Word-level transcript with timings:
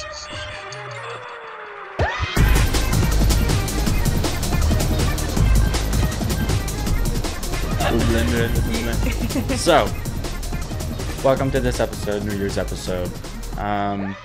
so, 9.56 9.86
welcome 11.22 11.50
to 11.50 11.60
this 11.60 11.80
episode, 11.80 12.24
New 12.24 12.34
Year's 12.36 12.56
episode. 12.56 13.10
Um, 13.58 14.16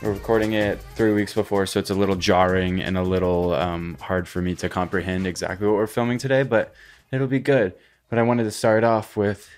we're 0.00 0.12
recording 0.12 0.54
it 0.54 0.80
three 0.94 1.12
weeks 1.12 1.34
before, 1.34 1.66
so 1.66 1.78
it's 1.78 1.90
a 1.90 1.94
little 1.94 2.16
jarring 2.16 2.80
and 2.80 2.96
a 2.96 3.02
little 3.02 3.52
um, 3.52 3.98
hard 4.00 4.26
for 4.26 4.40
me 4.40 4.54
to 4.54 4.70
comprehend 4.70 5.26
exactly 5.26 5.66
what 5.66 5.76
we're 5.76 5.86
filming 5.86 6.16
today, 6.16 6.42
but 6.42 6.72
it'll 7.10 7.26
be 7.26 7.38
good. 7.38 7.74
But 8.08 8.18
I 8.18 8.22
wanted 8.22 8.44
to 8.44 8.50
start 8.50 8.82
off 8.82 9.14
with 9.14 9.50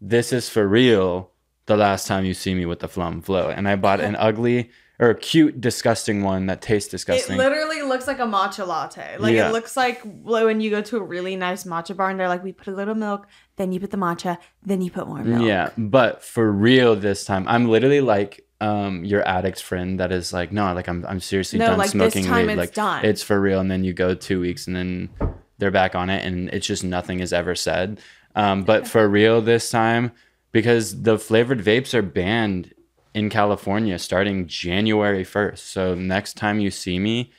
this 0.00 0.32
is 0.32 0.48
for 0.48 0.66
real 0.66 1.30
the 1.66 1.76
last 1.76 2.08
time 2.08 2.24
you 2.24 2.34
see 2.34 2.54
me 2.54 2.66
with 2.66 2.80
the 2.80 2.88
flum 2.88 3.22
flow. 3.22 3.50
And 3.50 3.68
I 3.68 3.76
bought 3.76 4.00
an 4.00 4.16
ugly 4.18 4.70
or 4.98 5.10
a 5.10 5.14
cute, 5.14 5.60
disgusting 5.60 6.22
one 6.22 6.46
that 6.46 6.62
tastes 6.62 6.90
disgusting. 6.90 7.34
It 7.36 7.38
literally 7.38 7.82
looks 7.82 8.06
like 8.06 8.18
a 8.18 8.22
matcha 8.26 8.66
latte. 8.66 9.16
Like 9.18 9.34
Yeah. 9.34 9.48
it 9.48 9.52
looks 9.52 9.76
like 9.76 10.00
when 10.22 10.60
you 10.60 10.70
go 10.70 10.80
to 10.82 10.96
a 10.96 11.02
really 11.02 11.36
nice 11.36 11.64
matcha 11.64 11.96
bar 11.96 12.10
and 12.10 12.18
they're 12.18 12.28
like, 12.28 12.42
we 12.42 12.52
put 12.52 12.68
a 12.68 12.76
little 12.76 12.94
milk, 12.94 13.26
then 13.56 13.72
you 13.72 13.80
put 13.80 13.90
the 13.90 13.96
matcha, 13.98 14.38
then 14.64 14.80
you 14.80 14.90
put 14.90 15.06
more 15.06 15.22
milk. 15.22 15.42
Yeah, 15.46 15.70
but 15.76 16.22
for 16.22 16.50
real 16.50 16.96
this 16.96 17.24
time, 17.24 17.46
I'm 17.48 17.68
literally 17.68 18.00
like 18.00 18.42
um 18.62 19.04
your 19.04 19.22
addict 19.28 19.62
friend 19.62 20.00
that 20.00 20.10
is 20.12 20.32
like, 20.32 20.50
no, 20.50 20.72
like 20.72 20.88
I'm 20.88 21.04
I'm 21.06 21.20
seriously 21.20 21.58
No, 21.58 21.66
done 21.66 21.78
like, 21.78 21.84
this 21.86 21.92
smoking 21.92 22.24
time 22.24 22.46
weed. 22.46 22.52
it's 22.54 22.58
like 22.58 22.72
done. 22.74 23.04
it's 23.04 23.22
for 23.22 23.38
real, 23.38 23.60
and 23.60 23.70
then 23.70 23.84
you 23.84 23.92
go 23.92 24.14
two 24.14 24.40
weeks 24.40 24.66
and 24.66 24.74
then 24.74 25.10
they're 25.58 25.70
back 25.70 25.94
on 25.94 26.08
it, 26.10 26.24
and 26.24 26.48
it's 26.50 26.66
just 26.66 26.82
nothing 26.84 27.20
is 27.20 27.32
ever 27.34 27.54
said. 27.54 28.00
Um, 28.34 28.64
but 28.64 28.86
for 28.92 29.06
real 29.08 29.42
this 29.42 29.70
time, 29.70 30.12
because 30.52 31.02
the 31.02 31.18
flavored 31.18 31.60
vapes 31.60 31.92
are 31.92 32.00
banned 32.02 32.72
in 33.16 33.30
California 33.30 33.98
starting 33.98 34.46
January 34.46 35.24
1st. 35.24 35.58
So 35.58 35.94
next 35.94 36.34
time 36.34 36.60
you 36.60 36.70
see 36.70 36.98
me, 36.98 37.32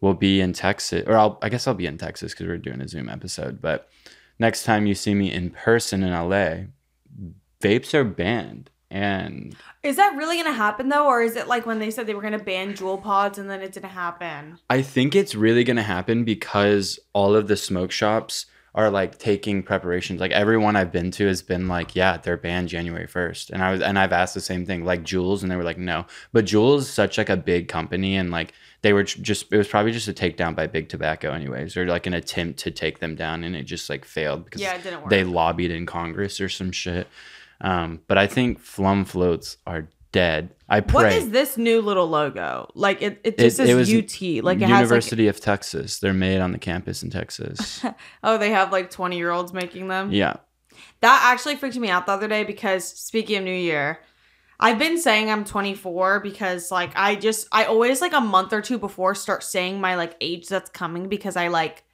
we'll 0.00 0.14
be 0.14 0.40
in 0.40 0.52
Texas, 0.52 1.02
or 1.04 1.18
I'll, 1.18 1.36
I 1.42 1.48
guess 1.48 1.66
I'll 1.66 1.74
be 1.74 1.86
in 1.86 1.98
Texas 1.98 2.32
because 2.32 2.46
we're 2.46 2.58
doing 2.58 2.80
a 2.80 2.86
Zoom 2.86 3.08
episode. 3.08 3.60
But 3.60 3.88
next 4.38 4.62
time 4.62 4.86
you 4.86 4.94
see 4.94 5.14
me 5.14 5.32
in 5.32 5.50
person 5.50 6.04
in 6.04 6.12
LA, 6.12 6.66
vapes 7.60 7.92
are 7.92 8.04
banned. 8.04 8.70
And 8.88 9.56
Is 9.82 9.96
that 9.96 10.14
really 10.14 10.36
gonna 10.36 10.52
happen 10.52 10.90
though, 10.90 11.08
or 11.08 11.20
is 11.20 11.34
it 11.34 11.48
like 11.48 11.66
when 11.66 11.80
they 11.80 11.90
said 11.90 12.06
they 12.06 12.14
were 12.14 12.22
gonna 12.22 12.38
ban 12.38 12.74
Juul 12.74 13.02
pods 13.02 13.36
and 13.36 13.50
then 13.50 13.62
it 13.62 13.72
didn't 13.72 13.90
happen? 13.90 14.60
I 14.70 14.80
think 14.80 15.16
it's 15.16 15.34
really 15.34 15.64
going 15.64 15.76
to 15.76 15.82
happen 15.82 16.22
because 16.22 17.00
all 17.12 17.34
of 17.34 17.48
the 17.48 17.56
smoke 17.56 17.90
shops 17.90 18.46
are 18.76 18.90
like 18.90 19.18
taking 19.18 19.62
preparations. 19.62 20.20
Like 20.20 20.32
everyone 20.32 20.76
I've 20.76 20.92
been 20.92 21.10
to 21.12 21.26
has 21.26 21.40
been 21.42 21.66
like, 21.66 21.96
yeah, 21.96 22.18
they're 22.18 22.36
banned 22.36 22.68
January 22.68 23.06
1st. 23.08 23.50
And 23.50 23.62
I 23.62 23.72
was 23.72 23.80
and 23.80 23.98
I've 23.98 24.12
asked 24.12 24.34
the 24.34 24.40
same 24.40 24.66
thing 24.66 24.84
like 24.84 25.02
Juuls 25.02 25.42
and 25.42 25.50
they 25.50 25.56
were 25.56 25.64
like, 25.64 25.78
"No." 25.78 26.04
But 26.32 26.44
Juuls 26.44 26.80
is 26.80 26.90
such 26.90 27.16
like 27.18 27.30
a 27.30 27.36
big 27.38 27.68
company 27.68 28.16
and 28.16 28.30
like 28.30 28.52
they 28.82 28.92
were 28.92 29.02
just 29.02 29.50
it 29.50 29.56
was 29.56 29.66
probably 29.66 29.92
just 29.92 30.08
a 30.08 30.12
takedown 30.12 30.54
by 30.54 30.66
Big 30.66 30.88
Tobacco 30.90 31.32
anyways 31.32 31.76
or 31.76 31.86
like 31.86 32.06
an 32.06 32.12
attempt 32.14 32.58
to 32.60 32.70
take 32.70 32.98
them 33.00 33.16
down 33.16 33.42
and 33.44 33.56
it 33.56 33.62
just 33.64 33.88
like 33.88 34.04
failed 34.04 34.44
because 34.44 34.60
Yeah, 34.60 34.74
it 34.74 34.82
didn't 34.84 35.00
work. 35.00 35.10
they 35.10 35.24
lobbied 35.24 35.70
in 35.70 35.86
Congress 35.86 36.38
or 36.40 36.48
some 36.50 36.70
shit. 36.70 37.08
Um, 37.62 38.00
but 38.06 38.18
I 38.18 38.26
think 38.26 38.60
flum 38.60 39.06
floats 39.06 39.56
are 39.66 39.88
dead. 40.16 40.50
I 40.68 40.80
pray. 40.80 41.04
What 41.04 41.12
is 41.12 41.30
this 41.30 41.56
new 41.56 41.80
little 41.80 42.08
logo? 42.08 42.68
Like 42.74 43.00
it, 43.00 43.20
it 43.22 43.38
just 43.38 43.60
It- 43.60 43.66
says 43.68 43.88
it 43.92 44.38
UT. 44.38 44.44
Like 44.44 44.60
it 44.60 44.68
University 44.68 45.28
of 45.28 45.38
Texas. 45.40 46.00
They're 46.00 46.12
made 46.12 46.40
on 46.40 46.50
the 46.52 46.58
campus 46.58 47.02
in 47.04 47.10
Texas. 47.10 47.84
oh, 48.24 48.36
they 48.38 48.50
have 48.50 48.72
like 48.72 48.90
twenty 48.90 49.16
year 49.16 49.30
olds 49.30 49.52
making 49.52 49.88
them. 49.88 50.10
yeah. 50.12 50.36
That 51.00 51.30
actually 51.32 51.56
freaked 51.56 51.76
me 51.76 51.88
out 51.90 52.06
the 52.06 52.12
other 52.12 52.26
day 52.28 52.42
because 52.44 52.84
speaking 52.84 53.36
of 53.38 53.44
New 53.44 53.50
Year, 53.54 54.00
I've 54.58 54.78
been 54.78 54.98
saying 54.98 55.30
I'm 55.30 55.44
24 55.44 56.20
because 56.20 56.70
like 56.70 56.90
I 56.96 57.14
just 57.16 57.46
I 57.52 57.64
always 57.64 58.00
like 58.00 58.14
a 58.14 58.20
month 58.20 58.52
or 58.54 58.62
two 58.62 58.78
before 58.78 59.14
start 59.14 59.42
saying 59.44 59.80
my 59.80 59.94
like 59.96 60.16
age 60.22 60.48
that's 60.48 60.70
coming 60.70 61.08
because 61.08 61.36
I 61.36 61.48
like 61.48 61.84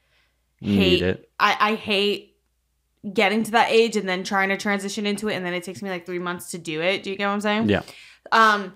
hate 0.60 1.02
it. 1.02 1.30
I 1.38 1.56
I 1.60 1.75
hate 1.75 2.36
getting 3.12 3.42
to 3.42 3.50
that 3.52 3.70
age 3.70 3.96
and 3.96 4.08
then 4.08 4.22
trying 4.22 4.48
to 4.50 4.56
transition 4.56 5.06
into 5.06 5.28
it 5.28 5.34
and 5.34 5.44
then 5.44 5.52
it 5.54 5.64
takes 5.64 5.82
me 5.82 5.91
like 5.91 6.06
3 6.06 6.20
months 6.20 6.52
to 6.52 6.58
do 6.58 6.80
it. 6.80 7.02
Do 7.02 7.10
you 7.10 7.16
get 7.16 7.26
what 7.26 7.32
I'm 7.34 7.41
saying? 7.41 7.69
Yeah. 7.69 7.82
Um 8.30 8.72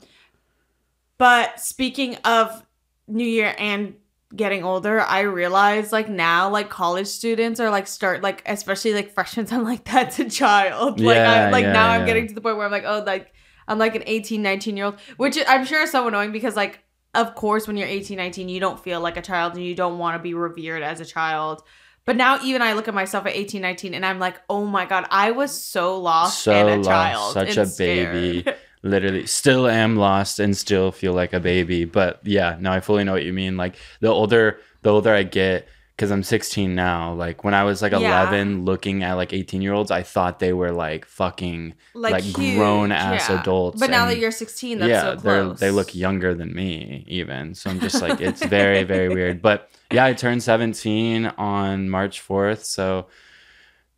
but 1.18 1.60
speaking 1.60 2.16
of 2.24 2.64
New 3.08 3.24
Year 3.26 3.54
and 3.58 3.94
getting 4.34 4.64
older, 4.64 5.00
I 5.00 5.20
realize 5.20 5.92
like 5.92 6.08
now 6.08 6.50
like 6.50 6.68
college 6.68 7.06
students 7.06 7.60
are 7.60 7.70
like 7.70 7.86
start 7.86 8.22
like 8.22 8.42
especially 8.46 8.92
like 8.92 9.12
freshmen, 9.12 9.46
I'm 9.50 9.64
like 9.64 9.84
that's 9.84 10.18
a 10.18 10.28
child. 10.28 11.00
like 11.00 11.16
Yeah, 11.16 11.46
I 11.46 11.50
like 11.50 11.64
yeah, 11.64 11.72
now 11.72 11.90
I'm 11.90 12.04
getting 12.06 12.28
to 12.28 12.34
the 12.34 12.40
point 12.40 12.56
where 12.56 12.66
I'm 12.66 12.72
like, 12.72 12.84
oh 12.86 13.02
like 13.06 13.32
I'm 13.68 13.78
like 13.78 13.94
an 13.96 14.02
18, 14.06 14.42
19 14.42 14.76
year 14.76 14.86
old, 14.86 15.00
which 15.16 15.38
I'm 15.48 15.64
sure 15.64 15.82
is 15.82 15.90
so 15.90 16.06
annoying 16.06 16.32
because 16.32 16.56
like 16.56 16.80
of 17.14 17.34
course 17.34 17.66
when 17.66 17.76
you're 17.78 17.88
18, 17.88 18.16
19, 18.16 18.48
you 18.48 18.60
don't 18.60 18.78
feel 18.78 19.00
like 19.00 19.16
a 19.16 19.22
child 19.22 19.54
and 19.54 19.64
you 19.64 19.74
don't 19.74 19.98
want 19.98 20.16
to 20.16 20.22
be 20.22 20.34
revered 20.34 20.82
as 20.82 21.00
a 21.00 21.04
child. 21.06 21.62
But 22.04 22.16
now 22.16 22.38
even 22.44 22.62
I 22.62 22.74
look 22.74 22.86
at 22.88 22.94
myself 22.94 23.26
at 23.26 23.34
18, 23.34 23.60
19 23.62 23.94
and 23.94 24.04
I'm 24.06 24.18
like, 24.20 24.40
oh 24.50 24.64
my 24.64 24.84
god, 24.84 25.06
I 25.10 25.30
was 25.30 25.58
so 25.58 25.98
lost 25.98 26.42
So 26.42 26.52
and 26.52 26.68
a 26.68 26.76
lost, 26.76 26.88
child. 26.88 27.32
such 27.32 27.56
a 27.56 27.66
baby. 27.78 28.44
Literally, 28.86 29.26
still 29.26 29.66
am 29.66 29.96
lost 29.96 30.38
and 30.38 30.56
still 30.56 30.92
feel 30.92 31.12
like 31.12 31.32
a 31.32 31.40
baby. 31.40 31.84
But 31.84 32.20
yeah, 32.24 32.56
no, 32.60 32.70
I 32.72 32.80
fully 32.80 33.04
know 33.04 33.12
what 33.12 33.24
you 33.24 33.32
mean. 33.32 33.56
Like 33.56 33.76
the 34.00 34.08
older, 34.08 34.58
the 34.82 34.90
older 34.90 35.12
I 35.12 35.22
get, 35.24 35.68
because 35.96 36.10
I'm 36.10 36.22
16 36.22 36.74
now. 36.74 37.14
Like 37.14 37.42
when 37.42 37.54
I 37.54 37.64
was 37.64 37.80
like 37.80 37.92
Yeah. 37.92 38.28
11, 38.28 38.64
looking 38.64 39.02
at 39.02 39.14
like 39.14 39.32
18 39.32 39.62
year 39.62 39.72
olds, 39.72 39.90
I 39.90 40.02
thought 40.02 40.38
they 40.38 40.52
were 40.52 40.70
like 40.70 41.06
fucking 41.06 41.74
like, 41.94 42.12
like, 42.12 42.32
grown 42.32 42.92
ass 42.92 43.28
yeah. 43.28 43.40
adults. 43.40 43.80
But 43.80 43.90
now 43.90 44.06
that 44.06 44.18
you're 44.18 44.30
16, 44.30 44.78
that's 44.78 44.90
yeah, 44.90 45.16
so 45.16 45.54
they 45.54 45.70
look 45.70 45.94
younger 45.94 46.34
than 46.34 46.54
me 46.54 47.04
even. 47.08 47.54
So 47.54 47.70
I'm 47.70 47.80
just 47.80 48.02
like 48.02 48.20
it's 48.20 48.44
very 48.44 48.84
very 48.84 49.08
weird. 49.08 49.40
But 49.40 49.70
yeah, 49.90 50.04
I 50.04 50.12
turned 50.12 50.42
17 50.42 51.26
on 51.38 51.88
March 51.88 52.20
4th, 52.26 52.64
so 52.64 53.06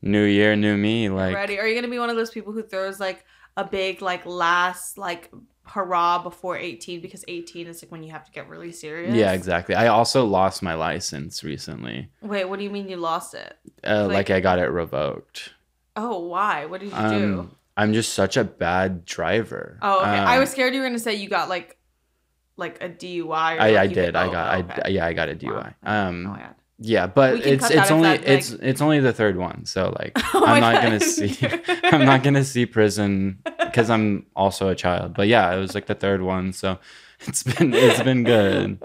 new 0.02 0.24
year, 0.24 0.54
new 0.54 0.76
me. 0.76 1.08
Like 1.08 1.34
ready. 1.34 1.58
Are 1.58 1.66
you 1.66 1.74
gonna 1.74 1.88
be 1.88 1.98
one 1.98 2.10
of 2.10 2.16
those 2.16 2.30
people 2.30 2.52
who 2.52 2.62
throws 2.62 3.00
like 3.00 3.24
a 3.58 3.64
big 3.64 4.00
like 4.00 4.24
last 4.24 4.96
like 4.96 5.30
hurrah 5.64 6.22
before 6.22 6.56
18 6.56 7.02
because 7.02 7.24
18 7.28 7.66
is 7.66 7.82
like 7.82 7.92
when 7.92 8.02
you 8.02 8.10
have 8.12 8.24
to 8.24 8.32
get 8.32 8.48
really 8.48 8.72
serious? 8.72 9.14
yeah, 9.14 9.32
exactly. 9.32 9.74
I 9.74 9.88
also 9.88 10.24
lost 10.24 10.62
my 10.62 10.72
license 10.74 11.44
recently. 11.44 12.08
Wait, 12.22 12.46
what 12.48 12.58
do 12.58 12.64
you 12.64 12.70
mean 12.70 12.88
you 12.88 12.96
lost 12.96 13.34
it? 13.34 13.54
Uh, 13.86 14.06
Like- 14.06 14.14
like 14.14 14.30
I 14.30 14.40
got 14.40 14.58
it 14.58 14.70
revoked. 14.70 15.52
Oh, 15.96 16.26
why? 16.26 16.64
What 16.66 16.80
did 16.80 16.90
you 16.92 16.96
do? 17.18 17.40
Um, 17.40 17.56
I'm 17.76 17.92
just 17.92 18.12
such 18.14 18.36
a 18.36 18.44
bad 18.44 19.04
driver. 19.04 19.78
Oh, 19.82 20.00
okay. 20.00 20.08
I 20.10 20.34
Um, 20.36 20.40
was 20.40 20.50
scared 20.50 20.72
you 20.74 20.80
were 20.80 20.86
gonna 20.86 20.98
say 20.98 21.14
you 21.16 21.28
got 21.28 21.48
like 21.48 21.74
like 22.56 22.82
a 22.82 22.88
DUI. 22.88 23.56
Or, 23.56 23.60
I, 23.60 23.70
like, 23.70 23.76
I 23.78 23.86
did. 23.88 24.14
got- 24.14 24.24
I 24.24 24.28
oh, 24.28 24.32
got. 24.32 24.58
okay. 24.70 24.82
I 24.84 24.88
yeah. 24.88 25.06
I 25.06 25.12
got 25.12 25.28
a 25.28 25.34
DUI. 25.34 25.74
Oh, 25.84 25.92
Um. 25.92 26.26
oh, 26.26 26.36
yeah. 26.38 26.52
Yeah, 26.80 27.06
but 27.08 27.44
it's 27.44 27.68
it's 27.70 27.90
only 27.90 28.08
that, 28.10 28.20
like- 28.20 28.28
it's 28.28 28.50
it's 28.52 28.80
only 28.80 29.00
the 29.00 29.12
third 29.12 29.36
one. 29.36 29.64
So 29.66 29.94
like 29.98 30.12
Oh 30.34 30.44
I'm 30.46 30.60
not 30.60 30.74
God. 30.74 30.82
gonna 30.84 31.00
see 31.00 31.36
I'm 31.84 32.04
not 32.04 32.22
gonna 32.22 32.44
see 32.44 32.66
prison 32.66 33.38
because 33.58 33.90
I'm 33.90 34.26
also 34.36 34.68
a 34.68 34.74
child. 34.76 35.14
But 35.14 35.26
yeah, 35.28 35.52
it 35.54 35.58
was 35.58 35.74
like 35.74 35.86
the 35.86 35.94
third 35.96 36.22
one, 36.22 36.52
so 36.52 36.78
it's 37.26 37.42
been 37.42 37.74
it's 37.74 38.02
been 38.02 38.22
good. 38.22 38.78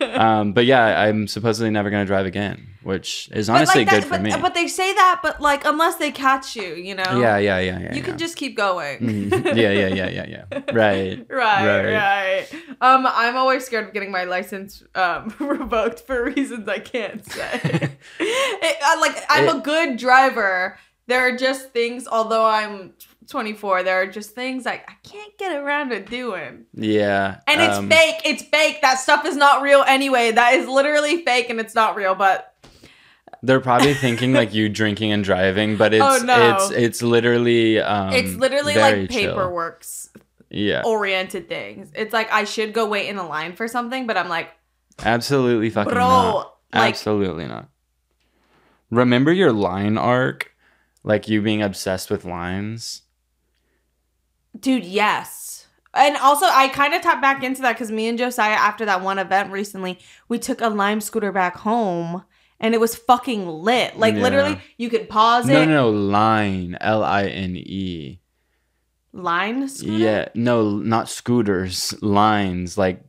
Um, 0.00 0.52
but 0.52 0.64
yeah, 0.64 1.02
I'm 1.02 1.26
supposedly 1.26 1.70
never 1.70 1.90
gonna 1.90 2.06
drive 2.06 2.24
again, 2.24 2.68
which 2.82 3.28
is 3.32 3.50
honestly 3.50 3.80
like, 3.80 3.90
that- 3.90 3.94
good 3.96 4.04
for 4.04 4.10
but, 4.10 4.22
me. 4.22 4.30
But 4.40 4.54
they 4.54 4.68
say 4.68 4.94
that, 4.94 5.20
but 5.22 5.40
like 5.42 5.66
unless 5.66 5.96
they 5.96 6.12
catch 6.12 6.56
you, 6.56 6.74
you 6.74 6.94
know. 6.94 7.02
yeah, 7.20 7.36
yeah, 7.36 7.58
yeah, 7.58 7.78
yeah. 7.78 7.90
You 7.90 7.98
yeah. 7.98 8.04
can 8.04 8.16
just 8.16 8.36
keep 8.36 8.56
going. 8.56 9.00
Mhm. 9.00 9.44
yeah, 9.56 9.70
yeah, 9.70 9.88
yeah, 9.88 10.08
yeah, 10.08 10.26
yeah. 10.28 10.60
Right. 10.72 11.26
Right, 11.28 11.28
Right. 11.28 11.92
right, 11.92 11.92
Um, 12.80 13.06
I'm 13.06 13.36
always 13.36 13.64
scared 13.64 13.86
of 13.88 13.92
getting 13.94 14.10
my 14.10 14.24
license 14.24 14.82
um, 14.94 15.34
revoked 15.40 16.00
for 16.00 16.24
reasons 16.24 16.68
I 16.68 16.78
can't 16.78 17.24
say. 17.30 17.60
It- 18.20 18.78
I- 18.82 19.00
like 19.00 19.22
I'm 19.28 19.48
a 19.56 19.60
good 19.60 19.96
driver. 19.96 20.78
There 21.06 21.20
are 21.20 21.36
just 21.36 21.70
things, 21.72 22.08
although 22.10 22.46
I'm 22.46 22.94
24, 23.28 23.82
there 23.82 24.00
are 24.02 24.06
just 24.06 24.30
things 24.34 24.64
like 24.64 24.88
I 24.90 24.94
can't 25.06 25.36
get 25.38 25.54
around 25.56 25.90
to 25.90 26.00
doing. 26.00 26.64
Yeah. 26.74 27.40
And 27.46 27.60
it's 27.60 27.76
um, 27.76 27.88
fake. 27.90 28.22
It's 28.24 28.42
fake. 28.42 28.80
That 28.82 28.98
stuff 28.98 29.24
is 29.26 29.36
not 29.36 29.60
real 29.62 29.82
anyway. 29.86 30.30
That 30.32 30.54
is 30.54 30.66
literally 30.68 31.22
fake 31.24 31.50
and 31.50 31.60
it's 31.60 31.74
not 31.74 31.94
real. 31.96 32.14
But 32.14 32.54
They're 33.42 33.60
probably 33.60 33.92
thinking 33.94 34.32
like 34.32 34.54
you 34.54 34.68
drinking 34.80 35.12
and 35.12 35.22
driving, 35.22 35.76
but 35.76 35.92
it's 35.92 36.02
Oh, 36.04 36.18
no. 36.24 36.54
it's 36.56 36.70
it's 36.70 37.02
literally 37.02 37.80
um 37.80 38.12
it's 38.14 38.34
literally 38.34 38.74
like 38.76 39.10
chill. 39.10 39.34
paperwork's 39.34 40.08
Yeah. 40.56 40.82
oriented 40.84 41.48
things. 41.48 41.90
It's 41.94 42.12
like 42.12 42.32
I 42.32 42.44
should 42.44 42.72
go 42.72 42.86
wait 42.88 43.08
in 43.08 43.16
the 43.16 43.24
line 43.24 43.54
for 43.56 43.66
something, 43.68 44.06
but 44.06 44.16
I'm 44.16 44.28
like, 44.28 44.50
Absolutely 45.04 45.70
fucking 45.70 45.92
bro, 45.92 46.04
not. 46.06 46.54
like 46.72 46.90
Absolutely 46.94 47.46
not. 47.48 47.68
Remember 48.90 49.32
your 49.32 49.52
line 49.52 49.98
arc? 49.98 50.52
Like 51.02 51.28
you 51.28 51.42
being 51.42 51.60
obsessed 51.62 52.10
with 52.10 52.24
lines? 52.24 53.02
Dude, 54.58 54.84
yes. 54.84 55.66
And 55.92 56.16
also, 56.16 56.46
I 56.46 56.68
kind 56.68 56.94
of 56.94 57.02
tapped 57.02 57.20
back 57.22 57.42
into 57.42 57.62
that 57.62 57.72
because 57.74 57.90
me 57.90 58.08
and 58.08 58.16
Josiah, 58.18 58.52
after 58.52 58.84
that 58.84 59.00
one 59.02 59.18
event 59.18 59.52
recently, 59.52 59.98
we 60.28 60.38
took 60.38 60.60
a 60.60 60.68
Lime 60.68 61.00
scooter 61.00 61.30
back 61.32 61.56
home 61.58 62.24
and 62.60 62.74
it 62.74 62.80
was 62.80 62.94
fucking 62.96 63.46
lit. 63.48 63.96
Like, 63.98 64.14
Yeah. 64.14 64.22
literally, 64.22 64.60
you 64.76 64.88
could 64.90 65.08
pause 65.08 65.46
No, 65.46 65.60
it. 65.62 65.66
no, 65.66 65.72
no, 65.72 65.90
line. 65.90 66.76
L 66.80 67.02
I 67.04 67.24
N 67.24 67.56
E. 67.56 68.20
line 69.14 69.68
scooter? 69.68 69.92
Yeah, 69.92 70.28
no, 70.34 70.70
not 70.78 71.08
scooters, 71.08 71.94
lines 72.02 72.76
like 72.76 73.02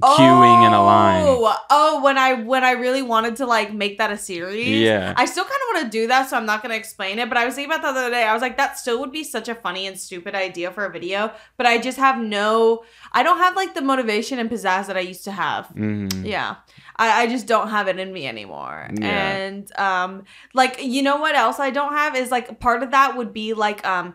queuing 0.00 0.66
in 0.66 0.72
a 0.72 0.82
line. 0.82 1.24
Oh, 1.26 1.56
oh, 1.70 2.02
when 2.04 2.16
I 2.16 2.34
when 2.34 2.62
I 2.62 2.72
really 2.72 3.02
wanted 3.02 3.36
to 3.36 3.46
like 3.46 3.72
make 3.72 3.98
that 3.98 4.12
a 4.12 4.16
series. 4.16 4.68
Yeah. 4.68 5.12
I 5.16 5.24
still 5.24 5.44
kind 5.44 5.54
of 5.56 5.74
want 5.74 5.84
to 5.92 5.98
do 5.98 6.06
that, 6.08 6.28
so 6.28 6.36
I'm 6.36 6.46
not 6.46 6.62
gonna 6.62 6.74
explain 6.74 7.18
it. 7.18 7.28
But 7.28 7.38
I 7.38 7.44
was 7.44 7.54
thinking 7.54 7.72
about 7.72 7.82
that 7.82 7.94
the 7.94 8.00
other 8.06 8.10
day. 8.10 8.24
I 8.24 8.32
was 8.32 8.42
like, 8.42 8.56
that 8.58 8.78
still 8.78 9.00
would 9.00 9.12
be 9.12 9.24
such 9.24 9.48
a 9.48 9.54
funny 9.54 9.86
and 9.86 9.98
stupid 9.98 10.34
idea 10.34 10.70
for 10.70 10.84
a 10.84 10.90
video. 10.90 11.32
But 11.56 11.66
I 11.66 11.78
just 11.78 11.98
have 11.98 12.18
no. 12.18 12.84
I 13.12 13.22
don't 13.22 13.38
have 13.38 13.56
like 13.56 13.74
the 13.74 13.82
motivation 13.82 14.38
and 14.38 14.48
pizzazz 14.50 14.86
that 14.86 14.96
I 14.96 15.00
used 15.00 15.24
to 15.24 15.32
have. 15.32 15.68
Mhm. 15.68 16.24
Yeah. 16.24 16.56
I, 16.96 17.22
I 17.22 17.26
just 17.28 17.46
don't 17.46 17.68
have 17.68 17.88
it 17.88 17.98
in 17.98 18.12
me 18.12 18.26
anymore. 18.26 18.90
Yeah. 18.92 19.06
And 19.36 19.78
um 19.78 20.24
like 20.54 20.82
you 20.82 21.02
know 21.02 21.16
what 21.16 21.34
else 21.34 21.58
I 21.58 21.70
don't 21.70 21.92
have 21.92 22.14
is 22.16 22.30
like 22.30 22.60
part 22.60 22.82
of 22.82 22.90
that 22.92 23.16
would 23.16 23.32
be 23.32 23.54
like 23.54 23.86
um 23.86 24.14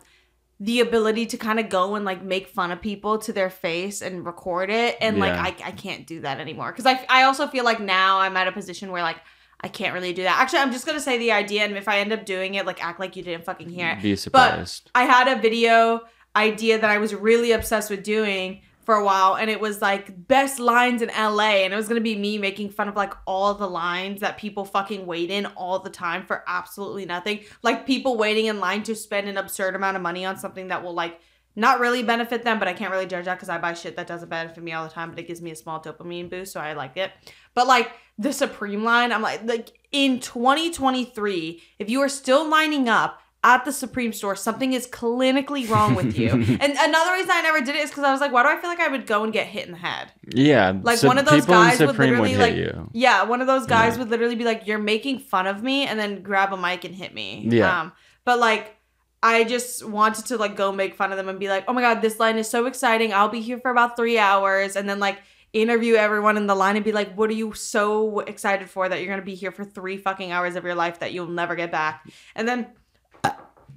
the 0.60 0.80
ability 0.80 1.26
to 1.26 1.38
kind 1.38 1.60
of 1.60 1.68
go 1.70 1.96
and 1.96 2.06
like 2.06 2.24
make 2.24 2.48
fun 2.48 2.72
of 2.72 2.82
people 2.82 3.18
to 3.18 3.34
their 3.34 3.50
face 3.50 4.02
and 4.02 4.26
record 4.26 4.70
it 4.70 4.98
and 5.02 5.20
like 5.20 5.34
I, 5.34 5.68
I 5.68 5.72
can't 5.72 6.08
do 6.08 6.22
that 6.22 6.40
anymore. 6.40 6.72
Because 6.72 6.86
I, 6.86 7.06
I 7.10 7.24
also 7.24 7.48
feel 7.48 7.66
like 7.66 7.80
now 7.80 8.20
i'm 8.20 8.38
at 8.38 8.48
a 8.48 8.52
position 8.52 8.92
where 8.92 9.02
like 9.02 9.18
i 9.62 9.68
can't 9.68 9.94
really 9.94 10.14
do 10.14 10.24
that. 10.24 10.40
Actually 10.40 10.60
i'm 10.60 10.72
just 10.72 10.86
gonna 10.86 11.00
say 11.00 11.18
the 11.18 11.32
idea 11.32 11.64
and 11.64 11.76
if 11.76 11.88
i 11.88 12.00
end 12.00 12.14
up 12.14 12.26
doing 12.26 12.56
it 12.56 12.66
like 12.66 12.84
act 12.84 13.00
like 13.00 13.16
you 13.16 13.24
didn't 13.24 13.46
fucking 13.46 13.70
hear 13.70 13.90
it. 13.90 14.02
Be 14.02 14.16
surprised. 14.16 14.90
but 14.94 15.00
I 15.02 15.04
had 15.06 15.28
a 15.28 15.42
video 15.42 16.02
idea 16.36 16.80
that 16.80 16.90
I 16.90 16.98
was 16.98 17.14
really 17.14 17.52
obsessed 17.52 17.90
with 17.90 18.04
doing 18.04 18.62
for 18.86 18.96
a 18.96 19.04
while, 19.04 19.36
and 19.36 19.50
it 19.50 19.60
was 19.60 19.82
like 19.82 20.28
best 20.28 20.60
lines 20.60 21.02
in 21.02 21.10
LA, 21.10 21.64
and 21.64 21.74
it 21.74 21.76
was 21.76 21.88
gonna 21.88 22.02
be 22.02 22.16
me 22.16 22.38
making 22.38 22.70
fun 22.70 22.88
of 22.88 22.96
like 22.96 23.14
all 23.26 23.54
the 23.54 23.70
lines 23.70 24.22
that 24.22 24.38
people 24.38 24.66
fucking 24.66 25.06
wait 25.06 25.30
in 25.30 25.46
all 25.46 25.80
the 25.80 25.90
time 25.90 26.26
for 26.26 26.44
absolutely 26.48 27.06
nothing. 27.06 27.42
Like 27.62 27.86
people 27.86 28.18
waiting 28.18 28.48
in 28.48 28.60
line 28.60 28.84
to 28.84 28.96
spend 28.96 29.30
an 29.30 29.38
absurd 29.38 29.76
amount 29.76 29.96
of 29.96 30.04
money 30.04 30.26
on 30.26 30.38
something 30.38 30.68
that 30.68 30.84
will 30.84 30.94
like 30.94 31.20
not 31.56 31.80
really 31.80 32.04
benefit 32.04 32.44
them, 32.44 32.60
but 32.60 32.68
I 32.68 32.74
can't 32.74 32.92
really 32.92 33.06
judge 33.06 33.26
that 33.26 33.36
because 33.36 33.50
I 33.50 33.58
buy 33.60 33.74
shit 33.74 33.96
that 33.96 34.08
doesn't 34.08 34.30
benefit 34.30 34.64
me 34.64 34.74
all 34.74 34.88
the 34.88 34.94
time, 34.94 35.10
but 35.12 35.20
it 35.20 35.28
gives 35.28 35.42
me 35.42 35.52
a 35.52 35.56
small 35.56 35.80
dopamine 35.80 36.30
boost, 36.30 36.54
so 36.54 36.60
I 36.60 36.74
like 36.74 36.98
it. 36.98 37.12
But 37.54 37.68
like 37.68 37.92
the 38.18 38.34
Supreme 38.34 38.84
line, 38.84 39.12
I'm 39.12 39.22
like, 39.22 39.44
like 39.44 39.70
in 39.92 40.20
2023, 40.20 41.62
if 41.80 41.90
you 41.90 42.02
are 42.02 42.10
still 42.10 42.50
lining 42.50 42.90
up 42.90 43.22
at 43.44 43.66
the 43.66 43.72
Supreme 43.72 44.14
store, 44.14 44.36
something 44.36 44.74
is 44.74 44.88
clinically 44.88 45.70
wrong 45.70 45.96
with 45.96 46.18
you. 46.18 46.30
and 46.32 46.62
another 46.62 47.12
reason 47.14 47.32
I 47.32 47.42
never 47.42 47.60
did 47.60 47.76
it 47.76 47.84
is 47.84 47.90
because 47.90 48.04
I 48.06 48.12
was 48.12 48.22
like, 48.22 48.32
why 48.32 48.44
do 48.44 48.50
I 48.50 48.58
feel 48.62 48.70
like 48.70 48.80
I 48.80 48.88
would 48.88 49.06
go 49.06 49.24
and 49.24 49.34
get 49.34 49.48
hit 49.48 49.66
in 49.66 49.72
the 49.74 49.78
head? 49.78 50.12
yeah, 50.34 50.74
Like 50.82 51.00
so 51.00 51.08
one 51.08 51.18
of 51.18 51.26
those 51.26 51.46
guys 51.46 51.80
would 51.80 51.98
literally 51.98 52.32
hit 52.32 52.40
like, 52.40 52.56
you. 52.56 52.90
yeah, 52.94 53.24
one 53.24 53.42
of 53.42 53.48
those 53.48 53.66
guys 53.66 53.94
Yeah. 53.94 54.00
would 54.00 54.10
literally 54.10 54.36
be 54.36 54.46
like, 54.46 54.66
you're 54.66 54.80
making 54.80 55.20
fun 55.20 55.46
of 55.48 55.62
me, 55.62 55.86
and 55.86 56.00
then 56.00 56.22
grab 56.24 56.54
a 56.54 56.58
mic 56.58 56.86
and 56.86 56.96
hit 56.96 57.14
me. 57.14 57.46
Yeah. 57.50 57.82
Um, 57.82 57.92
but 58.26 58.40
like. 58.40 58.78
I 59.26 59.46
just 59.46 59.88
wanted 59.88 60.26
to 60.26 60.38
like 60.38 60.58
go 60.58 60.74
make 60.74 60.96
fun 60.96 61.12
of 61.14 61.18
them 61.18 61.30
and 61.30 61.40
be 61.40 61.48
like, 61.48 61.64
oh 61.70 61.72
my 61.72 61.80
god, 61.80 62.02
this 62.02 62.20
line 62.20 62.38
is 62.38 62.50
so 62.50 62.66
exciting. 62.66 63.14
I'll 63.14 63.30
be 63.30 63.40
here 63.40 63.58
for 63.58 63.72
about 63.72 63.96
three 63.96 64.18
hours, 64.20 64.76
and 64.76 64.90
then 64.90 65.00
like 65.00 65.18
interview 65.54 65.94
everyone 65.96 66.36
in 66.36 66.46
the 66.46 66.56
line 66.56 66.76
and 66.76 66.84
be 66.84 66.92
like, 66.92 67.16
what 67.16 67.30
are 67.30 67.34
you 67.34 67.54
so 67.54 68.20
excited 68.20 68.70
for 68.70 68.90
that 68.90 69.00
you're 69.00 69.08
gonna 69.10 69.22
be 69.22 69.34
here 69.36 69.54
for 69.54 69.64
three 69.64 69.96
fucking 69.96 70.34
hours 70.34 70.58
of 70.58 70.66
your 70.66 70.76
life 70.76 71.00
that 71.00 71.14
you'll 71.14 71.28
never 71.30 71.56
get 71.56 71.72
back? 71.72 72.06
And 72.36 72.46
then 72.46 72.68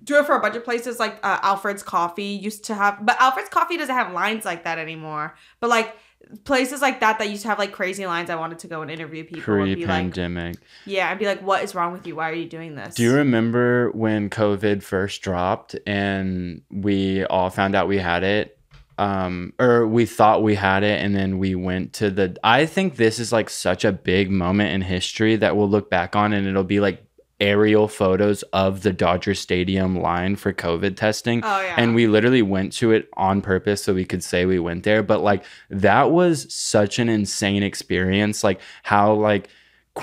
do 0.06 0.16
it 0.18 0.24
for 0.24 0.36
a 0.36 0.40
bunch 0.40 0.56
of 0.56 0.64
places 0.64 0.98
like 0.98 1.18
uh, 1.22 1.38
Alfred's 1.42 1.82
Coffee 1.82 2.24
used 2.24 2.64
to 2.66 2.74
have, 2.74 3.04
but 3.04 3.20
Alfred's 3.20 3.48
Coffee 3.50 3.76
doesn't 3.76 3.94
have 3.94 4.12
lines 4.12 4.44
like 4.44 4.64
that 4.64 4.78
anymore. 4.78 5.34
But 5.60 5.68
like 5.68 5.96
places 6.44 6.80
like 6.80 7.00
that 7.00 7.18
that 7.18 7.28
used 7.28 7.42
to 7.42 7.48
have 7.48 7.58
like 7.58 7.72
crazy 7.72 8.06
lines, 8.06 8.30
I 8.30 8.36
wanted 8.36 8.60
to 8.60 8.68
go 8.68 8.82
and 8.82 8.90
interview 8.90 9.24
people 9.24 9.42
and 9.62 9.74
be 9.76 9.84
like, 9.86 10.56
yeah, 10.84 11.10
I'd 11.10 11.18
be 11.18 11.26
like, 11.26 11.42
what 11.42 11.62
is 11.64 11.74
wrong 11.74 11.92
with 11.92 12.06
you? 12.06 12.16
Why 12.16 12.30
are 12.30 12.34
you 12.34 12.48
doing 12.48 12.76
this? 12.76 12.94
Do 12.94 13.02
you 13.02 13.14
remember 13.14 13.90
when 13.90 14.30
COVID 14.30 14.82
first 14.82 15.22
dropped 15.22 15.76
and 15.86 16.62
we 16.70 17.24
all 17.26 17.50
found 17.50 17.74
out 17.74 17.88
we 17.88 17.98
had 17.98 18.22
it? 18.22 18.58
Um, 18.98 19.52
or 19.58 19.86
we 19.86 20.06
thought 20.06 20.42
we 20.42 20.54
had 20.54 20.82
it, 20.82 21.02
and 21.02 21.14
then 21.14 21.36
we 21.38 21.54
went 21.54 21.92
to 21.94 22.10
the. 22.10 22.34
I 22.42 22.64
think 22.64 22.96
this 22.96 23.18
is 23.18 23.30
like 23.30 23.50
such 23.50 23.84
a 23.84 23.92
big 23.92 24.30
moment 24.30 24.72
in 24.72 24.80
history 24.80 25.36
that 25.36 25.54
we'll 25.54 25.68
look 25.68 25.90
back 25.90 26.16
on, 26.16 26.32
and 26.32 26.46
it'll 26.46 26.64
be 26.64 26.80
like 26.80 27.04
aerial 27.40 27.86
photos 27.86 28.42
of 28.52 28.82
the 28.82 28.92
Dodger 28.92 29.34
Stadium 29.34 30.00
line 30.00 30.36
for 30.36 30.52
COVID 30.52 30.96
testing. 30.96 31.42
Oh 31.44 31.60
yeah. 31.60 31.74
And 31.76 31.94
we 31.94 32.06
literally 32.06 32.42
went 32.42 32.72
to 32.74 32.92
it 32.92 33.08
on 33.14 33.42
purpose 33.42 33.84
so 33.84 33.94
we 33.94 34.04
could 34.04 34.24
say 34.24 34.46
we 34.46 34.58
went 34.58 34.84
there. 34.84 35.02
But 35.02 35.20
like 35.20 35.44
that 35.68 36.10
was 36.10 36.52
such 36.52 36.98
an 36.98 37.08
insane 37.08 37.62
experience. 37.62 38.42
Like 38.42 38.60
how 38.82 39.12
like 39.14 39.48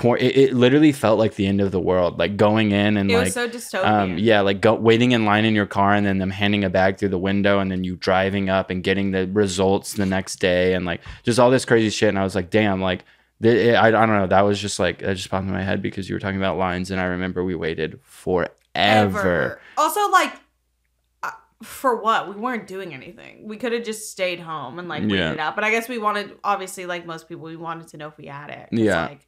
it, 0.02 0.36
it 0.36 0.54
literally 0.54 0.92
felt 0.92 1.18
like 1.18 1.34
the 1.34 1.46
end 1.46 1.60
of 1.60 1.70
the 1.70 1.80
world. 1.80 2.18
Like 2.18 2.36
going 2.36 2.72
in 2.72 2.96
and 2.96 3.10
it 3.10 3.14
like 3.14 3.24
was 3.26 3.34
so 3.34 3.48
dystopian. 3.48 3.84
um, 3.84 4.18
yeah, 4.18 4.40
like 4.40 4.60
go, 4.60 4.74
waiting 4.74 5.12
in 5.12 5.24
line 5.24 5.44
in 5.44 5.54
your 5.54 5.66
car 5.66 5.94
and 5.94 6.06
then 6.06 6.18
them 6.18 6.30
handing 6.30 6.64
a 6.64 6.70
bag 6.70 6.98
through 6.98 7.10
the 7.10 7.18
window 7.18 7.58
and 7.58 7.70
then 7.70 7.84
you 7.84 7.96
driving 7.96 8.48
up 8.48 8.70
and 8.70 8.82
getting 8.82 9.12
the 9.12 9.26
results 9.28 9.94
the 9.94 10.06
next 10.06 10.36
day 10.36 10.74
and 10.74 10.84
like 10.84 11.00
just 11.22 11.38
all 11.38 11.50
this 11.50 11.64
crazy 11.64 11.90
shit. 11.90 12.08
And 12.08 12.18
I 12.18 12.24
was 12.24 12.34
like, 12.34 12.50
damn, 12.50 12.80
like 12.80 13.04
I, 13.42 13.88
I 13.88 13.90
don't 13.90 14.08
know. 14.08 14.26
That 14.26 14.42
was 14.42 14.60
just 14.60 14.78
like 14.78 14.98
that 15.00 15.16
just 15.16 15.30
popped 15.30 15.46
in 15.46 15.52
my 15.52 15.62
head 15.62 15.82
because 15.82 16.08
you 16.08 16.14
were 16.14 16.20
talking 16.20 16.38
about 16.38 16.56
lines 16.56 16.90
and 16.90 17.00
I 17.00 17.04
remember 17.04 17.44
we 17.44 17.54
waited 17.54 18.00
forever. 18.02 19.60
Also, 19.76 20.08
like, 20.10 20.32
uh, 21.22 21.30
for 21.62 21.96
what? 22.00 22.28
We 22.34 22.40
weren't 22.40 22.66
doing 22.66 22.94
anything. 22.94 23.46
We 23.46 23.56
could 23.56 23.72
have 23.72 23.84
just 23.84 24.10
stayed 24.10 24.40
home 24.40 24.78
and 24.78 24.88
like 24.88 25.02
waited 25.02 25.36
Yeah. 25.36 25.48
out. 25.48 25.54
But 25.56 25.64
I 25.64 25.70
guess 25.70 25.88
we 25.88 25.98
wanted, 25.98 26.32
obviously, 26.44 26.86
like 26.86 27.06
most 27.06 27.28
people, 27.28 27.44
we 27.44 27.56
wanted 27.56 27.88
to 27.88 27.96
know 27.96 28.08
if 28.08 28.16
we 28.16 28.26
had 28.26 28.50
it. 28.50 28.68
Yeah. 28.72 29.06
Like, 29.08 29.26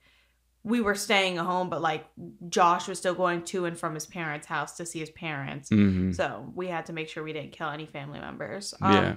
we 0.62 0.80
were 0.80 0.96
staying 0.96 1.38
at 1.38 1.44
home, 1.44 1.70
but 1.70 1.80
like 1.80 2.04
Josh 2.48 2.88
was 2.88 2.98
still 2.98 3.14
going 3.14 3.42
to 3.44 3.66
and 3.66 3.78
from 3.78 3.94
his 3.94 4.04
parents' 4.04 4.48
house 4.48 4.76
to 4.78 4.84
see 4.86 4.98
his 4.98 5.10
parents. 5.10 5.68
hmm 5.68 6.10
So 6.10 6.50
we 6.56 6.66
had 6.66 6.86
to 6.86 6.92
make 6.92 7.08
sure 7.08 7.22
we 7.22 7.32
didn't 7.32 7.52
kill 7.52 7.68
any 7.68 7.86
family 7.86 8.18
members. 8.18 8.74
yeah. 8.80 9.14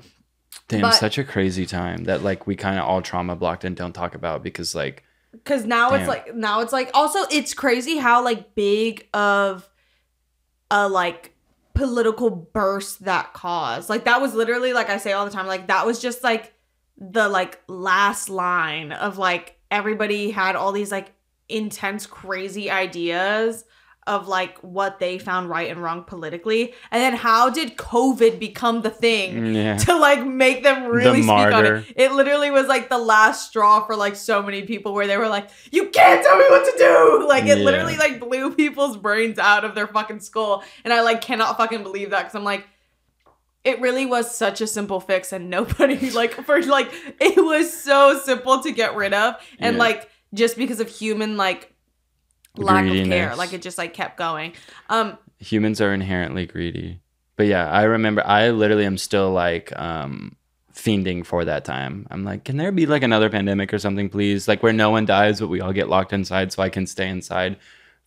Damn, 0.67 0.81
but- 0.81 0.91
such 0.91 1.17
a 1.17 1.23
crazy 1.23 1.65
time 1.65 2.05
that 2.05 2.23
like 2.23 2.47
we 2.47 2.55
kind 2.55 2.77
of 2.79 2.85
all 2.85 3.01
trauma 3.01 3.35
blocked 3.35 3.63
and 3.63 3.75
don't 3.75 3.93
talk 3.93 4.15
about 4.15 4.43
because 4.43 4.75
like 4.75 5.03
Cause 5.45 5.63
now 5.63 5.93
it's 5.93 6.07
like 6.07 6.35
now 6.35 6.61
it's 6.61 6.73
like 6.73 6.89
also 6.95 7.19
it's 7.31 7.53
crazy 7.53 7.97
how 7.97 8.23
like 8.23 8.55
big 8.55 9.07
of 9.13 9.69
a 10.71 10.89
like 10.89 11.35
political 11.75 12.31
burst 12.31 13.05
that 13.05 13.33
caused. 13.33 13.89
Like 13.89 14.05
that 14.05 14.21
was 14.21 14.33
literally 14.33 14.73
like 14.73 14.89
I 14.89 14.97
say 14.97 15.13
all 15.13 15.25
the 15.25 15.31
time, 15.31 15.45
like 15.45 15.67
that 15.67 15.85
was 15.85 15.99
just 15.99 16.23
like 16.23 16.53
the 16.97 17.29
like 17.29 17.61
last 17.67 18.29
line 18.29 18.91
of 18.91 19.17
like 19.17 19.57
everybody 19.69 20.31
had 20.31 20.55
all 20.55 20.71
these 20.71 20.91
like 20.91 21.13
intense 21.47 22.05
crazy 22.05 22.69
ideas 22.71 23.65
of 24.09 24.27
like 24.27 24.57
what 24.59 24.99
they 24.99 25.19
found 25.19 25.49
right 25.49 25.69
and 25.71 25.81
wrong 25.81 26.03
politically. 26.03 26.73
And 26.91 27.01
then 27.01 27.13
how 27.15 27.49
did 27.49 27.77
COVID 27.77 28.39
become 28.39 28.81
the 28.81 28.89
thing? 28.89 29.35
Mm, 29.35 29.53
yeah. 29.55 29.77
to 29.77 29.95
like 29.97 30.25
make 30.25 30.63
them 30.63 30.85
really 30.87 31.21
speak 31.21 31.29
on 31.57 31.65
it. 31.65 31.85
It 31.95 32.11
literally 32.11 32.51
was 32.51 32.67
like 32.67 32.89
the 32.89 32.97
last 32.97 33.47
straw 33.49 33.85
for 33.85 33.95
like 33.95 34.15
so 34.15 34.41
many 34.41 34.63
people 34.63 34.93
where 34.93 35.07
they 35.07 35.17
were 35.17 35.29
like, 35.29 35.49
"You 35.71 35.89
can't 35.89 36.23
tell 36.25 36.37
me 36.37 36.45
what 36.49 36.65
to 36.65 36.77
do." 36.77 37.25
Like 37.29 37.43
it 37.45 37.59
Yeah. 37.59 37.63
literally 37.63 37.95
like 37.97 38.19
blew 38.19 38.53
people's 38.63 38.97
brains 38.97 39.37
out 39.37 39.63
of 39.63 39.75
their 39.75 39.87
fucking 39.87 40.19
skull, 40.21 40.63
and 40.83 40.91
I 40.91 41.01
like 41.01 41.21
cannot 41.21 41.55
fucking 41.57 41.83
believe 41.83 42.09
that 42.09 42.23
because 42.23 42.35
I'm 42.35 42.43
like. 42.43 42.65
It 43.65 43.81
really 43.81 44.05
was 44.05 44.33
such 44.33 44.61
a 44.61 44.67
simple 44.67 45.01
fix, 45.01 45.33
and 45.33 45.49
nobody 45.49 46.09
like 46.21 46.31
for 46.45 46.61
like 46.63 46.89
it 47.19 47.35
was 47.43 47.71
so 47.71 48.17
simple 48.19 48.63
to 48.63 48.71
get 48.71 48.95
rid 48.95 49.13
of, 49.13 49.35
and 49.59 49.75
Yeah. 49.75 49.79
like 49.79 50.09
just 50.33 50.55
because 50.57 50.79
of 50.79 50.87
human 50.87 51.35
like 51.35 51.73
lack 52.57 52.85
of 52.85 53.07
care, 53.07 53.35
like 53.35 53.53
it 53.53 53.61
just 53.61 53.77
like 53.77 53.93
kept 53.93 54.17
going. 54.17 54.53
Um, 54.89 55.17
humans 55.37 55.81
are 55.81 55.93
inherently 55.93 56.45
greedy. 56.45 56.99
But 57.35 57.47
yeah, 57.47 57.69
I 57.69 57.83
remember 57.83 58.25
I 58.25 58.49
literally 58.49 58.85
am 58.85 58.97
still 58.97 59.31
like 59.31 59.71
um 59.79 60.35
fiending 60.73 61.25
for 61.25 61.45
that 61.45 61.65
time. 61.65 62.07
I'm 62.09 62.23
like, 62.23 62.45
can 62.45 62.57
there 62.57 62.71
be 62.71 62.85
like 62.85 63.03
another 63.03 63.29
pandemic 63.29 63.73
or 63.73 63.79
something, 63.79 64.09
please? 64.09 64.47
Like 64.47 64.63
where 64.63 64.73
no 64.73 64.89
one 64.89 65.05
dies, 65.05 65.39
but 65.39 65.47
we 65.47 65.61
all 65.61 65.73
get 65.73 65.89
locked 65.89 66.13
inside 66.13 66.51
so 66.51 66.63
I 66.63 66.69
can 66.69 66.87
stay 66.87 67.07
inside 67.07 67.57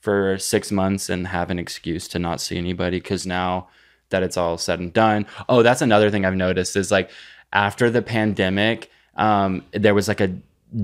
for 0.00 0.36
six 0.38 0.72
months 0.72 1.08
and 1.08 1.28
have 1.28 1.50
an 1.50 1.58
excuse 1.58 2.08
to 2.08 2.18
not 2.18 2.40
see 2.40 2.58
anybody 2.58 2.98
because 2.98 3.26
now 3.26 3.68
that 4.10 4.22
it's 4.22 4.36
all 4.36 4.58
said 4.58 4.80
and 4.80 4.92
done. 4.92 5.26
Oh, 5.48 5.62
that's 5.62 5.82
another 5.82 6.10
thing 6.10 6.24
I've 6.24 6.34
noticed 6.34 6.76
is 6.76 6.90
like 6.90 7.10
after 7.52 7.90
the 7.90 8.02
pandemic, 8.02 8.90
um, 9.16 9.64
there 9.72 9.94
was 9.94 10.08
like 10.08 10.20
a 10.20 10.34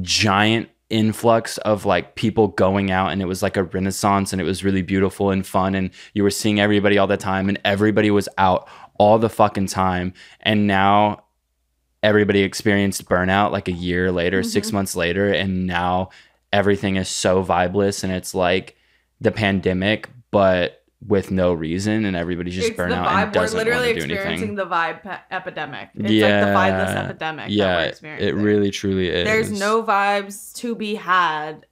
giant 0.03 0.69
influx 0.91 1.59
of 1.59 1.85
like 1.85 2.15
people 2.15 2.49
going 2.49 2.91
out 2.91 3.13
and 3.13 3.21
it 3.21 3.27
was 3.27 3.43
like 3.43 3.57
a 3.57 3.65
renaissance 3.65 4.33
and 4.33 4.41
it 4.41 4.45
was 4.45 4.65
really 4.65 4.81
beautiful 4.81 5.31
and 5.31 5.47
fun 5.47 5.75
and 5.75 5.91
you 6.15 6.23
were 6.23 6.31
seeing 6.31 6.59
everybody 6.59 6.97
all 6.97 7.07
the 7.07 7.17
time 7.17 7.49
and 7.49 7.61
everybody 7.65 8.11
was 8.11 8.29
out 8.39 8.67
all 8.99 9.19
the 9.19 9.29
fucking 9.29 9.67
time 9.67 10.15
and 10.41 10.67
now 10.67 11.23
everybody 12.03 12.41
experienced 12.41 13.05
burnout 13.07 13.53
like 13.53 13.69
a 13.69 13.73
year 13.73 14.11
later 14.11 14.43
6 14.43 14.67
mm-hmm. 14.67 14.77
months 14.77 14.97
later 14.97 15.31
and 15.31 15.67
now 15.67 16.09
everything 16.55 16.97
is 16.97 17.09
so 17.09 17.45
vibeless 17.45 18.03
and 18.03 18.13
it's 18.13 18.35
like 18.35 18.75
the 19.21 19.31
pandemic 19.31 20.09
but 20.31 20.78
with 21.07 21.31
no 21.31 21.53
reason 21.53 22.05
and 22.05 22.17
everybody's 22.17 22.55
just 22.57 22.77
burnt 22.77 22.93
out 22.93 23.07
and 23.07 23.33
doesn't 23.33 23.57
we're 23.57 23.65
literally 23.65 23.91
want 23.93 24.01
to 24.01 24.07
do 24.09 24.15
experiencing 24.15 24.49
anything 24.49 24.55
the 24.57 24.67
vibe 24.67 25.03
pe- 25.03 25.19
epidemic. 25.31 25.91
It's 25.95 26.03
like 26.03 26.11
the 26.11 26.17
vibeness 26.83 26.95
epidemic 27.05 27.45
that 27.47 27.51
we're 27.51 27.57
yeah 27.57 27.81
experiencing. 27.83 28.29
it 28.29 28.35
really 28.35 28.71
truly 28.71 29.09
is 29.09 29.25
There's 29.25 29.53
no 29.53 29.83
vibes 29.85 30.53
to 30.57 30.75
be 30.75 30.97
had 30.97 31.67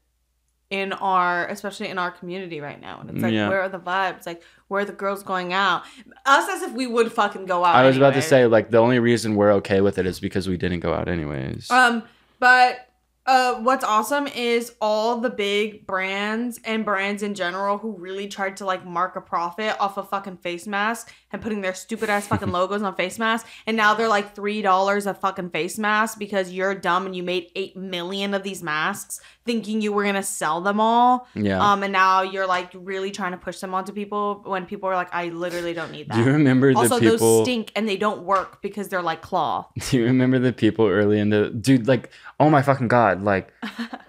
in 0.70 0.92
our 0.92 1.46
especially 1.48 1.88
in 1.88 1.98
our 1.98 2.10
community 2.12 2.60
right 2.60 2.80
now 2.80 3.00
and 3.00 3.10
it's 3.10 3.20
like 3.22 3.32
Yeah. 3.32 3.48
where 3.48 3.60
are 3.62 3.68
the 3.68 3.78
vibes 3.80 4.26
like 4.26 4.42
where 4.68 4.82
are 4.82 4.84
the 4.84 4.92
girls 4.92 5.22
going 5.24 5.52
out 5.52 5.82
us 6.24 6.48
as 6.48 6.62
if 6.62 6.72
we 6.72 6.86
would 6.86 7.12
fucking 7.12 7.46
go 7.46 7.64
out 7.64 7.74
I 7.76 7.86
was 7.86 7.96
about 7.96 8.14
to 8.14 8.22
say 8.22 8.46
like 8.46 8.70
the 8.70 8.78
only 8.78 8.98
reason 9.00 9.34
we're 9.34 9.52
okay 9.54 9.80
with 9.80 9.98
it 9.98 10.06
is 10.06 10.18
because 10.20 10.48
we 10.48 10.56
didn't 10.56 10.80
go 10.80 10.92
out 10.94 11.08
anyways. 11.08 11.68
Um, 11.70 12.02
but 12.38 12.85
uh, 13.26 13.54
what's 13.56 13.84
awesome 13.84 14.26
is 14.28 14.72
all 14.80 15.18
the 15.18 15.30
big 15.30 15.86
brands 15.86 16.60
and 16.64 16.84
brands 16.84 17.22
in 17.22 17.34
general 17.34 17.78
who 17.78 17.92
really 17.96 18.28
tried 18.28 18.56
to 18.58 18.64
like 18.64 18.86
mark 18.86 19.16
a 19.16 19.20
profit 19.20 19.74
off 19.80 19.98
of 19.98 20.08
fucking 20.08 20.36
face 20.36 20.66
masks 20.66 21.12
and 21.32 21.42
putting 21.42 21.60
their 21.60 21.74
stupid 21.74 22.08
ass 22.08 22.26
fucking 22.28 22.50
logos 22.52 22.82
on 22.82 22.94
face 22.94 23.18
masks, 23.18 23.48
and 23.66 23.76
now 23.76 23.94
they're 23.94 24.08
like 24.08 24.34
three 24.34 24.62
dollars 24.62 25.06
a 25.06 25.14
fucking 25.14 25.50
face 25.50 25.78
mask 25.78 26.18
because 26.18 26.52
you're 26.52 26.74
dumb 26.74 27.04
and 27.06 27.16
you 27.16 27.22
made 27.22 27.50
eight 27.56 27.76
million 27.76 28.32
of 28.34 28.42
these 28.42 28.62
masks 28.62 29.20
thinking 29.44 29.80
you 29.80 29.92
were 29.92 30.02
gonna 30.04 30.22
sell 30.22 30.60
them 30.60 30.80
all. 30.80 31.28
yeah. 31.34 31.60
Um, 31.60 31.82
and 31.84 31.92
now 31.92 32.22
you're 32.22 32.46
like 32.48 32.70
really 32.74 33.10
trying 33.12 33.30
to 33.32 33.38
push 33.38 33.60
them 33.60 33.74
onto 33.74 33.92
people 33.92 34.42
when 34.44 34.66
people 34.66 34.88
are 34.88 34.94
like, 34.96 35.08
I 35.14 35.28
literally 35.28 35.72
don't 35.72 35.92
need 35.92 36.08
that. 36.08 36.14
do 36.16 36.20
you 36.24 36.32
remember 36.32 36.72
the 36.72 36.78
Also, 36.80 36.98
people? 36.98 37.16
those 37.18 37.44
stink 37.44 37.70
and 37.76 37.88
they 37.88 37.96
don't 37.96 38.22
work 38.22 38.60
because 38.60 38.88
they're 38.88 39.02
like 39.02 39.22
cloth. 39.22 39.68
Do 39.90 39.98
you 39.98 40.04
remember 40.04 40.38
the 40.40 40.52
people 40.52 40.86
early 40.86 41.20
in 41.20 41.30
the 41.30 41.50
dude? 41.50 41.86
Like, 41.86 42.10
oh 42.40 42.50
my 42.50 42.60
fucking 42.62 42.88
god! 42.88 43.15
Like, 43.24 43.52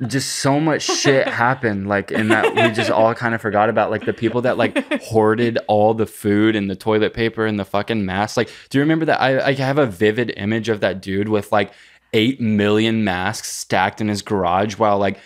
just 0.08 0.36
so 0.36 0.60
much 0.60 0.84
shit 0.84 1.28
happened. 1.46 1.88
Like 1.88 2.12
in 2.12 2.30
that 2.30 2.56
we 2.56 2.72
just 2.72 2.92
all 2.92 3.14
kind 3.14 3.34
of 3.34 3.42
forgot 3.42 3.70
about. 3.70 3.92
Like 3.92 4.06
the 4.06 4.14
people 4.14 4.42
that 4.42 4.58
like 4.58 5.02
hoarded 5.02 5.58
all 5.68 5.94
the 5.94 6.06
food 6.06 6.56
and 6.56 6.70
the 6.70 6.76
toilet 6.76 7.14
paper 7.14 7.46
and 7.46 7.60
the 7.60 7.66
fucking 7.66 8.06
masks. 8.06 8.38
Like, 8.38 8.50
do 8.70 8.78
you 8.78 8.82
remember 8.82 9.06
that? 9.06 9.22
I 9.22 9.48
I 9.48 9.54
have 9.54 9.78
a 9.78 9.86
vivid 9.86 10.34
image 10.38 10.70
of 10.70 10.80
that 10.82 11.02
dude 11.02 11.30
with 11.30 11.52
like 11.52 11.72
eight 12.14 12.40
million 12.40 13.04
masks 13.04 13.52
stacked 13.52 14.02
in 14.02 14.08
his 14.08 14.22
garage 14.22 14.78
while 14.78 14.98
like 14.98 15.20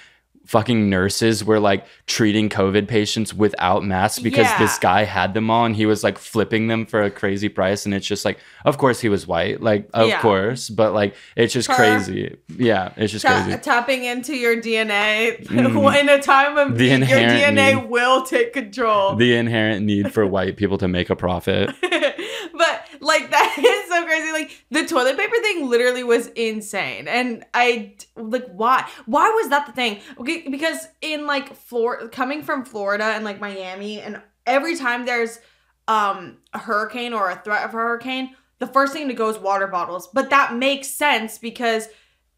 fucking 0.51 0.89
nurses 0.89 1.45
were 1.45 1.61
like 1.61 1.85
treating 2.07 2.49
COVID 2.49 2.85
patients 2.89 3.33
without 3.33 3.85
masks 3.85 4.19
because 4.19 4.47
Yeah. 4.47 4.57
this 4.59 4.77
guy 4.79 5.05
had 5.05 5.33
them 5.33 5.49
all 5.49 5.63
and 5.65 5.75
he 5.77 5.85
was 5.85 6.03
like 6.03 6.17
flipping 6.17 6.67
them 6.67 6.85
for 6.85 7.01
a 7.01 7.09
crazy 7.09 7.47
price. 7.47 7.85
And 7.85 7.93
it's 7.95 8.05
just 8.05 8.25
like, 8.25 8.37
of 8.65 8.77
course 8.77 8.99
he 8.99 9.07
was 9.07 9.25
white, 9.25 9.61
like, 9.61 9.87
of 9.93 10.09
Yeah. 10.09 10.19
course, 10.19 10.69
but 10.69 10.93
like, 10.93 11.15
it's 11.37 11.53
just 11.53 11.69
crazy. 11.69 12.35
Yeah, 12.57 12.91
it's 12.97 13.13
just 13.13 13.25
Ta- 13.25 13.43
crazy. 13.43 13.57
tapping 13.59 14.03
into 14.03 14.35
your 14.35 14.57
DNA 14.61 15.37
Mhm. 15.45 15.99
in 16.01 16.09
a 16.09 16.19
time 16.21 16.57
of 16.57 16.77
The 16.77 16.87
your 16.87 16.97
DNA 16.99 17.75
need. 17.81 17.89
will 17.89 18.23
take 18.23 18.51
control. 18.51 19.15
The 19.15 19.35
inherent 19.35 19.85
need 19.85 20.11
for 20.13 20.27
white 20.27 20.57
people 20.57 20.77
to 20.79 20.87
make 20.89 21.09
a 21.09 21.15
profit. 21.15 21.69
but 21.81 22.80
like 23.01 23.31
that 23.31 23.55
is 23.59 23.89
so 23.89 24.05
crazy. 24.05 24.31
Like 24.31 24.65
the 24.69 24.85
toilet 24.85 25.17
paper 25.17 25.35
thing 25.41 25.69
literally 25.69 26.03
was 26.03 26.27
insane, 26.27 27.07
and 27.07 27.43
I 27.53 27.95
like 28.15 28.47
why 28.51 28.87
why 29.05 29.29
was 29.29 29.49
that 29.49 29.65
the 29.65 29.73
thing? 29.73 29.99
Okay, 30.19 30.47
because 30.49 30.87
in 31.01 31.27
like 31.27 31.55
Florida, 31.55 32.07
coming 32.09 32.43
from 32.43 32.63
Florida 32.63 33.05
and 33.05 33.25
like 33.25 33.39
Miami, 33.39 33.99
and 33.99 34.21
every 34.45 34.75
time 34.75 35.05
there's 35.05 35.39
um 35.87 36.37
a 36.53 36.59
hurricane 36.59 37.13
or 37.13 37.29
a 37.29 37.35
threat 37.35 37.65
of 37.65 37.71
a 37.71 37.77
hurricane, 37.77 38.35
the 38.59 38.67
first 38.67 38.93
thing 38.93 39.07
to 39.07 39.13
go 39.13 39.29
is 39.29 39.37
water 39.37 39.67
bottles. 39.67 40.07
But 40.07 40.29
that 40.29 40.55
makes 40.55 40.87
sense 40.87 41.37
because 41.37 41.89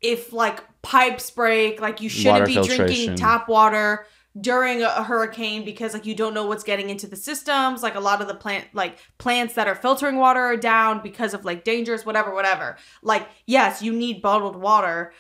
if 0.02 0.34
like 0.34 0.64
pipes 0.82 1.30
break, 1.32 1.82
like 1.82 2.02
you 2.02 2.10
shouldn't 2.10 2.42
Water 2.42 2.46
be 2.46 2.62
drinking 2.62 3.16
tap 3.16 3.48
water 3.48 4.06
during 4.40 4.82
a, 4.82 5.04
hurricane 5.04 5.64
because 5.64 5.94
like 5.94 6.06
you 6.06 6.16
don't 6.16 6.34
know 6.34 6.46
what's 6.46 6.64
getting 6.64 6.90
into 6.90 7.08
the 7.08 7.16
systems. 7.16 7.84
Like 7.84 7.96
a 7.96 8.00
lot 8.00 8.22
of 8.22 8.28
the 8.28 8.36
plant 8.36 8.66
like 8.74 8.98
plants 9.18 9.54
that 9.56 9.68
are 9.68 9.76
filtering 9.76 10.18
water 10.18 10.40
are 10.40 10.58
down 10.58 11.02
because 11.02 11.34
of 11.34 11.46
like 11.46 11.64
dangers 11.64 12.06
whatever 12.06 12.34
whatever. 12.34 12.78
Like 13.02 13.28
yes 13.46 13.82
you 13.82 13.94
need 13.94 14.22
bottled 14.22 14.56
water. 14.56 15.14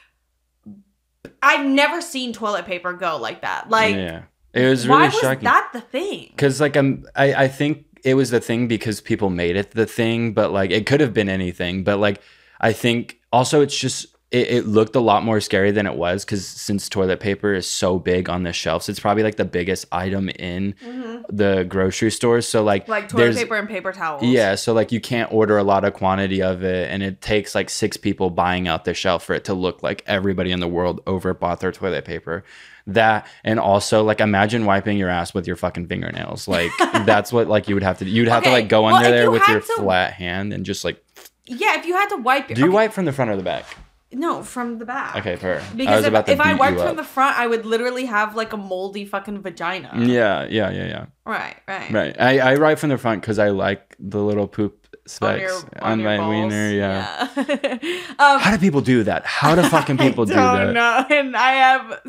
I've 1.41 1.65
never 1.65 2.01
seen 2.01 2.33
toilet 2.33 2.65
paper 2.65 2.93
go 2.93 3.17
like 3.17 3.41
that. 3.41 3.69
Like 3.69 3.95
yeah. 3.95 4.23
It 4.53 4.67
was 4.67 4.87
why 4.87 5.07
really 5.07 5.35
was 5.35 5.43
that 5.43 5.69
the 5.73 5.81
thing? 5.81 6.27
Because 6.29 6.61
like 6.61 6.75
I'm, 6.75 7.05
I, 7.15 7.33
I 7.33 7.47
think 7.47 7.85
it 8.03 8.13
was 8.13 8.29
the 8.29 8.39
thing 8.39 8.67
because 8.67 9.01
people 9.01 9.31
made 9.31 9.55
it 9.55 9.71
the 9.71 9.87
thing, 9.87 10.33
but 10.33 10.51
like 10.51 10.69
it 10.69 10.85
could 10.85 11.01
have 11.01 11.13
been 11.13 11.29
anything. 11.29 11.83
But 11.83 11.97
like 11.97 12.21
I 12.61 12.71
think 12.71 13.19
also 13.31 13.61
it's 13.61 13.75
just 13.75 14.12
it, 14.33 14.49
it 14.49 14.67
looked 14.67 14.95
a 14.95 14.99
lot 14.99 15.23
more 15.23 15.39
scary 15.39 15.71
than 15.71 15.85
it 15.85 15.95
was 15.95 16.25
because 16.25 16.45
since 16.45 16.89
toilet 16.89 17.19
paper 17.19 17.53
is 17.53 17.65
so 17.67 17.99
big 17.99 18.29
on 18.29 18.43
the 18.43 18.51
shelves, 18.51 18.89
it's 18.89 18.99
probably 18.99 19.23
like 19.23 19.35
the 19.35 19.45
biggest 19.45 19.85
item 19.91 20.27
in 20.29 20.73
Mhm. 20.85 21.23
the 21.29 21.63
grocery 21.69 22.11
stores. 22.11 22.47
So 22.47 22.63
like 22.63 22.87
like 22.87 23.07
toilet 23.07 23.35
paper 23.35 23.55
and 23.55 23.69
paper 23.69 23.91
towels 23.93 24.23
yeah, 24.23 24.55
so 24.55 24.73
like 24.73 24.91
you 24.91 24.99
can't 24.99 25.31
order 25.31 25.57
a 25.57 25.63
lot 25.63 25.85
of 25.85 25.93
quantity 25.93 26.41
of 26.41 26.63
it, 26.63 26.89
and 26.91 27.01
it 27.03 27.21
takes 27.21 27.53
like 27.55 27.69
six 27.69 27.95
people 27.95 28.29
buying 28.29 28.67
out 28.67 28.83
the 28.85 28.93
shelf 28.93 29.23
for 29.23 29.33
it 29.35 29.45
to 29.45 29.53
look 29.53 29.83
like 29.83 30.03
everybody 30.07 30.51
in 30.51 30.59
the 30.59 30.67
world 30.67 31.03
overbought 31.05 31.59
their 31.59 31.71
toilet 31.71 32.03
paper. 32.03 32.43
That 32.87 33.25
and 33.45 33.59
also 33.61 34.03
like 34.03 34.19
imagine 34.19 34.65
wiping 34.65 34.97
your 34.97 35.07
ass 35.09 35.33
with 35.33 35.47
your 35.47 35.55
fucking 35.55 35.87
fingernails. 35.87 36.47
Like 36.49 36.71
that's 37.05 37.31
what 37.31 37.47
like 37.47 37.69
you 37.69 37.75
would 37.75 37.83
have 37.83 37.99
to. 37.99 38.05
You'd 38.05 38.27
have 38.27 38.43
to 38.43 38.49
like 38.51 38.67
go 38.67 38.81
well, 38.83 38.95
under 38.95 39.09
there 39.09 39.23
you 39.25 39.31
with 39.31 39.47
your 39.47 39.61
to- 39.61 39.73
flat 39.77 40.13
hand 40.13 40.51
and 40.51 40.65
just 40.65 40.83
like. 40.83 41.01
yeah 41.45 41.77
if 41.79 41.85
you 41.85 41.93
had 41.93 42.07
to 42.09 42.17
wipe 42.17 42.49
your 42.49 42.55
Do 42.55 42.61
you 42.63 42.67
okay, 42.69 42.75
wipe 42.75 42.93
from 42.93 43.05
the 43.05 43.13
front 43.13 43.29
or 43.31 43.37
the 43.37 43.43
back? 43.43 43.65
No 44.13 44.43
from 44.43 44.77
the 44.79 44.85
back 44.85 45.15
Okay. 45.15 45.33
I 45.33 45.61
because 45.75 46.05
was 46.05 46.05
if, 46.05 46.29
if 46.29 46.39
i 46.39 46.51
you 46.51 46.77
from 46.79 46.95
the 46.95 47.03
front 47.03 47.37
i 47.37 47.47
would 47.47 47.65
literally 47.65 48.05
have 48.05 48.35
like 48.35 48.53
a 48.53 48.57
moldy 48.57 49.05
fucking 49.05 49.41
vagina 49.41 49.91
Yeah, 49.95 50.45
yeah, 50.49 50.69
yeah, 50.71 50.85
yeah. 50.85 51.05
right 51.25 51.57
right 51.67 51.91
Right. 51.91 52.19
I 52.19 52.39
I 52.39 52.55
write 52.55 52.79
from 52.79 52.89
the 52.89 52.97
front 52.97 53.21
because 53.21 53.39
I 53.39 53.49
like 53.49 53.95
the 53.99 54.21
little 54.21 54.47
poop 54.47 54.83
on, 54.93 55.09
specks 55.09 55.41
your, 55.41 55.83
on, 55.83 55.99
on, 55.99 56.03
my 56.03 56.29
wiener. 56.29 56.71
Yeah. 56.71 57.27
yeah. 57.35 57.73
um, 58.19 58.39
How 58.39 58.51
do 58.51 58.57
people 58.57 58.81
do 58.81 59.03
that? 59.03 59.25
How 59.25 59.55
do 59.55 59.63
fucking 59.69 59.97
people 59.97 60.25
do 60.25 60.33
I 60.33 60.35
that? 60.35 60.63
don't 60.63 60.73
know. 60.73 61.05
And 61.09 61.35
I 61.35 61.51
have 61.53 62.01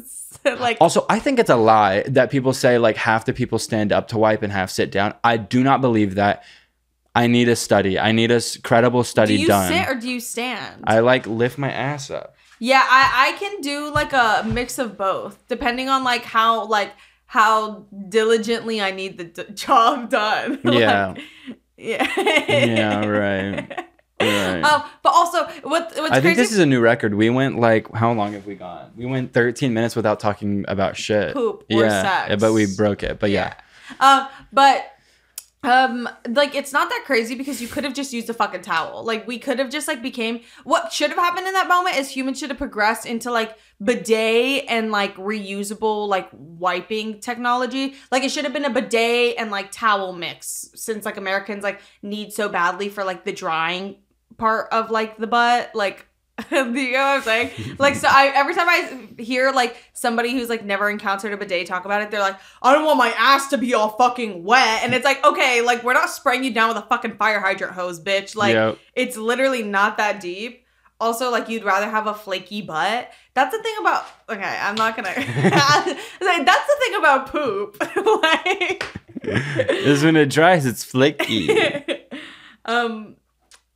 like 0.60 0.78
Also, 0.80 1.06
I 1.08 1.18
think 1.18 1.38
it's 1.38 1.50
a 1.50 1.56
lie 1.56 2.02
that 2.02 2.30
people 2.30 2.52
say 2.52 2.78
like 2.78 2.96
half 2.96 3.24
the 3.24 3.32
people 3.32 3.58
stand 3.58 3.92
up 3.92 4.08
to 4.08 4.18
wipe 4.18 4.42
and 4.42 4.52
half 4.52 4.70
sit 4.70 4.90
down. 4.90 5.14
I 5.24 5.36
do 5.36 5.62
not 5.62 5.80
believe 5.80 6.14
that. 6.16 6.44
I 7.14 7.26
need 7.28 7.48
a 7.48 7.56
study. 7.56 7.98
I 7.98 8.12
need 8.12 8.30
a 8.30 8.40
credible 8.62 9.04
study 9.04 9.36
done. 9.36 9.38
do 9.38 9.42
you 9.42 9.48
done. 9.48 9.86
sit 9.86 9.88
or 9.96 10.00
do 10.00 10.10
you 10.10 10.20
stand? 10.20 10.82
I 10.86 11.00
like 11.00 11.26
lift 11.26 11.58
my 11.58 11.70
ass 11.70 12.10
up. 12.10 12.34
yeah, 12.58 12.82
I 12.88 13.28
I 13.34 13.38
can 13.38 13.60
do 13.60 13.92
like 13.92 14.12
a 14.12 14.44
mix 14.46 14.78
of 14.78 14.96
both 14.96 15.38
depending 15.48 15.88
on 15.88 16.02
like 16.04 16.24
how 16.24 16.66
like 16.66 16.92
how 17.26 17.86
diligently 18.08 18.80
I 18.80 18.90
need 18.90 19.18
the 19.18 19.24
d- 19.24 19.44
job 19.54 20.10
done. 20.10 20.60
Like, 20.64 20.78
Yeah. 20.78 21.14
yeah. 21.76 22.44
Yeah, 22.48 23.06
right. 23.06 23.84
Right. 24.20 24.62
Um, 24.62 24.82
but 25.02 25.10
also 25.12 25.44
what 25.62 25.92
what's 25.96 25.98
I 25.98 26.08
crazy 26.08 26.20
think 26.22 26.36
this 26.38 26.52
is 26.52 26.58
a 26.58 26.66
new 26.66 26.80
record. 26.80 27.14
We 27.14 27.30
went 27.30 27.58
like 27.58 27.92
how 27.92 28.12
long 28.12 28.32
have 28.32 28.46
we 28.46 28.54
gone? 28.54 28.92
We 28.96 29.06
went 29.06 29.32
13 29.32 29.74
minutes 29.74 29.94
without 29.96 30.18
talking 30.20 30.64
about 30.68 30.96
shit. 30.96 31.34
Poop 31.34 31.64
or 31.70 31.82
yeah, 31.82 32.02
sex. 32.28 32.40
but 32.40 32.52
we 32.52 32.66
broke 32.76 33.02
it. 33.02 33.18
But 33.18 33.30
yeah. 33.30 33.54
Um, 34.00 34.28
but 34.52 34.86
um, 35.64 36.08
like 36.28 36.54
it's 36.54 36.72
not 36.72 36.90
that 36.90 37.04
crazy 37.06 37.34
because 37.34 37.60
you 37.60 37.68
could 37.68 37.84
have 37.84 37.94
just 37.94 38.12
used 38.12 38.28
a 38.28 38.34
fucking 38.34 38.62
towel. 38.62 39.02
Like 39.02 39.26
we 39.26 39.38
could 39.38 39.58
have 39.58 39.70
just 39.70 39.88
like 39.88 40.02
became 40.02 40.40
what 40.64 40.92
should 40.92 41.10
have 41.10 41.18
happened 41.18 41.46
in 41.46 41.54
that 41.54 41.68
moment 41.68 41.96
is 41.96 42.10
humans 42.10 42.38
should 42.38 42.50
have 42.50 42.58
progressed 42.58 43.06
into 43.06 43.30
like 43.30 43.56
bidet 43.82 44.66
and 44.68 44.92
like 44.92 45.16
reusable 45.16 46.06
like 46.06 46.28
wiping 46.32 47.20
technology. 47.20 47.94
Like 48.12 48.22
it 48.24 48.30
should 48.30 48.44
have 48.44 48.52
been 48.52 48.66
a 48.66 48.70
bidet 48.70 49.36
and 49.38 49.50
like 49.50 49.72
towel 49.72 50.12
mix 50.12 50.70
since 50.74 51.04
like 51.04 51.16
Americans 51.16 51.64
like 51.64 51.80
need 52.02 52.32
so 52.32 52.48
badly 52.48 52.90
for 52.90 53.02
like 53.02 53.24
the 53.24 53.32
drying 53.32 53.96
part 54.36 54.70
of 54.70 54.90
like 54.90 55.16
the 55.16 55.26
butt. 55.26 55.74
Like 55.74 56.06
you 56.50 56.64
know 56.64 56.98
what 56.98 56.98
I'm 56.98 57.22
saying? 57.22 57.76
Like 57.78 57.94
so 57.94 58.08
I 58.10 58.32
every 58.34 58.54
time 58.54 58.68
I 58.68 59.08
hear 59.22 59.52
like 59.52 59.76
somebody 59.92 60.32
who's 60.32 60.48
like 60.48 60.64
never 60.64 60.90
encountered 60.90 61.32
a 61.32 61.36
bidet 61.36 61.66
talk 61.68 61.84
about 61.84 62.02
it, 62.02 62.10
they're 62.10 62.20
like, 62.20 62.36
I 62.60 62.72
don't 62.72 62.84
want 62.84 62.98
my 62.98 63.14
ass 63.16 63.48
to 63.50 63.58
be 63.58 63.72
all 63.74 63.90
fucking 63.90 64.42
wet. 64.42 64.82
And 64.82 64.94
it's 64.94 65.04
like, 65.04 65.24
okay, 65.24 65.60
like 65.62 65.84
we're 65.84 65.92
not 65.92 66.10
spraying 66.10 66.42
you 66.42 66.52
down 66.52 66.68
with 66.68 66.78
a 66.78 66.86
fucking 66.88 67.16
fire 67.18 67.38
hydrant 67.38 67.74
hose, 67.74 68.00
bitch. 68.00 68.34
Like 68.34 68.54
Yep. 68.54 68.78
it's 68.94 69.16
literally 69.16 69.62
not 69.62 69.96
that 69.98 70.20
deep. 70.20 70.64
Also, 71.00 71.30
like 71.30 71.48
you'd 71.48 71.64
rather 71.64 71.88
have 71.88 72.06
a 72.08 72.14
flaky 72.14 72.62
butt. 72.62 73.10
That's 73.34 73.54
the 73.56 73.62
thing 73.62 73.74
about 73.80 74.04
okay, 74.28 74.58
I'm 74.60 74.74
not 74.74 74.96
gonna 74.96 75.08
like, 75.16 76.46
that's 76.46 76.66
the 76.66 76.76
thing 76.80 76.94
about 76.98 77.30
poop. 77.30 77.76
like 78.22 78.86
is 79.22 80.02
when 80.02 80.16
it 80.16 80.30
dries, 80.30 80.66
it's 80.66 80.82
flaky. 80.82 81.48
um 82.64 83.16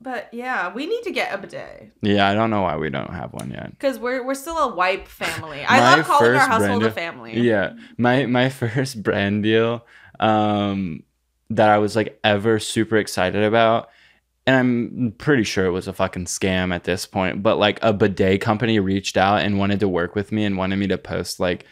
but 0.00 0.32
yeah, 0.32 0.72
we 0.72 0.86
need 0.86 1.02
to 1.02 1.10
get 1.10 1.34
a 1.34 1.38
bidet. 1.38 1.92
yeah, 2.02 2.28
I 2.28 2.34
don't 2.34 2.50
know 2.50 2.62
why 2.62 2.76
we 2.76 2.88
don't 2.88 3.12
have 3.12 3.32
one 3.32 3.50
yet. 3.50 3.70
Because 3.70 3.98
we're 3.98 4.24
we're 4.24 4.34
still 4.34 4.56
a 4.58 4.74
wipe 4.74 5.08
family. 5.08 5.64
I 5.64 5.96
love 5.96 6.06
calling 6.06 6.34
our 6.34 6.46
household 6.46 6.84
a 6.84 6.90
family. 6.90 7.40
Yeah, 7.40 7.74
my 7.96 8.26
my 8.26 8.48
first 8.48 9.02
brand 9.02 9.42
deal, 9.42 9.84
um, 10.20 11.02
that 11.50 11.68
I 11.68 11.78
was 11.78 11.96
like 11.96 12.18
ever 12.22 12.60
super 12.60 12.96
excited 12.96 13.42
about, 13.42 13.88
and 14.46 14.56
I'm 14.56 15.14
pretty 15.18 15.42
sure 15.44 15.66
it 15.66 15.72
was 15.72 15.88
a 15.88 15.92
fucking 15.92 16.26
scam 16.26 16.72
at 16.72 16.84
this 16.84 17.04
point. 17.04 17.42
But 17.42 17.58
like 17.58 17.80
a 17.82 17.92
bidet 17.92 18.40
company 18.40 18.78
reached 18.78 19.16
out 19.16 19.40
and 19.40 19.58
wanted 19.58 19.80
to 19.80 19.88
work 19.88 20.14
with 20.14 20.30
me 20.30 20.44
and 20.44 20.56
wanted 20.56 20.76
me 20.76 20.86
to 20.88 20.98
post 20.98 21.40
like 21.40 21.66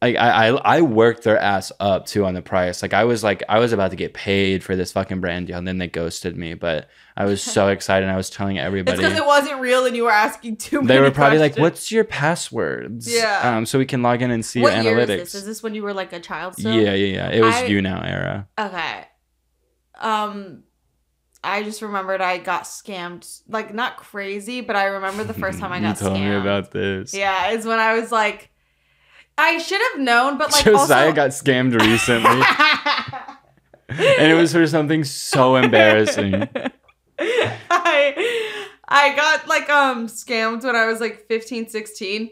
I, 0.00 0.14
I 0.14 0.46
I 0.50 0.80
worked 0.82 1.24
their 1.24 1.38
ass 1.38 1.72
up 1.80 2.06
too 2.06 2.24
on 2.24 2.34
the 2.34 2.40
price. 2.42 2.82
Like 2.82 2.94
I 2.94 3.02
was 3.02 3.24
like 3.24 3.42
I 3.48 3.58
was 3.58 3.72
about 3.72 3.90
to 3.90 3.96
get 3.96 4.14
paid 4.14 4.62
for 4.62 4.76
this 4.76 4.92
fucking 4.92 5.20
brand 5.20 5.48
deal, 5.48 5.58
and 5.58 5.66
then 5.66 5.78
they 5.78 5.88
ghosted 5.88 6.36
me. 6.36 6.54
But 6.54 6.88
I 7.16 7.24
was 7.24 7.42
so 7.42 7.66
excited. 7.76 8.04
and 8.04 8.12
I 8.12 8.16
was 8.16 8.30
telling 8.30 8.58
It's 8.58 8.64
everybody. 8.64 8.98
because 8.98 9.16
it 9.18 9.26
wasn't 9.26 9.60
real 9.60 9.86
and 9.86 9.96
you 9.96 10.04
were 10.04 10.12
asking 10.12 10.56
too 10.58 10.82
many 10.82 10.86
They 10.86 11.00
were 11.00 11.10
probably 11.10 11.38
like, 11.40 11.58
"What's 11.58 11.90
your 11.90 12.04
passwords?" 12.04 13.12
Yeah. 13.12 13.56
Um, 13.56 13.66
so 13.66 13.76
we 13.76 13.86
can 13.86 14.00
log 14.02 14.22
in 14.22 14.30
and 14.30 14.44
see 14.44 14.60
what 14.60 14.84
your 14.84 14.94
analytics. 14.96 15.08
is 15.08 15.18
this? 15.32 15.34
Is 15.34 15.44
this 15.46 15.62
when 15.64 15.74
you 15.74 15.82
were 15.82 15.92
like 15.94 16.12
a 16.12 16.20
child 16.20 16.54
still? 16.54 16.72
yeah, 16.72 16.94
yeah, 16.94 17.14
yeah. 17.16 17.30
It 17.30 17.42
was 17.42 17.54
I- 17.56 17.64
you 17.64 17.82
now 17.82 18.00
era. 18.00 18.46
Okay. 18.58 19.04
Um 19.98 20.62
I 21.42 21.62
just 21.62 21.82
remembered 21.82 22.20
I 22.20 22.38
got 22.38 22.64
scammed. 22.64 23.42
Like 23.48 23.72
not 23.74 23.96
crazy, 23.96 24.60
but 24.60 24.76
I 24.76 24.84
remember 24.84 25.24
the 25.24 25.34
first 25.34 25.58
time 25.60 25.72
I 25.72 25.80
got 25.80 26.00
you 26.00 26.06
told 26.06 26.16
scammed. 26.18 26.30
me 26.30 26.34
about 26.36 26.70
this. 26.70 27.14
Yeah, 27.14 27.50
it's 27.50 27.66
when 27.66 27.78
I 27.78 27.94
was 27.94 28.12
like 28.12 28.50
I 29.38 29.58
should 29.58 29.80
have 29.92 30.00
known, 30.00 30.36
but 30.36 30.52
like 30.52 30.64
Josiah 30.64 31.06
also 31.06 31.12
got 31.14 31.30
scammed 31.30 31.80
recently, 31.80 32.42
and 33.88 34.32
it 34.32 34.34
was 34.34 34.52
for 34.52 34.66
something 34.66 35.04
so 35.04 35.56
embarrassing. 35.56 36.48
I 37.20 38.48
I 38.86 39.14
got 39.14 39.46
like 39.46 39.70
um 39.70 40.08
scammed 40.08 40.64
when 40.64 40.74
I 40.76 40.86
was 40.86 41.00
like 41.00 41.26
15, 41.28 41.68
16. 41.68 42.30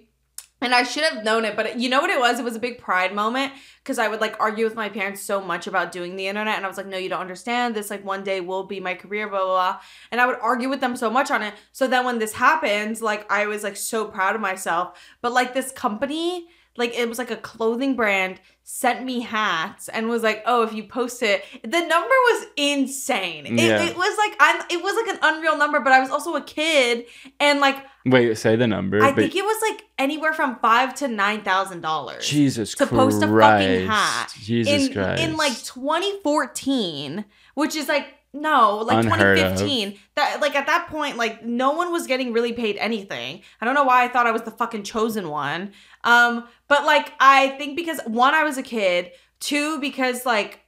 And 0.62 0.74
I 0.74 0.84
should 0.84 1.04
have 1.04 1.22
known 1.22 1.44
it, 1.44 1.54
but 1.54 1.78
you 1.78 1.90
know 1.90 2.00
what 2.00 2.08
it 2.08 2.18
was? 2.18 2.40
It 2.40 2.44
was 2.44 2.56
a 2.56 2.58
big 2.58 2.78
pride 2.78 3.14
moment 3.14 3.52
because 3.82 3.98
I 3.98 4.08
would 4.08 4.22
like 4.22 4.36
argue 4.40 4.64
with 4.64 4.74
my 4.74 4.88
parents 4.88 5.20
so 5.20 5.42
much 5.42 5.66
about 5.66 5.92
doing 5.92 6.16
the 6.16 6.28
internet. 6.28 6.56
And 6.56 6.64
I 6.64 6.68
was 6.68 6.78
like, 6.78 6.86
no, 6.86 6.96
you 6.96 7.10
don't 7.10 7.20
understand. 7.20 7.74
This 7.74 7.90
like 7.90 8.02
one 8.06 8.24
day 8.24 8.40
will 8.40 8.64
be 8.64 8.80
my 8.80 8.94
career, 8.94 9.28
blah, 9.28 9.40
blah, 9.40 9.48
blah. 9.48 9.80
And 10.10 10.18
I 10.18 10.26
would 10.26 10.38
argue 10.40 10.70
with 10.70 10.80
them 10.80 10.96
so 10.96 11.10
much 11.10 11.30
on 11.30 11.42
it. 11.42 11.52
So 11.72 11.86
then 11.86 12.06
when 12.06 12.18
this 12.18 12.32
happened, 12.32 13.02
like 13.02 13.30
I 13.30 13.46
was 13.46 13.62
like 13.62 13.76
so 13.76 14.06
proud 14.06 14.34
of 14.34 14.40
myself. 14.40 14.98
But 15.20 15.32
like 15.32 15.52
this 15.52 15.70
company, 15.70 16.48
like 16.76 16.94
it 16.96 17.08
was 17.08 17.18
like 17.18 17.30
a 17.30 17.36
clothing 17.36 17.94
brand 17.96 18.40
sent 18.68 19.04
me 19.04 19.20
hats 19.20 19.88
and 19.88 20.08
was 20.08 20.22
like 20.24 20.42
oh 20.44 20.62
if 20.64 20.72
you 20.72 20.82
post 20.82 21.22
it 21.22 21.44
the 21.62 21.68
number 21.80 22.08
was 22.30 22.46
insane 22.56 23.46
it, 23.46 23.52
Yeah. 23.52 23.82
it 23.84 23.96
was 23.96 24.18
like 24.18 24.36
i'm 24.40 24.60
it 24.70 24.82
was 24.82 24.96
like 24.96 25.14
an 25.14 25.20
unreal 25.22 25.56
number 25.56 25.78
but 25.80 25.92
i 25.92 26.00
was 26.00 26.10
also 26.10 26.34
a 26.34 26.40
kid 26.42 27.04
and 27.38 27.60
like 27.60 27.76
Wait, 28.04 28.36
say 28.36 28.56
the 28.56 28.66
number. 28.66 29.02
i 29.02 29.12
think 29.12 29.34
it 29.36 29.44
was 29.44 29.62
like 29.70 29.82
anywhere 29.98 30.32
from 30.32 30.56
five 30.56 30.94
to 30.96 31.06
nine 31.08 31.42
thousand 31.42 31.80
dollars 31.80 32.28
Jesus 32.28 32.72
to 32.72 32.86
Christ. 32.86 32.92
post 32.92 33.22
a 33.22 33.28
fucking 33.28 33.86
hat 33.86 34.32
Jesus 34.40 34.88
in 34.88 34.92
Christ. 34.92 35.22
in 35.22 35.36
like 35.36 35.56
2014 35.62 37.24
which 37.54 37.74
is 37.76 37.88
like 37.88 38.08
no 38.32 38.78
like 38.78 39.04
Unheard 39.04 39.38
of. 39.38 39.54
2015 39.58 39.98
that 40.14 40.40
like 40.42 40.54
at 40.54 40.66
that 40.66 40.88
point 40.88 41.16
like 41.16 41.44
no 41.44 41.70
one 41.72 41.90
was 41.90 42.06
getting 42.06 42.32
really 42.34 42.52
paid 42.52 42.76
anything 42.76 43.40
i 43.60 43.64
don't 43.64 43.74
know 43.74 43.84
why 43.84 44.04
i 44.04 44.08
thought 44.08 44.26
i 44.26 44.30
was 44.32 44.42
the 44.42 44.50
fucking 44.50 44.82
chosen 44.82 45.30
one 45.30 45.72
um 46.06 46.48
but 46.68 46.86
like 46.86 47.12
i 47.20 47.48
think 47.58 47.76
because 47.76 48.00
one 48.06 48.34
i 48.34 48.42
was 48.42 48.56
a 48.56 48.62
kid 48.62 49.10
two 49.40 49.78
because 49.80 50.24
like 50.24 50.60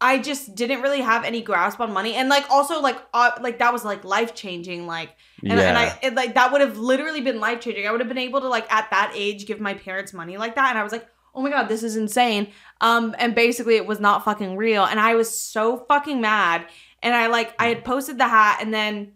I 0.00 0.18
just 0.18 0.54
didn't 0.54 0.82
really 0.82 1.00
have 1.00 1.24
any 1.24 1.40
grasp 1.40 1.80
on 1.80 1.90
money, 1.92 2.14
and 2.14 2.28
like 2.28 2.50
also 2.50 2.78
like 2.82 3.00
uh, 3.14 3.30
like 3.40 3.58
that 3.60 3.72
was 3.72 3.86
like 3.86 4.04
life 4.04 4.34
changing. 4.34 4.86
Like 4.86 5.16
and, 5.42 5.58
yeah. 5.58 5.68
and 5.68 5.78
I 5.78 5.98
it, 6.02 6.14
like 6.14 6.34
that 6.34 6.52
would 6.52 6.60
have 6.60 6.76
literally 6.76 7.22
been 7.22 7.40
life 7.40 7.60
changing. 7.60 7.86
I 7.86 7.90
would 7.90 8.00
have 8.00 8.08
been 8.08 8.18
able 8.18 8.42
to 8.42 8.48
like 8.48 8.70
at 8.70 8.90
that 8.90 9.12
age 9.14 9.46
give 9.46 9.60
my 9.60 9.72
parents 9.72 10.12
money 10.12 10.36
like 10.36 10.56
that, 10.56 10.68
and 10.70 10.78
I 10.78 10.82
was 10.82 10.92
like, 10.92 11.06
oh 11.34 11.40
my 11.40 11.48
god, 11.48 11.68
this 11.68 11.82
is 11.82 11.96
insane. 11.96 12.48
Um, 12.82 13.14
and 13.18 13.34
basically 13.34 13.76
it 13.76 13.86
was 13.86 13.98
not 13.98 14.24
fucking 14.26 14.58
real, 14.58 14.84
and 14.84 15.00
I 15.00 15.14
was 15.14 15.38
so 15.38 15.86
fucking 15.88 16.20
mad. 16.20 16.66
And 17.02 17.14
I 17.14 17.28
like 17.28 17.54
I 17.58 17.68
had 17.68 17.82
posted 17.82 18.18
the 18.18 18.28
hat, 18.28 18.58
and 18.60 18.74
then 18.74 19.12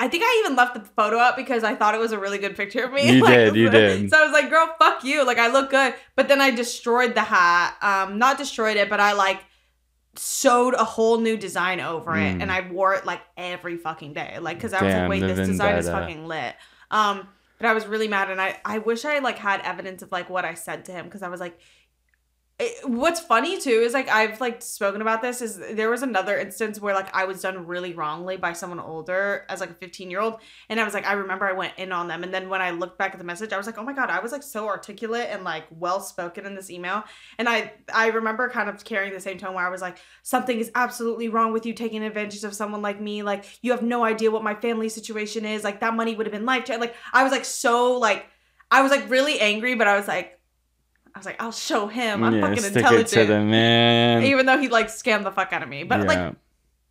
I 0.00 0.06
think 0.08 0.22
I 0.24 0.42
even 0.44 0.54
left 0.56 0.74
the 0.74 0.80
photo 0.80 1.18
up 1.18 1.36
because 1.36 1.64
I 1.64 1.74
thought 1.74 1.94
it 1.94 1.98
was 1.98 2.12
a 2.12 2.18
really 2.18 2.38
good 2.38 2.56
picture 2.56 2.84
of 2.84 2.92
me. 2.92 3.16
You 3.16 3.22
Like, 3.24 3.34
did, 3.34 3.56
you 3.56 3.66
so- 3.66 3.72
did. 3.72 4.10
So 4.10 4.16
I 4.18 4.24
was 4.24 4.32
like, 4.32 4.48
girl, 4.48 4.72
fuck 4.78 5.02
you. 5.02 5.24
Like 5.26 5.38
I 5.38 5.48
look 5.48 5.70
good, 5.70 5.94
but 6.14 6.28
then 6.28 6.40
I 6.40 6.50
destroyed 6.52 7.14
the 7.14 7.22
hat. 7.22 7.76
Um, 7.82 8.18
not 8.18 8.38
destroyed 8.38 8.76
it, 8.76 8.88
but 8.88 9.00
I 9.00 9.12
like 9.14 9.40
sewed 10.16 10.74
a 10.74 10.84
whole 10.84 11.18
new 11.20 11.36
design 11.36 11.80
over 11.80 12.16
it 12.16 12.36
Mm. 12.36 12.42
and 12.42 12.50
I 12.50 12.68
wore 12.68 12.94
it 12.94 13.06
like 13.06 13.20
every 13.36 13.76
fucking 13.76 14.14
day. 14.14 14.38
Like 14.40 14.58
cuz 14.60 14.72
I 14.72 14.82
was 14.82 14.92
Damn, 14.92 15.08
like, 15.08 15.20
wait, 15.22 15.26
this 15.34 15.46
design 15.48 15.76
is 15.76 15.88
fucking 15.88 16.26
lit. 16.26 16.54
Um 16.90 17.28
but 17.58 17.66
I 17.66 17.72
was 17.74 17.86
really 17.86 18.08
mad 18.08 18.30
and 18.30 18.40
I 18.40 18.60
I 18.64 18.78
wish 18.78 19.04
I 19.04 19.18
like 19.20 19.38
had 19.38 19.60
evidence 19.60 20.02
of 20.02 20.10
like 20.10 20.28
what 20.28 20.44
I 20.44 20.54
said 20.54 20.84
to 20.86 20.92
him 20.92 21.08
cuz 21.08 21.22
I 21.22 21.28
was 21.28 21.38
like 21.40 21.58
it, 22.60 22.88
what's 22.88 23.20
funny 23.20 23.60
too 23.60 23.70
is 23.70 23.92
like 23.92 24.08
I've 24.08 24.40
like 24.40 24.62
spoken 24.62 25.00
about 25.00 25.22
this 25.22 25.40
is 25.40 25.58
there 25.58 25.90
was 25.90 26.02
another 26.02 26.36
instance 26.36 26.80
where 26.80 26.92
like 26.92 27.14
I 27.14 27.24
was 27.24 27.40
done 27.40 27.68
really 27.68 27.94
wrongly 27.94 28.36
by 28.36 28.52
someone 28.52 28.80
older 28.80 29.46
as 29.48 29.60
like 29.60 29.70
a 29.70 29.74
15 29.74 30.10
year 30.10 30.20
old 30.20 30.40
and 30.68 30.80
I 30.80 30.84
was 30.84 30.92
like 30.92 31.06
I 31.06 31.12
remember 31.12 31.46
I 31.46 31.52
went 31.52 31.74
in 31.76 31.92
on 31.92 32.08
them 32.08 32.24
and 32.24 32.34
then 32.34 32.48
when 32.48 32.60
I 32.60 32.72
looked 32.72 32.98
back 32.98 33.12
at 33.12 33.18
the 33.18 33.24
message 33.24 33.52
I 33.52 33.56
was 33.56 33.66
like 33.66 33.78
oh 33.78 33.84
my 33.84 33.92
god 33.92 34.10
I 34.10 34.18
was 34.18 34.32
like 34.32 34.42
so 34.42 34.66
articulate 34.66 35.28
and 35.30 35.44
like 35.44 35.66
well 35.70 36.00
spoken 36.00 36.46
in 36.46 36.56
this 36.56 36.68
email 36.68 37.04
and 37.38 37.48
I 37.48 37.74
I 37.94 38.08
remember 38.08 38.48
kind 38.48 38.68
of 38.68 38.84
carrying 38.84 39.12
the 39.12 39.20
same 39.20 39.38
tone 39.38 39.54
where 39.54 39.64
I 39.64 39.70
was 39.70 39.80
like 39.80 39.98
something 40.24 40.58
is 40.58 40.72
absolutely 40.74 41.28
wrong 41.28 41.52
with 41.52 41.64
you 41.64 41.74
taking 41.74 42.02
advantage 42.02 42.42
of 42.42 42.54
someone 42.54 42.82
like 42.82 43.00
me 43.00 43.22
like 43.22 43.44
you 43.62 43.70
have 43.70 43.82
no 43.82 44.02
idea 44.02 44.32
what 44.32 44.42
my 44.42 44.56
family 44.56 44.88
situation 44.88 45.44
is 45.44 45.62
like 45.62 45.78
that 45.78 45.94
money 45.94 46.16
would 46.16 46.26
have 46.26 46.32
been 46.32 46.44
life 46.46 46.68
like 46.68 46.96
I 47.12 47.22
was 47.22 47.30
like 47.30 47.44
so 47.44 47.98
like 47.98 48.26
I 48.68 48.82
was 48.82 48.90
like 48.90 49.08
really 49.08 49.38
angry 49.38 49.76
but 49.76 49.86
I 49.86 49.96
was 49.96 50.08
like 50.08 50.37
I 51.18 51.20
was 51.20 51.26
like 51.26 51.42
I'll 51.42 51.50
show 51.50 51.88
him. 51.88 52.22
I'm 52.22 52.34
yeah, 52.36 52.40
fucking 52.42 52.58
stick 52.58 52.76
intelligent 52.76 53.12
it 53.12 53.26
to 53.26 53.32
the 53.32 53.40
man. 53.40 54.22
even 54.22 54.46
though 54.46 54.56
he 54.58 54.68
like 54.68 54.86
scammed 54.86 55.24
the 55.24 55.32
fuck 55.32 55.52
out 55.52 55.64
of 55.64 55.68
me. 55.68 55.82
But 55.82 56.06
like 56.06 56.36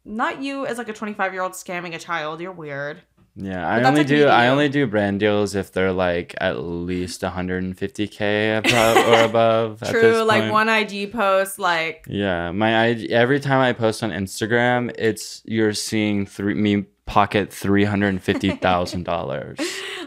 not 0.04 0.42
you 0.42 0.66
as 0.66 0.78
like 0.78 0.90
a 0.90 0.94
25 0.94 1.32
year 1.32 1.42
old 1.42 1.54
scamming 1.54 1.96
a 1.96 2.00
child. 2.00 2.42
You're 2.42 2.52
weird. 2.52 3.02
Yeah, 3.40 3.62
But 3.78 3.86
I 3.86 3.88
only 3.88 4.04
do 4.04 4.28
I 4.28 4.48
only 4.48 4.68
do 4.68 4.86
brand 4.88 5.20
deals 5.22 5.54
if 5.56 5.72
they're 5.72 5.94
like 5.94 6.36
at 6.42 6.60
least 6.60 7.22
150k 7.22 8.58
above 8.58 8.98
or 9.08 9.24
above. 9.24 9.84
true 9.90 10.24
like 10.24 10.52
one 10.52 10.68
ig 10.68 11.12
post 11.13 11.60
like 11.60 12.06
Yeah, 12.10 12.52
my 12.52 12.88
IG, 12.88 13.12
every 13.12 13.40
time 13.40 13.60
I 13.60 13.74
post 13.74 14.04
on 14.04 14.10
Instagram, 14.10 14.94
it's 14.98 15.44
you're 15.46 15.74
seeing 15.74 16.26
three 16.26 16.56
me 16.56 16.86
pocket 17.08 17.52
three 17.63 17.86
hundred 17.86 18.10
and 18.10 18.22
fifty 18.22 18.52
thousand 18.52 19.04
dollars. 19.04 19.58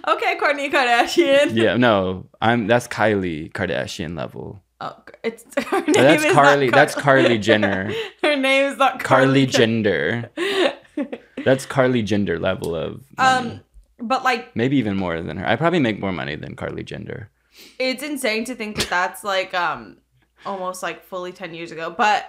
okay 0.07 0.37
Courtney 0.39 0.71
Kardashian 0.71 1.51
Yeah, 1.55 1.77
no, 1.77 2.29
I'm 2.41 2.67
that's 2.69 2.87
Kylie 2.87 3.51
Kardashian 3.53 4.17
level. 4.17 4.63
oh, 4.81 4.97
it's 5.25 5.45
her 5.67 5.81
name 5.81 5.93
That's 5.95 6.25
is 6.25 6.33
Carly. 6.33 6.67
not 6.67 6.75
That's 6.77 6.95
Carly 6.95 7.39
Jenner. 7.39 7.93
her 8.23 8.37
name 8.37 8.71
is 8.73 8.79
not 8.79 9.01
Carly 9.03 9.47
Carly 9.47 9.47
Gender. 9.47 10.31
That's 11.45 11.67
Carly 11.67 12.03
Gender 12.03 12.39
level 12.39 12.75
of. 12.77 13.03
money. 13.17 13.51
um 13.51 13.61
but 13.99 14.25
like 14.25 14.55
maybe 14.57 14.77
even 14.79 14.97
more 14.97 15.21
than 15.21 15.37
her. 15.37 15.47
I 15.47 15.57
probably 15.57 15.81
make 15.81 15.99
more 16.01 16.13
money 16.13 16.37
than 16.37 16.55
Carly 16.57 16.83
Gender. 16.85 17.31
it's 17.79 18.03
insane 18.03 18.45
to 18.45 18.55
think 18.55 18.77
that 18.77 18.89
that's 18.89 19.25
like 19.25 19.53
um 19.55 19.99
almost 20.47 20.83
like 20.83 21.05
fully 21.05 21.33
10 21.33 21.53
years 21.55 21.71
ago 21.73 21.91
but 21.91 22.25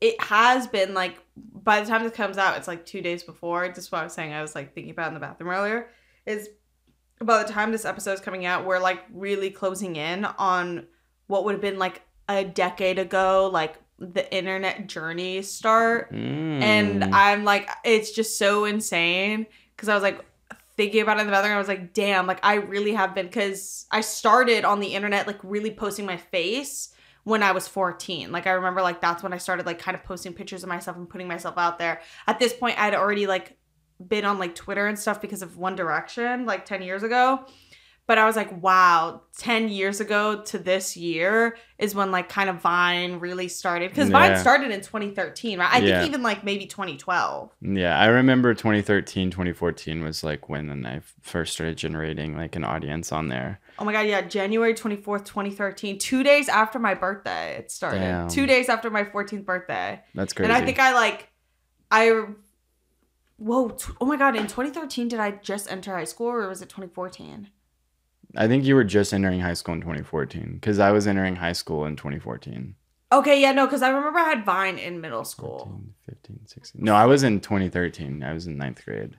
it 0.00 0.20
has 0.22 0.66
been 0.66 0.94
like 0.94 1.18
by 1.36 1.80
the 1.80 1.86
time 1.86 2.02
this 2.02 2.12
comes 2.12 2.38
out 2.38 2.56
it's 2.56 2.68
like 2.68 2.84
two 2.86 3.00
days 3.00 3.22
before 3.22 3.68
just 3.68 3.90
what 3.92 4.00
i 4.00 4.04
was 4.04 4.12
saying 4.12 4.32
i 4.32 4.42
was 4.42 4.54
like 4.54 4.74
thinking 4.74 4.90
about 4.90 5.08
in 5.08 5.14
the 5.14 5.20
bathroom 5.20 5.50
earlier 5.50 5.88
is 6.26 6.48
by 7.22 7.42
the 7.42 7.52
time 7.52 7.70
this 7.72 7.84
episode 7.84 8.12
is 8.12 8.20
coming 8.20 8.46
out 8.46 8.64
we're 8.64 8.78
like 8.78 9.00
really 9.12 9.50
closing 9.50 9.96
in 9.96 10.24
on 10.24 10.86
what 11.26 11.44
would 11.44 11.52
have 11.52 11.60
been 11.60 11.78
like 11.78 12.02
a 12.28 12.44
decade 12.44 12.98
ago 12.98 13.50
like 13.52 13.76
the 13.98 14.32
internet 14.34 14.86
journey 14.86 15.42
start 15.42 16.10
and 16.10 17.02
Mm. 17.02 17.10
I'm 17.12 17.44
like, 17.44 17.68
it's 17.84 18.10
just 18.12 18.38
so 18.38 18.64
insane 18.64 19.46
because 19.76 19.90
I 19.90 19.94
was 19.94 20.02
like 20.02 20.24
thinking 20.76 21.02
about 21.02 21.18
it 21.18 21.20
in 21.20 21.26
the 21.26 21.32
bathroom. 21.32 21.54
I 21.54 21.58
was 21.58 21.68
like, 21.68 21.92
damn, 21.92 22.26
like 22.26 22.40
I 22.42 22.54
really 22.54 22.92
have 22.94 23.14
been 23.14 23.26
because 23.26 23.84
I 23.90 24.00
started 24.00 24.64
on 24.64 24.80
the 24.80 24.94
internet 24.94 25.26
like 25.26 25.38
really 25.42 25.70
posting 25.70 26.06
my 26.06 26.16
face 26.16 26.94
when 27.24 27.42
I 27.42 27.52
was 27.52 27.68
14. 27.68 28.32
Like 28.32 28.46
I 28.46 28.52
remember 28.52 28.82
like 28.82 29.00
that's 29.00 29.22
when 29.22 29.32
I 29.32 29.38
started 29.38 29.66
like 29.66 29.78
kind 29.78 29.94
of 29.94 30.04
posting 30.04 30.32
pictures 30.32 30.62
of 30.62 30.68
myself 30.68 30.96
and 30.96 31.08
putting 31.08 31.28
myself 31.28 31.56
out 31.58 31.78
there. 31.78 32.00
At 32.26 32.38
this 32.38 32.52
point, 32.52 32.78
I'd 32.80 32.94
already 32.94 33.26
like 33.26 33.56
been 34.06 34.24
on 34.24 34.38
like 34.38 34.54
Twitter 34.54 34.86
and 34.86 34.98
stuff 34.98 35.20
because 35.20 35.42
of 35.42 35.56
One 35.58 35.76
Direction 35.76 36.46
like 36.46 36.64
10 36.64 36.82
years 36.82 37.02
ago. 37.02 37.44
But 38.06 38.18
I 38.18 38.24
was 38.26 38.34
like, 38.34 38.60
wow, 38.60 39.22
10 39.38 39.68
years 39.68 40.00
ago 40.00 40.42
to 40.46 40.58
this 40.58 40.96
year 40.96 41.56
is 41.78 41.94
when 41.94 42.10
like 42.10 42.28
kind 42.28 42.50
of 42.50 42.56
Vine 42.56 43.20
really 43.20 43.46
started. 43.46 43.90
Because 43.90 44.08
Vine 44.08 44.36
started 44.36 44.72
in 44.72 44.80
2013, 44.80 45.60
right? 45.60 45.72
I 45.72 45.78
Yeah. 45.78 46.00
think 46.00 46.08
even 46.08 46.22
like 46.22 46.42
maybe 46.42 46.66
2012. 46.66 47.52
Yeah, 47.60 47.96
I 47.96 48.06
remember 48.06 48.52
2013, 48.52 49.30
2014 49.30 50.02
was 50.02 50.24
like 50.24 50.48
when 50.48 50.84
I 50.84 51.02
first 51.20 51.52
started 51.52 51.76
generating 51.76 52.36
like 52.36 52.56
an 52.56 52.64
audience 52.64 53.12
on 53.12 53.28
there. 53.28 53.60
Oh 53.80 53.84
my 53.86 53.92
god, 53.92 54.06
yeah, 54.06 54.20
January 54.20 54.74
24th, 54.74 55.24
2013. 55.24 55.98
Two 55.98 56.22
days 56.22 56.50
after 56.50 56.78
my 56.78 56.92
birthday, 56.92 57.56
it 57.56 57.70
started. 57.70 58.00
Damn. 58.00 58.28
Two 58.28 58.46
days 58.46 58.68
after 58.68 58.90
my 58.90 59.04
14th 59.04 59.46
birthday. 59.46 60.02
That's 60.14 60.34
crazy. 60.34 60.52
And 60.52 60.62
I 60.62 60.64
think 60.64 60.78
I 60.78 60.92
like, 60.92 61.30
I, 61.90 62.26
whoa, 63.38 63.70
t- 63.70 63.92
oh 63.98 64.04
my 64.04 64.18
god, 64.18 64.36
in 64.36 64.42
2013, 64.42 65.08
did 65.08 65.18
I 65.18 65.30
just 65.30 65.72
enter 65.72 65.94
high 65.94 66.04
school 66.04 66.26
or 66.26 66.46
was 66.46 66.60
it 66.60 66.68
2014? 66.68 67.48
I 68.36 68.46
think 68.46 68.64
you 68.64 68.74
were 68.74 68.84
just 68.84 69.14
entering 69.14 69.40
high 69.40 69.54
school 69.54 69.74
in 69.74 69.80
2014 69.80 70.54
because 70.54 70.78
I 70.78 70.92
was 70.92 71.06
entering 71.06 71.36
high 71.36 71.52
school 71.52 71.86
in 71.86 71.96
2014. 71.96 72.74
Okay, 73.12 73.40
yeah, 73.40 73.52
no, 73.52 73.66
because 73.66 73.82
I 73.82 73.88
remember 73.88 74.20
I 74.20 74.24
had 74.24 74.44
Vine 74.44 74.78
in 74.78 75.00
middle 75.00 75.24
school. 75.24 75.58
14, 75.58 75.94
15, 76.06 76.46
16. 76.46 76.84
No, 76.84 76.94
I 76.94 77.06
was 77.06 77.22
in 77.22 77.40
2013. 77.40 78.22
I 78.22 78.32
was 78.34 78.46
in 78.46 78.56
ninth 78.56 78.84
grade. 78.84 79.18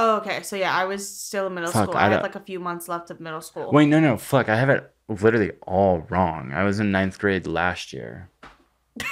Oh, 0.00 0.16
okay, 0.18 0.42
so 0.42 0.54
yeah, 0.54 0.72
I 0.72 0.84
was 0.84 1.08
still 1.08 1.48
in 1.48 1.54
middle 1.54 1.72
Fuck, 1.72 1.84
school. 1.84 1.96
I 1.96 2.06
I, 2.06 2.10
had 2.10 2.22
like 2.22 2.36
a 2.36 2.40
few 2.40 2.60
months 2.60 2.88
left 2.88 3.10
of 3.10 3.18
middle 3.18 3.40
school. 3.40 3.72
Wait, 3.72 3.86
no, 3.86 3.98
no, 3.98 4.16
fuck. 4.16 4.48
I 4.48 4.56
have 4.56 4.70
it 4.70 4.88
literally 5.08 5.50
all 5.66 6.06
wrong. 6.08 6.52
I 6.52 6.62
was 6.62 6.78
in 6.78 6.92
ninth 6.92 7.18
grade 7.18 7.46
last 7.48 7.92
year. 7.92 8.30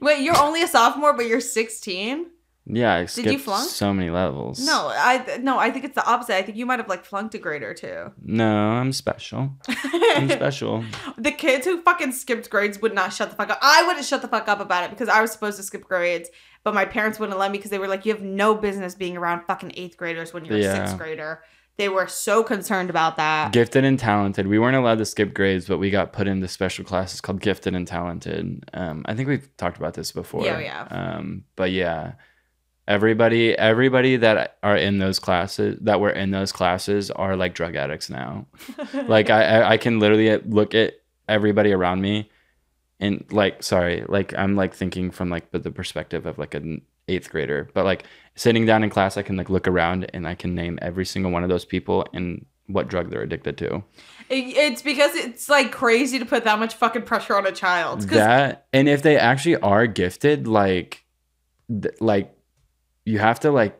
Wait, 0.00 0.20
you're 0.20 0.38
only 0.38 0.62
a 0.62 0.68
sophomore, 0.68 1.12
but 1.12 1.26
you're 1.26 1.40
16? 1.40 2.26
Yeah, 2.70 2.94
I 2.94 3.00
you 3.02 3.06
skipped 3.06 3.40
flunk? 3.44 3.70
so 3.70 3.94
many 3.94 4.10
levels. 4.10 4.64
No, 4.64 4.90
I 4.92 5.38
no, 5.40 5.58
I 5.58 5.70
think 5.70 5.86
it's 5.86 5.94
the 5.94 6.06
opposite. 6.06 6.34
I 6.34 6.42
think 6.42 6.58
you 6.58 6.66
might 6.66 6.78
have 6.78 6.88
like 6.88 7.02
flunked 7.02 7.34
a 7.34 7.38
grade 7.38 7.62
or 7.62 7.72
two. 7.72 8.12
No, 8.22 8.46
I'm 8.46 8.92
special. 8.92 9.54
I'm 9.66 10.28
special. 10.30 10.84
the 11.16 11.32
kids 11.32 11.64
who 11.64 11.80
fucking 11.80 12.12
skipped 12.12 12.50
grades 12.50 12.82
would 12.82 12.94
not 12.94 13.14
shut 13.14 13.30
the 13.30 13.36
fuck 13.36 13.48
up. 13.48 13.58
I 13.62 13.86
wouldn't 13.86 14.04
shut 14.04 14.20
the 14.20 14.28
fuck 14.28 14.48
up 14.48 14.60
about 14.60 14.84
it 14.84 14.90
because 14.90 15.08
I 15.08 15.22
was 15.22 15.32
supposed 15.32 15.56
to 15.56 15.62
skip 15.62 15.84
grades, 15.84 16.28
but 16.64 16.74
my 16.74 16.84
parents 16.84 17.18
wouldn't 17.18 17.38
let 17.38 17.50
me 17.50 17.58
because 17.58 17.70
they 17.70 17.78
were 17.78 17.88
like, 17.88 18.04
"You 18.06 18.12
have 18.12 18.22
no 18.22 18.54
business 18.54 18.94
being 18.94 19.16
around 19.16 19.44
fucking 19.46 19.72
eighth 19.76 19.96
graders 19.96 20.32
when 20.32 20.44
you're 20.44 20.58
a 20.58 20.62
sixth 20.62 20.98
grader." 20.98 21.42
They 21.78 21.88
were 21.88 22.08
so 22.08 22.42
concerned 22.42 22.90
about 22.90 23.16
that. 23.18 23.52
Gifted 23.52 23.84
and 23.84 23.96
talented. 23.96 24.48
We 24.48 24.58
weren't 24.58 24.74
allowed 24.74 24.98
to 24.98 25.04
skip 25.04 25.32
grades, 25.32 25.68
but 25.68 25.78
we 25.78 25.90
got 25.90 26.12
put 26.12 26.26
into 26.26 26.48
special 26.48 26.84
classes 26.84 27.20
called 27.20 27.40
gifted 27.40 27.76
and 27.76 27.86
talented. 27.86 28.68
Um, 28.74 29.04
I 29.06 29.14
think 29.14 29.28
we've 29.28 29.48
talked 29.56 29.76
about 29.76 29.94
this 29.94 30.10
before. 30.10 30.44
Yeah, 30.44 30.58
have. 30.58 30.88
Um, 30.90 31.44
but 31.54 31.70
yeah, 31.70 32.14
everybody, 32.88 33.56
everybody 33.56 34.16
that 34.16 34.58
are 34.64 34.76
in 34.76 34.98
those 34.98 35.20
classes 35.20 35.78
that 35.82 36.00
were 36.00 36.10
in 36.10 36.32
those 36.32 36.50
classes 36.50 37.12
are 37.12 37.36
like 37.36 37.54
drug 37.54 37.76
addicts 37.76 38.10
now. 38.10 38.46
like 39.06 39.30
I, 39.30 39.44
I, 39.44 39.70
I 39.70 39.76
can 39.76 40.00
literally 40.00 40.36
look 40.38 40.74
at 40.74 40.94
everybody 41.28 41.72
around 41.72 42.00
me, 42.00 42.28
and 43.00 43.24
like, 43.30 43.62
sorry, 43.62 44.04
like 44.08 44.36
I'm 44.36 44.56
like 44.56 44.74
thinking 44.74 45.10
from 45.10 45.30
like 45.30 45.50
the 45.52 45.70
perspective 45.70 46.26
of 46.26 46.38
like 46.38 46.54
an 46.54 46.82
eighth 47.06 47.30
grader, 47.30 47.70
but 47.74 47.84
like 47.84 48.04
sitting 48.34 48.66
down 48.66 48.84
in 48.84 48.90
class, 48.90 49.16
I 49.16 49.22
can 49.22 49.36
like 49.36 49.50
look 49.50 49.68
around 49.68 50.10
and 50.12 50.26
I 50.26 50.34
can 50.34 50.54
name 50.54 50.78
every 50.82 51.06
single 51.06 51.30
one 51.30 51.42
of 51.42 51.48
those 51.48 51.64
people 51.64 52.06
and 52.12 52.44
what 52.66 52.88
drug 52.88 53.10
they're 53.10 53.22
addicted 53.22 53.56
to. 53.58 53.82
It's 54.30 54.82
because 54.82 55.14
it's 55.14 55.48
like 55.48 55.72
crazy 55.72 56.18
to 56.18 56.26
put 56.26 56.44
that 56.44 56.58
much 56.58 56.74
fucking 56.74 57.02
pressure 57.02 57.36
on 57.36 57.46
a 57.46 57.52
child 57.52 58.02
That 58.16 58.66
and 58.72 58.88
if 58.88 59.02
they 59.02 59.16
actually 59.16 59.56
are 59.56 59.86
gifted, 59.86 60.46
like, 60.46 61.04
th- 61.68 61.94
like 62.00 62.36
you 63.04 63.18
have 63.18 63.40
to 63.40 63.50
like 63.50 63.78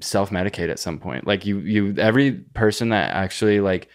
self 0.00 0.30
medicate 0.30 0.70
at 0.70 0.78
some 0.78 0.98
point. 0.98 1.26
Like 1.26 1.46
you, 1.46 1.58
you 1.60 1.94
every 1.98 2.32
person 2.32 2.88
that 2.88 3.14
actually 3.14 3.60
like 3.60 3.88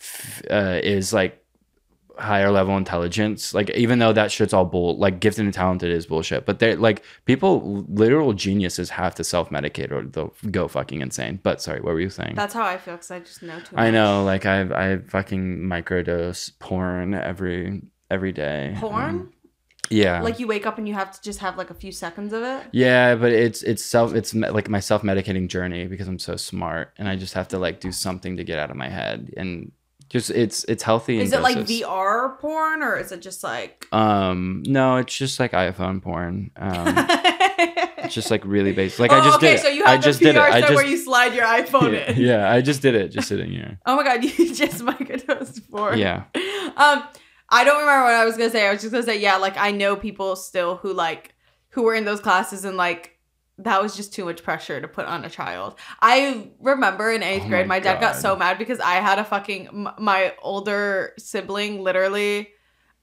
f- 0.00 0.42
uh, 0.50 0.80
is 0.82 1.12
like 1.14 1.41
higher 2.18 2.50
level 2.50 2.76
intelligence 2.76 3.54
like 3.54 3.70
even 3.70 3.98
though 3.98 4.12
that 4.12 4.30
shit's 4.30 4.52
all 4.52 4.64
bull 4.64 4.98
like 4.98 5.18
gifted 5.18 5.44
and 5.44 5.54
talented 5.54 5.90
is 5.90 6.06
bullshit 6.06 6.44
but 6.44 6.58
they're 6.58 6.76
like 6.76 7.02
people 7.24 7.84
literal 7.88 8.32
geniuses 8.34 8.90
have 8.90 9.14
to 9.14 9.24
self-medicate 9.24 9.90
or 9.90 10.02
they'll 10.04 10.32
go 10.50 10.68
fucking 10.68 11.00
insane 11.00 11.40
but 11.42 11.62
sorry 11.62 11.80
what 11.80 11.94
were 11.94 12.00
you 12.00 12.10
saying 12.10 12.34
That's 12.34 12.52
how 12.54 12.64
I 12.66 12.76
feel 12.76 12.94
because 12.94 13.10
I 13.10 13.20
just 13.20 13.42
know 13.42 13.58
too 13.60 13.74
much. 13.76 13.84
i 13.84 13.90
know 13.90 14.24
like 14.24 14.44
i've 14.46 14.72
i 14.72 14.98
fucking 14.98 15.58
microdose 15.58 16.50
porn 16.58 17.14
every 17.14 17.82
every 18.10 18.32
day 18.32 18.74
Porn? 18.78 19.04
Um, 19.10 19.32
yeah 19.90 20.20
Like 20.22 20.38
you 20.38 20.46
wake 20.46 20.66
up 20.66 20.78
and 20.78 20.86
you 20.86 20.94
have 20.94 21.10
to 21.12 21.20
just 21.22 21.38
have 21.40 21.56
like 21.56 21.70
a 21.70 21.74
few 21.74 21.92
seconds 21.92 22.32
of 22.32 22.42
it. 22.42 22.62
yeah 22.72 23.14
but 23.14 23.32
it's 23.32 23.62
it's 23.62 23.84
self 23.84 24.14
it's 24.14 24.34
me- 24.34 24.48
like 24.50 24.68
my 24.68 24.80
self-medicating 24.80 25.48
journey 25.48 25.86
because 25.86 26.08
i'm 26.08 26.18
so 26.18 26.36
smart 26.36 26.92
and 26.98 27.08
i 27.08 27.16
just 27.16 27.34
have 27.34 27.48
to 27.48 27.58
like 27.58 27.80
do 27.80 27.90
something 27.92 28.36
to 28.36 28.44
get 28.44 28.58
out 28.58 28.70
of 28.70 28.76
my 28.76 28.88
head 28.88 29.32
and 29.36 29.72
just 30.12 30.30
it's 30.30 30.64
it's 30.64 30.82
healthy 30.82 31.18
Is 31.20 31.32
it 31.32 31.40
like. 31.40 31.56
VR 31.56 32.38
porn 32.38 32.82
or 32.82 32.96
is 32.98 33.10
it 33.12 33.20
just 33.22 33.42
like? 33.42 33.86
um 33.92 34.62
no 34.66 34.96
it's 34.98 35.16
just 35.16 35.40
like 35.40 35.52
iphone 35.52 36.00
porn 36.02 36.50
um 36.56 36.86
it's 38.04 38.14
just 38.14 38.30
like 38.30 38.42
really 38.44 38.72
basic 38.72 39.00
like 39.00 39.12
oh, 39.12 39.16
i 39.20 39.24
just 39.24 39.36
okay, 39.36 39.46
did 39.48 39.58
it 39.58 39.62
so 39.62 39.68
you 39.68 39.84
i 39.84 39.92
have 39.92 40.02
just 40.02 40.18
the 40.20 40.26
did 40.26 40.36
it 40.36 40.38
VR 40.38 40.50
i 40.50 40.60
just 40.60 40.74
where 40.74 40.86
you 40.86 40.96
slide 40.96 41.34
your 41.34 41.44
iPhone 41.44 41.92
yeah, 41.92 42.10
in. 42.10 42.20
yeah 42.20 42.50
i 42.52 42.60
just 42.60 42.80
did 42.82 42.94
it 42.94 43.08
just 43.08 43.28
sitting 43.28 43.50
here 43.50 43.78
Oh 43.86 43.96
my 43.96 44.04
god, 44.04 44.22
you 44.38 44.54
just 44.54 44.84
microdosed 44.84 45.68
porn. 45.70 45.98
yeah 45.98 46.24
Um, 46.76 47.04
I 47.48 47.64
don't 47.64 47.80
remember 47.80 48.04
what 48.04 48.14
I 48.14 48.24
was 48.24 48.36
gonna 48.38 48.50
say. 48.50 48.66
I 48.66 48.72
was 48.72 48.80
just 48.80 48.92
gonna 48.92 49.04
say, 49.04 49.18
yeah, 49.20 49.36
like 49.36 49.56
I 49.58 49.72
know 49.72 49.94
people 49.94 50.36
still 50.36 50.76
who 50.76 50.94
like 50.94 51.34
who 51.70 51.82
were 51.82 51.94
in 51.94 52.04
those 52.06 52.20
classes 52.20 52.64
and 52.64 52.76
like 52.78 53.11
that 53.58 53.82
was 53.82 53.96
just 53.96 54.12
too 54.12 54.24
much 54.24 54.42
pressure 54.42 54.80
to 54.80 54.88
put 54.88 55.06
on 55.06 55.24
a 55.24 55.30
child. 55.30 55.78
I 56.00 56.50
remember 56.60 57.10
in 57.10 57.22
eighth 57.22 57.44
Oh 57.44 57.48
grade, 57.48 57.66
my 57.66 57.76
my, 57.76 57.80
dad 57.80 58.00
got 58.00 58.16
so 58.16 58.36
mad 58.36 58.58
because 58.58 58.80
I 58.80 58.94
had 58.94 59.18
a 59.18 59.24
fucking 59.24 59.88
my 59.98 60.34
older 60.42 61.12
sibling 61.18 61.82
literally 61.82 62.48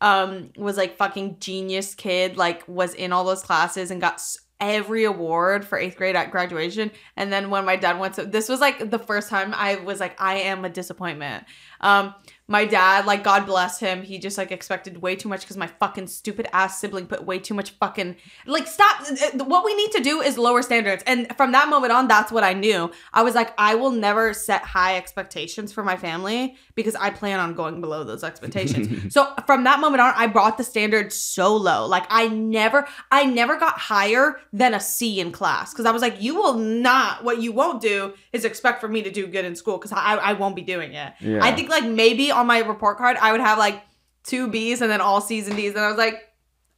um 0.01 0.51
was 0.57 0.77
like 0.77 0.95
fucking 0.95 1.37
genius 1.39 1.93
kid 1.93 2.37
like 2.37 2.65
was 2.67 2.93
in 2.93 3.11
all 3.11 3.25
those 3.25 3.43
classes 3.43 3.91
and 3.91 3.99
got 3.99 4.21
every 4.61 5.03
award 5.03 5.65
for 5.65 5.77
eighth 5.77 5.97
grade 5.97 6.15
at 6.15 6.31
graduation. 6.31 6.91
And 7.15 7.31
then 7.31 7.49
when 7.49 7.65
my 7.65 7.75
dad 7.75 7.99
went 7.99 8.15
to 8.15 8.25
this 8.25 8.49
was 8.49 8.59
like 8.59 8.89
the 8.89 8.99
first 8.99 9.29
time 9.29 9.53
i 9.55 9.75
was 9.75 9.99
like 9.99 10.19
i 10.19 10.35
am 10.35 10.65
a 10.65 10.69
disappointment. 10.69 11.45
Um 11.81 12.15
my 12.49 12.65
dad 12.65 13.05
like 13.05 13.23
god 13.23 13.45
bless 13.45 13.79
him. 13.79 14.01
He 14.01 14.17
just 14.17 14.37
like 14.37 14.51
expected 14.51 15.01
way 15.01 15.15
too 15.15 15.29
much 15.29 15.41
because 15.41 15.55
my 15.55 15.67
fucking 15.67 16.07
stupid 16.07 16.47
ass 16.51 16.79
sibling 16.81 17.05
put 17.05 17.23
way 17.23 17.37
too 17.39 17.53
much 17.53 17.69
fucking 17.71 18.15
like 18.45 18.67
stop 18.67 19.01
Uh, 19.01 19.43
what 19.45 19.63
we 19.63 19.73
need 19.75 19.91
to 19.91 20.01
do 20.01 20.19
is 20.19 20.37
lower 20.37 20.61
standards. 20.63 21.03
And 21.05 21.27
from 21.37 21.51
that 21.53 21.69
moment 21.69 21.93
on 21.93 22.07
that's 22.07 22.31
what 22.31 22.43
i 22.43 22.53
knew. 22.53 22.91
I 23.13 23.21
was 23.21 23.35
like 23.35 23.53
i 23.57 23.75
will 23.75 23.91
never 23.91 24.33
set 24.33 24.63
high 24.63 24.97
expectations 24.97 25.71
for 25.71 25.83
my 25.83 25.95
family 25.95 26.55
because 26.75 26.95
i 26.95 27.09
plan 27.11 27.39
on 27.39 27.53
going 27.53 27.81
below 27.81 28.03
those 28.03 28.23
expectations. 28.23 29.13
So 29.13 29.31
from 29.45 29.63
that 29.65 29.79
moment 29.79 30.01
on 30.01 30.13
i 30.17 30.25
brought 30.27 30.57
the 30.57 30.63
standard 30.63 31.13
so 31.13 31.55
low. 31.55 31.85
Like 31.85 32.05
i 32.09 32.27
never 32.27 32.87
i 33.11 33.25
never 33.25 33.57
got 33.59 33.77
higher 33.77 34.39
than 34.51 34.73
a 34.73 34.79
c 34.79 35.19
in 35.19 35.31
class 35.31 35.71
because 35.71 35.85
i 35.85 35.91
was 35.91 36.01
like 36.01 36.19
you 36.19 36.33
will 36.35 36.55
not 36.55 37.23
what 37.23 37.39
you 37.43 37.51
won't 37.51 37.79
do 37.79 38.13
is 38.33 38.43
expect 38.43 38.81
for 38.81 38.87
me 38.87 39.03
to 39.03 39.11
do 39.11 39.27
good 39.27 39.45
in 39.45 39.55
school 39.55 39.77
because 39.77 39.91
I, 39.91 40.15
I 40.15 40.33
won't 40.33 40.55
be 40.55 40.61
doing 40.63 40.93
it. 40.93 41.13
Yeah. 41.19 41.39
i 41.43 41.51
think 41.55 41.69
like 41.69 41.85
maybe 41.85 42.31
on 42.39 42.47
my 42.47 42.59
report 42.59 42.97
card 42.97 43.17
i 43.17 43.31
would 43.31 43.41
have 43.41 43.57
like 43.57 43.81
two 44.23 44.47
b's 44.47 44.81
and 44.81 44.91
then 44.91 45.01
all 45.01 45.21
c's 45.21 45.47
and 45.47 45.55
d's 45.55 45.73
and 45.73 45.83
i 45.83 45.87
was 45.87 45.97
like 45.97 46.29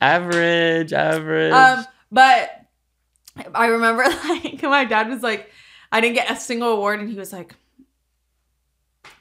average 0.02 0.94
average 0.94 1.54
um, 1.54 1.86
but 2.12 2.62
I 3.56 3.68
remember 3.68 4.04
like 4.30 4.62
my 4.64 4.86
dad 4.86 5.10
was 5.10 5.24
like, 5.24 5.50
I 5.92 6.02
didn't 6.02 6.16
get 6.16 6.32
a 6.32 6.36
single 6.36 6.70
award, 6.70 7.00
and 7.00 7.10
he 7.10 7.16
was 7.16 7.34
like, 7.34 7.56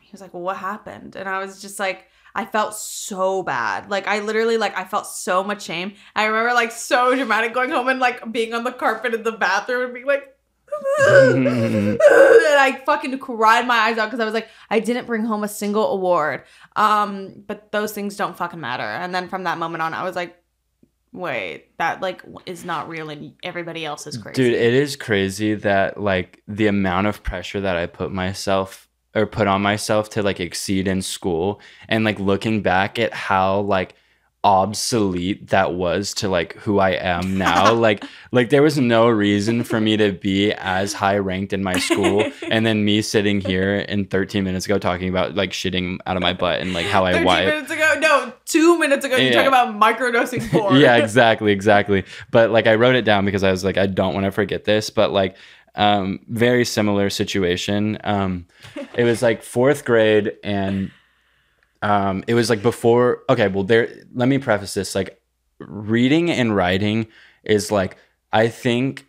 he 0.00 0.12
was 0.12 0.20
like, 0.20 0.35
well, 0.35 0.42
what 0.42 0.57
happened? 0.57 1.16
And 1.16 1.29
I 1.29 1.38
was 1.38 1.61
just 1.61 1.79
like, 1.79 2.07
I 2.35 2.44
felt 2.44 2.74
so 2.74 3.42
bad. 3.42 3.90
Like 3.90 4.07
I 4.07 4.20
literally 4.20 4.57
like 4.57 4.76
I 4.76 4.85
felt 4.85 5.07
so 5.07 5.42
much 5.42 5.62
shame. 5.62 5.94
I 6.14 6.26
remember 6.26 6.53
like 6.55 6.72
so 6.72 7.14
dramatic 7.14 7.55
going 7.55 7.70
home 7.70 7.88
and 7.88 8.00
like 8.00 8.33
being 8.33 8.55
on 8.55 8.64
the 8.64 8.72
carpet 8.72 9.14
in 9.14 9.22
the 9.22 9.33
bathroom 9.33 9.85
and 9.85 9.94
being 9.94 10.07
like. 10.07 10.37
And 10.99 11.99
I 12.03 12.81
fucking 12.85 13.19
cried 13.19 13.66
my 13.66 13.77
eyes 13.77 13.99
out 13.99 14.07
because 14.07 14.21
I 14.21 14.25
was 14.25 14.35
like, 14.35 14.49
I 14.69 14.81
didn't 14.81 15.07
bring 15.07 15.25
home 15.25 15.45
a 15.45 15.49
single 15.49 15.93
award. 15.93 16.45
Um, 16.77 17.43
but 17.47 17.73
those 17.73 17.93
things 17.93 18.16
don't 18.16 18.37
fucking 18.37 18.61
matter. 18.61 18.83
And 18.83 19.14
then 19.14 19.29
from 19.29 19.45
that 19.45 19.59
moment 19.59 19.83
on, 19.83 19.95
I 19.95 20.05
was 20.05 20.16
like, 20.16 20.37
wait, 21.12 21.77
that 21.79 22.01
like 22.01 22.23
is 22.47 22.64
not 22.64 22.88
real 22.88 23.11
and 23.11 23.35
everybody 23.43 23.85
else 23.85 24.07
is 24.07 24.16
crazy. 24.16 24.43
Dude, 24.43 24.55
it 24.55 24.75
is 24.75 24.97
crazy 24.97 25.55
that 25.55 26.01
like 26.01 26.43
the 26.47 26.66
amount 26.66 27.07
of 27.07 27.23
pressure 27.23 27.61
that 27.61 27.77
I 27.77 27.87
put 27.87 28.12
myself 28.12 28.88
or 29.14 29.27
put 29.27 29.49
on 29.49 29.61
myself 29.62 30.11
to 30.11 30.23
like 30.23 30.38
exceed 30.40 30.87
in 30.87 31.03
school 31.03 31.61
and 31.88 32.05
like 32.05 32.21
looking 32.21 32.62
back 32.62 32.99
at 32.99 33.12
how 33.12 33.61
like 33.61 33.95
obsolete 34.42 35.48
that 35.48 35.74
was 35.74 36.14
to 36.14 36.29
like 36.29 36.55
who 36.57 36.79
I 36.79 36.90
am 36.90 37.37
now. 37.38 37.72
like 37.74 38.05
like 38.33 38.48
there 38.50 38.62
was 38.62 38.79
no 38.79 39.09
reason 39.09 39.64
for 39.64 39.81
me 39.81 39.96
to 39.98 40.12
be 40.12 40.53
as 40.55 40.92
high 40.92 41.18
ranked 41.18 41.53
in 41.53 41.62
my 41.62 41.74
school 41.79 42.24
and 42.50 42.64
then 42.64 42.85
me 42.85 43.03
sitting 43.03 43.40
here 43.40 43.76
in 43.76 44.07
13 44.07 44.42
minutes 44.44 44.64
ago 44.66 44.79
talking 44.79 45.09
about 45.09 45.35
like 45.35 45.50
shitting 45.50 45.98
out 46.07 46.16
of 46.16 46.22
my 46.22 46.33
butt 46.33 46.61
and 46.61 46.72
like 46.72 46.87
how 46.87 47.05
I 47.05 47.12
13 47.12 47.26
wipe. 47.26 47.46
minutes 47.46 47.70
ago, 47.70 47.94
no, 48.00 48.33
two 48.46 48.79
minutes 48.79 49.05
ago, 49.05 49.16
you 49.16 49.26
Yeah. 49.29 49.42
talk 49.42 49.46
about 49.46 49.74
microdosing 49.79 50.48
porn. 50.50 50.76
yeah, 50.81 50.96
exactly, 50.96 51.53
exactly. 51.53 52.05
But 52.31 52.50
like 52.50 52.66
I 52.66 52.74
wrote 52.76 52.94
it 52.94 53.05
down 53.05 53.24
because 53.24 53.44
I 53.44 53.50
was 53.50 53.62
like, 53.64 53.76
I 53.76 53.87
don't 53.87 54.14
want 54.14 54.24
to 54.24 54.31
forget 54.31 54.64
this. 54.64 54.90
But 54.90 55.11
like, 55.12 55.37
um, 55.76 56.20
very 56.29 56.64
similar 56.64 57.11
situation. 57.11 57.98
Um, 58.05 58.46
it 58.94 59.05
was 59.05 59.22
like 59.22 59.42
fourth 59.42 59.85
grade, 59.85 60.33
and 60.42 60.90
um, 61.83 62.25
it 62.27 62.35
was 62.35 62.51
like 62.51 62.62
before. 62.62 63.23
Okay, 63.29 63.49
well, 63.49 63.64
there. 63.64 63.88
Let 64.14 64.29
me 64.29 64.38
preface 64.38 64.75
this. 64.75 64.95
Like, 64.95 65.21
reading 65.59 66.31
and 66.31 66.55
writing 66.55 67.07
is 67.45 67.71
like 67.71 67.97
I 68.33 68.49
think. 68.49 69.07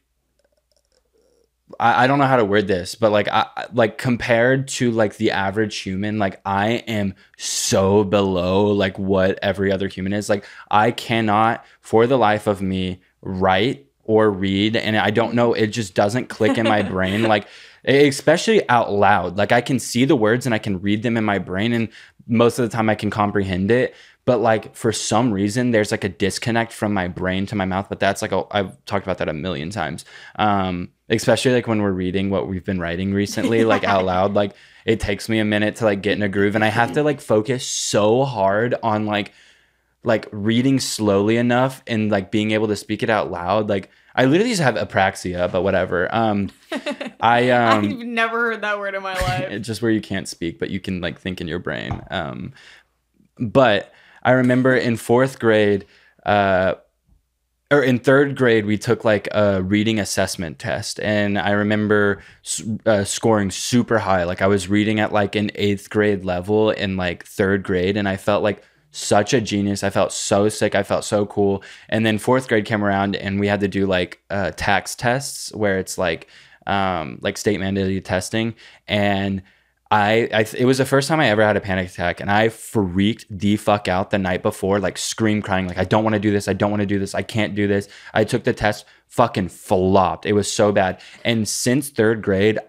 I, 1.79 2.03
I 2.03 2.07
don't 2.07 2.19
know 2.19 2.25
how 2.25 2.37
to 2.37 2.45
word 2.45 2.67
this, 2.67 2.95
but 2.95 3.11
like 3.11 3.27
I 3.29 3.45
I- 3.55 3.67
like 3.73 3.97
compared 3.97 4.67
to 4.69 4.91
like 4.91 5.17
the 5.17 5.31
average 5.31 5.77
human, 5.77 6.19
like 6.19 6.41
I 6.45 6.83
am 6.87 7.13
so 7.37 8.03
below 8.03 8.67
like 8.67 8.97
what 8.99 9.39
every 9.41 9.71
other 9.71 9.87
human 9.87 10.13
is. 10.13 10.29
Like 10.29 10.45
I 10.69 10.91
cannot 10.91 11.65
for 11.79 12.07
the 12.07 12.17
life 12.17 12.47
of 12.47 12.61
me 12.61 13.01
write 13.21 13.85
or 14.03 14.29
read 14.31 14.75
and 14.75 14.97
I 14.97 15.11
don't 15.11 15.35
know 15.35 15.53
it 15.53 15.67
just 15.67 15.93
doesn't 15.93 16.27
click 16.27 16.57
in 16.57 16.65
my 16.67 16.81
brain 16.93 17.23
like 17.23 17.47
especially 17.85 18.67
out 18.69 18.91
loud. 18.91 19.37
Like 19.37 19.51
I 19.51 19.61
can 19.61 19.79
see 19.79 20.05
the 20.05 20.15
words 20.15 20.45
and 20.45 20.55
I 20.55 20.59
can 20.59 20.81
read 20.81 21.03
them 21.03 21.17
in 21.17 21.23
my 21.23 21.39
brain 21.39 21.73
and 21.73 21.89
most 22.27 22.59
of 22.59 22.69
the 22.69 22.75
time 22.75 22.89
I 22.89 22.95
can 22.95 23.09
comprehend 23.09 23.71
it. 23.71 23.95
But 24.25 24.39
like 24.39 24.75
for 24.75 24.91
some 24.91 25.31
reason 25.33 25.71
there's 25.71 25.91
like 25.91 26.03
a 26.03 26.09
disconnect 26.09 26.71
from 26.71 26.93
my 26.93 27.07
brain 27.07 27.45
to 27.47 27.55
my 27.55 27.65
mouth. 27.65 27.87
But 27.89 27.99
that's 27.99 28.21
like 28.21 28.31
a, 28.31 28.43
I've 28.51 28.83
talked 28.85 29.05
about 29.05 29.17
that 29.17 29.29
a 29.29 29.33
million 29.33 29.69
times. 29.69 30.05
Um, 30.35 30.89
especially 31.11 31.51
like 31.51 31.67
when 31.67 31.81
we're 31.81 31.91
reading 31.91 32.29
what 32.29 32.47
we've 32.47 32.63
been 32.63 32.79
writing 32.79 33.13
recently, 33.13 33.63
like 33.65 33.83
out 33.83 34.05
loud. 34.05 34.33
Like 34.33 34.53
it 34.85 34.99
takes 34.99 35.29
me 35.29 35.39
a 35.39 35.45
minute 35.45 35.75
to 35.77 35.85
like 35.85 36.01
get 36.01 36.13
in 36.13 36.23
a 36.23 36.29
groove, 36.29 36.55
and 36.55 36.63
I 36.63 36.69
have 36.69 36.93
to 36.93 37.03
like 37.03 37.21
focus 37.21 37.65
so 37.65 38.23
hard 38.23 38.75
on 38.81 39.05
like 39.05 39.33
like 40.03 40.27
reading 40.31 40.79
slowly 40.79 41.37
enough 41.37 41.83
and 41.85 42.09
like 42.09 42.31
being 42.31 42.51
able 42.51 42.67
to 42.67 42.75
speak 42.75 43.03
it 43.03 43.09
out 43.09 43.29
loud. 43.29 43.69
Like 43.69 43.91
I 44.15 44.25
literally 44.25 44.51
just 44.51 44.61
have 44.61 44.75
apraxia, 44.75 45.51
but 45.51 45.61
whatever. 45.61 46.13
Um, 46.13 46.49
I 47.21 47.49
um, 47.51 47.85
I've 47.85 47.97
never 47.99 48.39
heard 48.39 48.61
that 48.61 48.79
word 48.79 48.95
in 48.95 49.03
my 49.03 49.13
life. 49.13 49.51
it's 49.51 49.67
just 49.67 49.81
where 49.81 49.91
you 49.91 50.01
can't 50.01 50.27
speak, 50.27 50.59
but 50.59 50.69
you 50.69 50.79
can 50.79 51.01
like 51.01 51.19
think 51.19 51.39
in 51.39 51.47
your 51.47 51.59
brain. 51.59 52.01
Um, 52.09 52.53
but 53.37 53.93
I 54.23 54.31
remember 54.31 54.75
in 54.75 54.97
fourth 54.97 55.39
grade, 55.39 55.85
uh, 56.25 56.75
or 57.71 57.81
in 57.81 57.99
third 57.99 58.35
grade, 58.35 58.65
we 58.65 58.77
took 58.77 59.05
like 59.05 59.29
a 59.31 59.61
reading 59.61 59.99
assessment 59.99 60.59
test, 60.59 60.99
and 60.99 61.39
I 61.39 61.51
remember 61.51 62.21
uh, 62.85 63.05
scoring 63.05 63.49
super 63.49 63.97
high. 63.97 64.25
Like 64.25 64.41
I 64.41 64.47
was 64.47 64.67
reading 64.67 64.99
at 64.99 65.13
like 65.13 65.35
an 65.35 65.51
eighth 65.55 65.89
grade 65.89 66.25
level 66.25 66.71
in 66.71 66.97
like 66.97 67.25
third 67.25 67.63
grade, 67.63 67.95
and 67.95 68.09
I 68.09 68.17
felt 68.17 68.43
like 68.43 68.63
such 68.91 69.33
a 69.33 69.41
genius. 69.41 69.83
I 69.83 69.89
felt 69.89 70.11
so 70.11 70.49
sick. 70.49 70.75
I 70.75 70.83
felt 70.83 71.03
so 71.03 71.25
cool. 71.25 71.63
And 71.89 72.05
then 72.05 72.17
fourth 72.17 72.47
grade 72.47 72.65
came 72.65 72.83
around, 72.83 73.15
and 73.15 73.39
we 73.39 73.47
had 73.47 73.61
to 73.61 73.67
do 73.67 73.85
like 73.85 74.21
uh, 74.29 74.51
tax 74.51 74.95
tests 74.95 75.53
where 75.53 75.79
it's 75.79 75.97
like 75.97 76.27
um, 76.67 77.19
like 77.21 77.37
state 77.37 77.59
mandated 77.59 78.03
testing, 78.03 78.55
and 78.87 79.41
I, 79.91 80.29
I 80.33 80.45
it 80.57 80.65
was 80.65 80.77
the 80.77 80.85
first 80.85 81.09
time 81.09 81.19
I 81.19 81.27
ever 81.27 81.43
had 81.43 81.57
a 81.57 81.61
panic 81.61 81.89
attack 81.89 82.21
and 82.21 82.31
I 82.31 82.47
freaked 82.47 83.25
the 83.29 83.57
fuck 83.57 83.89
out 83.89 84.09
the 84.09 84.17
night 84.17 84.41
before 84.41 84.79
like 84.79 84.97
scream 84.97 85.41
crying 85.41 85.67
like 85.67 85.77
I 85.77 85.83
don't 85.83 86.05
want 86.05 86.13
to 86.13 86.19
do 86.19 86.31
this 86.31 86.47
I 86.47 86.53
don't 86.53 86.71
want 86.71 86.79
to 86.79 86.87
do 86.87 86.97
this 86.97 87.13
I 87.13 87.23
can't 87.23 87.55
do 87.55 87.67
this 87.67 87.89
I 88.13 88.23
took 88.23 88.45
the 88.45 88.53
test 88.53 88.85
fucking 89.07 89.49
flopped 89.49 90.25
it 90.25 90.31
was 90.31 90.49
so 90.49 90.71
bad 90.71 91.01
and 91.25 91.45
since 91.45 91.91
3rd 91.91 92.21
grade 92.21 92.59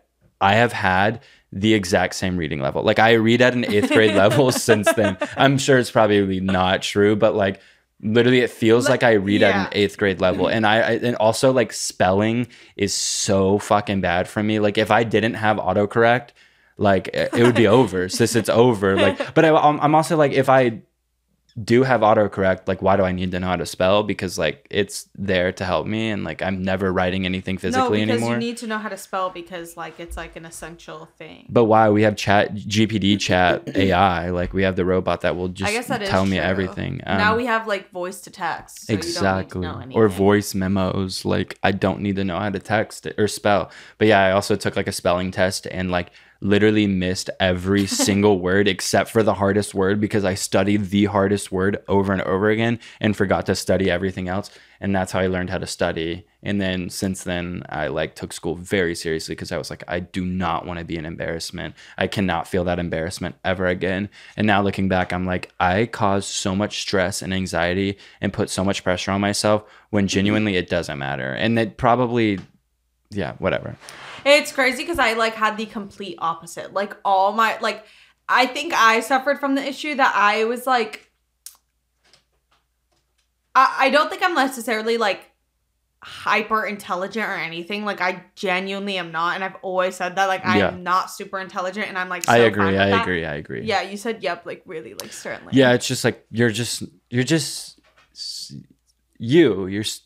I 0.40 0.54
have 0.54 0.72
had 0.72 1.20
the 1.52 1.74
exact 1.74 2.14
same 2.14 2.36
reading 2.36 2.60
level. 2.60 2.82
Like 2.82 2.98
I 2.98 3.12
read 3.12 3.42
at 3.42 3.52
an 3.52 3.64
8th 3.64 3.88
grade 3.88 4.14
level 4.14 4.50
since 4.52 4.90
then. 4.94 5.18
I'm 5.36 5.58
sure 5.58 5.78
it's 5.78 5.90
probably 5.90 6.40
not 6.40 6.82
true 6.82 7.14
but 7.14 7.34
like 7.34 7.60
literally 8.02 8.40
it 8.40 8.50
feels 8.50 8.88
like 8.88 9.02
I 9.02 9.12
read 9.12 9.42
at 9.42 9.54
an 9.54 9.68
eighth 9.72 9.96
grade 9.96 10.20
level. 10.20 10.48
And 10.48 10.66
I, 10.66 10.76
I 10.76 10.90
and 10.92 11.14
also 11.16 11.52
like 11.52 11.72
spelling 11.72 12.48
is 12.76 12.92
so 12.92 13.58
fucking 13.58 14.00
bad 14.00 14.28
for 14.28 14.42
me. 14.42 14.58
Like 14.58 14.78
if 14.78 14.90
I 14.90 15.04
didn't 15.04 15.34
have 15.34 15.58
autocorrect 15.58 16.30
like 16.78 17.10
it 17.12 17.34
would 17.34 17.54
be 17.54 17.66
over. 17.66 18.08
Since 18.08 18.34
it's 18.34 18.48
over. 18.48 18.96
Like 18.96 19.34
but 19.34 19.44
I, 19.44 19.50
I'm 19.54 19.94
also 19.94 20.16
like 20.16 20.32
if 20.32 20.48
I 20.48 20.82
do 21.62 21.82
have 21.82 22.00
autocorrect 22.00 22.66
like 22.66 22.80
why 22.80 22.96
do 22.96 23.02
I 23.02 23.12
need 23.12 23.30
to 23.32 23.40
know 23.40 23.48
how 23.48 23.56
to 23.56 23.66
spell? 23.66 24.02
Because 24.02 24.38
like 24.38 24.66
it's 24.70 25.08
there 25.14 25.52
to 25.52 25.64
help 25.64 25.86
me 25.86 26.10
and 26.10 26.24
like 26.24 26.40
I'm 26.40 26.62
never 26.62 26.92
writing 26.92 27.26
anything 27.26 27.58
physically 27.58 28.00
no, 28.00 28.06
because 28.06 28.22
anymore. 28.22 28.32
you 28.32 28.38
need 28.38 28.56
to 28.58 28.66
know 28.66 28.78
how 28.78 28.88
to 28.88 28.96
spell 28.96 29.28
because 29.30 29.76
like 29.76 30.00
it's 30.00 30.16
like 30.16 30.34
an 30.36 30.44
essential 30.46 31.08
thing. 31.18 31.46
but 31.50 31.64
why? 31.64 31.90
We 31.90 32.02
have 32.02 32.16
chat 32.16 32.54
GPT 32.54 33.20
chat 33.20 33.62
AI 33.76 34.30
like 34.30 34.52
we 34.54 34.62
have 34.62 34.76
the 34.76 34.84
robot 34.84 35.20
that 35.22 35.36
will 35.36 35.48
just 35.48 35.70
I 35.70 35.72
guess 35.74 35.88
that 35.88 36.02
is 36.02 36.08
tell 36.08 36.24
me 36.24 36.36
true. 36.38 36.44
everything 36.46 37.00
now 37.06 37.32
Um, 37.32 37.36
we 37.36 37.46
have 37.46 37.66
like 37.66 37.90
voice 37.90 38.20
to 38.22 38.30
text. 38.30 38.86
So 38.86 38.94
exactly 38.94 39.60
You 39.60 39.66
don't 39.66 39.78
need 39.80 39.94
to 39.94 39.98
know 39.98 40.04
or 40.04 40.08
voice 40.08 40.54
memos. 40.54 41.24
Like 41.24 41.58
i 41.62 41.70
don't 41.72 42.00
need 42.00 42.16
to 42.16 42.24
know 42.24 42.38
how 42.38 42.50
to 42.50 42.58
text 42.58 43.06
or 43.18 43.28
spell. 43.28 43.70
But 43.98 44.08
yeah 44.08 44.20
i 44.20 44.30
also 44.32 44.56
took 44.56 44.74
like 44.76 44.86
a 44.86 44.92
spelling 44.92 45.30
test 45.30 45.66
and 45.70 45.90
like 45.90 46.10
literally 46.42 46.86
missed 46.86 47.30
every 47.38 47.86
single 48.06 48.40
word 48.40 48.66
except 48.66 49.10
for 49.10 49.22
the 49.22 49.34
hardest 49.34 49.74
word 49.74 50.00
because 50.00 50.24
i 50.24 50.34
studied 50.34 50.90
the 50.90 51.04
hardest 51.04 51.52
word 51.52 51.82
over 51.88 52.12
and 52.12 52.22
over 52.22 52.50
again 52.50 52.78
and 53.00 53.16
forgot 53.16 53.46
to 53.46 53.54
study 53.54 53.90
everything 53.90 54.28
else. 54.28 54.50
And 54.80 54.94
that's 54.94 55.12
how 55.12 55.20
i 55.20 55.28
learned 55.28 55.50
how 55.50 55.58
to 55.58 55.66
study. 55.66 56.26
And 56.42 56.60
then 56.60 56.90
since 56.90 57.22
then 57.22 57.62
i 57.68 57.86
like 57.86 58.16
took 58.16 58.32
school 58.32 58.56
very 58.56 58.94
seriously 58.94 59.34
because 59.34 59.52
i 59.52 59.56
was 59.56 59.70
like 59.70 59.84
i 59.86 60.00
do 60.00 60.24
not 60.24 60.66
want 60.66 60.80
to 60.80 60.84
be 60.84 60.96
an 60.96 61.06
embarrassment. 61.06 61.76
I 61.96 62.08
cannot 62.08 62.48
feel 62.48 62.64
that 62.64 62.80
embarrassment 62.80 63.36
ever 63.44 63.66
again. 63.66 64.10
And 64.36 64.46
now 64.46 64.60
looking 64.62 64.88
back 64.88 65.12
i'm 65.12 65.24
like 65.24 65.52
i 65.60 65.86
caused 65.86 66.28
so 66.28 66.56
much 66.56 66.80
stress 66.82 67.22
and 67.22 67.32
anxiety 67.32 67.98
and 68.20 68.32
put 68.32 68.50
so 68.50 68.64
much 68.64 68.82
pressure 68.82 69.12
on 69.12 69.20
myself 69.20 69.62
when 69.90 70.04
mm-hmm. 70.04 70.08
genuinely 70.08 70.56
it 70.56 70.68
doesn't 70.68 70.98
matter. 70.98 71.32
And 71.32 71.58
it 71.58 71.76
probably 71.76 72.40
yeah 73.10 73.34
whatever 73.38 73.76
It's 74.24 74.52
crazy 74.52 74.82
because 74.82 74.98
I 74.98 75.14
like 75.14 75.34
had 75.34 75.56
the 75.56 75.66
complete 75.66 76.16
opposite. 76.18 76.72
Like 76.72 76.96
all 77.04 77.32
my 77.32 77.58
like 77.60 77.84
I 78.28 78.46
think 78.46 78.72
I 78.74 79.00
suffered 79.00 79.40
from 79.40 79.54
the 79.54 79.66
issue 79.66 79.94
that 79.96 80.12
I 80.16 80.44
was 80.44 80.66
like 80.66 81.10
I, 83.54 83.76
I 83.80 83.90
don't 83.90 84.08
think 84.10 84.22
I'm 84.22 84.34
necessarily 84.34 84.96
like 84.96 85.28
hyper 86.02 86.64
intelligent 86.66 87.28
or 87.28 87.34
anything. 87.34 87.84
Like 87.84 88.00
I 88.00 88.24
genuinely 88.34 88.96
am 88.98 89.12
not. 89.12 89.34
And 89.36 89.44
I've 89.44 89.56
always 89.62 89.94
said 89.96 90.16
that. 90.16 90.26
Like 90.26 90.44
I 90.44 90.58
Yeah. 90.58 90.68
am 90.68 90.82
not 90.82 91.10
super 91.10 91.38
intelligent 91.38 91.88
and 91.88 91.96
I'm 91.98 92.08
like 92.08 92.24
so 92.24 92.32
i 92.32 92.38
agree 92.38 92.76
i 92.76 92.90
that. 92.90 93.02
agree 93.02 93.24
i 93.24 93.34
agree 93.34 93.62
Yeah, 93.64 93.82
you 93.82 93.96
said 93.96 94.22
yep, 94.22 94.44
like 94.46 94.62
really, 94.66 94.94
like 94.94 95.12
certainly. 95.12 95.52
yeah 95.54 95.72
it's 95.74 95.86
just 95.86 96.04
like 96.04 96.24
you're 96.30 96.50
just 96.50 96.82
you're 97.10 97.22
just 97.24 97.80
you 99.18 99.66
you're 99.68 99.82
s- 99.82 100.00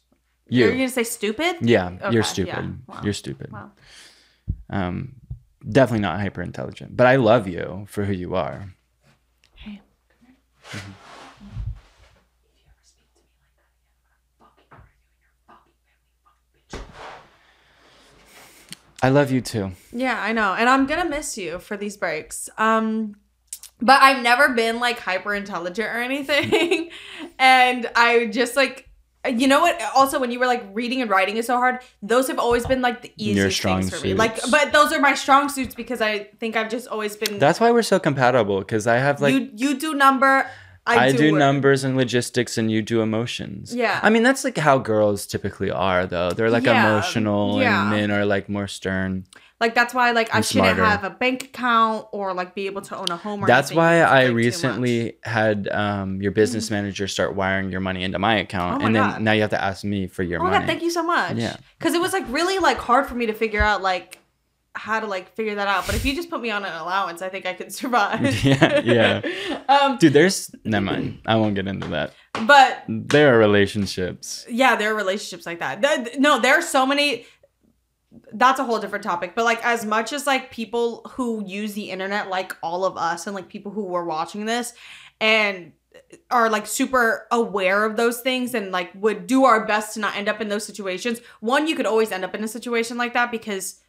You're 0.48 0.70
you 0.70 0.76
gonna 0.76 0.88
say 0.90 1.04
stupid? 1.04 1.56
yeah 1.62 1.86
Okay, 1.88 2.04
you're 2.12 2.22
yeah. 2.22 2.22
stupid 2.22 2.78
Wow. 2.86 3.00
you're 3.02 3.12
stupid 3.14 3.52
Wow. 3.52 3.70
Um 4.70 5.14
definitely 5.68 6.00
not 6.00 6.20
hyper 6.20 6.42
intelligent 6.42 6.96
but 6.96 7.06
i 7.06 7.16
love 7.16 7.46
you 7.48 7.86
for 7.88 8.04
who 8.04 8.12
you 8.12 8.34
are 8.34 8.72
Hey. 9.54 9.80
i 19.02 19.08
love 19.08 19.30
you 19.30 19.40
too 19.40 19.72
Yeah, 19.92 20.20
I 20.20 20.32
know. 20.32 20.54
And 20.54 20.68
I'm 20.68 20.86
gonna 20.86 21.08
miss 21.08 21.36
you 21.38 21.58
for 21.58 21.76
these 21.76 21.96
breaks. 21.96 22.48
Um 22.58 23.16
but 23.80 24.00
I've 24.02 24.22
never 24.22 24.50
been 24.54 24.80
like 24.80 24.98
hyper 24.98 25.34
intelligent 25.34 25.88
or 25.88 26.00
anything. 26.00 26.90
and 27.38 27.90
I 27.94 28.26
just 28.26 28.56
like 28.56 28.88
Uh, 29.26 29.30
you 29.30 29.48
know 29.48 29.60
what? 29.60 29.80
Also, 29.94 30.18
when 30.20 30.30
you 30.30 30.38
were 30.38 30.46
like 30.46 30.64
reading 30.72 31.00
and 31.02 31.10
writing 31.10 31.36
is 31.36 31.46
so 31.46 31.56
hard, 31.56 31.80
those 32.02 32.28
have 32.28 32.38
always 32.38 32.66
been 32.66 32.80
like 32.82 33.02
the 33.02 33.12
easiest 33.16 33.60
things 33.62 33.90
for 33.94 34.04
me. 34.04 34.14
Like, 34.14 34.38
but 34.50 34.72
those 34.72 34.92
are 34.92 35.00
my 35.00 35.14
strong 35.14 35.48
suits 35.48 35.74
because 35.74 36.00
I 36.00 36.24
think 36.40 36.56
I've 36.56 36.70
just 36.70 36.86
always 36.88 37.16
been. 37.16 37.38
that's 37.38 37.60
why 37.60 37.70
we're 37.70 37.82
so 37.82 37.98
compatible 37.98 38.60
because 38.60 38.86
i 38.86 38.96
have 38.96 39.20
like 39.20 39.34
you 39.34 39.50
you 39.54 39.78
do 39.78 39.94
number, 39.94 40.46
I, 40.86 41.06
I, 41.06 41.12
do, 41.12 41.32
word. 41.32 41.38
numbers 41.38 41.82
and 41.84 41.96
logistics, 41.96 42.56
and 42.58 42.70
you 42.70 42.80
do 42.82 43.00
emotions. 43.00 43.74
Yeah. 43.74 43.98
I 44.02 44.08
mean 44.10 44.22
that's 44.22 44.44
like 44.44 44.56
how 44.56 44.78
girls 44.78 45.26
typically 45.26 45.70
are, 45.70 46.06
though. 46.06 46.30
They're 46.30 46.50
like 46.50 46.64
Yeah, 46.64 46.86
emotional, 46.86 47.60
yeah. 47.60 47.82
and 47.82 47.90
men 47.90 48.10
are 48.10 48.24
like 48.24 48.48
more 48.48 48.68
stern. 48.68 49.24
Like 49.58 49.74
that's 49.74 49.94
why 49.94 50.10
like 50.10 50.34
I 50.34 50.42
shouldn't 50.42 50.76
smarter. 50.76 50.84
have 50.84 51.02
a 51.04 51.08
bank 51.10 51.44
account 51.44 52.08
or 52.12 52.34
like 52.34 52.54
be 52.54 52.66
able 52.66 52.82
to 52.82 52.96
own 52.96 53.06
a 53.10 53.16
home. 53.16 53.42
Or 53.42 53.46
That's 53.46 53.72
why 53.72 54.00
I 54.00 54.26
like, 54.26 54.34
recently 54.34 55.16
had 55.24 55.66
um, 55.68 56.20
your 56.20 56.32
business 56.32 56.70
manager 56.70 57.08
start 57.08 57.34
wiring 57.34 57.70
your 57.70 57.80
money 57.80 58.02
into 58.04 58.18
my 58.18 58.36
account, 58.36 58.76
Oh 58.76 58.78
my 58.80 58.86
and 58.86 58.94
then 58.96 59.02
God. 59.10 59.22
now 59.22 59.32
you 59.32 59.40
have 59.40 59.50
to 59.50 59.62
ask 59.64 59.82
me 59.82 60.08
for 60.08 60.22
your 60.22 60.40
Oh 60.40 60.44
money. 60.44 60.58
god, 60.58 60.66
thank 60.66 60.82
you 60.82 60.90
so 60.90 61.02
much. 61.02 61.36
Yeah. 61.36 61.56
Because 61.78 61.94
it 61.94 62.00
was 62.02 62.12
like 62.12 62.24
really 62.28 62.58
like 62.58 62.76
hard 62.76 63.06
for 63.06 63.14
me 63.14 63.24
to 63.26 63.32
figure 63.32 63.62
out 63.62 63.80
like 63.80 64.18
how 64.74 65.00
to 65.00 65.06
like 65.06 65.34
figure 65.34 65.54
that 65.54 65.68
out. 65.68 65.86
But 65.86 65.94
if 65.94 66.04
you 66.04 66.14
just 66.14 66.28
put 66.28 66.42
me 66.42 66.50
on 66.50 66.62
an 66.62 66.74
allowance, 66.76 67.22
I 67.22 67.30
think 67.30 67.46
I 67.46 67.54
could 67.54 67.72
survive. 67.82 68.20
Yeah, 68.44 68.80
yeah. 68.84 69.60
um, 69.70 69.96
Dude, 69.96 70.12
there's 70.12 70.54
never 70.64 70.84
mind. 70.84 71.20
I 71.24 71.36
won't 71.36 71.54
get 71.54 71.66
into 71.66 71.88
that. 71.88 72.12
but 72.46 72.84
There 72.86 73.34
are 73.34 73.38
relationships. 73.38 74.44
yeah, 74.50 74.76
there 74.76 74.92
are 74.92 74.94
relationships 74.94 75.46
like 75.46 75.60
that. 75.60 75.82
Th- 75.82 76.18
No, 76.18 76.40
there 76.40 76.58
are 76.58 76.62
so 76.62 76.84
many. 76.84 77.24
That's 78.32 78.60
a 78.60 78.64
whole 78.64 78.78
different 78.78 79.04
topic. 79.04 79.34
But 79.34 79.44
like, 79.44 79.64
as 79.64 79.84
much 79.84 80.12
as 80.12 80.26
like 80.26 80.50
people 80.50 81.02
who 81.12 81.44
use 81.46 81.74
the 81.74 81.90
internet, 81.90 82.28
like 82.28 82.56
all 82.62 82.84
of 82.84 82.96
us, 82.96 83.26
and 83.26 83.34
like 83.34 83.48
people 83.48 83.72
who 83.72 83.84
were 83.84 84.04
watching 84.04 84.44
this, 84.46 84.72
and 85.20 85.72
are 86.30 86.50
like 86.50 86.66
super 86.66 87.26
aware 87.30 87.84
of 87.84 87.96
those 87.96 88.20
things 88.20 88.54
and 88.54 88.70
like 88.70 88.90
would 88.94 89.26
do 89.26 89.44
our 89.44 89.66
best 89.66 89.94
to 89.94 90.00
not 90.00 90.14
end 90.14 90.28
up 90.28 90.40
in 90.40 90.48
those 90.48 90.64
situations. 90.64 91.20
One, 91.40 91.66
you 91.66 91.74
could 91.74 91.86
always 91.86 92.12
end 92.12 92.24
up 92.24 92.34
in 92.34 92.44
a 92.44 92.48
situation 92.48 92.98
like 92.98 93.14
that 93.14 93.30
because 93.30 93.80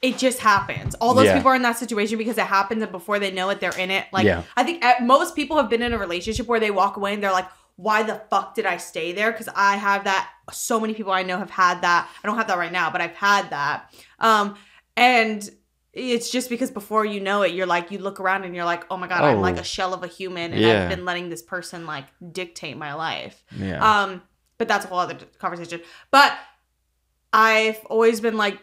it 0.00 0.16
just 0.16 0.38
happens. 0.38 0.94
All 0.96 1.12
those 1.12 1.26
Yeah. 1.26 1.34
people 1.36 1.50
are 1.50 1.56
in 1.56 1.62
that 1.62 1.76
situation 1.76 2.18
because 2.18 2.38
it 2.38 2.46
happens 2.46 2.82
and 2.82 2.92
before 2.92 3.18
they 3.18 3.32
know 3.32 3.48
it, 3.50 3.60
they're 3.60 3.76
in 3.76 3.90
it. 3.90 4.06
Like 4.12 4.24
Yeah. 4.26 4.42
I 4.56 4.62
think 4.62 4.84
most 5.02 5.34
people 5.34 5.56
have 5.56 5.68
been 5.68 5.82
in 5.82 5.92
a 5.92 5.98
relationship 5.98 6.46
where 6.46 6.60
they 6.60 6.70
walk 6.70 6.96
away 6.96 7.14
and 7.14 7.22
they're 7.22 7.32
like, 7.32 7.48
why 7.76 8.02
the 8.02 8.14
fuck 8.30 8.54
did 8.54 8.66
I 8.66 8.78
stay 8.78 9.12
there? 9.12 9.30
Because 9.32 9.48
I 9.54 9.76
have 9.76 10.04
that. 10.04 10.30
So 10.52 10.80
many 10.80 10.94
people 10.94 11.12
I 11.12 11.22
know 11.22 11.38
have 11.38 11.50
had 11.50 11.82
that. 11.82 12.08
I 12.22 12.26
don't 12.26 12.36
have 12.38 12.46
that 12.48 12.58
right 12.58 12.72
now, 12.72 12.90
but 12.90 13.00
I've 13.00 13.14
had 13.14 13.50
that. 13.50 13.92
Um, 14.18 14.56
and 14.96 15.48
it's 15.92 16.30
just 16.30 16.48
because 16.50 16.70
before 16.70 17.04
you 17.04 17.20
know 17.20 17.42
it, 17.42 17.52
you're 17.52 17.66
like, 17.66 17.90
you 17.90 17.98
look 17.98 18.20
around 18.20 18.44
and 18.44 18.54
you're 18.54 18.64
like, 18.64 18.84
oh 18.90 18.96
my 18.96 19.06
God, 19.08 19.22
I'm 19.24 19.40
like 19.40 19.56
Oh. 19.56 19.60
a 19.60 19.64
shell 19.64 19.92
of 19.94 20.02
a 20.02 20.06
human. 20.06 20.52
And 20.52 20.60
Yeah. 20.60 20.82
I've 20.84 20.88
been 20.90 21.04
letting 21.04 21.28
this 21.30 21.42
person 21.42 21.86
like 21.86 22.06
dictate 22.32 22.76
my 22.76 22.94
life. 22.94 23.42
Yeah. 23.56 24.02
Um, 24.02 24.22
but 24.58 24.68
that's 24.68 24.84
a 24.84 24.88
whole 24.88 24.98
other 24.98 25.16
conversation. 25.38 25.80
But 26.10 26.32
I've 27.32 27.78
always 27.86 28.20
been 28.20 28.36
like 28.36 28.58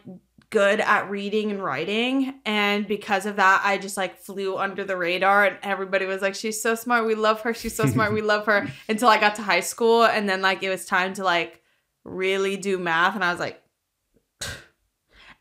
good 0.54 0.80
at 0.80 1.10
reading 1.10 1.50
and 1.50 1.64
writing, 1.64 2.36
and 2.46 2.88
because 2.88 3.26
of 3.26 3.38
that, 3.38 3.64
I 3.66 3.80
just 3.80 3.98
like 3.98 4.20
flew 4.20 4.56
under 4.56 4.84
the 4.84 4.96
radar, 4.96 5.46
and 5.46 5.58
everybody 5.64 6.06
was 6.06 6.22
like, 6.22 6.36
"She's 6.36 6.62
so 6.62 6.76
smart. 6.76 7.08
We 7.08 7.16
love 7.16 7.42
her. 7.42 7.56
She's 7.56 7.76
so 7.76 7.88
smart. 7.88 8.14
We 8.14 8.22
love 8.22 8.46
her." 8.46 8.68
Until 8.88 9.10
I 9.10 9.20
got 9.20 9.36
to 9.36 9.42
high 9.42 9.62
school, 9.62 10.06
and 10.06 10.30
then 10.30 10.44
like 10.44 10.62
it 10.62 10.70
was 10.70 10.86
time 10.86 11.16
to 11.16 11.24
like 11.24 11.64
really 12.04 12.56
do 12.56 12.78
math, 12.78 13.16
and 13.16 13.24
I 13.24 13.32
was 13.32 13.40
like. 13.40 13.60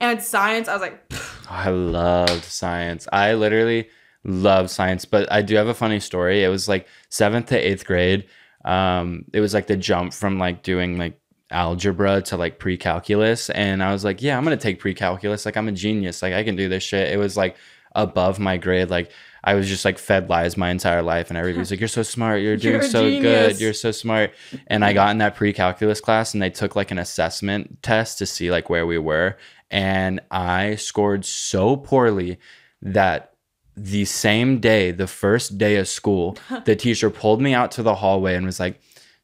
And 0.01 0.20
science, 0.20 0.66
I 0.66 0.72
was 0.72 0.83
like, 0.83 1.01
I 1.48 1.70
loved 1.70 2.42
science. 2.42 3.07
I 3.12 3.35
literally 3.35 3.88
love 4.25 4.68
science, 4.68 5.05
but 5.05 5.31
I 5.31 5.42
do 5.42 5.55
have 5.55 5.68
a 5.68 5.75
funny 5.75 6.01
story. 6.01 6.42
It 6.42 6.48
was 6.48 6.68
like 6.68 6.88
seventh 7.09 7.46
to 7.46 7.57
eighth 7.57 7.87
grade. 7.87 8.27
Um, 8.64 9.27
it 9.33 9.38
was 9.38 9.55
like 9.55 9.68
the 9.68 9.77
jump 9.77 10.12
from 10.12 10.40
like 10.40 10.64
doing 10.64 10.98
like 10.98 11.21
algebra 11.53 12.23
to 12.23 12.37
like 12.37 12.59
pre-calculus 12.59 13.51
and 13.51 13.83
i 13.83 13.93
was 13.93 14.05
like 14.05 14.23
yeah 14.23 14.37
i'm 14.37 14.45
gonna 14.45 14.57
take 14.57 14.81
pre-calculus 14.81 15.45
like 15.47 15.57
i'm 15.57 15.69
a 15.69 15.73
genius 15.73 16.23
like 16.23 16.33
i 16.35 16.43
can 16.43 16.57
do 16.57 16.69
this 16.69 16.83
shit 16.83 17.12
it 17.12 17.19
was 17.19 17.37
like 17.37 17.57
above 17.95 18.38
my 18.38 18.57
grade 18.57 18.88
like 18.88 19.11
i 19.45 19.55
was 19.55 19.69
just 19.69 19.85
like 19.85 19.99
fed 19.99 20.31
lies 20.31 20.57
my 20.57 20.71
entire 20.71 21.03
life 21.03 21.29
and 21.29 21.37
everybody's 21.37 21.71
like 21.71 21.79
you're 21.79 21.88
so 21.88 22.03
smart 22.03 22.41
you're 22.41 22.57
doing 22.67 22.75
You're 22.77 22.83
so 22.83 23.09
genius. 23.09 23.23
good 23.53 23.61
you're 23.61 23.75
so 23.75 23.91
smart 23.93 24.33
and 24.67 24.85
i 24.85 24.93
got 24.95 25.11
in 25.11 25.19
that 25.19 25.35
pre-calculus 25.37 26.01
class 26.01 26.33
and 26.33 26.43
they 26.43 26.51
took 26.51 26.75
like 26.75 26.91
an 26.91 26.99
assessment 26.99 27.83
test 27.83 28.19
to 28.19 28.27
see 28.27 28.51
like 28.51 28.71
where 28.71 28.87
we 28.87 28.97
were 28.99 29.37
and 29.71 30.21
i 30.31 30.75
scored 30.77 31.25
so 31.27 31.77
poorly 31.77 32.38
that 32.81 33.35
the 33.77 34.05
same 34.07 34.59
day 34.59 34.91
the 34.91 35.07
first 35.07 35.59
day 35.59 35.77
of 35.77 35.87
school 35.88 36.37
the 36.65 36.77
teacher 36.77 37.11
pulled 37.11 37.41
me 37.43 37.53
out 37.53 37.71
to 37.73 37.83
the 37.83 37.97
hallway 37.97 38.35
and 38.35 38.47
was 38.47 38.61
like 38.61 38.81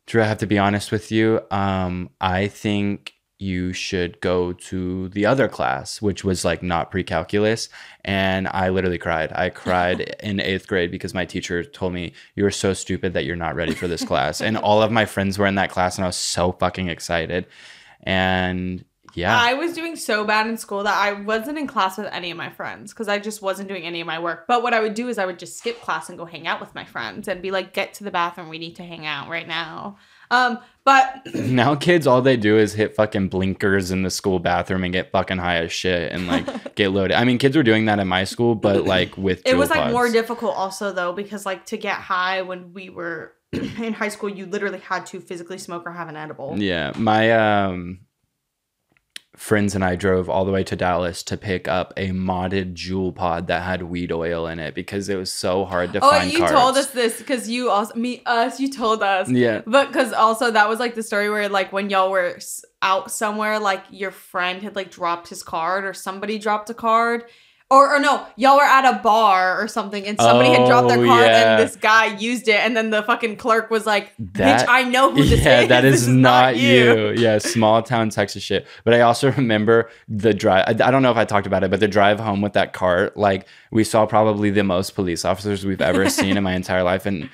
Drew, 0.09 0.23
I 0.23 0.25
have 0.25 0.39
to 0.39 0.47
be 0.47 0.57
honest 0.57 0.91
with 0.91 1.13
you. 1.13 1.43
Um, 1.51 2.09
I 2.19 2.49
think 2.49 3.13
you 3.39 3.75
should 3.75 4.19
go 4.23 4.55
to 4.55 5.11
the 5.11 5.27
other 5.27 5.49
class, 5.49 6.01
which 6.01 6.25
was 6.25 6.47
like 6.47 6.63
not 6.63 6.91
pre 6.91 7.05
calculus. 7.05 7.69
And 8.07 8.49
I 8.49 8.71
literally 8.71 8.97
cried. 8.97 9.31
I 9.35 9.51
cried 9.51 10.01
in 10.23 10.41
eighth 10.41 10.67
grade 10.67 10.91
because 10.91 11.13
my 11.13 11.27
teacher 11.27 11.63
told 11.63 11.93
me, 11.93 12.15
You 12.35 12.47
are 12.47 12.51
so 12.51 12.73
stupid 12.73 13.13
that 13.13 13.27
you're 13.27 13.37
not 13.37 13.55
ready 13.55 13.75
for 13.75 13.87
this 13.87 14.03
class. 14.03 14.41
And 14.41 14.57
all 14.57 14.83
of 14.83 14.91
my 14.91 15.05
friends 15.05 15.39
were 15.39 15.47
in 15.47 15.57
that 15.57 15.71
class, 15.71 15.99
and 15.99 16.05
I 16.07 16.09
was 16.09 16.17
so 16.17 16.53
fucking 16.53 16.89
excited. 16.89 17.47
And 18.03 18.87
yeah. 19.19 19.39
I 19.39 19.55
was 19.55 19.75
doing 19.75 19.97
so 19.97 20.25
bad 20.25 20.47
in 20.47 20.57
school 20.57 20.83
that 20.85 20.97
I 20.97 21.13
wasn't 21.13 21.59
in 21.59 21.67
class 21.67 21.99
with 21.99 22.07
any 22.13 22.31
of 22.31 22.37
my 22.37 22.51
friends 22.51 22.93
because 22.93 23.09
I 23.09 23.19
just 23.19 23.43
wasn't 23.43 23.69
doing 23.69 23.85
any 23.85 24.01
of 24.01 24.07
my 24.07 24.19
work. 24.19 24.47
But 24.47 24.63
what 24.63 24.75
I 24.75 24.81
would 24.81 24.95
do 24.95 25.09
is 25.09 25.19
I 25.19 25.27
would 25.27 25.39
just 25.39 25.59
skip 25.59 25.81
class 25.81 26.09
and 26.09 26.17
go 26.17 26.25
hang 26.25 26.47
out 26.47 26.61
with 26.61 26.75
my 26.75 26.85
friends 26.85 27.29
and 27.29 27.43
be 27.43 27.51
like, 27.51 27.73
get 27.73 27.95
to 27.95 28.05
the 28.05 28.11
bathroom. 28.11 28.49
We 28.49 28.59
need 28.59 28.77
to 28.77 28.85
hang 28.85 29.07
out 29.07 29.29
right 29.29 29.47
now. 29.47 29.97
Um, 30.31 30.59
but 30.85 31.27
now 31.35 31.75
kids 31.75 32.07
all 32.07 32.23
they 32.23 32.37
do 32.37 32.59
is 32.59 32.75
hit 32.75 32.95
fucking 32.95 33.29
blinkers 33.29 33.91
in 33.91 34.03
the 34.03 34.11
school 34.11 34.39
bathroom 34.39 34.85
and 34.85 34.93
get 34.93 35.11
fucking 35.11 35.39
high 35.39 35.57
as 35.57 35.73
shit 35.73 36.13
and 36.13 36.27
like 36.27 36.75
get 36.75 36.91
loaded. 36.91 37.17
I 37.17 37.25
mean, 37.25 37.39
kids 37.39 37.57
were 37.57 37.63
doing 37.63 37.87
that 37.87 37.99
in 37.99 38.09
my 38.09 38.25
school, 38.25 38.55
but 38.55 38.85
like 38.87 39.17
with 39.17 39.43
it 39.47 39.57
was 39.57 39.71
like 39.71 39.93
more 39.93 40.11
difficult 40.11 40.55
also 40.57 40.93
though 40.93 41.13
because 41.13 41.45
like 41.45 41.67
to 41.67 41.77
get 41.77 41.97
high 41.97 42.43
when 42.43 42.73
we 42.73 42.89
were 42.89 43.35
in 43.53 43.93
high 43.93 44.09
school, 44.09 44.29
you 44.29 44.47
literally 44.47 44.79
had 44.79 45.07
to 45.07 45.21
physically 45.21 45.59
smoke 45.59 45.85
or 45.87 45.93
have 45.93 46.09
an 46.09 46.17
edible. 46.17 46.55
Yeah, 46.59 46.93
my 46.97 47.33
um 47.33 48.01
friends 49.39 49.75
and 49.75 49.85
I 49.85 49.95
drove 49.97 50.29
all 50.29 50.45
the 50.45 50.51
way 50.53 50.65
to 50.65 50.75
Dallas 50.77 51.23
to 51.23 51.37
pick 51.37 51.69
up 51.69 51.95
a 51.97 52.09
modded 52.11 52.75
Juul 52.75 53.15
pod 53.15 53.47
that 53.47 53.63
had 53.63 53.85
weed 53.85 54.11
oil 54.13 54.47
in 54.49 54.59
it 54.59 54.75
because 54.75 55.09
it 55.09 55.17
was 55.17 55.33
so 55.33 55.65
hard 55.65 55.93
to 55.93 56.01
Oh, 56.05 56.11
find. 56.11 56.29
Oh, 56.29 56.33
you 56.33 56.41
carbs. 56.41 56.51
told 56.51 56.77
us 56.77 56.89
this 56.89 57.19
because 57.19 57.49
you 57.49 57.71
also 57.71 57.95
me 57.95 58.23
us 58.27 58.59
you 58.61 58.71
told 58.71 59.03
us. 59.03 59.31
Yeah. 59.31 59.63
But 59.65 59.87
because 59.89 60.13
also 60.13 60.51
that 60.51 60.69
was 60.69 60.81
like 60.81 60.95
the 60.95 61.03
story 61.03 61.31
where 61.31 61.49
like 61.49 61.73
when 61.73 61.89
y'all 61.89 62.11
were 62.11 62.39
out 62.83 63.11
somewhere, 63.11 63.59
like 63.59 63.85
your 63.91 64.11
friend 64.11 64.63
had 64.63 64.77
like 64.77 64.91
dropped 64.91 65.29
his 65.29 65.43
card 65.43 65.85
or 65.85 65.95
somebody 65.95 66.39
dropped 66.39 66.69
a 66.71 66.75
card. 66.75 67.25
Or, 67.71 67.95
or 67.97 68.01
no, 68.01 68.27
y'all 68.37 68.57
were 68.57 68.63
at 68.63 68.87
a 68.87 68.99
bar 69.01 69.61
or 69.63 69.69
something 69.69 70.07
and 70.07 70.19
somebody 70.19 70.49
had 70.49 70.67
dropped 70.67 70.89
their 70.89 71.01
Oh, 71.01 71.07
card 71.07 71.27
yeah. 71.27 71.53
and 71.59 71.63
this 71.63 71.77
guy 71.77 72.07
used 72.17 72.49
it 72.49 72.61
and 72.61 72.75
then 72.75 72.89
the 72.89 73.03
fucking 73.03 73.37
clerk 73.37 73.71
was 73.71 73.85
like, 73.85 74.15
That- 74.19 74.63
bitch, 74.63 74.67
I 74.71 74.85
know 74.85 75.11
who 75.13 75.23
this 75.23 75.45
yeah, 75.45 75.61
is. 75.61 75.69
that 75.69 75.81
This 75.89 76.01
is 76.01 76.09
not 76.09 76.57
you. 76.57 77.11
Yeah, 77.11 77.37
small 77.37 77.83
town 77.83 78.09
Texas 78.09 78.43
shit. 78.43 78.67
But 78.85 78.95
I 78.95 79.03
also 79.03 79.31
remember 79.33 79.91
the 80.09 80.33
drive. 80.33 80.65
I, 80.67 80.89
I 80.89 80.91
don't 80.91 81.03
know 81.03 81.11
if 81.11 81.19
I 81.19 81.27
talked 81.27 81.47
about 81.47 81.63
it, 81.63 81.71
but 81.71 81.81
the 81.81 81.89
drive 81.89 82.19
home 82.19 82.41
with 82.41 82.55
that 82.55 82.73
cart, 82.73 83.19
like 83.19 83.47
we 83.71 83.85
saw 83.85 84.07
probably 84.07 84.49
the 84.49 84.65
most 84.65 84.95
police 84.95 85.27
officers 85.27 85.67
we've 85.67 85.83
ever 85.83 86.09
seen 86.19 86.39
in 86.39 86.43
my 86.43 86.55
entire 86.55 86.83
life. 86.83 87.05
And 87.05 87.29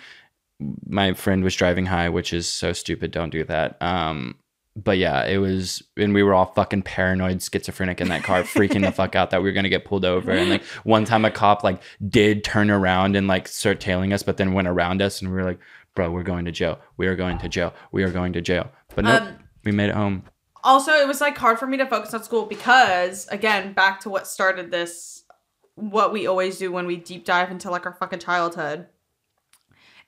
my 0.85 1.13
friend 1.15 1.45
was 1.45 1.55
driving 1.55 1.87
high, 1.87 2.09
which 2.09 2.33
is 2.33 2.49
so 2.49 2.73
stupid. 2.73 3.13
Don't 3.13 3.31
do 3.31 3.45
that. 3.45 3.81
Um, 3.81 4.35
but 4.77 4.99
yeah, 4.99 5.25
it 5.25 5.39
was, 5.39 5.83
and 5.97 6.13
we 6.15 6.23
were 6.23 6.35
all 6.35 6.47
fucking 6.47 6.83
paranoid, 6.83 7.41
schizophrenic 7.43 8.01
in 8.01 8.09
that 8.09 8.25
car, 8.25 8.43
freaking 8.43 8.81
the 8.83 8.91
fuck 8.93 9.15
out 9.15 9.31
that 9.31 9.43
we 9.43 9.49
were 9.49 9.53
gonna 9.55 9.69
get 9.69 9.85
pulled 9.85 10.05
over. 10.05 10.33
And 10.33 10.51
like 10.51 10.65
one 10.85 11.05
time, 11.05 11.25
a 11.25 11.31
cop 11.31 11.63
like 11.63 11.81
did 12.09 12.43
turn 12.45 12.71
around 12.71 13.15
and 13.17 13.27
like 13.29 13.47
start 13.49 13.79
tailing 13.81 14.13
us, 14.13 14.23
but 14.23 14.37
then 14.37 14.53
went 14.53 14.69
around 14.69 15.01
us, 15.03 15.21
and 15.23 15.31
we 15.31 15.37
were 15.37 15.45
like, 15.45 15.61
"Bro, 15.95 16.11
we're 16.11 16.23
going 16.25 16.45
to 16.47 16.53
jail. 16.53 16.79
We 16.97 17.07
are 17.07 17.15
going 17.17 17.39
to 17.39 17.49
jail. 17.49 17.73
We 17.93 18.03
are 18.03 18.11
going 18.11 18.33
to 18.33 18.41
jail." 18.41 18.71
But 18.95 19.05
nope, 19.05 19.23
Um, 19.23 19.39
we 19.65 19.73
made 19.73 19.91
it 19.91 19.95
home. 19.95 20.25
also 20.63 20.93
it 20.93 21.07
was 21.07 21.21
like 21.21 21.37
hard 21.39 21.59
for 21.59 21.67
me 21.67 21.77
to 21.77 21.87
focus 21.87 22.13
on 22.15 22.23
school 22.23 22.47
because 22.47 23.27
again 23.29 23.73
back 23.75 24.01
to 24.01 24.09
what 24.11 24.27
started 24.27 24.71
this 24.71 25.25
what 25.77 26.13
we 26.13 26.27
always 26.27 26.59
do 26.59 26.71
when 26.73 26.87
we 26.87 26.97
deep 26.97 27.25
dive 27.25 27.51
into 27.51 27.71
like 27.71 27.85
our 27.87 27.93
fucking 27.95 28.19
childhood 28.21 28.87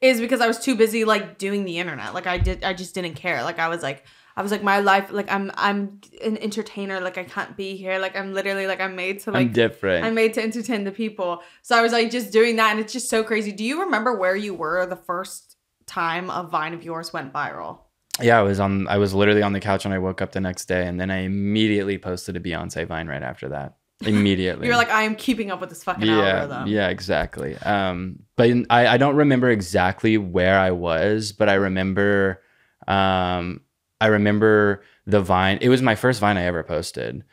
is 0.01 0.21
because 0.21 0.41
i 0.41 0.47
was 0.47 0.59
too 0.59 0.75
busy 0.77 1.05
like 1.05 1.39
doing 1.39 1.65
the 1.65 1.79
internet 1.79 2.15
like 2.15 2.27
i 2.27 2.39
did 2.39 2.63
i 2.65 2.73
just 2.73 2.95
didn't 2.95 3.15
care 3.15 3.43
like 3.43 3.59
i 3.59 3.69
was 3.69 3.83
like 3.83 4.05
i 4.37 4.43
was 4.43 4.51
like 4.51 4.63
my 4.63 4.79
life 4.79 5.11
like 5.11 5.31
i'm 5.31 5.51
i'm 5.55 6.01
an 6.25 6.37
entertainer 6.39 7.01
like 7.01 7.19
i 7.19 7.25
can't 7.25 7.57
be 7.57 7.77
here 7.77 7.99
like 7.99 8.17
i'm 8.17 8.33
literally 8.33 8.67
like 8.67 8.81
i'm 8.81 8.95
made 8.97 9.21
to 9.21 9.31
like 9.31 9.47
I'm 9.47 9.53
different. 9.53 10.05
I'm 10.05 10.15
made 10.15 10.35
to 10.35 10.43
entertain 10.43 10.85
the 10.85 10.93
people. 10.93 11.43
So 11.63 11.77
I 11.77 11.83
was 11.83 11.93
like 11.93 12.11
just 12.11 12.33
doing 12.33 12.57
that 12.57 12.71
and 12.71 12.81
it's 12.81 12.93
just 12.93 13.09
so 13.09 13.23
crazy. 13.23 13.53
Do 13.53 13.65
you 13.65 13.81
remember 13.81 14.17
where 14.17 14.37
you 14.37 14.55
were 14.55 14.87
the 14.87 14.97
first 14.97 15.57
time 15.87 16.31
a 16.31 16.43
vine 16.43 16.75
of 16.75 16.83
yours 16.83 17.13
went 17.13 17.33
viral? 17.33 17.81
yeah, 18.21 18.39
I 18.39 18.43
was 18.43 18.61
on. 18.61 18.89
I 18.89 18.99
was 18.99 19.15
literally 19.15 19.43
on 19.43 19.53
the 19.53 19.61
couch 19.61 19.85
when 19.85 19.93
I 19.93 19.99
woke 19.99 20.23
up 20.23 20.33
the 20.33 20.41
next 20.41 20.67
day, 20.67 20.87
and 20.87 21.01
then 21.01 21.11
I 21.11 21.19
immediately 21.19 21.99
posted 21.99 22.37
a 22.37 22.41
Beyonce 22.41 22.87
vine 22.87 23.09
right 23.09 23.23
after 23.23 23.49
that. 23.51 23.77
Immediately. 24.01 24.67
You're 24.67 24.77
like, 24.77 24.91
I 24.91 25.03
am 25.03 25.17
keeping 25.17 25.51
up 25.51 25.61
with 25.61 25.71
this 25.71 25.83
fucking 25.83 26.07
yeah, 26.07 26.19
algorithm. 26.19 26.69
yeah, 26.69 26.89
exactly. 26.89 27.57
Um, 27.59 28.21
but 28.37 28.51
in- 28.51 28.67
I, 28.69 28.87
I 28.89 28.97
don't 28.99 29.17
remember 29.17 29.51
exactly 29.51 30.19
where 30.19 30.59
I 30.59 30.71
was, 30.71 31.33
but 31.33 31.49
I 31.49 31.55
remember, 31.55 32.43
um, 32.87 33.63
I 34.01 34.07
remember 34.07 34.83
the 35.07 35.21
vine. 35.21 35.59
It 35.61 35.69
was 35.69 35.83
my 35.83 35.95
first 35.95 36.21
vine 36.21 36.37
I 36.37 36.45
ever 36.45 36.63
posted. 36.63 37.25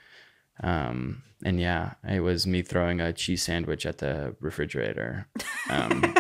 Um, 0.64 1.24
and 1.44 1.60
yeah, 1.60 1.94
it 2.08 2.22
was 2.22 2.48
me 2.48 2.62
throwing 2.62 3.02
a 3.02 3.12
cheese 3.12 3.44
sandwich 3.44 3.86
at 3.86 3.98
the 3.98 4.36
refrigerator. 4.40 5.28
Um, 5.70 6.14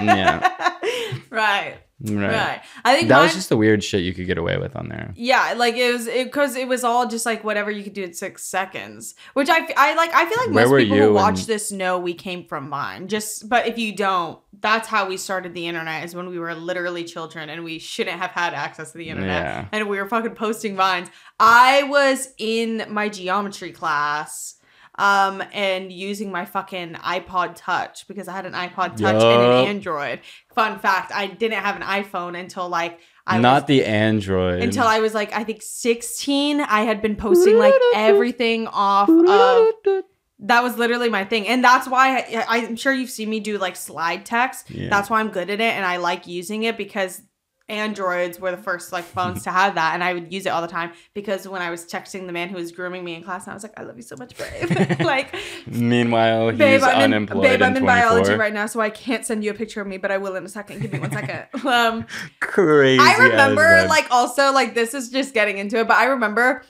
Yeah. 0.00 0.48
right. 1.30 1.76
right. 2.00 2.26
Right. 2.26 2.60
I 2.84 2.96
think 2.96 3.08
That 3.08 3.16
mine, 3.16 3.24
was 3.24 3.34
just 3.34 3.48
the 3.48 3.56
weird 3.56 3.84
shit 3.84 4.02
you 4.02 4.12
could 4.12 4.26
get 4.26 4.38
away 4.38 4.56
with 4.58 4.74
on 4.74 4.88
there. 4.88 5.12
yeah, 5.16 5.54
like 5.56 5.76
it 5.76 5.92
was 5.92 6.06
because 6.06 6.56
it, 6.56 6.66
was 6.66 6.82
all 6.82 7.06
just 7.06 7.24
like 7.24 7.44
whatever 7.44 7.70
you 7.70 7.84
could 7.84 7.92
do 7.92 8.02
in 8.02 8.12
six 8.12 8.44
seconds. 8.44 9.14
Which 9.34 9.48
I, 9.48 9.60
I 9.76 9.94
like. 9.94 10.12
I 10.12 10.24
feel 10.28 10.38
like 10.38 10.50
Where 10.54 10.68
most 10.68 10.82
people 10.82 10.98
who 10.98 11.12
watch 11.14 11.46
this 11.46 11.70
know 11.70 11.98
we 11.98 12.14
came 12.14 12.46
from 12.46 12.70
Vine. 12.70 13.06
Just, 13.08 13.48
but 13.48 13.66
if 13.68 13.78
you 13.78 13.94
don't, 13.94 14.40
that's 14.64 14.88
how 14.88 15.06
we 15.06 15.18
started 15.18 15.52
the 15.52 15.66
internet. 15.66 16.04
Is 16.04 16.14
when 16.16 16.28
we 16.30 16.38
were 16.38 16.54
literally 16.54 17.04
children 17.04 17.50
and 17.50 17.62
we 17.62 17.78
shouldn't 17.78 18.18
have 18.18 18.30
had 18.30 18.54
access 18.54 18.92
to 18.92 18.98
the 18.98 19.10
internet. 19.10 19.44
Yeah. 19.44 19.66
and 19.72 19.88
we 19.90 19.98
were 19.98 20.08
fucking 20.08 20.34
posting 20.34 20.74
vines. 20.74 21.08
I 21.38 21.82
was 21.82 22.30
in 22.38 22.86
my 22.88 23.08
geometry 23.10 23.70
class 23.72 24.56
um 24.96 25.42
and 25.52 25.90
using 25.92 26.30
my 26.30 26.44
fucking 26.44 26.94
iPod 26.94 27.54
touch 27.56 28.06
because 28.08 28.26
I 28.28 28.32
had 28.32 28.46
an 28.46 28.52
iPod 28.54 28.96
touch 28.96 29.22
and 29.22 29.42
an 29.42 29.66
Android. 29.66 30.20
Fun 30.54 30.78
fact, 30.78 31.12
I 31.12 31.26
didn't 31.26 31.58
have 31.60 31.76
an 31.76 31.82
iPhone 31.82 32.38
until 32.38 32.68
like 32.68 33.00
I 33.26 33.38
Not 33.40 33.62
was 33.62 33.68
the 33.68 33.84
Android. 33.84 34.62
until 34.62 34.86
I 34.86 35.00
was 35.00 35.12
like 35.12 35.32
I 35.34 35.44
think 35.44 35.60
16. 35.62 36.60
I 36.60 36.82
had 36.82 37.02
been 37.02 37.16
posting 37.16 37.58
like 37.58 37.74
everything 37.94 38.66
off 38.68 39.10
of 39.10 40.04
that 40.40 40.62
was 40.62 40.76
literally 40.76 41.08
my 41.08 41.24
thing. 41.24 41.46
And 41.46 41.62
that's 41.62 41.88
why 41.88 42.18
I, 42.18 42.44
I'm 42.48 42.76
sure 42.76 42.92
you've 42.92 43.10
seen 43.10 43.30
me 43.30 43.40
do 43.40 43.58
like 43.58 43.76
slide 43.76 44.26
text. 44.26 44.70
Yeah. 44.70 44.90
That's 44.90 45.08
why 45.08 45.20
I'm 45.20 45.28
good 45.28 45.50
at 45.50 45.60
it 45.60 45.74
and 45.74 45.84
I 45.84 45.98
like 45.98 46.26
using 46.26 46.64
it 46.64 46.76
because 46.76 47.22
Androids 47.68 48.38
were 48.38 48.50
the 48.50 48.58
first 48.58 48.92
like 48.92 49.04
phones 49.04 49.44
to 49.44 49.50
have 49.50 49.76
that, 49.76 49.94
and 49.94 50.04
I 50.04 50.12
would 50.12 50.30
use 50.30 50.44
it 50.44 50.50
all 50.50 50.60
the 50.60 50.68
time 50.68 50.92
because 51.14 51.48
when 51.48 51.62
I 51.62 51.70
was 51.70 51.86
texting 51.86 52.26
the 52.26 52.32
man 52.32 52.50
who 52.50 52.56
was 52.56 52.72
grooming 52.72 53.02
me 53.02 53.14
in 53.14 53.22
class, 53.22 53.44
and 53.44 53.52
I 53.52 53.54
was 53.54 53.62
like, 53.62 53.72
"I 53.78 53.84
love 53.84 53.96
you 53.96 54.02
so 54.02 54.16
much, 54.18 54.36
babe." 54.36 55.00
like, 55.00 55.34
Meanwhile, 55.66 56.50
he's 56.50 56.58
babe, 56.58 56.82
I'm 56.82 57.14
in, 57.14 57.24
babe, 57.24 57.62
I'm 57.62 57.74
in 57.74 57.86
biology 57.86 58.34
right 58.34 58.52
now, 58.52 58.66
so 58.66 58.80
I 58.80 58.90
can't 58.90 59.24
send 59.24 59.42
you 59.42 59.50
a 59.50 59.54
picture 59.54 59.80
of 59.80 59.86
me, 59.86 59.96
but 59.96 60.10
I 60.10 60.18
will 60.18 60.36
in 60.36 60.44
a 60.44 60.48
second. 60.48 60.82
Give 60.82 60.92
me 60.92 60.98
one 60.98 61.10
second. 61.10 61.46
Um, 61.64 62.06
Crazy. 62.40 63.00
I 63.00 63.16
remember 63.16 63.86
like 63.88 64.10
also 64.10 64.52
like 64.52 64.74
this 64.74 64.92
is 64.92 65.08
just 65.08 65.32
getting 65.32 65.56
into 65.56 65.78
it, 65.78 65.88
but 65.88 65.96
I 65.96 66.04
remember 66.04 66.62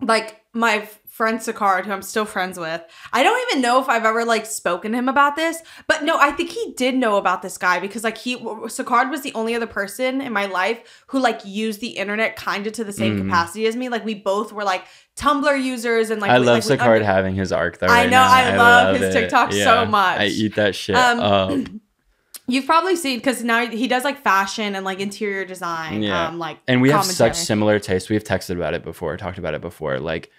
like 0.00 0.40
my 0.54 0.88
friend 1.16 1.38
Sicard, 1.38 1.86
who 1.86 1.92
I'm 1.92 2.02
still 2.02 2.26
friends 2.26 2.58
with. 2.58 2.82
I 3.10 3.22
don't 3.22 3.40
even 3.50 3.62
know 3.62 3.80
if 3.80 3.88
I've 3.88 4.04
ever 4.04 4.22
like 4.26 4.44
spoken 4.44 4.92
to 4.92 4.98
him 4.98 5.08
about 5.08 5.34
this, 5.34 5.62
but 5.86 6.04
no, 6.04 6.18
I 6.18 6.30
think 6.30 6.50
he 6.50 6.74
did 6.76 6.94
know 6.94 7.16
about 7.16 7.40
this 7.40 7.56
guy 7.56 7.80
because 7.80 8.04
like 8.04 8.18
he 8.18 8.36
Sicard 8.36 9.10
was 9.10 9.22
the 9.22 9.32
only 9.32 9.54
other 9.54 9.66
person 9.66 10.20
in 10.20 10.32
my 10.34 10.44
life 10.44 11.04
who 11.06 11.18
like 11.18 11.40
used 11.46 11.80
the 11.80 11.96
internet 11.96 12.36
kind 12.36 12.66
of 12.66 12.74
to 12.74 12.84
the 12.84 12.92
same 12.92 13.16
Mhm. 13.16 13.24
capacity 13.24 13.66
as 13.66 13.74
me. 13.76 13.88
Like 13.88 14.04
we 14.04 14.14
both 14.14 14.52
were 14.52 14.64
like 14.64 14.84
Tumblr 15.16 15.64
users 15.64 16.10
and 16.10 16.20
like 16.20 16.30
I 16.30 16.38
we- 16.38 16.44
love 16.44 16.68
like, 16.68 16.78
we 16.80 16.84
Sicard 16.84 16.92
under- 16.96 17.04
having 17.04 17.34
his 17.34 17.50
arc 17.50 17.78
though. 17.78 17.86
I 17.86 18.04
know, 18.04 18.10
now. 18.10 18.30
I 18.30 18.56
love 18.56 18.96
his 18.96 19.14
it. 19.14 19.20
TikTok 19.20 19.52
so 19.54 19.86
much. 19.86 20.20
I 20.20 20.26
eat 20.26 20.54
that 20.56 20.74
shit 20.74 20.96
Um, 20.96 21.20
up. 21.20 21.58
You've 22.48 22.66
probably 22.66 22.94
seen 22.94 23.18
because 23.18 23.42
now 23.42 23.66
he 23.66 23.88
does 23.88 24.04
like 24.04 24.22
fashion 24.22 24.76
and 24.76 24.84
like 24.84 25.00
interior 25.00 25.44
design. 25.44 26.02
Yeah. 26.02 26.28
Um, 26.28 26.38
like 26.38 26.58
And 26.68 26.80
we 26.82 26.90
have 26.90 27.04
such 27.04 27.34
similar 27.36 27.78
tastes. 27.80 28.08
We've 28.10 28.22
texted 28.22 28.54
about 28.56 28.74
it 28.74 28.84
before, 28.84 29.16
talked 29.16 29.38
about 29.38 29.54
it 29.54 29.60
before. 29.60 29.98
Like 29.98 30.30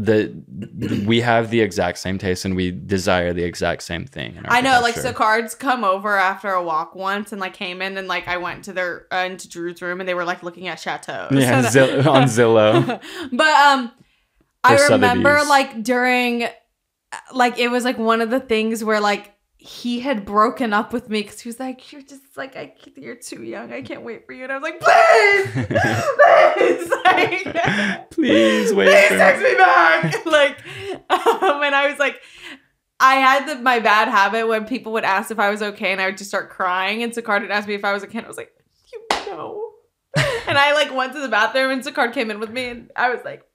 the 0.00 1.04
we 1.06 1.20
have 1.20 1.50
the 1.50 1.60
exact 1.60 1.98
same 1.98 2.16
taste 2.16 2.46
and 2.46 2.56
we 2.56 2.70
desire 2.70 3.34
the 3.34 3.44
exact 3.44 3.82
same 3.82 4.06
thing. 4.06 4.40
I 4.48 4.62
know, 4.62 4.80
like, 4.80 4.94
so 4.94 5.12
cards 5.12 5.54
come 5.54 5.84
over 5.84 6.16
after 6.16 6.48
a 6.48 6.62
walk 6.62 6.94
once 6.94 7.32
and 7.32 7.40
like 7.40 7.52
came 7.52 7.82
in 7.82 7.98
and 7.98 8.08
like 8.08 8.26
I 8.26 8.38
went 8.38 8.64
to 8.64 8.72
their 8.72 9.06
uh, 9.12 9.26
into 9.26 9.46
Drew's 9.46 9.82
room 9.82 10.00
and 10.00 10.08
they 10.08 10.14
were 10.14 10.24
like 10.24 10.42
looking 10.42 10.68
at 10.68 10.80
chateaus. 10.80 11.32
yeah, 11.32 11.62
Zill- 11.64 12.06
on 12.06 12.22
Zillow. 12.24 12.86
but 13.32 13.46
um, 13.46 13.92
I 14.64 14.76
remember 14.88 15.36
Sotheby's. 15.38 15.48
like 15.50 15.82
during, 15.82 16.48
like 17.34 17.58
it 17.58 17.68
was 17.68 17.84
like 17.84 17.98
one 17.98 18.22
of 18.22 18.30
the 18.30 18.40
things 18.40 18.82
where 18.82 19.00
like 19.00 19.34
he 19.62 20.00
had 20.00 20.24
broken 20.24 20.72
up 20.72 20.90
with 20.90 21.10
me 21.10 21.20
because 21.20 21.40
he 21.40 21.48
was 21.50 21.60
like, 21.60 21.92
"You're 21.92 22.00
just 22.00 22.34
like 22.34 22.56
I, 22.56 22.72
you're 22.96 23.14
too 23.14 23.42
young. 23.42 23.70
I 23.70 23.82
can't 23.82 24.02
wait 24.02 24.24
for 24.24 24.32
you." 24.32 24.44
And 24.44 24.52
I 24.52 24.58
was 24.58 24.62
like, 24.62 24.80
"Please, 24.80 25.66
please, 26.56 26.90
like, 27.04 28.10
Please 28.10 28.72
wait 28.72 28.86
please 28.86 29.18
text 29.18 29.42
me 29.42 29.54
back." 29.56 30.26
like, 30.26 30.58
um, 31.10 31.62
and 31.62 31.74
I 31.74 31.88
was 31.90 31.98
like. 31.98 32.20
I 33.02 33.14
had 33.14 33.48
the, 33.48 33.62
my 33.62 33.78
bad 33.78 34.08
habit 34.08 34.46
when 34.46 34.66
people 34.66 34.92
would 34.92 35.04
ask 35.04 35.30
if 35.30 35.38
I 35.38 35.48
was 35.48 35.62
okay, 35.62 35.90
and 35.90 36.02
I 36.02 36.04
would 36.04 36.18
just 36.18 36.28
start 36.28 36.50
crying. 36.50 37.02
And 37.02 37.14
Sakard 37.14 37.40
would 37.40 37.50
ask 37.50 37.66
me 37.66 37.72
if 37.72 37.82
I 37.82 37.94
was 37.94 38.04
okay, 38.04 38.18
and 38.18 38.26
I 38.26 38.28
was 38.28 38.36
like, 38.36 38.52
"You 38.92 39.00
know." 39.24 39.70
and 40.46 40.58
I 40.58 40.74
like 40.74 40.94
went 40.94 41.14
to 41.14 41.20
the 41.20 41.28
bathroom, 41.28 41.70
and 41.70 41.82
Sakard 41.82 42.12
came 42.12 42.30
in 42.30 42.40
with 42.40 42.50
me, 42.50 42.66
and 42.66 42.90
I 42.94 43.08
was 43.08 43.20
like, 43.24 43.40
"He 43.40 43.40
just 43.40 43.40
doesn't 43.40 43.49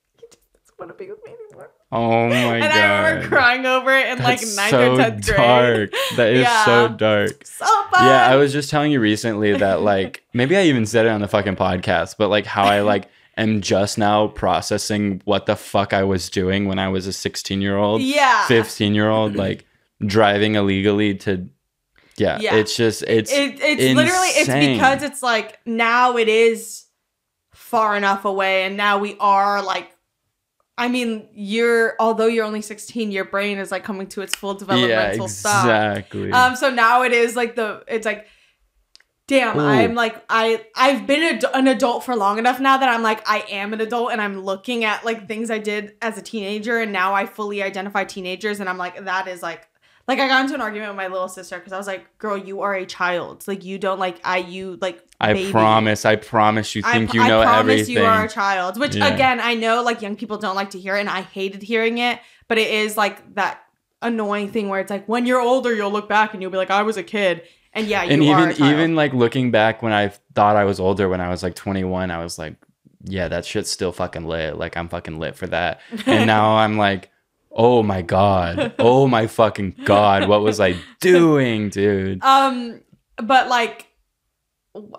want 0.80 0.92
to 0.92 0.98
be 0.98 1.10
with 1.10 1.20
me 1.26 1.32
anymore." 1.50 1.72
Oh 1.92 2.10
my 2.30 2.36
and 2.58 2.64
god. 2.64 2.72
And 2.72 2.74
I 2.74 3.08
remember 3.10 3.28
crying 3.28 3.66
over 3.66 3.92
it 3.96 4.08
in 4.10 4.18
like 4.24 4.42
ninth 4.42 4.70
so 4.70 4.94
or 4.94 4.98
tenth 4.98 5.26
grade. 5.26 5.38
dark. 5.38 5.92
That 6.18 6.34
is 6.34 6.48
so 6.66 6.88
dark. 6.90 7.46
So 7.46 7.66
fun. 7.66 8.06
Yeah, 8.06 8.28
I 8.28 8.36
was 8.36 8.52
just 8.52 8.70
telling 8.70 8.92
you 8.92 9.00
recently 9.00 9.54
that 9.58 9.82
like 9.82 10.24
maybe 10.34 10.58
I 10.58 10.64
even 10.64 10.86
said 10.86 11.06
it 11.06 11.10
on 11.10 11.22
the 11.22 11.28
fucking 11.28 11.56
podcast, 11.56 12.16
but 12.18 12.30
like 12.30 12.46
how 12.46 12.64
I 12.66 12.82
like 12.82 13.08
am 13.38 13.62
just 13.62 13.98
now 13.98 14.28
processing 14.28 15.22
what 15.26 15.46
the 15.46 15.56
fuck 15.56 15.94
I 15.94 16.04
was 16.04 16.30
doing 16.30 16.68
when 16.68 16.80
I 16.80 16.88
was 16.90 17.06
a 17.08 17.14
16 17.14 17.62
year 17.62 17.78
old, 17.78 18.02
yeah. 18.02 18.46
15 18.48 18.96
year 18.96 19.10
old, 19.10 19.36
like 19.36 19.66
driving 20.06 20.56
illegally 20.56 21.16
to. 21.16 21.50
Yeah, 22.18 22.40
Yeah. 22.40 22.56
it's 22.56 22.78
just 22.78 23.04
it's 23.04 23.30
It, 23.30 23.60
it's 23.60 23.96
literally 23.96 24.28
it's 24.30 24.48
because 24.48 25.04
it's 25.04 25.22
like 25.22 25.60
now 25.66 26.16
it 26.16 26.30
is 26.30 26.86
far 27.54 27.98
enough 27.98 28.24
away, 28.26 28.64
and 28.64 28.78
now 28.78 28.98
we 29.00 29.16
are 29.20 29.62
like. 29.62 29.92
I 30.78 30.90
mean, 30.90 31.30
you're 31.34 31.96
although 32.00 32.28
you're 32.28 32.46
only 32.46 32.62
16, 32.62 33.12
your 33.12 33.26
brain 33.26 33.58
is 33.58 33.72
like 33.72 33.84
coming 33.84 34.08
to 34.08 34.22
its 34.22 34.36
full 34.36 34.54
yeah 34.54 34.60
developmental 34.60 35.28
stuff. 35.30 35.64
exactly. 35.64 36.32
Um, 36.32 36.56
so 36.56 36.70
now 36.70 37.04
it 37.04 37.14
is 37.14 37.36
like 37.36 37.56
the 37.56 37.84
it's 37.88 38.06
like, 38.06 38.28
damn, 39.28 39.58
Ooh. 39.58 39.62
I'm 39.62 39.96
like 39.96 40.22
I 40.30 40.66
I've 40.76 41.08
been 41.08 41.42
a, 41.42 41.50
an 41.58 41.68
adult 41.68 42.04
for 42.04 42.16
long 42.16 42.40
enough 42.40 42.60
now 42.60 42.78
that 42.78 42.90
I'm 42.90 43.04
like 43.04 43.28
I 43.30 43.46
am 43.50 43.74
an 43.74 43.80
adult 43.80 44.12
and 44.12 44.22
I'm 44.22 44.42
looking 44.42 44.84
at 44.84 45.06
like 45.06 45.28
things 45.30 45.50
I 45.50 45.60
did 45.60 45.96
as 46.02 46.18
a 46.18 46.22
teenager 46.22 46.78
and 46.78 46.92
now 46.92 47.14
I 47.14 47.26
fully 47.26 47.64
identify 47.64 48.04
teenagers 48.04 48.60
and 48.60 48.68
I'm 48.68 48.78
like 48.78 49.06
that 49.06 49.30
is 49.30 49.42
like 49.42 49.68
like 50.08 50.20
I 50.20 50.28
got 50.28 50.41
into 50.43 50.53
an 50.56 50.62
argument 50.62 50.91
with 50.91 50.97
my 50.97 51.08
little 51.08 51.28
sister 51.28 51.58
because 51.58 51.74
I 51.74 51.78
was 51.78 51.88
like, 51.88 52.18
girl, 52.20 52.38
you 52.38 52.62
are 52.62 52.76
a 52.76 52.86
child. 52.86 53.47
Like 53.47 53.64
you 53.64 53.78
don't 53.80 53.99
like 53.99 54.20
I 54.24 54.38
you 54.38 54.78
like. 54.82 55.03
I 55.20 55.34
baby. 55.34 55.51
promise, 55.51 56.06
I 56.06 56.16
promise 56.18 56.76
you 56.76 56.82
think 56.84 57.10
pr- 57.10 57.16
you 57.18 57.28
know 57.28 57.41
I 57.41 57.45
promise 57.45 57.60
everything. 57.82 57.95
you 57.95 58.03
are 58.03 58.26
a 58.26 58.30
child. 58.30 58.80
Which 58.80 58.95
Yeah. 58.95 59.08
again, 59.08 59.39
I 59.39 59.56
know 59.56 59.82
like 59.82 60.01
young 60.01 60.16
people 60.16 60.38
don't 60.38 60.56
like 60.56 60.72
to 60.72 60.80
hear 60.80 60.95
it, 60.95 60.99
and 61.01 61.10
I 61.10 61.22
hated 61.22 61.64
hearing 61.64 61.97
it. 61.97 62.20
But 62.47 62.58
it 62.60 62.70
is 62.70 62.95
like 62.97 63.34
that 63.36 63.62
annoying 64.01 64.51
thing 64.51 64.70
where 64.70 64.80
it's 64.80 64.91
like 64.91 65.08
when 65.08 65.26
you're 65.26 65.41
older, 65.41 65.74
you'll 65.74 65.91
look 65.91 66.08
back 66.08 66.34
and 66.34 66.41
you'll 66.41 66.51
be 66.51 66.58
like, 66.58 66.70
I 66.70 66.84
was 66.84 66.97
a 66.97 67.03
kid, 67.03 67.43
and 67.74 67.88
yeah, 67.88 68.03
you 68.03 68.12
and 68.12 68.22
even 68.24 68.49
a 68.49 68.53
child. 68.53 68.74
even 68.74 68.95
like 68.95 69.14
looking 69.14 69.49
back 69.51 69.82
when 69.82 69.93
I 69.93 70.10
thought 70.36 70.56
I 70.56 70.66
was 70.66 70.80
older 70.80 71.10
when 71.10 71.22
I 71.22 71.30
was 71.30 71.41
like 71.41 71.56
21, 71.56 72.12
I 72.12 72.22
was 72.24 72.38
like, 72.38 72.56
yeah, 73.06 73.28
that 73.28 73.45
shit's 73.45 73.72
still 73.72 73.91
fucking 73.91 74.26
lit. 74.26 74.58
Like 74.58 74.78
I'm 74.78 74.89
fucking 74.89 75.18
lit 75.18 75.36
for 75.36 75.47
that. 75.47 75.80
And 76.06 76.28
now 76.28 76.58
I'm 76.58 76.78
like, 76.78 77.10
oh 77.56 77.82
my 77.82 78.01
god, 78.01 78.74
oh 78.80 79.08
my 79.08 79.28
fucking 79.28 79.76
god, 79.86 80.28
what 80.28 80.41
was 80.41 80.60
I 80.60 80.76
doing, 80.99 81.70
dude? 81.70 82.24
um, 82.24 82.82
but 83.18 83.47
like. 83.47 83.88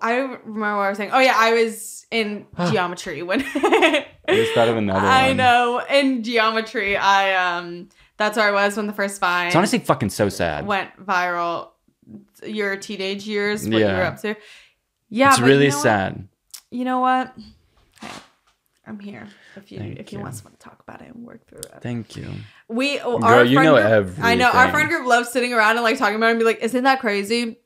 I 0.00 0.14
remember 0.14 0.60
what 0.78 0.84
I 0.84 0.88
was 0.88 0.96
saying. 0.96 1.10
Oh 1.12 1.18
yeah, 1.18 1.34
I 1.36 1.52
was 1.52 2.06
in 2.10 2.46
geometry 2.70 3.22
when 3.22 3.42
I 3.54 4.06
just 4.30 4.54
thought 4.54 4.68
of 4.68 4.78
another 4.78 5.06
I 5.06 5.28
one. 5.28 5.36
know 5.36 5.82
in 5.90 6.22
geometry. 6.22 6.96
I 6.96 7.34
um, 7.58 7.90
that's 8.16 8.38
where 8.38 8.48
I 8.48 8.52
was 8.52 8.78
when 8.78 8.86
the 8.86 8.94
first 8.94 9.20
Vine 9.20 9.48
It's 9.48 9.56
honestly 9.56 9.80
fucking 9.80 10.08
so 10.08 10.30
sad. 10.30 10.66
went 10.66 10.88
viral. 11.04 11.72
Your 12.42 12.78
teenage 12.78 13.26
years, 13.26 13.68
what 13.68 13.78
you 13.78 13.84
were 13.84 14.02
up 14.02 14.18
to. 14.22 14.34
Yeah, 15.10 15.28
it's 15.28 15.36
but 15.40 15.44
you 15.44 15.52
really 15.52 15.68
know 15.68 15.74
what? 15.76 15.82
sad. 15.82 16.28
You 16.70 16.84
know 16.86 17.00
what? 17.00 17.34
Hey, 18.00 18.08
I'm 18.86 18.98
here 18.98 19.28
if 19.56 19.72
you 19.72 19.78
Thank 19.78 19.98
if 19.98 20.12
you, 20.12 20.18
you. 20.18 20.24
want 20.24 20.34
someone 20.34 20.52
to 20.52 20.58
talk 20.58 20.80
about 20.86 21.00
it 21.02 21.14
and 21.14 21.24
work 21.24 21.46
through 21.46 21.60
it. 21.60 21.82
Thank 21.82 22.16
you. 22.16 22.28
We 22.68 22.98
our 23.00 23.18
Girl, 23.18 23.44
you 23.44 23.62
know 23.62 24.02
group, 24.02 24.18
I 24.20 24.34
know 24.34 24.50
our 24.50 24.70
friend 24.70 24.88
group 24.88 25.06
loves 25.06 25.30
sitting 25.30 25.52
around 25.52 25.76
and 25.76 25.82
like 25.82 25.98
talking 25.98 26.16
about 26.16 26.28
it 26.28 26.30
and 26.30 26.38
be 26.38 26.44
like, 26.44 26.60
"Isn't 26.62 26.84
that 26.84 27.00
crazy?" 27.00 27.58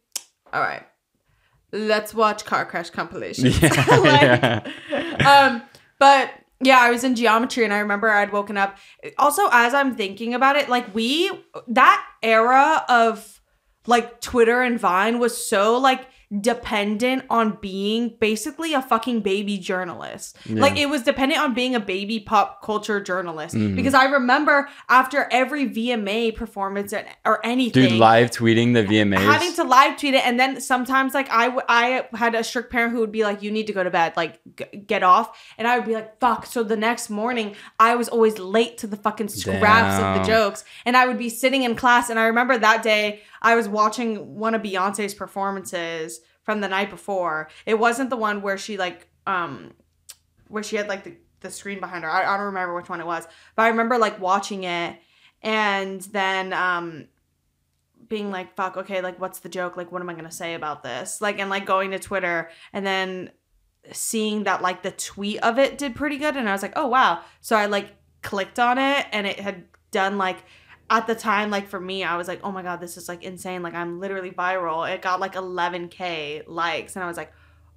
All 0.53 0.61
right, 0.61 0.82
let's 1.72 2.14
watch 2.14 2.45
car 2.45 2.64
crash 2.66 2.91
compilations. 2.91 3.61
Yeah, 3.62 4.62
Like, 4.91 5.24
um, 5.26 5.62
but 5.99 6.30
yeah, 6.62 6.78
I 6.78 6.91
was 6.91 7.05
in 7.05 7.14
geometry 7.14 7.64
and 7.64 7.72
I 7.72 7.78
remember 7.78 8.11
I'd 8.11 8.32
woken 8.32 8.57
up. 8.57 8.76
Also, 9.18 9.49
as 9.51 9.72
I'm 9.74 9.95
thinking 9.95 10.34
about 10.34 10.57
it, 10.57 10.68
like 10.68 10.95
we 10.95 11.30
that 11.68 12.05
era 12.22 12.84
of 12.88 13.41
like 13.86 14.20
Twitter 14.20 14.61
and 14.62 14.78
Vine 14.78 15.18
was 15.18 15.47
so 15.47 15.78
like 15.78 16.07
dependent 16.41 17.24
on 17.28 17.59
being 17.61 18.14
basically 18.20 18.72
a 18.72 18.81
fucking 18.83 19.20
baby 19.20 19.59
journalist. 19.59 20.37
Yeah. 20.47 20.61
Like 20.61 20.76
it 20.76 20.89
was 20.89 21.03
dependent 21.03 21.41
on 21.41 21.55
being 21.55 21.74
a 21.74 21.81
baby 21.81 22.20
pop 22.20 22.62
culture 22.62 23.01
journalist. 23.01 23.55
Mhm. 23.55 23.74
Because 23.76 23.95
I 23.95 24.05
remember 24.05 24.68
after 24.89 25.28
every 25.31 25.66
VMA 25.68 26.31
performance 26.37 26.95
or 27.24 27.45
anything, 27.45 27.89
Dude, 27.91 27.99
live 27.99 28.31
tweeting 28.31 28.74
the 28.74 28.85
VMAs. 28.85 29.18
having 29.20 29.53
to 29.55 29.64
live 29.64 29.97
tweet 29.99 30.14
it 30.14 30.24
and 30.26 30.39
then 30.39 30.61
sometimes 30.61 31.14
like 31.14 31.31
I, 31.31 31.45
w- 31.47 31.64
I 31.68 32.07
had 32.14 32.35
a 32.35 32.45
strict 32.45 32.70
parent 32.70 32.93
who 32.93 33.01
would 33.01 33.12
be 33.12 33.24
like 33.24 33.43
you 33.43 33.51
need 33.51 33.66
to 33.66 33.72
go 33.72 33.83
to 33.85 33.91
bed 33.91 34.12
like 34.16 34.41
g- 34.57 34.78
get 34.87 35.03
off 35.03 35.37
and 35.59 35.66
i 35.66 35.76
would 35.76 35.87
be 35.87 35.95
like 35.95 36.18
fuck 36.20 36.47
so 36.47 36.62
the 36.62 36.76
next 36.76 37.11
morning 37.11 37.55
i 37.78 37.95
was 37.95 38.09
always 38.09 38.39
late 38.39 38.78
to 38.78 38.87
the 38.87 38.97
fucking 38.97 39.28
scraps 39.28 40.03
of 40.03 40.18
the 40.18 40.22
jokes 40.33 40.64
and 40.85 40.97
i 40.97 41.07
would 41.07 41.18
be 41.18 41.28
sitting 41.28 41.62
in 41.64 41.74
class 41.74 42.09
and 42.11 42.18
i 42.18 42.26
remember 42.26 42.57
that 42.59 42.83
day 42.83 43.20
i 43.43 43.55
was 43.55 43.68
watching 43.68 44.36
one 44.36 44.55
of 44.55 44.62
beyonce's 44.62 45.14
performances 45.14 46.20
from 46.43 46.61
the 46.61 46.68
night 46.68 46.91
before. 46.91 47.49
It 47.66 47.78
wasn't 47.78 48.11
the 48.11 48.16
one 48.16 48.43
where 48.43 48.59
she 48.59 48.76
like 48.76 49.09
um 49.26 49.72
where 50.49 50.64
she 50.64 50.76
had 50.76 50.88
like 50.88 51.05
the, 51.05 51.14
the 51.41 51.51
screen 51.51 51.78
behind 51.78 52.03
her. 52.03 52.11
I, 52.11 52.24
I 52.24 52.36
don't 52.36 52.47
remember 52.47 52.74
which 52.74 52.88
one 52.88 53.01
it 53.01 53.07
was 53.07 53.26
but 53.55 53.62
i 53.62 53.68
remember 53.68 53.99
like 53.99 54.20
watching 54.20 54.64
it 54.64 54.99
and 55.43 56.01
then 56.01 56.53
um 56.53 57.07
being 58.09 58.32
like 58.32 58.57
fuck 58.57 58.76
okay 58.76 59.01
like 59.01 59.20
what's 59.20 59.41
the 59.41 59.49
joke? 59.49 59.76
Like 59.76 59.93
what 59.93 60.03
am 60.03 60.11
i 60.11 60.14
gonna 60.14 60.30
say 60.30 60.55
about 60.55 60.82
this? 60.82 61.20
Like 61.20 61.38
and 61.38 61.51
like 61.51 61.66
going 61.66 61.93
to 61.93 61.99
twitter 61.99 62.51
and 62.72 62.84
then 62.84 63.30
seeing 63.93 64.45
that 64.45 64.61
like 64.61 64.82
the 64.82 64.91
tweet 64.91 65.38
of 65.43 65.59
it 65.59 65.78
did 65.78 65.95
pretty 65.95 66.18
good 66.18 66.36
and 66.36 66.49
i 66.49 66.53
was 66.53 66.62
like 66.62 66.74
oh 66.76 66.88
wow. 66.88 67.20
So 67.41 67.55
i 67.57 67.66
like 67.66 67.95
clicked 68.22 68.59
on 68.59 68.76
it 68.76 69.07
and 69.12 69.26
it 69.26 69.38
had 69.38 69.64
done 69.91 70.18
like 70.18 70.38
at 70.91 71.07
the 71.07 71.14
time 71.14 71.51
like 71.51 71.68
for 71.68 71.80
me 71.80 72.03
i 72.05 72.16
was 72.16 72.26
like 72.28 72.41
oh 72.43 72.51
my 72.51 72.62
god 72.62 72.80
this 72.80 72.97
is 72.97 73.09
like 73.09 73.22
insane 73.22 73.62
like 73.62 73.74
i'm 73.74 74.01
literally 74.01 74.30
viral 74.32 74.93
it 74.93 75.01
got 75.01 75.20
like 75.20 75.34
11k 75.34 76.43
likes 76.49 76.97
and 76.97 77.05
i 77.05 77.07
was 77.07 77.16
like 77.16 77.32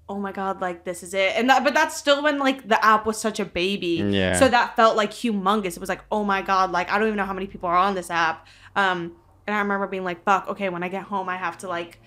oh 0.10 0.20
my 0.20 0.32
god 0.32 0.60
like 0.60 0.84
this 0.84 1.02
is 1.04 1.14
it 1.14 1.34
and 1.38 1.50
that 1.50 1.64
but 1.64 1.74
that's 1.74 1.96
still 1.96 2.22
when 2.24 2.38
like 2.40 2.68
the 2.68 2.84
app 2.84 3.06
was 3.06 3.18
such 3.18 3.40
a 3.40 3.46
baby 3.46 4.04
Yeah. 4.06 4.34
so 4.38 4.50
that 4.50 4.76
felt 4.76 4.98
like 4.98 5.12
humongous 5.12 5.78
it 5.78 5.80
was 5.80 5.90
like 5.90 6.04
oh 6.12 6.24
my 6.24 6.42
god 6.42 6.72
like 6.72 6.92
i 6.92 6.98
don't 6.98 7.08
even 7.08 7.18
know 7.18 7.26
how 7.26 7.34
many 7.34 7.48
people 7.48 7.70
are 7.70 7.78
on 7.78 7.94
this 7.96 8.10
app 8.10 8.46
um 8.76 9.16
and 9.48 9.56
i 9.56 9.60
remember 9.60 9.88
being 9.88 10.04
like 10.04 10.24
fuck 10.24 10.48
okay 10.50 10.70
when 10.70 10.84
i 10.84 10.90
get 10.90 11.04
home 11.04 11.30
i 11.30 11.38
have 11.38 11.58
to 11.60 11.68
like 11.68 12.00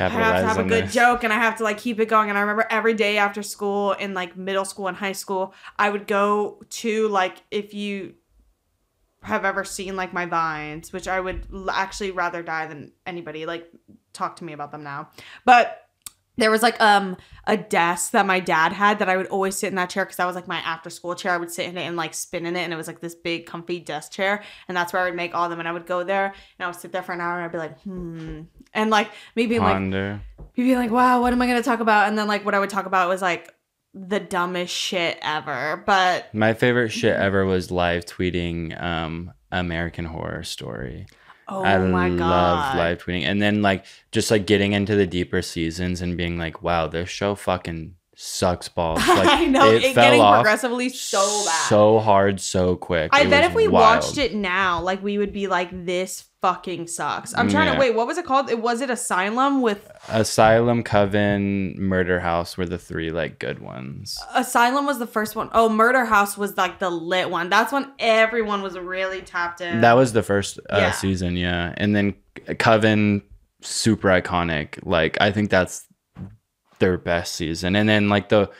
I 0.00 0.08
have 0.08 0.40
to 0.40 0.46
have 0.48 0.58
a 0.58 0.64
good 0.64 0.84
this. 0.86 0.94
joke 0.94 1.22
and 1.22 1.32
I 1.32 1.36
have 1.36 1.58
to 1.58 1.62
like 1.62 1.78
keep 1.78 2.00
it 2.00 2.06
going. 2.06 2.28
And 2.28 2.36
I 2.36 2.40
remember 2.40 2.66
every 2.68 2.94
day 2.94 3.16
after 3.16 3.44
school 3.44 3.92
in 3.92 4.12
like 4.12 4.36
middle 4.36 4.64
school 4.64 4.88
and 4.88 4.96
high 4.96 5.12
school, 5.12 5.54
I 5.78 5.88
would 5.88 6.08
go 6.08 6.60
to 6.68 7.06
like 7.08 7.36
if 7.52 7.74
you 7.74 8.14
have 9.24 9.44
ever 9.44 9.64
seen 9.64 9.96
like 9.96 10.12
my 10.12 10.26
vines, 10.26 10.92
which 10.92 11.08
I 11.08 11.18
would 11.18 11.46
actually 11.70 12.10
rather 12.10 12.42
die 12.42 12.66
than 12.66 12.92
anybody 13.06 13.46
like 13.46 13.70
talk 14.12 14.36
to 14.36 14.44
me 14.44 14.52
about 14.52 14.70
them 14.70 14.84
now. 14.84 15.08
But 15.44 15.80
there 16.36 16.50
was 16.50 16.62
like 16.62 16.80
um 16.80 17.16
a 17.46 17.56
desk 17.56 18.10
that 18.10 18.26
my 18.26 18.40
dad 18.40 18.72
had 18.72 18.98
that 18.98 19.08
I 19.08 19.16
would 19.16 19.26
always 19.28 19.56
sit 19.56 19.68
in 19.68 19.76
that 19.76 19.90
chair 19.90 20.04
because 20.04 20.16
that 20.16 20.26
was 20.26 20.34
like 20.34 20.48
my 20.48 20.58
after 20.58 20.90
school 20.90 21.14
chair. 21.14 21.32
I 21.32 21.36
would 21.36 21.50
sit 21.50 21.66
in 21.66 21.78
it 21.78 21.82
and 21.82 21.96
like 21.96 22.12
spin 22.12 22.44
in 22.46 22.56
it, 22.56 22.60
and 22.60 22.72
it 22.72 22.76
was 22.76 22.86
like 22.86 23.00
this 23.00 23.14
big 23.14 23.46
comfy 23.46 23.80
desk 23.80 24.12
chair, 24.12 24.42
and 24.68 24.76
that's 24.76 24.92
where 24.92 25.02
I 25.02 25.06
would 25.06 25.14
make 25.14 25.34
all 25.34 25.44
of 25.44 25.50
them. 25.50 25.58
And 25.58 25.68
I 25.68 25.72
would 25.72 25.86
go 25.86 26.04
there 26.04 26.26
and 26.26 26.64
I 26.64 26.66
would 26.66 26.76
sit 26.76 26.92
there 26.92 27.02
for 27.02 27.12
an 27.12 27.20
hour, 27.20 27.36
and 27.36 27.44
I'd 27.44 27.52
be 27.52 27.58
like, 27.58 27.80
hmm, 27.82 28.42
and 28.72 28.90
like 28.90 29.10
maybe 29.36 29.58
like, 29.58 29.74
Ponder. 29.74 30.20
you'd 30.54 30.64
be 30.64 30.76
like, 30.76 30.90
wow, 30.90 31.20
what 31.20 31.32
am 31.32 31.40
I 31.40 31.46
gonna 31.46 31.62
talk 31.62 31.80
about? 31.80 32.08
And 32.08 32.18
then 32.18 32.26
like 32.26 32.44
what 32.44 32.54
I 32.54 32.58
would 32.58 32.70
talk 32.70 32.86
about 32.86 33.08
was 33.08 33.22
like 33.22 33.54
the 33.94 34.20
dumbest 34.20 34.74
shit 34.74 35.18
ever. 35.22 35.82
But 35.86 36.34
My 36.34 36.52
favorite 36.54 36.90
shit 36.90 37.14
ever 37.16 37.44
was 37.46 37.70
live 37.70 38.04
tweeting 38.04 38.80
um 38.82 39.32
American 39.52 40.04
Horror 40.04 40.42
Story. 40.42 41.06
oh 41.48 41.62
I 41.62 41.78
my 41.78 42.08
love 42.08 42.76
live 42.76 42.98
tweeting. 43.04 43.22
And 43.24 43.40
then 43.40 43.62
like 43.62 43.84
just 44.12 44.30
like 44.30 44.46
getting 44.46 44.72
into 44.72 44.96
the 44.96 45.06
deeper 45.06 45.42
seasons 45.42 46.00
and 46.02 46.16
being 46.16 46.38
like, 46.38 46.62
wow, 46.62 46.88
this 46.88 47.08
show 47.08 47.34
fucking 47.34 47.94
sucks 48.16 48.68
balls. 48.68 49.00
Like, 49.08 49.28
I 49.28 49.44
know 49.46 49.70
it 49.72 49.82
it, 49.84 49.94
getting 49.94 50.20
progressively 50.22 50.88
so 50.88 51.18
bad. 51.44 51.68
so 51.68 51.98
hard, 52.00 52.40
so 52.40 52.76
quick. 52.76 53.10
I 53.12 53.22
It 53.22 53.30
bet 53.30 53.44
if 53.44 53.54
we 53.54 53.68
wild. 53.68 54.02
watched 54.04 54.18
it 54.18 54.34
now, 54.34 54.80
like 54.82 55.02
we 55.02 55.18
would 55.18 55.32
be 55.32 55.46
like, 55.48 55.68
"This 55.86 56.24
fucking 56.44 56.86
sucks." 56.88 57.34
I'm 57.38 57.48
trying 57.48 57.68
Yeah. 57.68 57.74
to 57.74 57.80
wait. 57.80 57.94
What 57.94 58.06
was 58.06 58.18
it 58.18 58.26
called? 58.26 58.50
It 58.50 58.60
was 58.60 58.80
it 58.82 58.90
Asylum 58.90 59.62
with 59.62 59.90
Asylum, 60.10 60.82
Coven, 60.82 61.74
Murder 61.78 62.20
House 62.20 62.56
were 62.58 62.66
the 62.66 62.78
three 62.78 63.10
like 63.10 63.38
good 63.38 63.60
ones. 63.60 64.18
Asylum 64.34 64.84
was 64.84 64.98
the 64.98 65.06
first 65.06 65.36
one. 65.36 65.48
Oh, 65.52 65.68
Murder 65.70 66.04
House 66.04 66.36
was 66.36 66.56
like 66.58 66.78
the 66.80 66.90
lit 66.90 67.30
one. 67.30 67.48
That's 67.48 67.72
when 67.72 67.90
everyone 67.98 68.60
was 68.62 68.76
really 68.78 69.22
tapped 69.22 69.60
in. 69.62 69.80
That 69.80 69.94
was 69.94 70.12
the 70.12 70.22
first 70.22 70.58
uh, 70.70 70.76
Yeah. 70.78 70.90
season, 70.90 71.36
yeah. 71.36 71.72
And 71.78 71.96
then 71.96 72.14
Coven, 72.58 73.22
super 73.62 74.08
iconic. 74.08 74.78
Like 74.82 75.16
I 75.20 75.30
think 75.32 75.48
that's 75.50 75.86
their 76.78 76.98
best 76.98 77.34
season. 77.36 77.74
And 77.76 77.88
then 77.88 78.08
like 78.10 78.28
the 78.28 78.50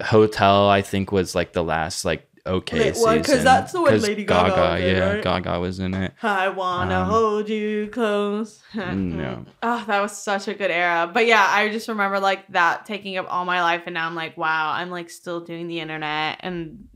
Hotel, 0.00 0.68
I 0.68 0.80
think 0.82 1.12
was 1.12 1.34
like 1.34 1.52
the 1.52 1.62
last 1.62 2.04
like 2.04 2.26
okay 2.46 2.78
Lit 2.78 2.96
one, 2.96 3.16
'cause 3.18 3.26
season. 3.26 3.44
that's 3.44 3.72
the 3.72 3.80
one 3.80 3.90
'Cause 3.90 4.02
Lady 4.02 4.24
Gaga 4.24 4.60
was 4.60 4.80
in, 4.82 4.96
yeah, 4.96 5.12
right? 5.14 5.22
Gaga 5.22 5.60
was 5.60 5.78
in 5.80 5.94
it. 5.94 6.12
I 6.22 6.48
wanna 6.48 7.00
Um, 7.00 7.08
hold 7.08 7.48
you 7.48 7.88
close. 7.88 8.62
no. 8.74 9.44
Oh, 9.62 9.84
that 9.86 10.00
was 10.00 10.16
such 10.16 10.48
a 10.48 10.54
good 10.54 10.70
era. 10.70 11.10
But 11.12 11.26
yeah, 11.26 11.46
I 11.48 11.68
just 11.70 11.88
remember 11.88 12.20
like 12.20 12.46
that 12.48 12.84
taking 12.86 13.16
up 13.16 13.26
all 13.28 13.44
my 13.44 13.62
life, 13.62 13.82
and 13.86 13.94
now 13.94 14.06
I'm 14.06 14.14
like, 14.14 14.36
wow, 14.36 14.72
I'm 14.72 14.90
like 14.90 15.10
still 15.10 15.40
doing 15.40 15.68
the 15.68 15.80
internet, 15.80 16.38
and 16.40 16.88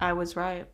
I 0.00 0.12
was 0.12 0.36
right. 0.36 0.66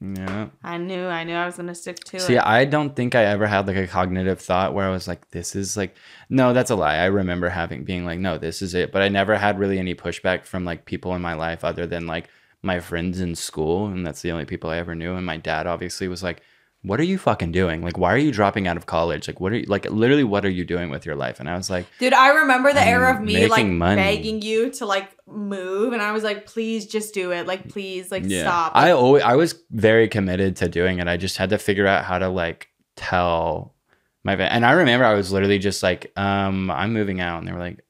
Yeah. 0.00 0.48
I 0.62 0.76
knew, 0.76 1.06
I 1.06 1.24
knew 1.24 1.34
I 1.34 1.46
was 1.46 1.56
gonna 1.56 1.74
stick 1.74 1.96
to 2.00 2.10
See, 2.10 2.16
it. 2.18 2.20
See, 2.26 2.38
I 2.38 2.66
don't 2.66 2.94
think 2.94 3.14
I 3.14 3.24
ever 3.24 3.46
had 3.46 3.66
like 3.66 3.76
a 3.76 3.86
cognitive 3.86 4.40
thought 4.40 4.74
where 4.74 4.84
I 4.86 4.90
was 4.90 5.08
like, 5.08 5.30
this 5.30 5.56
is 5.56 5.74
like, 5.76 5.96
no, 6.28 6.52
that's 6.52 6.70
a 6.70 6.76
lie. 6.76 6.96
I 6.96 7.06
remember 7.06 7.48
having 7.48 7.84
being 7.84 8.04
like, 8.04 8.18
no, 8.18 8.36
this 8.36 8.60
is 8.60 8.74
it. 8.74 8.92
But 8.92 9.00
I 9.00 9.08
never 9.08 9.36
had 9.38 9.58
really 9.58 9.78
any 9.78 9.94
pushback 9.94 10.44
from 10.44 10.64
like 10.66 10.84
people 10.84 11.14
in 11.14 11.22
my 11.22 11.32
life 11.32 11.64
other 11.64 11.86
than 11.86 12.06
like 12.06 12.28
my 12.62 12.80
friends 12.80 13.20
in 13.20 13.34
school. 13.34 13.86
And 13.86 14.06
that's 14.06 14.22
the 14.22 14.32
only 14.32 14.44
people 14.44 14.70
I 14.70 14.78
ever 14.78 14.94
knew. 14.94 15.14
And 15.14 15.26
my 15.26 15.36
dad 15.36 15.66
obviously 15.66 16.08
was 16.08 16.22
like, 16.22 16.42
what 16.82 17.00
are 17.00 17.04
you 17.04 17.18
fucking 17.18 17.50
doing? 17.50 17.82
Like, 17.82 17.98
why 17.98 18.14
are 18.14 18.18
you 18.18 18.30
dropping 18.30 18.68
out 18.68 18.76
of 18.76 18.86
college? 18.86 19.26
Like, 19.26 19.40
what 19.40 19.52
are 19.52 19.56
you, 19.56 19.66
like, 19.66 19.90
literally, 19.90 20.22
what 20.22 20.44
are 20.44 20.50
you 20.50 20.64
doing 20.64 20.88
with 20.88 21.04
your 21.04 21.16
life? 21.16 21.40
And 21.40 21.48
I 21.48 21.56
was 21.56 21.68
like, 21.68 21.86
Dude, 21.98 22.12
I 22.12 22.28
remember 22.28 22.72
the 22.72 22.86
era 22.86 23.12
of 23.12 23.20
me 23.20 23.48
like 23.48 23.66
money. 23.66 24.00
begging 24.00 24.40
you 24.40 24.70
to 24.72 24.86
like 24.86 25.10
move, 25.26 25.92
and 25.92 26.00
I 26.00 26.12
was 26.12 26.22
like, 26.22 26.46
please 26.46 26.86
just 26.86 27.12
do 27.12 27.32
it. 27.32 27.46
Like, 27.46 27.68
please, 27.68 28.12
like 28.12 28.24
stop. 28.30 28.72
I 28.74 28.92
always, 28.92 29.24
I 29.24 29.34
was 29.34 29.60
very 29.70 30.06
committed 30.06 30.56
to 30.56 30.68
doing 30.68 31.00
it. 31.00 31.08
I 31.08 31.16
just 31.16 31.38
had 31.38 31.50
to 31.50 31.58
figure 31.58 31.88
out 31.88 32.04
how 32.04 32.18
to 32.20 32.28
like 32.28 32.68
tell 32.94 33.74
my 34.22 34.34
and 34.34 34.64
I 34.64 34.72
remember 34.72 35.06
I 35.06 35.14
was 35.14 35.32
literally 35.32 35.58
just 35.58 35.82
like, 35.82 36.12
um, 36.16 36.70
I'm 36.70 36.92
moving 36.92 37.20
out, 37.20 37.38
and 37.38 37.48
they 37.48 37.52
were 37.52 37.58
like, 37.58 37.84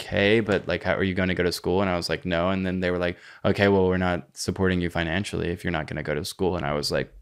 okay, 0.00 0.40
but 0.40 0.66
like, 0.68 0.82
how 0.82 0.94
are 0.94 1.04
you 1.04 1.14
going 1.14 1.28
to 1.28 1.34
go 1.34 1.42
to 1.42 1.52
school? 1.52 1.80
And 1.80 1.90
I 1.90 1.96
was 1.96 2.08
like, 2.08 2.24
no. 2.24 2.50
And 2.50 2.66
then 2.66 2.80
they 2.80 2.90
were 2.90 2.98
like, 2.98 3.16
okay, 3.44 3.68
well, 3.68 3.86
we're 3.86 3.96
not 3.96 4.28
supporting 4.34 4.80
you 4.80 4.90
financially 4.90 5.48
if 5.48 5.64
you're 5.64 5.70
not 5.70 5.86
going 5.86 5.96
to 5.96 6.02
go 6.02 6.14
to 6.14 6.24
school. 6.24 6.56
And 6.56 6.66
I 6.66 6.72
was 6.74 6.90
like, 6.90 7.12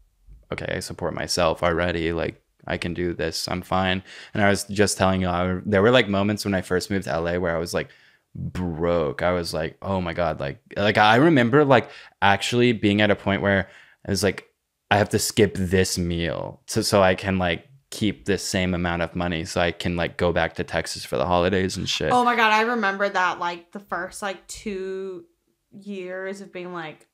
okay, 0.51 0.73
I 0.75 0.79
support 0.79 1.13
myself 1.13 1.63
already. 1.63 2.13
Like. 2.13 2.39
I 2.65 2.77
can 2.77 2.93
do 2.93 3.13
this. 3.13 3.49
I'm 3.49 3.61
fine. 3.61 4.01
And 4.33 4.41
I 4.41 4.47
was 4.47 4.63
just 4.63 4.97
telling 4.97 5.19
you, 5.19 5.27
I, 5.27 5.59
there 5.65 5.81
were 5.81 5.91
like 5.91 6.07
moments 6.07 6.45
when 6.45 6.53
I 6.53 6.61
first 6.61 6.89
moved 6.89 7.03
to 7.03 7.19
LA 7.19 7.37
where 7.37 7.53
I 7.53 7.59
was 7.59 7.73
like, 7.73 7.89
broke. 8.35 9.21
I 9.21 9.31
was 9.31 9.53
like, 9.53 9.77
oh 9.81 10.01
my 10.01 10.13
god, 10.13 10.39
like 10.39 10.59
like 10.75 10.97
I 10.97 11.15
remember 11.15 11.65
like 11.65 11.89
actually 12.21 12.73
being 12.73 13.01
at 13.01 13.11
a 13.11 13.15
point 13.15 13.41
where 13.41 13.69
I 14.07 14.11
was 14.11 14.23
like, 14.23 14.47
I 14.89 14.97
have 14.97 15.09
to 15.09 15.19
skip 15.19 15.55
this 15.55 15.97
meal 15.97 16.61
so 16.67 16.81
so 16.81 17.01
I 17.01 17.15
can 17.15 17.37
like 17.37 17.67
keep 17.93 18.25
the 18.25 18.37
same 18.39 18.73
amount 18.73 19.01
of 19.03 19.15
money 19.15 19.45
so 19.45 19.61
I 19.61 19.71
can 19.71 19.95
like 19.95 20.17
go 20.17 20.33
back 20.33 20.55
to 20.55 20.63
Texas 20.63 21.05
for 21.05 21.15
the 21.17 21.25
holidays 21.25 21.77
and 21.77 21.87
shit. 21.87 22.11
oh 22.11 22.23
my 22.25 22.35
god, 22.35 22.51
I 22.51 22.61
remember 22.61 23.07
that 23.07 23.39
like 23.39 23.71
the 23.71 23.79
first 23.79 24.21
like 24.21 24.45
two 24.47 25.25
years 25.71 26.41
of 26.41 26.51
being 26.51 26.73
like, 26.73 27.07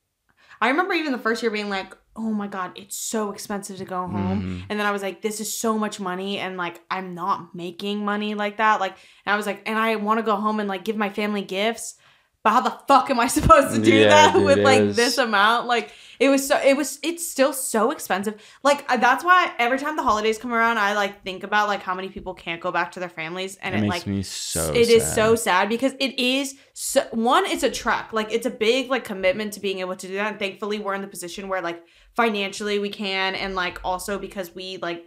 I 0.60 0.68
remember 0.70 0.94
even 0.94 1.12
the 1.12 1.18
first 1.18 1.42
year 1.42 1.50
being 1.50 1.68
like, 1.70 1.94
oh 2.16 2.32
my 2.32 2.46
god, 2.46 2.72
it's 2.76 2.96
so 2.96 3.30
expensive 3.30 3.76
to 3.78 3.84
go 3.84 4.06
home. 4.06 4.42
Mhm. 4.42 4.66
And 4.68 4.78
then 4.78 4.86
I 4.86 4.90
was 4.90 5.02
like, 5.02 5.22
this 5.22 5.40
is 5.40 5.56
so 5.56 5.78
much 5.78 6.00
money, 6.00 6.38
and 6.38 6.56
like 6.56 6.80
I'm 6.90 7.14
not 7.14 7.54
making 7.54 8.04
money 8.04 8.34
like 8.34 8.56
that. 8.58 8.80
Like, 8.80 8.96
and 9.26 9.32
I 9.32 9.36
was 9.36 9.46
like, 9.46 9.62
and 9.66 9.78
I 9.78 9.96
want 9.96 10.18
to 10.18 10.22
go 10.22 10.36
home 10.36 10.60
and 10.60 10.68
like 10.68 10.84
give 10.84 10.96
my 10.96 11.10
family 11.10 11.42
gifts. 11.42 11.94
But 12.42 12.50
how 12.54 12.60
the 12.62 12.78
fuck 12.88 13.10
am 13.10 13.20
I 13.20 13.26
supposed 13.38 13.74
to 13.74 13.82
do 13.82 13.94
Yeah, 13.94 14.08
that 14.08 14.34
dude, 14.34 14.44
with 14.44 14.58
like 14.60 14.90
this 14.92 15.18
amount? 15.18 15.66
Like 15.66 15.92
it 16.20 16.28
was 16.28 16.46
so 16.46 16.56
it 16.62 16.76
was 16.76 16.98
it's 17.02 17.26
still 17.26 17.52
so 17.52 17.90
expensive. 17.90 18.40
Like 18.62 18.86
that's 18.86 19.24
why 19.24 19.52
every 19.58 19.78
time 19.78 19.96
the 19.96 20.02
holidays 20.02 20.38
come 20.38 20.52
around, 20.52 20.78
I 20.78 20.92
like 20.94 21.24
think 21.24 21.42
about 21.42 21.66
like 21.66 21.82
how 21.82 21.94
many 21.94 22.10
people 22.10 22.34
can't 22.34 22.60
go 22.60 22.70
back 22.70 22.92
to 22.92 23.00
their 23.00 23.08
families, 23.08 23.56
and 23.62 23.74
it 23.74 23.78
it, 23.78 23.80
makes 23.80 23.94
like 23.94 24.06
me 24.06 24.22
so 24.22 24.72
it 24.74 24.88
is 24.90 25.02
sad. 25.02 25.14
so 25.14 25.34
sad 25.34 25.68
because 25.70 25.94
it 25.98 26.18
is 26.18 26.56
so, 26.74 27.00
one 27.12 27.46
it's 27.46 27.62
a 27.62 27.70
trek 27.70 28.12
like 28.12 28.32
it's 28.32 28.46
a 28.46 28.50
big 28.50 28.90
like 28.90 29.04
commitment 29.04 29.54
to 29.54 29.60
being 29.60 29.80
able 29.80 29.96
to 29.96 30.06
do 30.06 30.14
that 30.14 30.30
and 30.30 30.38
thankfully 30.38 30.78
we're 30.78 30.94
in 30.94 31.00
the 31.02 31.08
position 31.08 31.48
where 31.48 31.62
like 31.62 31.82
financially 32.14 32.78
we 32.78 32.90
can 32.90 33.34
and 33.34 33.54
like 33.54 33.80
also 33.84 34.18
because 34.18 34.54
we 34.54 34.76
like 34.78 35.04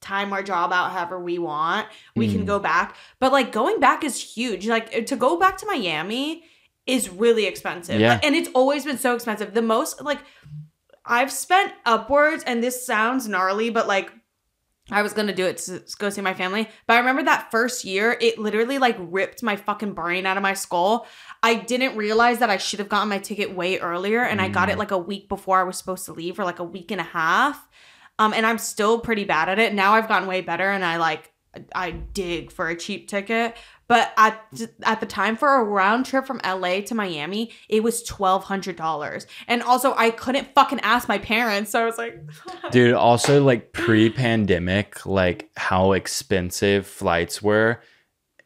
time 0.00 0.32
our 0.32 0.42
job 0.42 0.72
out 0.72 0.90
however 0.90 1.18
we 1.20 1.38
want 1.38 1.86
we 2.16 2.26
can 2.30 2.42
Mhm. 2.42 2.46
go 2.46 2.58
back 2.58 2.96
but 3.20 3.30
like 3.32 3.52
going 3.52 3.78
back 3.80 4.02
is 4.04 4.20
huge 4.20 4.66
like 4.66 5.06
to 5.06 5.16
go 5.16 5.38
back 5.38 5.56
to 5.58 5.66
miami 5.66 6.44
is 6.86 7.08
really 7.10 7.46
expensive 7.46 8.00
Yeah. 8.00 8.18
and 8.22 8.34
it's 8.34 8.48
always 8.54 8.84
been 8.84 8.98
so 8.98 9.14
expensive 9.14 9.54
the 9.54 9.62
most 9.62 10.02
like 10.02 10.18
i've 11.04 11.30
spent 11.32 11.72
upwards 11.84 12.42
and 12.44 12.62
this 12.62 12.84
sounds 12.86 13.28
gnarly 13.28 13.70
but 13.70 13.86
like 13.86 14.10
I 14.90 15.00
was 15.02 15.12
gonna 15.12 15.32
do 15.34 15.46
it 15.46 15.58
to 15.58 15.80
go 15.98 16.10
see 16.10 16.20
my 16.22 16.34
family, 16.34 16.68
but 16.88 16.94
I 16.94 16.98
remember 16.98 17.22
that 17.22 17.52
first 17.52 17.84
year, 17.84 18.18
it 18.20 18.36
literally 18.36 18.78
like 18.78 18.96
ripped 18.98 19.40
my 19.40 19.54
fucking 19.54 19.92
brain 19.94 20.26
out 20.26 20.36
of 20.36 20.42
my 20.42 20.54
skull. 20.54 21.06
I 21.40 21.54
didn't 21.54 21.96
realize 21.96 22.40
that 22.40 22.50
I 22.50 22.56
should 22.56 22.80
have 22.80 22.88
gotten 22.88 23.08
my 23.08 23.18
ticket 23.18 23.54
way 23.54 23.78
earlier, 23.78 24.22
and 24.24 24.40
I 24.40 24.48
got 24.48 24.68
it 24.68 24.74
Mm. 24.74 24.78
like 24.80 24.90
a 24.90 24.98
week 24.98 25.28
before 25.28 25.60
I 25.60 25.62
was 25.62 25.78
supposed 25.78 26.04
to 26.06 26.12
leave, 26.12 26.36
or 26.38 26.44
like 26.44 26.58
a 26.58 26.64
week 26.64 26.90
and 26.90 27.00
a 27.00 27.04
half. 27.04 27.64
Um, 28.18 28.34
and 28.34 28.44
I'm 28.44 28.58
still 28.58 28.98
pretty 28.98 29.22
bad 29.24 29.48
at 29.48 29.60
it. 29.60 29.72
Now 29.72 29.92
I've 29.94 30.08
gotten 30.08 30.26
way 30.28 30.40
better, 30.40 30.68
and 30.68 30.84
I 30.84 30.96
like 30.96 31.32
I 31.74 31.92
dig 31.92 32.50
for 32.50 32.68
a 32.68 32.74
cheap 32.76 33.08
ticket. 33.08 33.56
But 33.92 34.10
at 34.16 34.42
at 34.84 35.00
the 35.00 35.06
time 35.06 35.36
for 35.36 35.54
a 35.54 35.62
round 35.62 36.06
trip 36.06 36.24
from 36.26 36.40
LA 36.42 36.80
to 36.80 36.94
Miami, 36.94 37.50
it 37.68 37.82
was 37.82 38.02
twelve 38.02 38.42
hundred 38.44 38.76
dollars, 38.76 39.26
and 39.46 39.62
also 39.62 39.92
I 39.94 40.08
couldn't 40.08 40.54
fucking 40.54 40.80
ask 40.80 41.08
my 41.08 41.18
parents, 41.18 41.72
so 41.72 41.82
I 41.82 41.84
was 41.84 41.98
like, 41.98 42.18
Dude, 42.70 42.94
also 42.94 43.44
like 43.44 43.74
pre-pandemic, 43.74 45.04
like 45.04 45.50
how 45.58 45.92
expensive 45.92 46.86
flights 46.86 47.42
were. 47.42 47.82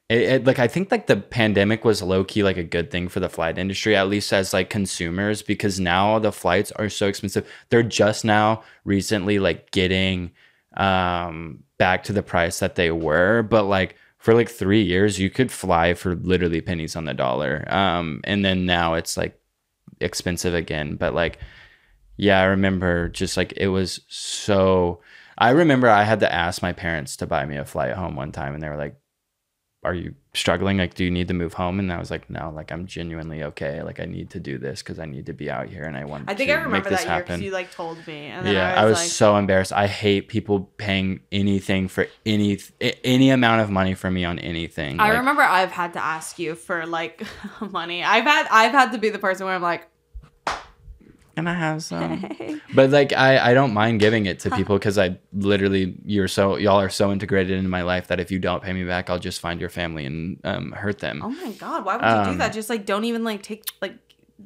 It, 0.08 0.22
it- 0.22 0.44
like 0.46 0.58
I 0.58 0.66
think 0.66 0.90
like 0.90 1.06
the 1.06 1.16
pandemic 1.18 1.84
was 1.84 2.02
low 2.02 2.24
key 2.24 2.42
like 2.42 2.56
a 2.56 2.64
good 2.64 2.90
thing 2.90 3.06
for 3.06 3.20
the 3.20 3.28
flight 3.28 3.56
industry, 3.56 3.94
at 3.94 4.08
least 4.08 4.32
as 4.32 4.52
like 4.52 4.68
consumers, 4.68 5.42
because 5.42 5.78
now 5.78 6.18
the 6.18 6.32
flights 6.32 6.72
are 6.72 6.88
so 6.88 7.06
expensive. 7.06 7.48
They're 7.68 7.84
just 7.84 8.24
now 8.24 8.64
recently 8.84 9.38
like 9.38 9.70
getting 9.70 10.32
um 10.76 11.62
back 11.78 12.02
to 12.02 12.12
the 12.12 12.24
price 12.24 12.58
that 12.58 12.74
they 12.74 12.90
were, 12.90 13.44
but 13.44 13.62
like 13.62 13.94
for 14.26 14.34
like 14.34 14.50
three 14.50 14.82
years 14.82 15.20
you 15.20 15.30
could 15.30 15.52
fly 15.52 15.94
for 15.94 16.16
literally 16.16 16.60
pennies 16.60 16.96
on 16.96 17.04
the 17.04 17.14
dollar. 17.14 17.64
Um, 17.72 18.22
and 18.24 18.44
then 18.44 18.66
now 18.66 18.94
it's 18.94 19.16
like 19.16 19.40
expensive 20.00 20.52
again, 20.52 20.96
but 20.96 21.14
like 21.14 21.38
yeah, 22.16 22.40
I 22.40 22.46
remember 22.46 23.08
just 23.08 23.36
like 23.36 23.52
it 23.56 23.68
was 23.68 24.00
so. 24.08 25.00
I 25.38 25.50
remember 25.50 25.88
I 25.88 26.02
had 26.02 26.18
to 26.20 26.32
ask 26.32 26.60
my 26.60 26.72
parents 26.72 27.14
to 27.18 27.26
buy 27.28 27.46
me 27.46 27.56
a 27.56 27.64
flight 27.64 27.94
home 27.94 28.16
one 28.16 28.32
time, 28.32 28.54
and 28.54 28.60
they 28.60 28.68
were 28.68 28.76
like, 28.76 28.96
"Are 29.86 29.94
you 29.94 30.14
struggling? 30.34 30.76
Like, 30.78 30.94
do 30.94 31.04
you 31.04 31.10
need 31.10 31.28
to 31.28 31.34
move 31.34 31.54
home?" 31.54 31.78
And 31.78 31.92
I 31.92 31.98
was 31.98 32.10
like, 32.10 32.28
"No, 32.28 32.50
like 32.54 32.70
I'm 32.72 32.84
genuinely 32.86 33.42
okay. 33.50 33.82
Like 33.82 34.00
I 34.00 34.04
need 34.04 34.28
to 34.30 34.40
do 34.40 34.58
this 34.58 34.82
because 34.82 34.98
I 34.98 35.06
need 35.06 35.26
to 35.26 35.32
be 35.32 35.48
out 35.50 35.68
here, 35.68 35.84
and 35.84 35.96
I 35.96 36.04
want 36.04 36.28
I 36.28 36.34
think 36.34 36.48
to 36.48 36.54
I 36.54 36.56
remember 36.56 36.76
make 36.76 36.84
this 36.84 37.04
that 37.04 37.14
year 37.14 37.22
because 37.22 37.40
you 37.40 37.52
like 37.52 37.70
told 37.70 37.96
me, 38.06 38.26
and 38.26 38.44
then 38.44 38.54
yeah, 38.54 38.68
I 38.68 38.72
was, 38.74 38.78
I 38.82 38.84
was 38.90 38.98
like, 38.98 39.08
so 39.10 39.36
embarrassed. 39.36 39.72
I 39.72 39.86
hate 39.86 40.28
people 40.28 40.56
paying 40.76 41.20
anything 41.32 41.88
for 41.88 42.06
any 42.26 42.58
any 43.04 43.30
amount 43.30 43.60
of 43.62 43.70
money 43.70 43.94
for 43.94 44.10
me 44.10 44.24
on 44.24 44.38
anything. 44.40 45.00
I 45.00 45.08
Like, 45.10 45.18
remember 45.18 45.42
I've 45.42 45.72
had 45.72 45.92
to 45.94 46.04
ask 46.04 46.38
you 46.38 46.54
for 46.54 46.84
like 46.86 47.22
money. 47.60 48.02
I've 48.04 48.24
had 48.24 48.46
I've 48.50 48.72
had 48.72 48.92
to 48.92 48.98
be 48.98 49.08
the 49.10 49.18
person 49.18 49.46
where 49.46 49.54
I'm 49.54 49.62
like, 49.62 49.88
Can 51.36 51.46
I 51.46 51.54
have 51.54 51.82
some? 51.82 52.24
But 52.74 52.90
like 52.90 53.12
I, 53.12 53.50
I 53.50 53.54
don't 53.54 53.72
mind 53.72 54.00
giving 54.00 54.26
it 54.26 54.40
to 54.40 54.50
people 54.50 54.76
because 54.78 54.98
I 54.98 55.18
literally 55.32 55.94
you're 56.04 56.28
so 56.28 56.56
y'all 56.56 56.80
are 56.80 56.88
so 56.90 57.12
integrated 57.12 57.56
into 57.56 57.68
my 57.68 57.82
life 57.82 58.08
that 58.08 58.20
if 58.20 58.30
you 58.30 58.38
don't 58.38 58.62
pay 58.62 58.72
me 58.72 58.84
back, 58.84 59.08
I'll 59.08 59.18
just 59.18 59.40
find 59.40 59.60
your 59.60 59.70
family 59.70 60.04
and 60.06 60.38
um, 60.44 60.72
hurt 60.72 60.98
them. 60.98 61.20
oh 61.22 61.30
my 61.30 61.52
god, 61.52 61.84
why 61.84 61.96
would 61.96 62.04
you 62.04 62.24
do 62.24 62.30
Um, 62.32 62.38
that? 62.38 62.52
Just 62.52 62.68
like 62.68 62.84
don't 62.86 63.04
even 63.04 63.22
like 63.24 63.42
take 63.42 63.64
like 63.80 63.94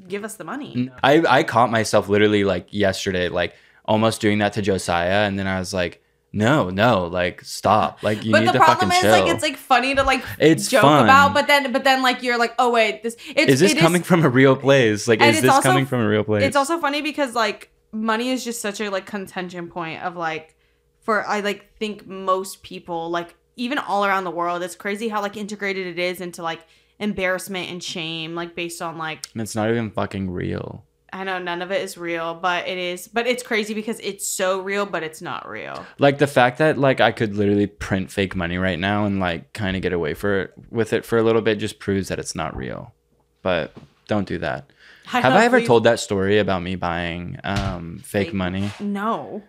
give 0.08 0.24
us 0.24 0.34
the 0.36 0.44
money. 0.44 0.90
I 1.02 1.22
I 1.38 1.42
caught 1.44 1.70
myself 1.70 2.08
literally 2.08 2.44
like 2.44 2.66
yesterday, 2.70 3.28
like 3.28 3.54
almost 3.84 4.20
doing 4.20 4.38
that 4.38 4.52
to 4.54 4.62
Josiah, 4.62 5.26
and 5.26 5.38
then 5.38 5.46
I 5.46 5.58
was 5.58 5.72
like, 5.74 6.02
no, 6.32 6.70
no, 6.70 7.06
like 7.06 7.42
stop, 7.42 8.02
like 8.02 8.24
you 8.24 8.30
but 8.32 8.40
need 8.44 8.48
the 8.52 8.58
problem 8.58 8.92
is 8.92 9.00
chill. 9.00 9.10
like 9.10 9.26
it's 9.34 9.42
like 9.42 9.56
funny 9.56 9.94
to 9.94 10.02
like 10.04 10.22
It's 10.38 10.68
joke 10.68 10.82
fun. 10.82 11.04
about, 11.04 11.34
but 11.34 11.46
then 11.46 11.72
but 11.72 11.82
then 11.84 12.02
like 12.02 12.22
you're 12.22 12.38
like, 12.38 12.54
oh 12.58 12.70
wait, 12.70 13.02
this 13.02 13.16
it's, 13.34 13.52
is 13.52 13.60
this 13.60 13.72
it 13.72 13.78
coming 13.78 14.02
from 14.02 14.24
a 14.24 14.28
real 14.28 14.54
place? 14.56 15.08
Like, 15.08 15.20
is 15.20 15.40
this 15.40 15.50
also- 15.50 15.68
coming 15.68 15.86
from 15.86 16.00
a 16.00 16.08
real 16.08 16.24
place? 16.24 16.44
it's 16.44 16.56
also 16.56 16.78
funny 16.78 17.02
because 17.02 17.34
like 17.34 17.70
money 17.92 18.30
is 18.30 18.44
just 18.44 18.60
such 18.62 18.80
a 18.80 18.88
like 18.90 19.06
contention 19.06 19.68
point 19.68 20.00
of 20.02 20.14
like 20.16 20.54
for 21.00 21.26
I 21.26 21.40
like 21.40 21.74
think 21.78 22.06
most 22.06 22.62
people 22.62 23.10
like 23.10 23.34
even 23.56 23.78
all 23.78 24.04
around 24.06 24.24
the 24.24 24.30
world 24.30 24.62
it's 24.62 24.76
crazy 24.76 25.08
how 25.08 25.20
like 25.20 25.36
integrated 25.36 25.86
it 25.86 25.98
is 25.98 26.20
into 26.20 26.42
like 26.42 26.60
embarrassment 27.00 27.70
and 27.70 27.82
shame, 27.82 28.34
like 28.34 28.54
based 28.54 28.80
on 28.82 28.98
like 28.98 29.26
And 29.32 29.42
it's 29.42 29.56
not 29.56 29.70
even 29.70 29.90
fucking 29.90 30.30
real. 30.30 30.84
I 31.12 31.24
know 31.24 31.38
none 31.38 31.62
of 31.62 31.70
it 31.70 31.82
is 31.82 31.96
real, 31.98 32.34
but 32.34 32.66
it 32.68 32.78
is. 32.78 33.08
But 33.08 33.26
it's 33.26 33.42
crazy 33.42 33.74
because 33.74 33.98
it's 34.00 34.26
so 34.26 34.60
real, 34.60 34.86
but 34.86 35.02
it's 35.02 35.20
not 35.20 35.48
real. 35.48 35.84
Like 35.98 36.18
the 36.18 36.26
fact 36.26 36.58
that 36.58 36.78
like 36.78 37.00
I 37.00 37.12
could 37.12 37.34
literally 37.36 37.66
print 37.66 38.10
fake 38.10 38.36
money 38.36 38.58
right 38.58 38.78
now 38.78 39.04
and 39.04 39.20
like 39.20 39.52
kind 39.52 39.76
of 39.76 39.82
get 39.82 39.92
away 39.92 40.14
for 40.14 40.40
it 40.42 40.52
with 40.70 40.92
it 40.92 41.04
for 41.04 41.18
a 41.18 41.22
little 41.22 41.42
bit 41.42 41.58
just 41.58 41.78
proves 41.78 42.08
that 42.08 42.18
it's 42.18 42.34
not 42.34 42.56
real. 42.56 42.94
But 43.42 43.72
don't 44.08 44.26
do 44.26 44.38
that. 44.38 44.70
Have 45.06 45.32
I 45.32 45.44
ever 45.44 45.60
told 45.60 45.84
that 45.84 45.98
story 45.98 46.38
about 46.38 46.62
me 46.62 46.76
buying 46.76 47.38
um 47.42 47.98
fake, 48.04 48.28
Fake- 48.28 48.34
money? 48.34 48.70
No, 48.78 49.42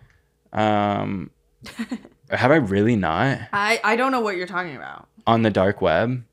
Um 0.52 1.30
have 2.30 2.50
I 2.50 2.56
really 2.56 2.96
not 2.96 3.38
I 3.52 3.80
I 3.84 3.96
don't 3.96 4.10
know 4.12 4.20
what 4.20 4.36
you're 4.36 4.46
talking 4.46 4.76
about. 4.76 5.08
on 5.26 5.42
the 5.42 5.50
dark 5.50 5.80
web? 5.80 6.24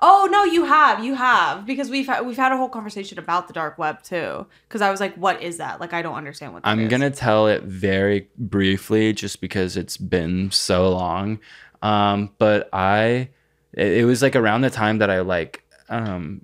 Oh 0.00 0.28
no, 0.30 0.44
you 0.44 0.64
have, 0.64 1.02
you 1.02 1.14
have, 1.14 1.64
because 1.64 1.88
we've 1.88 2.06
had, 2.06 2.26
we've 2.26 2.36
had 2.36 2.52
a 2.52 2.56
whole 2.56 2.68
conversation 2.68 3.18
about 3.18 3.46
the 3.46 3.54
dark 3.54 3.78
web 3.78 4.02
too. 4.02 4.46
Because 4.68 4.82
I 4.82 4.90
was 4.90 5.00
like, 5.00 5.14
what 5.14 5.42
is 5.42 5.56
that? 5.56 5.80
Like, 5.80 5.92
I 5.92 6.02
don't 6.02 6.14
understand 6.14 6.52
what. 6.52 6.62
that 6.62 6.68
I'm 6.68 6.80
is. 6.80 6.90
gonna 6.90 7.10
tell 7.10 7.46
it 7.46 7.62
very 7.62 8.28
briefly, 8.36 9.12
just 9.12 9.40
because 9.40 9.76
it's 9.76 9.96
been 9.96 10.50
so 10.50 10.90
long. 10.90 11.38
Um, 11.82 12.30
but 12.38 12.68
I, 12.72 13.30
it, 13.72 13.98
it 13.98 14.04
was 14.04 14.22
like 14.22 14.36
around 14.36 14.62
the 14.62 14.70
time 14.70 14.98
that 14.98 15.10
I 15.10 15.20
like 15.20 15.62
um 15.88 16.42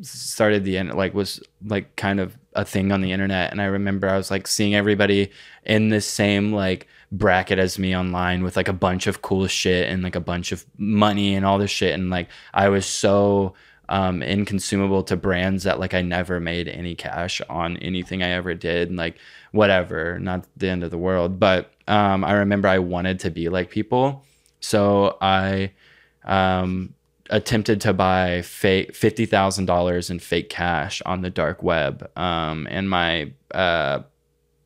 started 0.00 0.64
the 0.64 0.78
end, 0.78 0.94
like 0.94 1.12
was 1.12 1.42
like 1.66 1.94
kind 1.96 2.20
of 2.20 2.38
a 2.54 2.64
thing 2.64 2.92
on 2.92 3.00
the 3.00 3.12
internet, 3.12 3.50
and 3.50 3.60
I 3.60 3.66
remember 3.66 4.08
I 4.08 4.16
was 4.16 4.30
like 4.30 4.46
seeing 4.46 4.74
everybody 4.74 5.30
in 5.64 5.90
the 5.90 6.00
same 6.00 6.52
like 6.52 6.86
bracket 7.10 7.58
as 7.58 7.78
me 7.78 7.96
online 7.96 8.42
with 8.42 8.56
like 8.56 8.68
a 8.68 8.72
bunch 8.72 9.06
of 9.06 9.22
cool 9.22 9.46
shit 9.46 9.88
and 9.88 10.02
like 10.02 10.16
a 10.16 10.20
bunch 10.20 10.52
of 10.52 10.64
money 10.76 11.34
and 11.34 11.46
all 11.46 11.58
this 11.58 11.70
shit, 11.70 11.94
and 11.94 12.10
like 12.10 12.28
I 12.54 12.68
was 12.68 12.86
so 12.86 13.54
um, 13.88 14.22
inconsumable 14.22 15.02
to 15.04 15.16
brands 15.16 15.64
that 15.64 15.80
like 15.80 15.94
I 15.94 16.02
never 16.02 16.40
made 16.40 16.68
any 16.68 16.94
cash 16.94 17.40
on 17.48 17.76
anything 17.78 18.22
I 18.22 18.30
ever 18.30 18.54
did. 18.54 18.88
And, 18.88 18.98
like 18.98 19.16
whatever, 19.52 20.18
not 20.18 20.46
the 20.56 20.68
end 20.68 20.84
of 20.84 20.90
the 20.90 20.98
world. 20.98 21.40
But 21.40 21.72
um, 21.86 22.24
I 22.24 22.32
remember 22.32 22.68
I 22.68 22.78
wanted 22.78 23.20
to 23.20 23.30
be 23.30 23.48
like 23.48 23.70
people, 23.70 24.24
so 24.60 25.16
I 25.20 25.72
um, 26.24 26.94
attempted 27.30 27.80
to 27.82 27.92
buy 27.92 28.42
fake 28.42 28.94
fifty 28.94 29.24
thousand 29.26 29.66
dollars 29.66 30.10
in 30.10 30.18
fake 30.18 30.50
cash 30.50 31.00
on 31.06 31.22
the 31.22 31.30
dark 31.30 31.62
web, 31.62 32.10
um, 32.16 32.66
and 32.70 32.90
my 32.90 33.32
uh, 33.54 34.00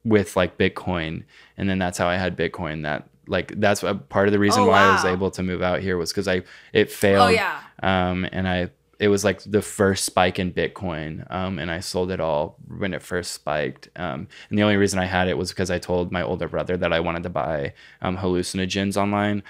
with 0.04 0.36
like 0.36 0.58
Bitcoin, 0.58 1.24
and 1.56 1.68
then 1.68 1.78
that's 1.78 1.98
how 1.98 2.08
I 2.08 2.16
had 2.16 2.36
Bitcoin. 2.36 2.82
That 2.82 3.08
like 3.28 3.58
that's 3.60 3.82
a 3.82 3.94
part 3.94 4.26
of 4.28 4.32
the 4.32 4.38
reason 4.38 4.64
Oh, 4.64 4.68
why 4.68 4.82
I 4.82 4.92
was 4.92 5.04
able 5.04 5.30
to 5.32 5.42
move 5.42 5.62
out 5.62 5.80
here 5.80 5.96
was 5.96 6.10
because 6.10 6.26
I 6.28 6.42
it 6.72 6.90
failed 6.90 7.28
Oh 7.28 7.28
yeah. 7.28 7.60
um, 7.82 8.26
and 8.32 8.48
I 8.48 8.70
it 8.98 9.08
was 9.08 9.24
like 9.24 9.42
the 9.42 9.62
first 9.62 10.04
spike 10.04 10.38
in 10.38 10.52
Bitcoin, 10.52 11.28
um, 11.32 11.58
and 11.58 11.72
I 11.72 11.80
sold 11.80 12.12
it 12.12 12.20
all 12.20 12.56
when 12.78 12.94
it 12.94 13.02
first 13.02 13.32
spiked. 13.32 13.88
Um, 13.96 14.28
and 14.48 14.56
the 14.56 14.62
only 14.62 14.76
reason 14.76 15.00
I 15.00 15.06
had 15.06 15.26
it 15.26 15.36
was 15.36 15.48
because 15.50 15.72
I 15.72 15.78
told 15.80 16.12
my 16.12 16.22
older 16.22 16.46
brother 16.46 16.76
that 16.76 16.92
I 16.92 17.00
wanted 17.00 17.24
to 17.24 17.28
buy 17.28 17.74
um, 18.00 18.16
hallucinogens 18.18 18.96
online. 18.96 19.42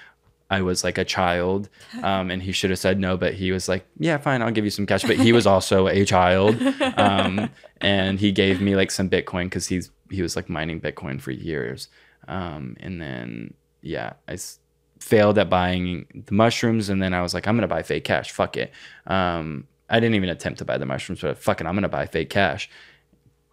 I 0.53 0.61
was 0.63 0.85
like 0.85 0.99
a 0.99 1.05
child, 1.05 1.69
um, 2.03 2.31
and 2.31 2.43
he 2.43 2.53
should 2.53 2.71
have 2.71 2.79
said 2.79 2.99
no, 3.01 3.17
but 3.17 3.33
he 3.35 3.53
was 3.53 3.69
like, 3.69 3.85
"Yeah, 3.99 4.19
fine, 4.19 4.43
I'll 4.43 4.51
give 4.57 4.65
you 4.65 4.71
some 4.79 4.87
cash." 4.87 5.03
But 5.03 5.17
he 5.27 5.33
was 5.33 5.47
also 5.47 5.87
a 5.89 6.05
child, 6.05 6.55
um, 6.97 7.49
and 7.81 8.21
he 8.21 8.31
gave 8.33 8.61
me 8.61 8.77
like 8.77 8.91
some 8.91 9.09
Bitcoin 9.09 9.45
because 9.45 9.67
he's 9.67 9.91
he 10.11 10.21
was 10.23 10.37
like 10.37 10.49
mining 10.49 10.81
Bitcoin 10.81 11.21
for 11.21 11.31
years, 11.33 11.89
um, 12.29 12.77
and 12.81 13.01
then 13.01 13.55
yeah, 13.81 14.13
I 14.29 14.35
s- 14.35 14.59
failed 15.01 15.39
at 15.39 15.49
buying 15.51 16.07
the 16.27 16.35
mushrooms 16.35 16.89
and 16.89 17.03
then 17.03 17.13
I 17.13 17.23
was 17.23 17.35
like, 17.35 17.49
I'm 17.49 17.57
gonna 17.57 17.67
buy 17.77 17.83
fake 17.83 18.05
cash. 18.05 18.31
Fuck 18.31 18.57
it. 18.57 18.71
Um, 19.07 19.67
I 19.91 19.99
didn't 20.01 20.15
even 20.15 20.29
attempt 20.29 20.59
to 20.61 20.65
buy 20.65 20.79
the 20.79 20.87
mushrooms, 20.87 21.21
but 21.23 21.39
fucking 21.39 21.67
I'm 21.67 21.75
gonna 21.75 21.89
buy 21.89 22.07
fake 22.07 22.31
cash. 22.31 22.71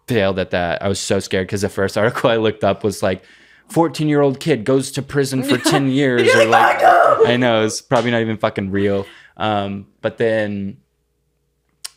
Failed 0.06 0.38
at 0.38 0.50
that. 0.50 0.82
I 0.82 0.88
was 0.88 0.98
so 1.00 1.18
scared 1.20 1.46
because 1.46 1.62
the 1.62 1.68
first 1.68 1.96
article 1.98 2.30
I 2.30 2.36
looked 2.36 2.62
up 2.64 2.82
was 2.84 3.02
like 3.02 3.22
14 3.70 4.08
year 4.08 4.20
old 4.20 4.40
kid 4.40 4.64
goes 4.64 4.92
to 4.92 5.02
prison 5.02 5.42
for 5.42 5.56
10 5.70 5.88
years 5.88 6.34
or 6.34 6.44
like, 6.44 6.76
like 6.76 6.78
"Oh! 6.82 7.24
I 7.26 7.36
know 7.36 7.64
it's 7.64 7.80
probably 7.80 8.10
not 8.10 8.20
even 8.20 8.36
fucking 8.36 8.70
real. 8.70 9.06
Um, 9.36 9.86
but 10.00 10.18
then 10.18 10.78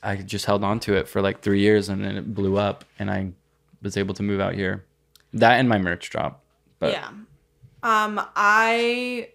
I 0.01 0.17
just 0.17 0.45
held 0.45 0.63
on 0.63 0.79
to 0.81 0.95
it 0.95 1.07
for 1.07 1.21
like 1.21 1.41
three 1.41 1.59
years 1.59 1.89
and 1.89 2.03
then 2.03 2.15
it 2.15 2.33
blew 2.33 2.57
up 2.57 2.85
and 2.99 3.09
I 3.09 3.31
was 3.81 3.97
able 3.97 4.13
to 4.15 4.23
move 4.23 4.39
out 4.39 4.53
here. 4.53 4.85
That 5.33 5.59
and 5.59 5.67
my 5.67 5.77
merch 5.77 6.09
drop. 6.09 6.43
But 6.79 6.93
yeah. 6.93 7.09
Um, 7.81 8.21
I 8.35 9.29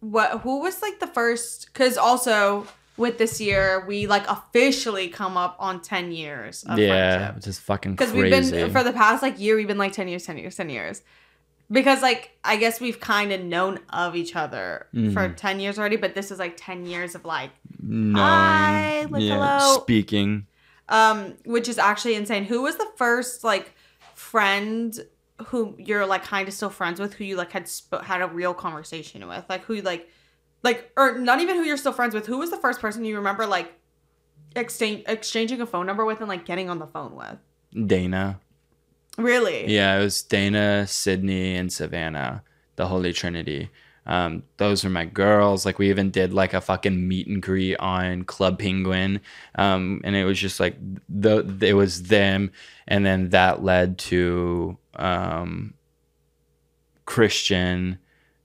what 0.00 0.40
who 0.40 0.60
was 0.60 0.80
like 0.80 0.98
the 0.98 1.06
first 1.06 1.66
because 1.66 1.98
also 1.98 2.66
with 2.96 3.18
this 3.18 3.40
year 3.40 3.84
we 3.86 4.06
like 4.06 4.26
officially 4.28 5.08
come 5.08 5.36
up 5.36 5.56
on 5.58 5.80
10 5.80 6.12
years 6.12 6.64
of 6.64 6.78
yeah, 6.78 7.16
friendship. 7.16 7.36
it's 7.36 7.44
just 7.46 7.60
fucking 7.60 7.92
because 7.92 8.12
we've 8.12 8.30
been 8.30 8.70
for 8.70 8.82
the 8.82 8.92
past 8.92 9.22
like 9.22 9.38
year 9.38 9.56
we've 9.56 9.66
been 9.66 9.78
like 9.78 9.92
10 9.92 10.08
years 10.08 10.24
10 10.24 10.38
years 10.38 10.56
10 10.56 10.70
years 10.70 11.02
because 11.70 12.02
like 12.02 12.30
i 12.44 12.56
guess 12.56 12.80
we've 12.80 12.98
kind 13.00 13.32
of 13.32 13.40
known 13.42 13.78
of 13.90 14.16
each 14.16 14.34
other 14.36 14.86
for 14.92 15.28
Mhm. 15.28 15.36
10 15.36 15.60
years 15.60 15.78
already 15.78 15.96
but 15.96 16.14
this 16.14 16.30
is 16.30 16.38
like 16.38 16.54
10 16.56 16.86
years 16.86 17.14
of 17.14 17.24
like 17.24 17.50
knowing, 17.82 18.16
Hi, 18.16 19.06
like, 19.10 19.22
hello. 19.22 19.78
speaking. 19.82 20.46
um 20.88 21.34
which 21.44 21.68
is 21.68 21.78
actually 21.78 22.14
insane 22.14 22.44
who 22.44 22.62
was 22.62 22.76
the 22.76 22.88
first 22.96 23.44
like 23.44 23.74
friend 24.14 24.98
who 25.46 25.74
you're 25.78 26.04
like 26.06 26.22
kind 26.24 26.46
of 26.48 26.54
still 26.54 26.70
friends 26.70 27.00
with 27.00 27.14
who 27.14 27.24
you 27.24 27.36
like 27.36 27.52
had 27.52 27.66
sp- 27.70 28.02
had 28.04 28.20
a 28.20 28.26
real 28.26 28.52
conversation 28.52 29.26
with 29.26 29.44
like 29.48 29.62
who 29.64 29.74
you 29.74 29.82
like 29.82 30.08
like 30.62 30.90
or 30.96 31.18
not 31.18 31.40
even 31.40 31.56
who 31.56 31.62
you're 31.62 31.76
still 31.78 31.92
friends 31.92 32.14
with 32.14 32.26
who 32.26 32.36
was 32.38 32.50
the 32.50 32.56
first 32.58 32.80
person 32.80 33.04
you 33.04 33.16
remember 33.16 33.46
like 33.46 33.72
exchange 34.56 35.02
exchanging 35.06 35.60
a 35.60 35.66
phone 35.66 35.86
number 35.86 36.04
with 36.04 36.18
and 36.20 36.28
like 36.28 36.44
getting 36.44 36.68
on 36.68 36.78
the 36.78 36.86
phone 36.86 37.14
with 37.16 37.38
Dana. 37.86 38.40
Really 39.18 39.66
Yeah, 39.66 39.98
it 39.98 40.02
was 40.02 40.22
Dana, 40.22 40.86
Sydney, 40.86 41.56
and 41.56 41.72
Savannah, 41.72 42.42
the 42.76 42.86
Holy 42.86 43.12
Trinity. 43.12 43.70
Um, 44.06 44.42
those 44.56 44.82
were 44.82 44.90
my 44.90 45.04
girls. 45.04 45.64
Like 45.64 45.78
we 45.78 45.90
even 45.90 46.10
did 46.10 46.32
like 46.32 46.54
a 46.54 46.60
fucking 46.60 47.06
meet 47.06 47.26
and 47.26 47.42
greet 47.42 47.76
on 47.76 48.24
Club 48.24 48.58
Penguin, 48.58 49.20
um, 49.54 50.00
and 50.04 50.16
it 50.16 50.24
was 50.24 50.38
just 50.38 50.58
like 50.58 50.76
the 51.08 51.46
it 51.60 51.74
was 51.74 52.04
them, 52.04 52.50
and 52.88 53.04
then 53.04 53.30
that 53.30 53.62
led 53.62 53.98
to 53.98 54.78
um, 54.96 55.74
Christian, 57.04 57.98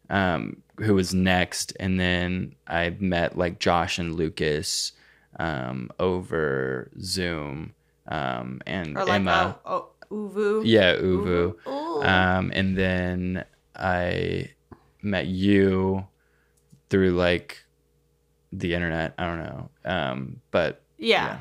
um, 0.10 0.62
who 0.78 0.94
was 0.94 1.14
next, 1.14 1.74
and 1.80 2.00
then 2.00 2.56
I 2.68 2.96
met 3.00 3.38
like 3.38 3.60
Josh 3.60 3.98
and 3.98 4.16
Lucas 4.16 4.92
um, 5.40 5.90
over 6.00 6.92
Zoom, 7.02 7.74
um, 8.08 8.62
and 8.68 8.94
like 8.94 9.10
Emma. 9.10 9.58
oh, 9.66 9.72
oh 9.72 9.90
ooVoo 10.16 10.62
Yeah, 10.66 10.96
ooVoo. 10.96 11.56
Um, 12.06 12.52
and 12.54 12.78
then 12.78 13.46
I 13.76 14.50
met 15.02 15.28
you 15.28 16.08
through 16.90 17.12
like 17.12 17.64
the 18.52 18.74
internet. 18.74 19.14
I 19.18 19.26
don't 19.26 19.40
know. 19.40 19.70
Um, 19.84 20.42
but 20.52 20.82
yeah. 20.98 21.26
yeah. 21.26 21.40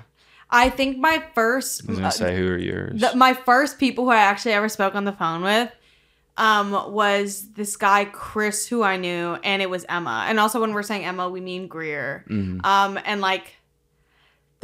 I 0.50 0.70
think 0.70 0.98
my 0.98 1.22
first 1.34 1.82
I 1.86 1.90
was 1.90 1.98
gonna 1.98 2.10
say 2.12 2.36
who 2.36 2.46
are 2.48 2.58
yours? 2.58 3.00
the, 3.00 3.16
my 3.16 3.34
first 3.34 3.78
people 3.78 4.04
who 4.04 4.10
I 4.10 4.18
actually 4.18 4.52
ever 4.52 4.68
spoke 4.68 4.94
on 4.94 5.04
the 5.04 5.12
phone 5.12 5.42
with 5.42 5.70
um 6.36 6.70
was 6.92 7.52
this 7.54 7.76
guy 7.76 8.04
Chris 8.04 8.66
who 8.66 8.82
I 8.82 8.96
knew 8.96 9.36
and 9.42 9.62
it 9.62 9.70
was 9.70 9.84
Emma. 9.88 10.26
And 10.28 10.38
also 10.40 10.60
when 10.60 10.72
we're 10.72 10.82
saying 10.82 11.04
Emma 11.04 11.28
we 11.28 11.40
mean 11.40 11.66
Greer. 11.68 12.24
Mhm. 12.28 12.64
Um 12.64 12.98
and 13.04 13.20
like 13.20 13.56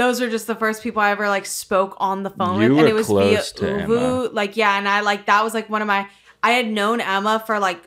those 0.01 0.21
were 0.21 0.29
just 0.37 0.47
the 0.47 0.55
first 0.55 0.83
people 0.83 1.01
I 1.03 1.11
ever 1.11 1.29
like 1.29 1.47
spoke 1.47 1.95
on 1.99 2.23
the 2.23 2.31
phone 2.31 2.61
You 2.63 2.71
with 2.71 2.79
and 2.81 2.89
it 2.89 2.95
was 2.95 3.09
via 3.09 3.39
ooVoo. 3.39 4.33
Like 4.33 4.57
yeah, 4.57 4.79
and 4.79 4.89
I 4.89 5.01
like 5.01 5.27
that 5.27 5.45
was 5.45 5.55
like 5.55 5.69
one 5.69 5.83
of 5.83 5.89
my 5.89 6.07
I 6.43 6.53
had 6.53 6.69
known 6.79 7.01
Emma 7.01 7.43
for 7.47 7.59
like 7.59 7.81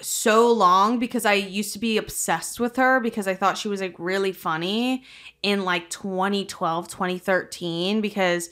so 0.00 0.52
long 0.52 0.98
because 0.98 1.24
I 1.24 1.32
used 1.60 1.72
to 1.72 1.78
be 1.78 1.96
obsessed 1.96 2.60
with 2.60 2.76
her 2.76 3.00
because 3.00 3.26
I 3.26 3.34
thought 3.34 3.56
she 3.58 3.68
was 3.68 3.80
like 3.80 3.94
really 3.98 4.30
funny 4.32 5.02
in 5.42 5.64
like 5.64 5.88
2012, 5.90 6.88
2013 6.88 8.00
because 8.00 8.50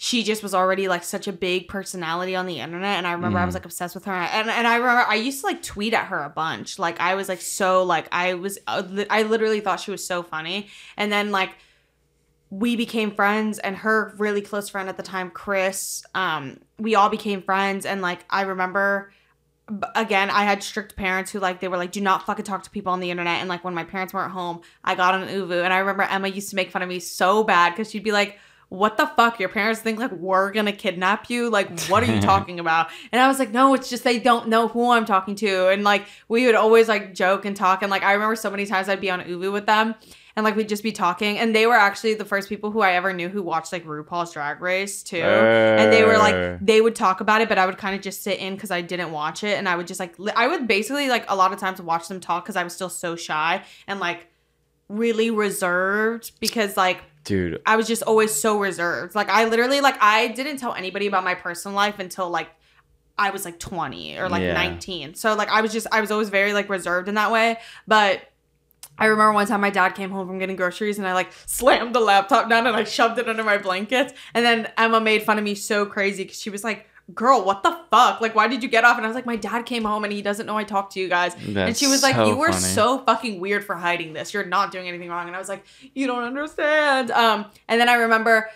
she 0.00 0.22
just 0.22 0.42
was 0.44 0.54
already 0.54 0.86
like 0.86 1.02
such 1.02 1.26
a 1.26 1.32
big 1.32 1.66
personality 1.66 2.36
on 2.36 2.46
the 2.46 2.60
internet 2.60 2.98
and 2.98 3.06
I 3.06 3.12
remember 3.12 3.38
I 3.40 3.44
was 3.44 3.54
Mhm. 3.54 3.58
like 3.58 3.64
obsessed 3.64 3.94
with 3.96 4.04
her 4.04 4.12
and 4.12 4.48
and 4.48 4.66
I 4.68 4.76
remember 4.76 5.04
I 5.08 5.16
used 5.16 5.40
to 5.40 5.46
like 5.46 5.60
tweet 5.62 5.92
at 5.94 6.06
her 6.06 6.22
a 6.22 6.28
bunch. 6.30 6.78
Like 6.78 7.00
I 7.00 7.16
was 7.16 7.28
like 7.28 7.40
so 7.40 7.82
like 7.82 8.06
I 8.12 8.34
was 8.34 8.58
uh, 8.68 8.82
I 9.10 9.22
literally 9.22 9.60
thought 9.60 9.80
she 9.80 9.90
was 9.90 10.06
so 10.06 10.22
funny 10.22 10.68
and 10.96 11.10
then 11.10 11.32
like 11.32 11.50
we 12.50 12.76
became 12.76 13.10
friends 13.10 13.58
and 13.58 13.76
her 13.76 14.14
really 14.18 14.40
close 14.40 14.68
friend 14.68 14.88
at 14.88 14.96
the 14.96 15.02
time 15.02 15.30
chris 15.30 16.02
um 16.14 16.58
we 16.78 16.94
all 16.94 17.08
became 17.08 17.42
friends. 17.42 17.84
And 17.84 18.00
like 18.00 18.24
i 18.30 18.42
remember 18.42 19.12
again 19.94 20.30
i 20.30 20.44
had 20.44 20.62
strict 20.62 20.96
parents 20.96 21.30
who 21.30 21.40
like 21.40 21.60
they 21.60 21.68
were 21.68 21.76
like 21.76 21.92
do 21.92 22.00
not 22.00 22.24
fucking 22.24 22.44
talk 22.44 22.62
to 22.62 22.70
people 22.70 22.92
on 22.92 23.00
the 23.00 23.10
internet. 23.10 23.40
And 23.40 23.48
like 23.48 23.64
when 23.64 23.74
my 23.74 23.84
parents 23.84 24.14
weren't 24.14 24.32
home 24.32 24.60
i 24.84 24.94
got 24.94 25.14
on 25.14 25.28
ooVoo. 25.28 25.62
And 25.62 25.72
i 25.72 25.78
remember 25.78 26.04
emma 26.04 26.28
used 26.28 26.50
to 26.50 26.56
make 26.56 26.70
fun 26.70 26.82
of 26.82 26.88
me 26.88 27.00
so 27.00 27.44
bad 27.44 27.70
because 27.70 27.90
she'd 27.90 28.04
be 28.04 28.12
like 28.12 28.38
what 28.70 28.98
the 28.98 29.06
fuck? 29.06 29.40
Your 29.40 29.48
parents 29.48 29.80
think 29.80 29.98
like 29.98 30.12
we're 30.12 30.52
gonna 30.52 30.72
kidnap 30.72 31.30
you? 31.30 31.48
Like 31.48 31.80
what 31.84 32.02
are 32.02 32.14
you 32.14 32.20
talking 32.32 32.60
about? 32.60 32.88
And 33.12 33.20
i 33.20 33.26
was 33.26 33.38
like 33.38 33.50
no 33.50 33.74
it's 33.74 33.90
just 33.90 34.04
they 34.04 34.18
don't 34.18 34.48
know 34.48 34.68
who 34.68 34.90
i'm 34.90 35.04
talking 35.04 35.34
to. 35.36 35.68
And 35.68 35.84
like 35.84 36.06
we 36.28 36.46
would 36.46 36.54
always 36.54 36.88
like 36.88 37.14
joke 37.14 37.44
and 37.44 37.56
talk. 37.56 37.82
And 37.82 37.90
like 37.90 38.02
i 38.02 38.12
remember 38.12 38.36
so 38.36 38.50
many 38.50 38.66
times 38.66 38.88
i'd 38.88 39.00
be 39.00 39.10
on 39.10 39.20
ooVoo 39.20 39.52
with 39.52 39.66
them 39.66 39.94
and 40.38 40.44
like 40.44 40.54
we'd 40.54 40.68
just 40.68 40.84
be 40.84 40.92
talking. 40.92 41.36
And 41.36 41.52
they 41.54 41.66
were 41.66 41.74
actually 41.74 42.14
the 42.14 42.24
first 42.24 42.48
people 42.48 42.70
who 42.70 42.80
I 42.80 42.92
ever 42.92 43.12
knew 43.12 43.28
who 43.28 43.42
watched 43.42 43.72
like 43.72 43.84
RuPaul's 43.84 44.32
Drag 44.32 44.60
Race 44.62 45.02
too. 45.02 45.16
and 45.20 45.92
they 45.92 46.04
were 46.04 46.16
like 46.16 46.60
they 46.64 46.80
would 46.80 46.94
talk 46.94 47.20
about 47.20 47.40
it, 47.40 47.48
but 47.48 47.58
I 47.58 47.66
would 47.66 47.76
kind 47.76 47.96
of 47.96 48.00
just 48.00 48.22
sit 48.22 48.38
in 48.38 48.54
because 48.54 48.70
I 48.70 48.80
didn't 48.80 49.10
watch 49.10 49.42
it, 49.42 49.58
and 49.58 49.68
I 49.68 49.74
would 49.74 49.88
just 49.88 49.98
like 49.98 50.16
li- 50.18 50.32
I 50.36 50.46
would 50.46 50.68
basically 50.68 51.08
like 51.08 51.24
a 51.28 51.34
lot 51.34 51.52
of 51.52 51.58
times 51.58 51.82
watch 51.82 52.06
them 52.06 52.20
talk 52.20 52.44
because 52.44 52.54
I 52.56 52.62
was 52.62 52.72
still 52.72 52.88
so 52.88 53.16
shy 53.16 53.64
and 53.88 53.98
like 53.98 54.28
really 54.88 55.30
reserved 55.30 56.32
because 56.40 56.76
like 56.76 57.02
dude, 57.24 57.60
I 57.66 57.76
was 57.76 57.86
just 57.88 58.02
always 58.04 58.32
so 58.32 58.58
reserved. 58.58 59.14
Like 59.14 59.28
I 59.28 59.44
literally 59.46 59.80
like 59.80 59.96
I 60.00 60.28
didn't 60.28 60.58
tell 60.58 60.72
anybody 60.74 61.06
about 61.08 61.24
my 61.24 61.34
personal 61.34 61.74
life 61.76 61.98
until 61.98 62.30
like 62.30 62.48
I 63.18 63.30
was 63.30 63.44
like 63.44 63.58
20 63.58 64.16
or 64.18 64.28
like 64.28 64.42
Yeah. 64.42 64.52
19. 64.54 65.14
So 65.14 65.34
like 65.34 65.48
I 65.50 65.60
was 65.60 65.72
just 65.72 65.86
I 65.92 66.00
was 66.00 66.10
always 66.10 66.28
very 66.28 66.52
like 66.52 66.68
reserved 66.68 67.08
in 67.08 67.16
that 67.16 67.32
way. 67.32 67.58
But 67.86 68.22
I 68.98 69.06
remember 69.06 69.32
one 69.32 69.46
time 69.46 69.60
my 69.60 69.70
dad 69.70 69.90
came 69.90 70.10
home 70.10 70.26
from 70.26 70.38
getting 70.38 70.56
groceries 70.56 70.98
and 70.98 71.06
I 71.06 71.12
like 71.14 71.30
slammed 71.46 71.94
the 71.94 72.00
laptop 72.00 72.48
down 72.48 72.66
and 72.66 72.74
I 72.76 72.84
shoved 72.84 73.18
it 73.18 73.28
under 73.28 73.44
my 73.44 73.58
blankets. 73.58 74.12
And 74.34 74.44
then 74.44 74.70
Emma 74.76 75.00
made 75.00 75.22
fun 75.22 75.38
of 75.38 75.44
me 75.44 75.54
so 75.54 75.86
crazy 75.86 76.24
because 76.24 76.40
she 76.40 76.50
was 76.50 76.64
like, 76.64 76.86
Girl, 77.14 77.42
what 77.42 77.62
the 77.62 77.74
fuck? 77.90 78.20
Like, 78.20 78.34
why 78.34 78.48
did 78.48 78.62
you 78.62 78.68
get 78.68 78.84
off? 78.84 78.98
And 78.98 79.06
I 79.06 79.08
was 79.08 79.14
like, 79.14 79.24
My 79.24 79.36
dad 79.36 79.64
came 79.64 79.84
home 79.84 80.04
and 80.04 80.12
he 80.12 80.20
doesn't 80.20 80.44
know 80.44 80.58
I 80.58 80.64
talked 80.64 80.92
to 80.92 81.00
you 81.00 81.08
guys. 81.08 81.34
That's 81.36 81.68
and 81.68 81.76
she 81.76 81.86
was 81.86 82.02
like, 82.02 82.14
so 82.16 82.26
You 82.26 82.36
were 82.36 82.52
funny. 82.52 82.64
so 82.64 82.98
fucking 82.98 83.40
weird 83.40 83.64
for 83.64 83.76
hiding 83.76 84.12
this. 84.12 84.34
You're 84.34 84.44
not 84.44 84.72
doing 84.72 84.88
anything 84.88 85.08
wrong. 85.08 85.26
And 85.26 85.34
I 85.34 85.38
was 85.38 85.48
like, 85.48 85.64
You 85.94 86.06
don't 86.06 86.24
understand. 86.24 87.10
Um, 87.10 87.46
and 87.66 87.80
then 87.80 87.88
I 87.88 87.94
remember 87.94 88.50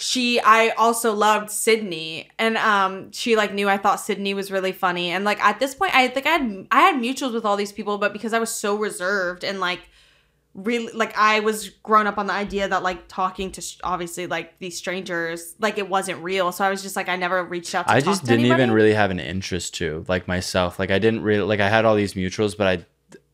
she 0.00 0.40
I 0.40 0.68
also 0.70 1.12
loved 1.12 1.50
Sydney 1.50 2.30
and 2.38 2.56
um 2.56 3.10
she 3.10 3.34
like 3.34 3.52
knew 3.52 3.68
I 3.68 3.78
thought 3.78 3.96
Sydney 3.96 4.32
was 4.32 4.52
really 4.52 4.70
funny 4.70 5.10
and 5.10 5.24
like 5.24 5.40
at 5.40 5.58
this 5.58 5.74
point 5.74 5.92
I 5.92 6.06
think 6.06 6.24
I 6.24 6.30
had 6.30 6.66
I 6.70 6.80
had 6.82 6.94
mutuals 7.02 7.34
with 7.34 7.44
all 7.44 7.56
these 7.56 7.72
people 7.72 7.98
but 7.98 8.12
because 8.12 8.32
I 8.32 8.38
was 8.38 8.50
so 8.50 8.76
reserved 8.76 9.42
and 9.42 9.58
like 9.58 9.80
really 10.54 10.92
like 10.92 11.18
I 11.18 11.40
was 11.40 11.70
grown 11.82 12.06
up 12.06 12.16
on 12.16 12.28
the 12.28 12.32
idea 12.32 12.68
that 12.68 12.84
like 12.84 13.08
talking 13.08 13.50
to 13.52 13.62
obviously 13.82 14.28
like 14.28 14.56
these 14.60 14.76
strangers 14.76 15.56
like 15.58 15.78
it 15.78 15.88
wasn't 15.88 16.22
real 16.22 16.52
so 16.52 16.64
I 16.64 16.70
was 16.70 16.80
just 16.80 16.94
like 16.94 17.08
I 17.08 17.16
never 17.16 17.42
reached 17.42 17.74
out 17.74 17.88
to 17.88 17.92
I 17.92 18.00
just 18.00 18.24
didn't 18.24 18.46
even 18.46 18.70
really 18.70 18.94
have 18.94 19.10
an 19.10 19.18
interest 19.18 19.74
to 19.74 20.04
like 20.06 20.28
myself. 20.28 20.78
Like 20.78 20.92
I 20.92 21.00
didn't 21.00 21.22
really 21.22 21.42
like 21.42 21.58
I 21.58 21.68
had 21.68 21.84
all 21.84 21.96
these 21.96 22.14
mutuals, 22.14 22.56
but 22.56 22.66
I 22.68 22.84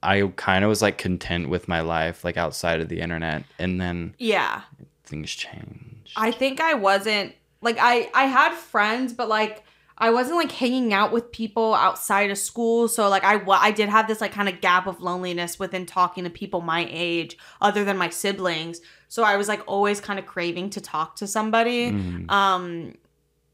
I 0.02 0.32
kind 0.36 0.64
of 0.64 0.68
was 0.70 0.80
like 0.80 0.96
content 0.96 1.50
with 1.50 1.68
my 1.68 1.82
life 1.82 2.24
like 2.24 2.38
outside 2.38 2.80
of 2.80 2.88
the 2.88 3.00
internet, 3.00 3.44
and 3.58 3.78
then 3.80 4.14
yeah 4.18 4.62
things 5.04 5.30
changed. 5.30 5.93
I 6.16 6.30
think 6.30 6.60
I 6.60 6.74
wasn't 6.74 7.34
like 7.60 7.76
I 7.80 8.10
I 8.14 8.24
had 8.24 8.54
friends, 8.54 9.12
but 9.12 9.28
like 9.28 9.64
I 9.96 10.10
wasn't 10.10 10.36
like 10.36 10.50
hanging 10.50 10.92
out 10.92 11.12
with 11.12 11.30
people 11.30 11.74
outside 11.74 12.30
of 12.30 12.38
school. 12.38 12.88
So 12.88 13.08
like 13.08 13.24
I 13.24 13.40
I 13.48 13.70
did 13.70 13.88
have 13.88 14.06
this 14.06 14.20
like 14.20 14.32
kind 14.32 14.48
of 14.48 14.60
gap 14.60 14.86
of 14.86 15.00
loneliness 15.00 15.58
within 15.58 15.86
talking 15.86 16.24
to 16.24 16.30
people 16.30 16.60
my 16.60 16.86
age, 16.90 17.36
other 17.60 17.84
than 17.84 17.96
my 17.96 18.10
siblings. 18.10 18.80
So 19.08 19.22
I 19.22 19.36
was 19.36 19.48
like 19.48 19.62
always 19.66 20.00
kind 20.00 20.18
of 20.18 20.26
craving 20.26 20.70
to 20.70 20.80
talk 20.80 21.16
to 21.16 21.26
somebody. 21.26 21.92
Mm. 21.92 22.30
Um 22.30 22.94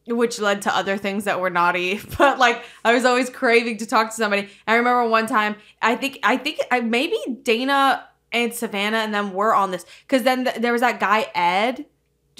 which 0.06 0.40
led 0.40 0.62
to 0.62 0.74
other 0.74 0.96
things 0.96 1.24
that 1.24 1.40
were 1.40 1.50
naughty 1.50 2.00
but 2.18 2.38
like 2.38 2.64
i 2.84 2.92
was 2.92 3.04
always 3.04 3.30
craving 3.30 3.76
to 3.76 3.86
talk 3.86 4.08
to 4.08 4.16
somebody 4.16 4.48
i 4.66 4.74
remember 4.74 5.06
one 5.08 5.26
time 5.26 5.54
i 5.82 5.94
think 5.94 6.18
i 6.22 6.36
think 6.36 6.58
I, 6.70 6.80
maybe 6.80 7.18
dana 7.42 8.08
and 8.32 8.52
savannah 8.52 8.96
and 8.96 9.14
them 9.14 9.32
were 9.32 9.54
on 9.54 9.70
this 9.70 9.84
because 10.08 10.22
then 10.22 10.44
th- 10.44 10.56
there 10.56 10.72
was 10.72 10.80
that 10.80 10.98
guy 10.98 11.30
ed 11.34 11.84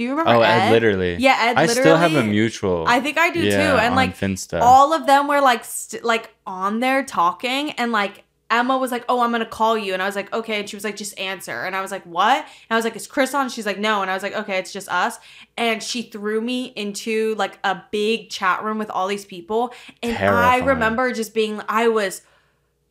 do 0.01 0.05
you 0.05 0.11
remember 0.13 0.31
Oh, 0.33 0.41
ed, 0.41 0.69
Ed, 0.69 0.71
literally. 0.73 1.17
yeah 1.17 1.37
ed 1.51 1.57
I 1.59 1.67
still 1.67 1.99
have 1.99 2.13
a 2.13 2.15
literally- 2.15 2.31
mutual. 2.31 2.85
i 2.89 3.01
think 3.01 3.19
i 3.19 3.29
do 3.31 3.41
yeah, 3.41 3.73
too 3.73 3.79
and 3.79 3.95
like 3.95 4.17
Finsta. 4.17 4.59
all 4.63 4.95
of 4.95 5.07
them 5.07 5.29
were 5.29 5.43
like 5.43 5.63
st- 5.63 6.03
like 6.03 6.35
on 6.47 6.81
there 6.81 7.05
talking 7.05 7.73
and 7.73 7.93
like 7.93 8.25
Emma 8.53 8.77
was 8.77 8.91
like, 8.91 9.05
"Oh, 9.09 9.21
I'm 9.21 9.31
gonna 9.31 9.47
call 9.47 9.79
you," 9.79 9.93
and 9.93 10.03
I 10.03 10.07
was 10.07 10.17
like, 10.17 10.33
"Okay," 10.33 10.59
and 10.59 10.69
she 10.69 10.75
was 10.75 10.83
like, 10.83 10.97
"Just 10.97 11.17
answer," 11.21 11.63
and 11.67 11.77
I 11.77 11.81
was 11.83 11.93
like, 11.93 12.03
"What?" 12.03 12.39
And 12.39 12.71
I 12.73 12.75
was 12.75 12.85
like, 12.85 12.97
"Is 12.97 13.07
Chris 13.07 13.33
on?" 13.33 13.49
She's 13.49 13.65
like, 13.65 13.79
"No," 13.79 14.03
and 14.03 14.11
I 14.11 14.15
was 14.15 14.25
like, 14.25 14.35
"Okay, 14.35 14.59
it's 14.59 14.73
just 14.73 14.89
us," 14.89 15.21
and 15.57 15.81
she 15.81 16.03
threw 16.03 16.41
me 16.41 16.65
into 16.75 17.37
like 17.37 17.61
a 17.63 17.81
big 17.93 18.29
chat 18.29 18.65
room 18.65 18.77
with 18.77 18.91
all 18.91 19.07
these 19.07 19.25
people, 19.25 19.73
and 20.03 20.17
I 20.19 20.59
remember 20.59 21.13
just 21.13 21.33
being, 21.33 21.61
I 21.69 21.87
was 21.87 22.23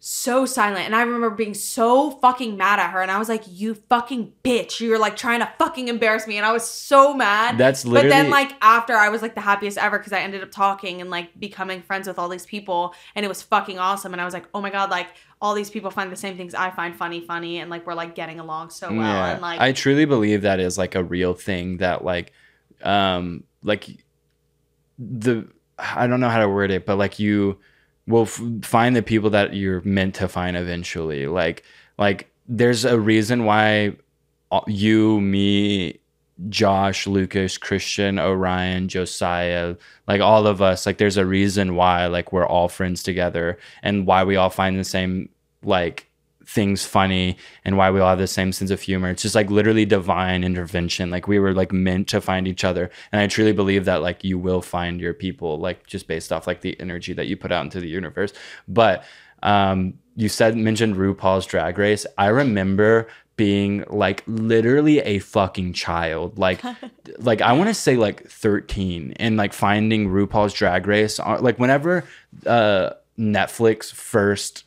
so 0.01 0.45
silent, 0.45 0.85
and 0.85 0.95
I 0.95 1.01
remember 1.01 1.29
being 1.29 1.53
so 1.53 2.11
fucking 2.11 2.55
mad 2.55 2.79
at 2.79 2.91
her, 2.91 3.01
and 3.01 3.11
I 3.11 3.19
was 3.19 3.27
like, 3.27 3.43
"You 3.47 3.75
fucking 3.75 4.31
bitch! 4.43 4.79
You're 4.79 4.97
like 4.97 5.17
trying 5.17 5.41
to 5.41 5.51
fucking 5.57 5.89
embarrass 5.89 6.25
me," 6.25 6.37
and 6.37 6.45
I 6.45 6.53
was 6.53 6.65
so 6.67 7.13
mad. 7.13 7.57
That's 7.57 7.83
But 7.83 8.03
then, 8.03 8.29
like 8.29 8.53
after, 8.61 8.93
I 8.93 9.09
was 9.09 9.21
like 9.21 9.35
the 9.35 9.41
happiest 9.41 9.77
ever 9.77 9.97
because 9.97 10.13
I 10.13 10.19
ended 10.19 10.41
up 10.41 10.51
talking 10.51 11.01
and 11.01 11.09
like 11.09 11.37
becoming 11.37 11.81
friends 11.81 12.07
with 12.07 12.17
all 12.17 12.29
these 12.29 12.45
people, 12.45 12.95
and 13.13 13.25
it 13.25 13.29
was 13.29 13.41
fucking 13.41 13.77
awesome. 13.77 14.13
And 14.13 14.21
I 14.21 14.25
was 14.25 14.33
like, 14.33 14.45
oh 14.53 14.61
my 14.61 14.69
god, 14.69 14.89
like 14.89 15.07
all 15.41 15.53
these 15.53 15.69
people 15.69 15.91
find 15.91 16.09
the 16.11 16.15
same 16.15 16.37
things 16.37 16.53
I 16.53 16.69
find 16.69 16.95
funny, 16.95 17.19
funny, 17.19 17.59
and 17.59 17.69
like 17.69 17.85
we're 17.85 17.93
like 17.93 18.15
getting 18.15 18.39
along 18.39 18.69
so 18.69 18.89
well. 18.89 19.01
yeah, 19.01 19.33
And 19.33 19.41
like, 19.41 19.59
I 19.59 19.73
truly 19.73 20.05
believe 20.05 20.43
that 20.43 20.61
is 20.61 20.77
like 20.77 20.95
a 20.95 21.03
real 21.03 21.33
thing 21.33 21.77
that 21.77 22.05
like, 22.05 22.31
um, 22.83 23.43
like 23.63 23.89
the 24.97 25.47
I 25.77 26.07
don't 26.07 26.21
know 26.21 26.29
how 26.29 26.39
to 26.39 26.47
word 26.49 26.71
it, 26.71 26.85
but 26.85 26.97
like 26.97 27.19
you 27.19 27.57
will 28.09 28.23
f- 28.23 28.41
find 28.63 28.95
the 28.95 29.03
people 29.03 29.29
that 29.29 29.53
you're 29.53 29.81
meant 29.81 30.15
to 30.15 30.27
find 30.27 30.57
eventually. 30.57 31.27
Like, 31.27 31.63
like 31.97 32.29
there's 32.47 32.83
a 32.83 32.99
reason 32.99 33.45
why 33.45 33.93
uh, 34.51 34.61
you, 34.67 35.21
me, 35.21 35.99
Josh, 36.49 37.05
Lucas, 37.05 37.57
Christian, 37.57 38.17
Orion, 38.17 38.87
Josiah, 38.87 39.75
like 40.07 40.21
all 40.21 40.47
of 40.47 40.61
us, 40.61 40.85
like 40.85 40.97
there's 40.97 41.17
a 41.17 41.25
reason 41.25 41.75
why 41.75 42.07
like 42.07 42.33
we're 42.33 42.47
all 42.47 42.67
friends 42.67 43.03
together 43.03 43.59
and 43.83 44.07
why 44.07 44.23
we 44.23 44.35
all 44.35 44.49
find 44.49 44.79
the 44.79 44.83
same 44.83 45.29
like 45.63 46.08
things 46.49 46.83
funny 46.83 47.37
and 47.63 47.77
why 47.77 47.91
we 47.91 47.99
all 47.99 48.09
have 48.09 48.17
the 48.17 48.25
same 48.25 48.51
sense 48.51 48.71
of 48.71 48.81
humor. 48.81 49.09
It's 49.09 49.21
just 49.21 49.35
like 49.35 49.51
literally 49.51 49.85
divine 49.85 50.43
intervention. 50.43 51.11
Like 51.11 51.27
we 51.27 51.37
were 51.37 51.53
like 51.53 51.71
meant 51.71 52.07
to 52.07 52.21
find 52.21 52.47
each 52.47 52.63
other. 52.63 52.89
And 53.11 53.21
I 53.21 53.27
truly 53.27 53.51
believe 53.51 53.85
that 53.85 54.01
like 54.01 54.23
you 54.23 54.39
will 54.39 54.63
find 54.63 54.99
your 54.99 55.13
people, 55.13 55.59
like 55.59 55.85
just 55.85 56.07
based 56.07 56.31
off 56.31 56.47
like 56.47 56.61
the 56.61 56.79
energy 56.79 57.13
that 57.13 57.27
you 57.27 57.37
put 57.37 57.51
out 57.51 57.63
into 57.63 57.79
the 57.79 57.87
universe. 57.87 58.33
But 58.67 59.03
um 59.43 59.93
you 60.15 60.27
said 60.27 60.57
mentioned 60.57 60.95
RuPaul's 60.95 61.45
drag 61.45 61.77
race. 61.77 62.07
I 62.17 62.27
remember 62.27 63.07
being 63.35 63.85
like 63.87 64.23
literally 64.25 64.99
a 65.01 65.19
fucking 65.19 65.73
child. 65.73 66.39
Like 66.39 66.63
like 67.19 67.41
I 67.41 67.53
want 67.53 67.69
to 67.69 67.75
say 67.75 67.95
like 67.95 68.27
13 68.27 69.13
and 69.17 69.37
like 69.37 69.53
finding 69.53 70.09
RuPaul's 70.09 70.53
drag 70.53 70.87
race 70.87 71.19
on, 71.19 71.43
like 71.43 71.59
whenever 71.59 72.05
uh 72.47 72.89
Netflix 73.19 73.93
first 73.93 74.63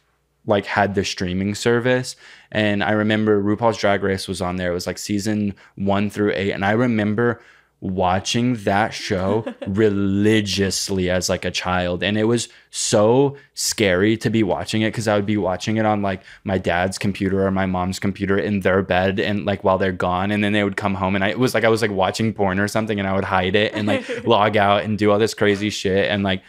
like 0.46 0.66
had 0.66 0.94
the 0.94 1.04
streaming 1.04 1.54
service. 1.54 2.16
And 2.50 2.82
i 2.82 2.92
remember 2.92 3.42
rupaul's 3.42 3.78
drag 3.78 4.02
race 4.02 4.28
was 4.28 4.42
on 4.42 4.56
there. 4.56 4.70
It 4.70 4.74
was 4.74 4.86
like 4.86 4.98
season 4.98 5.54
one 5.76 6.10
through 6.10 6.32
eight. 6.34 6.52
And 6.52 6.64
i 6.64 6.72
remember 6.72 7.40
watching 7.82 8.54
that 8.62 8.94
show 8.94 9.44
religiously 9.66 11.10
as 11.10 11.28
like 11.28 11.44
a 11.44 11.50
child. 11.50 12.02
And 12.02 12.16
it 12.16 12.24
was 12.24 12.48
so 12.70 13.36
scary 13.54 14.16
to 14.18 14.30
be 14.30 14.44
watching 14.44 14.82
it 14.82 14.92
because 14.92 15.08
i 15.08 15.16
would 15.16 15.26
be 15.26 15.36
watching 15.36 15.78
it 15.78 15.84
on 15.84 16.00
like 16.00 16.22
my 16.44 16.58
dad's 16.58 16.96
computer 16.96 17.44
or 17.44 17.50
my 17.50 17.66
mom's 17.66 17.98
computer 17.98 18.38
in 18.38 18.60
their 18.60 18.82
bed 18.82 19.18
and 19.18 19.44
like 19.44 19.64
while 19.64 19.78
they're 19.78 19.90
gone. 19.90 20.30
And 20.30 20.44
then 20.44 20.52
they 20.52 20.62
would 20.62 20.76
come 20.76 20.94
home 20.94 21.16
and 21.16 21.24
I, 21.24 21.30
it 21.30 21.38
was 21.38 21.54
like 21.54 21.64
i 21.64 21.68
was 21.68 21.82
like 21.82 21.90
watching 21.90 22.32
porn 22.32 22.60
or 22.60 22.68
something 22.68 22.98
and 22.98 23.08
i 23.08 23.14
would 23.14 23.24
hide 23.24 23.56
it 23.56 23.74
and 23.74 23.86
like 23.88 24.24
log 24.24 24.56
out 24.56 24.84
and 24.84 24.96
do 24.96 25.10
all 25.10 25.18
this 25.18 25.34
crazy 25.34 25.70
shit. 25.70 26.08
And 26.08 26.22
like 26.22 26.42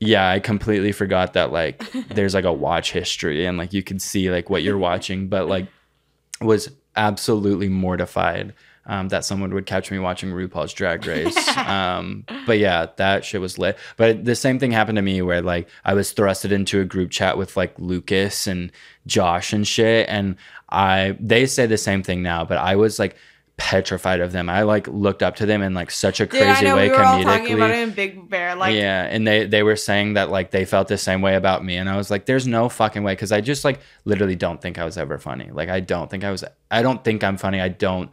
yeah, 0.00 0.30
I 0.30 0.40
completely 0.40 0.92
forgot 0.92 1.34
that 1.34 1.52
like 1.52 1.84
there's 2.08 2.34
like 2.34 2.46
a 2.46 2.52
watch 2.52 2.92
history 2.92 3.44
and 3.44 3.58
like 3.58 3.74
you 3.74 3.82
can 3.82 3.98
see 3.98 4.30
like 4.30 4.48
what 4.48 4.62
you're 4.62 4.78
watching, 4.78 5.28
but 5.28 5.46
like 5.46 5.66
was 6.40 6.70
absolutely 6.96 7.68
mortified 7.68 8.54
um, 8.86 9.08
that 9.08 9.26
someone 9.26 9.52
would 9.52 9.66
catch 9.66 9.90
me 9.90 9.98
watching 9.98 10.30
RuPaul's 10.30 10.72
Drag 10.72 11.06
Race. 11.06 11.56
um, 11.56 12.24
but 12.46 12.58
yeah, 12.58 12.86
that 12.96 13.26
shit 13.26 13.42
was 13.42 13.58
lit. 13.58 13.78
But 13.98 14.24
the 14.24 14.34
same 14.34 14.58
thing 14.58 14.72
happened 14.72 14.96
to 14.96 15.02
me 15.02 15.20
where 15.20 15.42
like 15.42 15.68
I 15.84 15.92
was 15.92 16.14
thrusted 16.14 16.50
into 16.50 16.80
a 16.80 16.84
group 16.86 17.10
chat 17.10 17.36
with 17.36 17.56
like 17.56 17.78
Lucas 17.78 18.46
and 18.46 18.72
Josh 19.06 19.52
and 19.52 19.68
shit, 19.68 20.08
and 20.08 20.36
I 20.70 21.16
they 21.20 21.44
say 21.44 21.66
the 21.66 21.78
same 21.78 22.02
thing 22.02 22.22
now, 22.22 22.44
but 22.44 22.56
I 22.56 22.74
was 22.76 22.98
like 22.98 23.16
petrified 23.60 24.20
of 24.20 24.32
them. 24.32 24.48
I 24.48 24.62
like 24.62 24.88
looked 24.88 25.22
up 25.22 25.36
to 25.36 25.46
them 25.46 25.60
in 25.60 25.74
like 25.74 25.90
such 25.90 26.18
a 26.18 26.26
dude, 26.26 26.40
I 26.40 26.46
crazy 26.46 26.64
know 26.64 26.76
way 26.76 26.88
we 26.88 26.96
were 26.96 27.04
all 27.04 27.20
comedically 27.20 27.24
talking 27.24 27.54
about 27.54 27.70
it 27.70 27.78
in 27.78 27.90
Big 27.90 28.28
Bear. 28.28 28.56
Like, 28.56 28.74
yeah, 28.74 29.04
and 29.04 29.26
they 29.26 29.44
they 29.44 29.62
were 29.62 29.76
saying 29.76 30.14
that 30.14 30.30
like 30.30 30.50
they 30.50 30.64
felt 30.64 30.88
the 30.88 30.96
same 30.96 31.20
way 31.20 31.36
about 31.36 31.62
me, 31.62 31.76
and 31.76 31.88
I 31.88 31.98
was 31.98 32.10
like, 32.10 32.24
"There's 32.24 32.46
no 32.46 32.70
fucking 32.70 33.02
way," 33.02 33.12
because 33.12 33.32
I 33.32 33.42
just 33.42 33.62
like 33.62 33.80
literally 34.06 34.34
don't 34.34 34.62
think 34.62 34.78
I 34.78 34.84
was 34.86 34.96
ever 34.96 35.18
funny. 35.18 35.50
Like 35.52 35.68
I 35.68 35.80
don't 35.80 36.10
think 36.10 36.24
I 36.24 36.30
was. 36.30 36.42
I 36.70 36.80
don't 36.80 37.04
think 37.04 37.22
I'm 37.22 37.36
funny. 37.36 37.60
I 37.60 37.68
don't. 37.68 38.10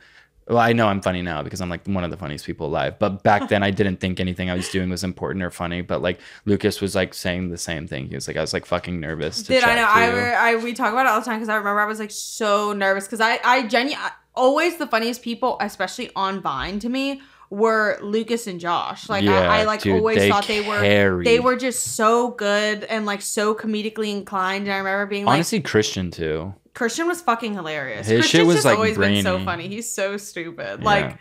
Well, 0.48 0.60
I 0.60 0.72
know 0.72 0.88
I'm 0.88 1.02
funny 1.02 1.22
now 1.22 1.44
because 1.44 1.60
I'm 1.60 1.70
like 1.70 1.86
one 1.88 2.04
of 2.04 2.12
the 2.12 2.18
funniest 2.18 2.46
people 2.46 2.68
alive. 2.68 2.98
But 3.00 3.24
back 3.24 3.50
then, 3.50 3.64
I 3.64 3.72
didn't 3.72 3.98
think 3.98 4.20
anything 4.20 4.50
I 4.50 4.56
was 4.56 4.70
doing 4.70 4.90
was 4.90 5.04
important 5.04 5.44
or 5.44 5.52
funny. 5.52 5.82
But 5.82 6.02
like 6.02 6.20
Lucas 6.46 6.80
was 6.80 6.96
like 6.96 7.14
saying 7.14 7.50
the 7.50 7.58
same 7.58 7.88
thing. 7.88 8.08
He 8.08 8.16
was 8.16 8.28
like, 8.28 8.38
I 8.38 8.42
was 8.42 8.54
like 8.54 8.66
fucking 8.66 9.00
nervous. 9.00 9.44
To 9.44 9.54
Dude, 9.54 9.64
I 9.64 9.76
know. 9.76 9.88
I, 9.88 10.10
you. 10.10 10.16
re- 10.16 10.34
I 10.34 10.56
we 10.56 10.74
talk 10.74 10.94
about 10.94 11.06
it 11.06 11.10
all 11.10 11.20
the 11.20 11.26
time 11.26 11.38
because 11.38 11.50
I 11.50 11.56
remember 11.56 11.82
I 11.82 11.86
was 11.86 12.00
like 12.00 12.12
so 12.12 12.72
nervous 12.74 13.06
because 13.06 13.20
I 13.20 13.40
I 13.44 13.68
genuinely 13.68 13.98
always 14.36 14.78
the 14.78 14.88
funniest 14.88 15.22
people, 15.22 15.58
especially 15.60 16.12
on 16.16 16.42
Vine 16.42 16.80
to 16.80 16.90
me, 16.90 17.22
were 17.50 17.98
Lucas 18.02 18.48
and 18.48 18.60
Josh. 18.60 19.10
Like 19.10 19.24
Yeah, 19.24 19.42
I, 19.42 19.60
I 19.60 19.64
like 19.64 19.82
dude, 19.82 19.98
always 19.98 20.18
they 20.18 20.30
thought 20.30 20.48
they 20.48 20.62
were 20.62 20.80
carried. 20.80 21.28
they 21.28 21.40
were 21.40 21.56
just 21.56 21.96
so 21.96 22.32
good 22.32 22.84
and 22.86 23.06
like 23.06 23.22
so 23.22 23.56
comedically 23.56 24.12
inclined. 24.12 24.66
And 24.66 24.74
I 24.74 24.78
remember 24.78 25.08
being 25.08 25.26
like 25.26 25.36
honestly 25.36 25.60
Christian 25.62 26.12
too. 26.12 26.54
Christian 26.78 27.08
was 27.08 27.22
fucking 27.22 27.56
hilarious. 27.56 28.06
His 28.06 28.26
shit 28.26 28.46
Christian's 28.46 28.48
was, 28.48 28.56
just 28.58 28.66
like, 28.66 28.76
always 28.76 29.00
been 29.00 29.24
so 29.24 29.44
funny. 29.44 29.68
He's 29.68 29.92
so 29.92 30.16
stupid. 30.16 30.84
Yeah. 30.84 31.16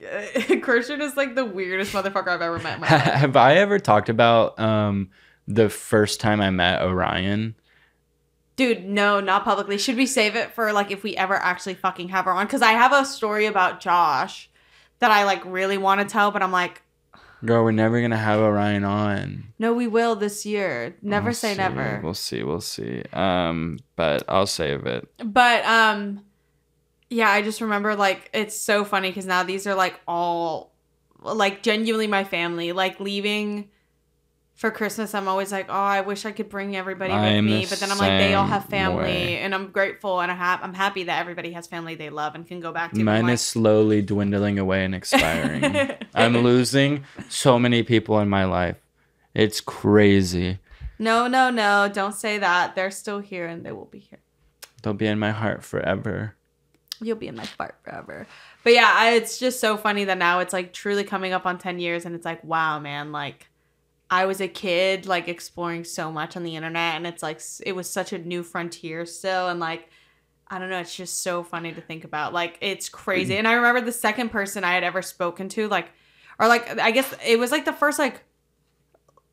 Like 0.00 0.60
Christian 0.62 1.00
is 1.00 1.16
like 1.16 1.36
the 1.36 1.44
weirdest 1.44 1.92
motherfucker 1.92 2.26
I've 2.26 2.42
ever 2.42 2.58
met 2.58 2.74
in 2.74 2.80
my 2.80 2.88
life. 2.90 3.02
Have 3.02 3.36
I 3.36 3.58
ever 3.58 3.78
talked 3.78 4.08
about 4.08 4.58
um 4.58 5.10
the 5.46 5.70
first 5.70 6.18
time 6.18 6.40
I 6.40 6.50
met 6.50 6.82
Orion? 6.82 7.54
Dude, 8.56 8.86
no, 8.86 9.20
not 9.20 9.44
publicly. 9.44 9.78
Should 9.78 9.94
we 9.94 10.04
save 10.04 10.34
it 10.34 10.50
for 10.50 10.72
like 10.72 10.90
if 10.90 11.04
we 11.04 11.16
ever 11.16 11.34
actually 11.34 11.74
fucking 11.74 12.08
have 12.08 12.24
her 12.24 12.32
on? 12.32 12.46
Because 12.46 12.62
I 12.62 12.72
have 12.72 12.92
a 12.92 13.04
story 13.04 13.46
about 13.46 13.78
Josh 13.78 14.50
that 14.98 15.12
I 15.12 15.22
like 15.22 15.44
really 15.44 15.78
want 15.78 16.00
to 16.00 16.12
tell, 16.12 16.32
but 16.32 16.42
I'm 16.42 16.50
like, 16.50 16.82
Girl, 17.44 17.62
we're 17.64 17.70
never 17.72 18.00
gonna 18.00 18.16
have 18.16 18.40
Orion 18.40 18.84
on. 18.84 19.44
no, 19.58 19.72
we 19.72 19.86
will 19.86 20.16
this 20.16 20.44
year. 20.44 20.96
Never 21.02 21.26
We'll 21.26 21.34
say 21.34 21.52
see. 21.52 21.58
never. 21.58 22.00
We'll 22.02 22.14
see. 22.14 22.42
We'll 22.42 22.60
see. 22.60 23.02
Um, 23.12 23.78
but 23.96 24.24
I'll 24.28 24.46
save 24.46 24.86
it. 24.86 25.08
But 25.24 25.64
um 25.64 26.24
yeah, 27.10 27.30
I 27.30 27.42
just 27.42 27.60
remember 27.60 27.94
like 27.96 28.28
it's 28.34 28.56
so 28.56 28.84
funny 28.84 29.08
because 29.10 29.24
now 29.26 29.42
these 29.44 29.66
are 29.66 29.74
like 29.74 29.98
all 30.08 30.72
like 31.22 31.62
genuinely 31.62 32.06
my 32.06 32.24
family. 32.24 32.72
Like 32.72 32.98
leaving 33.00 33.70
for 34.58 34.72
Christmas, 34.72 35.14
I'm 35.14 35.28
always 35.28 35.52
like, 35.52 35.66
oh, 35.68 35.72
I 35.72 36.00
wish 36.00 36.26
I 36.26 36.32
could 36.32 36.48
bring 36.48 36.74
everybody 36.74 37.12
with 37.12 37.22
I'm 37.22 37.46
me. 37.46 37.64
But 37.64 37.78
then 37.78 37.92
I'm 37.92 37.98
like, 37.98 38.18
they 38.18 38.34
all 38.34 38.44
have 38.44 38.64
family, 38.64 39.04
way. 39.04 39.38
and 39.38 39.54
I'm 39.54 39.70
grateful 39.70 40.20
and 40.20 40.32
I 40.32 40.34
have 40.34 40.64
I'm 40.64 40.74
happy 40.74 41.04
that 41.04 41.20
everybody 41.20 41.52
has 41.52 41.68
family 41.68 41.94
they 41.94 42.10
love 42.10 42.34
and 42.34 42.44
can 42.44 42.58
go 42.58 42.72
back 42.72 42.92
to. 42.92 43.04
Mine 43.04 43.28
is 43.28 43.40
slowly 43.40 44.02
dwindling 44.02 44.58
away 44.58 44.84
and 44.84 44.96
expiring. 44.96 45.92
I'm 46.14 46.38
losing 46.38 47.04
so 47.28 47.56
many 47.60 47.84
people 47.84 48.18
in 48.18 48.28
my 48.28 48.46
life. 48.46 48.76
It's 49.32 49.60
crazy. 49.60 50.58
no, 50.98 51.28
no, 51.28 51.50
no! 51.50 51.88
Don't 51.88 52.16
say 52.16 52.38
that. 52.38 52.74
They're 52.74 52.90
still 52.90 53.20
here 53.20 53.46
and 53.46 53.64
they 53.64 53.70
will 53.70 53.84
be 53.84 54.00
here. 54.00 54.18
They'll 54.82 54.92
be 54.92 55.06
in 55.06 55.20
my 55.20 55.30
heart 55.30 55.62
forever. 55.62 56.34
You'll 57.00 57.14
be 57.14 57.28
in 57.28 57.36
my 57.36 57.46
heart 57.56 57.76
forever. 57.84 58.26
But 58.64 58.72
yeah, 58.72 58.92
I, 58.92 59.10
it's 59.10 59.38
just 59.38 59.60
so 59.60 59.76
funny 59.76 60.02
that 60.06 60.18
now 60.18 60.40
it's 60.40 60.52
like 60.52 60.72
truly 60.72 61.04
coming 61.04 61.32
up 61.32 61.46
on 61.46 61.58
10 61.58 61.78
years 61.78 62.04
and 62.04 62.16
it's 62.16 62.24
like, 62.24 62.42
wow, 62.42 62.80
man, 62.80 63.12
like 63.12 63.48
I 64.10 64.26
was 64.26 64.40
a 64.40 64.48
kid 64.48 65.06
like 65.06 65.28
exploring 65.28 65.84
so 65.84 66.10
much 66.10 66.36
on 66.36 66.42
the 66.42 66.56
internet 66.56 66.96
and 66.96 67.06
it's 67.06 67.22
like 67.22 67.40
it 67.64 67.74
was 67.74 67.90
such 67.90 68.12
a 68.12 68.18
new 68.18 68.42
frontier 68.42 69.04
still 69.04 69.48
and 69.48 69.60
like 69.60 69.90
I 70.50 70.58
don't 70.58 70.70
know, 70.70 70.78
it's 70.78 70.96
just 70.96 71.22
so 71.22 71.42
funny 71.42 71.72
to 71.72 71.80
think 71.82 72.04
about. 72.04 72.32
Like 72.32 72.56
it's 72.62 72.88
crazy. 72.88 73.34
Mm. 73.34 73.40
And 73.40 73.48
I 73.48 73.52
remember 73.52 73.82
the 73.82 73.92
second 73.92 74.30
person 74.30 74.64
I 74.64 74.72
had 74.72 74.82
ever 74.82 75.02
spoken 75.02 75.50
to 75.50 75.68
like 75.68 75.90
or 76.38 76.48
like 76.48 76.78
I 76.78 76.90
guess 76.90 77.14
it 77.26 77.38
was 77.38 77.50
like 77.50 77.64
the 77.64 77.72
first 77.72 77.98
like 77.98 78.22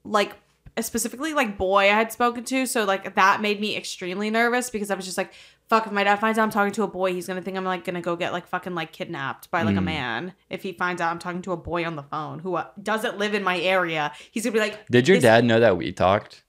like 0.03 0.33
specifically 0.81 1.33
like 1.33 1.57
boy 1.57 1.83
I 1.83 1.85
had 1.85 2.11
spoken 2.11 2.43
to. 2.45 2.65
So 2.65 2.83
like 2.83 3.15
that 3.15 3.41
made 3.41 3.61
me 3.61 3.77
extremely 3.77 4.29
nervous 4.29 4.69
because 4.69 4.91
I 4.91 4.95
was 4.95 5.05
just 5.05 5.17
like, 5.17 5.33
fuck, 5.69 5.87
if 5.87 5.91
my 5.91 6.03
dad 6.03 6.17
finds 6.19 6.37
out 6.39 6.43
I'm 6.43 6.49
talking 6.51 6.73
to 6.73 6.83
a 6.83 6.87
boy, 6.87 7.13
he's 7.13 7.27
gonna 7.27 7.41
think 7.41 7.57
I'm 7.57 7.65
like 7.65 7.83
gonna 7.85 8.01
go 8.01 8.15
get 8.15 8.33
like 8.33 8.47
fucking 8.47 8.75
like 8.75 8.91
kidnapped 8.91 9.49
by 9.51 9.63
like 9.63 9.75
a 9.75 9.79
Mm. 9.79 9.83
man. 9.85 10.33
If 10.49 10.63
he 10.63 10.71
finds 10.73 11.01
out 11.01 11.11
I'm 11.11 11.19
talking 11.19 11.41
to 11.43 11.51
a 11.51 11.57
boy 11.57 11.85
on 11.85 11.95
the 11.95 12.03
phone 12.03 12.39
who 12.39 12.55
uh, 12.55 12.67
doesn't 12.81 13.17
live 13.17 13.33
in 13.33 13.43
my 13.43 13.59
area, 13.59 14.11
he's 14.31 14.43
gonna 14.43 14.53
be 14.53 14.59
like, 14.59 14.87
Did 14.89 15.07
your 15.07 15.17
This- 15.17 15.23
dad 15.23 15.45
know 15.45 15.59
that 15.59 15.77
we 15.77 15.91
talked? 15.91 16.43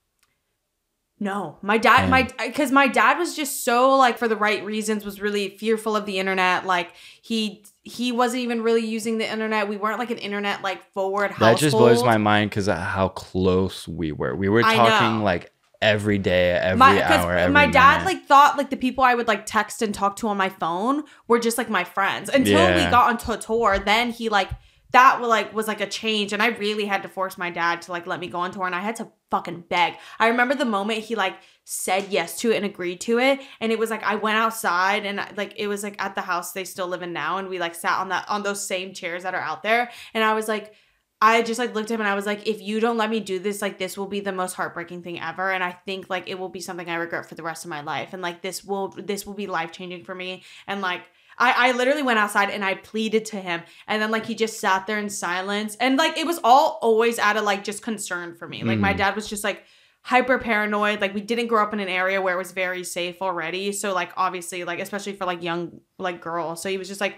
no, 1.18 1.56
my 1.62 1.78
dad, 1.78 2.10
my 2.10 2.28
because 2.38 2.70
my 2.70 2.86
dad 2.88 3.18
was 3.18 3.34
just 3.34 3.64
so 3.64 3.96
like 3.96 4.18
for 4.18 4.28
the 4.28 4.36
right 4.36 4.62
reasons 4.66 5.02
was 5.02 5.18
really 5.18 5.56
fearful 5.56 5.96
of 5.96 6.04
the 6.04 6.18
internet. 6.18 6.66
Like 6.66 6.92
he 7.22 7.64
he 7.82 8.12
wasn't 8.12 8.42
even 8.42 8.62
really 8.62 8.84
using 8.84 9.16
the 9.16 9.26
internet. 9.30 9.66
We 9.66 9.78
weren't 9.78 9.98
like 9.98 10.10
an 10.10 10.18
internet 10.18 10.60
like 10.60 10.84
forward 10.92 11.30
household. 11.30 11.56
That 11.56 11.58
just 11.60 11.74
blows 11.74 12.04
my 12.04 12.18
mind 12.18 12.50
because 12.50 12.68
of 12.68 12.76
how 12.76 13.08
close 13.08 13.88
we 13.88 14.12
were. 14.12 14.34
We 14.36 14.50
were 14.50 14.62
I 14.62 14.74
talking 14.74 15.22
like 15.22 15.50
every 15.81 16.18
day, 16.18 16.51
every 16.53 16.79
my, 16.79 17.03
hour, 17.03 17.37
every 17.37 17.53
my 17.53 17.66
dad 17.66 17.99
minute. 17.99 18.14
like 18.14 18.27
thought 18.27 18.57
like 18.57 18.70
the 18.70 18.77
people 18.77 19.05
I 19.05 19.14
would 19.14 19.29
like 19.29 19.47
text 19.47 19.83
and 19.83 19.95
talk 19.95 20.16
to 20.16 20.29
on 20.29 20.37
my 20.37 20.49
phone 20.49 21.05
were 21.29 21.39
just 21.39 21.59
like 21.59 21.70
my 21.70 21.85
friends 21.85 22.29
until 22.29 22.74
we 22.74 22.83
got 22.91 23.11
onto 23.11 23.33
a 23.33 23.39
tour. 23.39 23.79
Then 23.79 24.11
he 24.11 24.29
like 24.29 24.51
that 24.93 25.20
was 25.20 25.29
like 25.29 25.53
was 25.53 25.68
like 25.68 25.81
a 25.81 25.87
change, 25.87 26.33
and 26.33 26.43
I 26.43 26.49
really 26.49 26.87
had 26.87 27.03
to 27.03 27.09
force 27.09 27.37
my 27.37 27.51
dad 27.51 27.83
to 27.83 27.93
like 27.93 28.07
let 28.07 28.20
me 28.20 28.29
go 28.29 28.39
on 28.39 28.51
tour, 28.51 28.66
and 28.66 28.74
I 28.74 28.81
had 28.81 28.97
to 28.97 29.09
fucking 29.31 29.64
beg. 29.68 29.95
I 30.18 30.29
remember 30.29 30.55
the 30.55 30.64
moment 30.64 31.01
he 31.01 31.16
like 31.16 31.35
said 31.64 32.07
yes 32.09 32.39
to 32.39 32.53
it 32.53 32.57
and 32.57 32.64
agreed 32.64 33.01
to 33.03 33.18
it, 33.18 33.41
and 33.61 33.72
it 33.72 33.79
was 33.79 33.91
like 33.91 34.03
I 34.05 34.14
went 34.14 34.39
outside 34.39 35.05
and 35.05 35.20
like 35.37 35.55
it 35.57 35.66
was 35.66 35.83
like 35.83 36.01
at 36.01 36.14
the 36.14 36.20
house 36.22 36.53
they 36.53 36.64
still 36.64 36.87
live 36.87 37.03
in 37.03 37.12
now, 37.12 37.39
and 37.39 37.49
we 37.49 37.59
like 37.59 37.74
sat 37.74 37.99
on 37.99 38.09
that 38.11 38.29
on 38.29 38.43
those 38.43 38.66
same 38.66 38.95
chairs 38.95 39.24
that 39.24 39.35
are 39.35 39.41
out 39.41 39.62
there, 39.62 39.91
and 40.14 40.24
I 40.24 40.35
was 40.35 40.49
like. 40.49 40.74
I 41.20 41.40
just 41.42 41.58
like 41.58 41.74
looked 41.74 41.90
at 41.90 41.94
him 41.94 42.00
and 42.02 42.08
I 42.10 42.14
was 42.14 42.26
like, 42.26 42.46
if 42.46 42.60
you 42.60 42.78
don't 42.78 42.98
let 42.98 43.08
me 43.08 43.20
do 43.20 43.38
this, 43.38 43.62
like 43.62 43.78
this 43.78 43.96
will 43.96 44.06
be 44.06 44.20
the 44.20 44.32
most 44.32 44.52
heartbreaking 44.52 45.02
thing 45.02 45.18
ever. 45.18 45.50
And 45.50 45.64
I 45.64 45.72
think 45.72 46.10
like 46.10 46.28
it 46.28 46.38
will 46.38 46.50
be 46.50 46.60
something 46.60 46.90
I 46.90 46.96
regret 46.96 47.26
for 47.26 47.34
the 47.34 47.42
rest 47.42 47.64
of 47.64 47.70
my 47.70 47.80
life. 47.80 48.12
And 48.12 48.20
like 48.20 48.42
this 48.42 48.62
will 48.62 48.88
this 48.88 49.24
will 49.24 49.32
be 49.34 49.46
life 49.46 49.72
changing 49.72 50.04
for 50.04 50.14
me. 50.14 50.42
And 50.66 50.82
like 50.82 51.02
I, 51.38 51.68
I 51.68 51.72
literally 51.72 52.02
went 52.02 52.18
outside 52.18 52.50
and 52.50 52.62
I 52.62 52.74
pleaded 52.74 53.24
to 53.26 53.40
him. 53.40 53.62
And 53.88 54.02
then 54.02 54.10
like 54.10 54.26
he 54.26 54.34
just 54.34 54.60
sat 54.60 54.86
there 54.86 54.98
in 54.98 55.08
silence. 55.08 55.74
And 55.80 55.96
like 55.96 56.18
it 56.18 56.26
was 56.26 56.38
all 56.44 56.78
always 56.82 57.18
out 57.18 57.38
of 57.38 57.44
like 57.44 57.64
just 57.64 57.82
concern 57.82 58.34
for 58.34 58.46
me. 58.46 58.62
Like 58.62 58.78
my 58.78 58.92
Mhm. 58.92 58.98
dad 58.98 59.16
was 59.16 59.26
just 59.26 59.42
like 59.42 59.64
hyper 60.02 60.38
paranoid. 60.38 61.00
Like 61.00 61.14
we 61.14 61.22
didn't 61.22 61.46
grow 61.46 61.62
up 61.62 61.72
in 61.72 61.80
an 61.80 61.88
area 61.88 62.20
where 62.20 62.34
it 62.34 62.38
was 62.38 62.52
very 62.52 62.84
safe 62.84 63.22
already. 63.22 63.72
So 63.72 63.94
like 63.94 64.12
obviously, 64.18 64.64
like 64.64 64.80
especially 64.80 65.14
for 65.14 65.24
like 65.24 65.42
young 65.42 65.80
like 65.98 66.20
girls. 66.20 66.62
So 66.62 66.68
he 66.68 66.76
was 66.76 66.88
just 66.88 67.00
like 67.00 67.16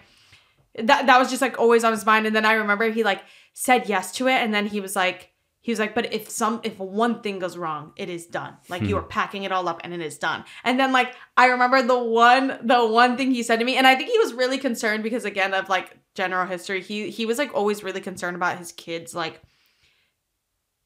that 0.79 1.07
that 1.07 1.19
was 1.19 1.29
just 1.29 1.43
like 1.43 1.59
always 1.59 1.83
on 1.83 1.93
his 1.93 2.07
mind 2.07 2.27
and 2.27 2.37
then 2.37 2.45
i 2.45 2.53
remember 2.53 2.89
he 2.91 3.03
like 3.03 3.23
said 3.61 3.89
yes 3.89 4.13
to 4.13 4.29
it 4.29 4.35
and 4.43 4.55
then 4.55 4.67
he 4.69 4.81
was 4.81 4.95
like 4.95 5.33
he 5.63 5.73
was 5.73 5.81
like 5.81 5.93
but 5.93 6.13
if 6.13 6.31
some 6.31 6.61
if 6.63 6.79
one 6.79 7.21
thing 7.23 7.41
goes 7.41 7.57
wrong 7.57 7.93
it 7.97 8.09
is 8.09 8.25
done 8.27 8.57
like 8.69 8.83
you 8.83 8.95
Hmm. 8.95 9.01
are 9.03 9.09
packing 9.09 9.43
it 9.43 9.51
all 9.51 9.67
up 9.69 9.81
and 9.83 9.93
it 9.93 10.01
is 10.01 10.17
done 10.17 10.45
and 10.63 10.79
then 10.79 10.93
like 10.93 11.13
i 11.37 11.47
remember 11.47 11.83
the 11.83 11.99
one 11.99 12.47
the 12.63 12.87
one 12.87 13.17
thing 13.17 13.33
he 13.33 13.43
said 13.43 13.59
to 13.59 13.65
me 13.65 13.77
and 13.77 13.85
i 13.85 13.97
think 13.97 14.11
he 14.11 14.19
was 14.19 14.33
really 14.33 14.59
concerned 14.59 15.03
because 15.03 15.25
again 15.25 15.55
of 15.55 15.69
like 15.69 15.97
general 16.15 16.47
history 16.47 16.81
he 16.81 17.11
he 17.11 17.27
was 17.27 17.37
like 17.37 17.53
always 17.53 17.83
really 17.83 18.01
concerned 18.01 18.37
about 18.37 18.59
his 18.59 18.71
kids 18.71 19.13
like 19.13 19.43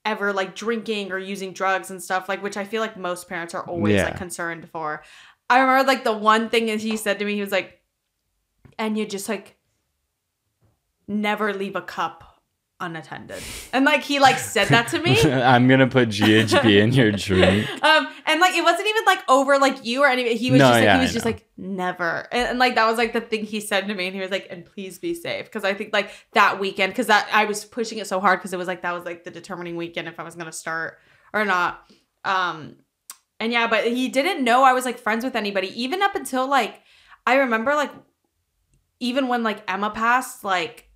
ever 0.07 0.33
like 0.33 0.55
drinking 0.55 1.13
or 1.13 1.19
using 1.19 1.53
drugs 1.53 1.91
and 1.91 2.03
stuff 2.03 2.27
like 2.27 2.43
which 2.43 2.57
i 2.57 2.65
feel 2.65 2.81
like 2.81 2.97
most 2.97 3.29
parents 3.29 3.55
are 3.55 3.65
always 3.69 3.97
Yeah. 3.97 4.05
like 4.07 4.17
concerned 4.17 4.67
for 4.71 5.03
i 5.51 5.61
remember 5.61 5.87
like 5.87 6.05
the 6.05 6.17
one 6.17 6.49
thing 6.49 6.67
that 6.69 6.81
he 6.81 6.97
said 6.97 7.19
to 7.19 7.27
me 7.27 7.35
he 7.35 7.43
was 7.43 7.53
like 7.53 7.83
and 8.79 8.97
you 8.97 9.05
just 9.05 9.29
like 9.29 9.57
never 11.07 11.53
leave 11.53 11.77
a 11.77 11.83
cup 11.83 12.32
unattended. 12.83 13.43
And 13.73 13.85
like 13.87 14.03
he 14.03 14.19
like 14.19 14.39
said 14.39 14.69
that 14.69 14.89
to 14.89 15.01
me. 15.01 15.19
I'm 15.33 15.69
gonna 15.69 15.87
put 15.87 16.09
GHB 16.11 16.81
in 16.83 16.93
your 16.93 17.13
drink. 17.27 17.67
Um 17.83 18.09
and 18.27 18.41
like 18.41 18.55
it 18.55 18.63
wasn't 18.63 18.89
even 18.89 19.05
like 19.07 19.21
over 19.31 19.59
like 19.59 19.85
you 19.87 20.03
or 20.03 20.09
anything. 20.09 20.37
He 20.37 20.51
was 20.51 20.59
No, 20.59 20.67
just 20.67 20.75
like 20.75 20.85
yeah, 20.85 20.97
he 20.97 21.01
was 21.03 21.11
I 21.11 21.13
just 21.15 21.25
know. 21.25 21.31
like 21.31 21.49
never. 21.57 22.29
And, 22.33 22.49
and 22.51 22.59
like 22.59 22.75
that 22.75 22.87
was 22.87 22.99
like 22.99 23.13
the 23.15 23.21
thing 23.23 23.45
he 23.45 23.61
said 23.61 23.87
to 23.89 23.95
me 23.95 24.07
and 24.07 24.15
he 24.15 24.21
was 24.21 24.31
like 24.31 24.49
and 24.51 24.65
please 24.67 24.99
be 24.99 25.15
safe 25.15 25.47
because 25.47 25.65
I 25.65 25.73
think 25.73 25.93
like 25.95 26.11
that 26.33 26.59
weekend 26.61 26.95
cuz 26.95 27.07
that 27.07 27.29
I 27.33 27.45
was 27.47 27.65
pushing 27.65 27.99
it 27.99 28.07
so 28.07 28.21
hard 28.21 28.41
cuz 28.41 28.53
it 28.53 28.59
was 28.59 28.67
like 28.69 28.83
that 28.83 28.93
was 28.93 29.05
like 29.05 29.25
the 29.25 29.31
determining 29.31 29.77
weekend 29.77 30.09
if 30.09 30.21
I 30.21 30.25
was 30.25 30.35
going 30.35 30.47
to 30.47 30.53
start 30.53 30.99
or 31.33 31.45
not. 31.45 31.85
Um 32.25 32.77
and 33.41 33.53
yeah, 33.53 33.67
but 33.67 33.87
he 33.87 34.09
didn't 34.09 34.45
know 34.45 34.63
I 34.63 34.73
was 34.73 34.85
like 34.85 34.99
friends 34.99 35.25
with 35.25 35.35
anybody 35.37 35.69
even 35.83 36.03
up 36.03 36.15
until 36.15 36.47
like 36.47 36.83
I 37.27 37.37
remember 37.37 37.75
like 37.75 37.91
even 39.01 39.27
when 39.29 39.43
like 39.43 39.63
Emma 39.69 39.91
passed 39.91 40.45
like 40.45 40.89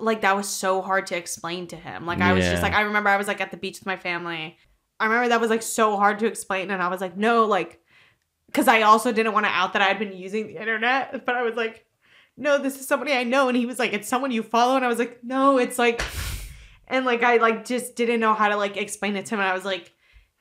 like 0.00 0.22
that 0.22 0.36
was 0.36 0.48
so 0.48 0.82
hard 0.82 1.06
to 1.08 1.16
explain 1.16 1.66
to 1.68 1.76
him. 1.76 2.06
Like 2.06 2.20
I 2.20 2.32
was 2.32 2.44
just 2.44 2.62
like 2.62 2.72
I 2.72 2.82
remember 2.82 3.10
I 3.10 3.16
was 3.16 3.28
like 3.28 3.40
at 3.40 3.50
the 3.50 3.56
beach 3.56 3.78
with 3.80 3.86
my 3.86 3.96
family. 3.96 4.56
I 4.98 5.06
remember 5.06 5.28
that 5.28 5.40
was 5.40 5.50
like 5.50 5.62
so 5.62 5.96
hard 5.96 6.18
to 6.20 6.26
explain 6.26 6.70
and 6.70 6.82
I 6.82 6.88
was 6.88 7.00
like 7.00 7.16
no 7.16 7.44
like 7.44 7.80
cuz 8.52 8.68
I 8.68 8.82
also 8.82 9.12
didn't 9.12 9.32
want 9.32 9.46
to 9.46 9.50
out 9.50 9.72
that 9.72 9.82
I 9.82 9.86
had 9.86 9.98
been 9.98 10.12
using 10.12 10.46
the 10.46 10.56
internet, 10.56 11.24
but 11.24 11.34
I 11.36 11.42
was 11.42 11.54
like 11.54 11.86
no, 12.36 12.58
this 12.58 12.80
is 12.80 12.88
somebody 12.88 13.12
I 13.12 13.22
know 13.22 13.48
and 13.48 13.56
he 13.56 13.66
was 13.66 13.78
like 13.78 13.92
it's 13.92 14.08
someone 14.08 14.30
you 14.30 14.42
follow 14.42 14.76
and 14.76 14.84
I 14.84 14.88
was 14.88 14.98
like 14.98 15.22
no, 15.22 15.58
it's 15.58 15.78
like 15.78 16.02
and 16.88 17.04
like 17.04 17.22
I 17.22 17.36
like 17.36 17.64
just 17.64 17.94
didn't 17.96 18.20
know 18.20 18.34
how 18.34 18.48
to 18.48 18.56
like 18.56 18.76
explain 18.76 19.16
it 19.16 19.26
to 19.26 19.34
him 19.34 19.40
and 19.40 19.48
I 19.48 19.54
was 19.54 19.64
like 19.64 19.92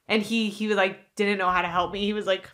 and 0.08 0.22
he 0.22 0.50
he 0.50 0.68
was 0.68 0.78
like 0.78 1.16
didn't 1.16 1.38
know 1.38 1.50
how 1.50 1.62
to 1.62 1.68
help 1.68 1.92
me. 1.92 2.06
He 2.06 2.14
was 2.14 2.26
like 2.26 2.50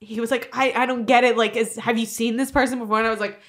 he 0.00 0.20
was 0.20 0.30
like 0.30 0.48
I 0.52 0.72
I 0.74 0.86
don't 0.86 1.06
get 1.06 1.24
it 1.24 1.36
like 1.36 1.56
is 1.56 1.76
have 1.76 1.98
you 1.98 2.06
seen 2.06 2.36
this 2.36 2.50
person 2.50 2.78
before 2.78 2.98
and 2.98 3.06
I 3.06 3.10
was 3.10 3.20
like 3.20 3.40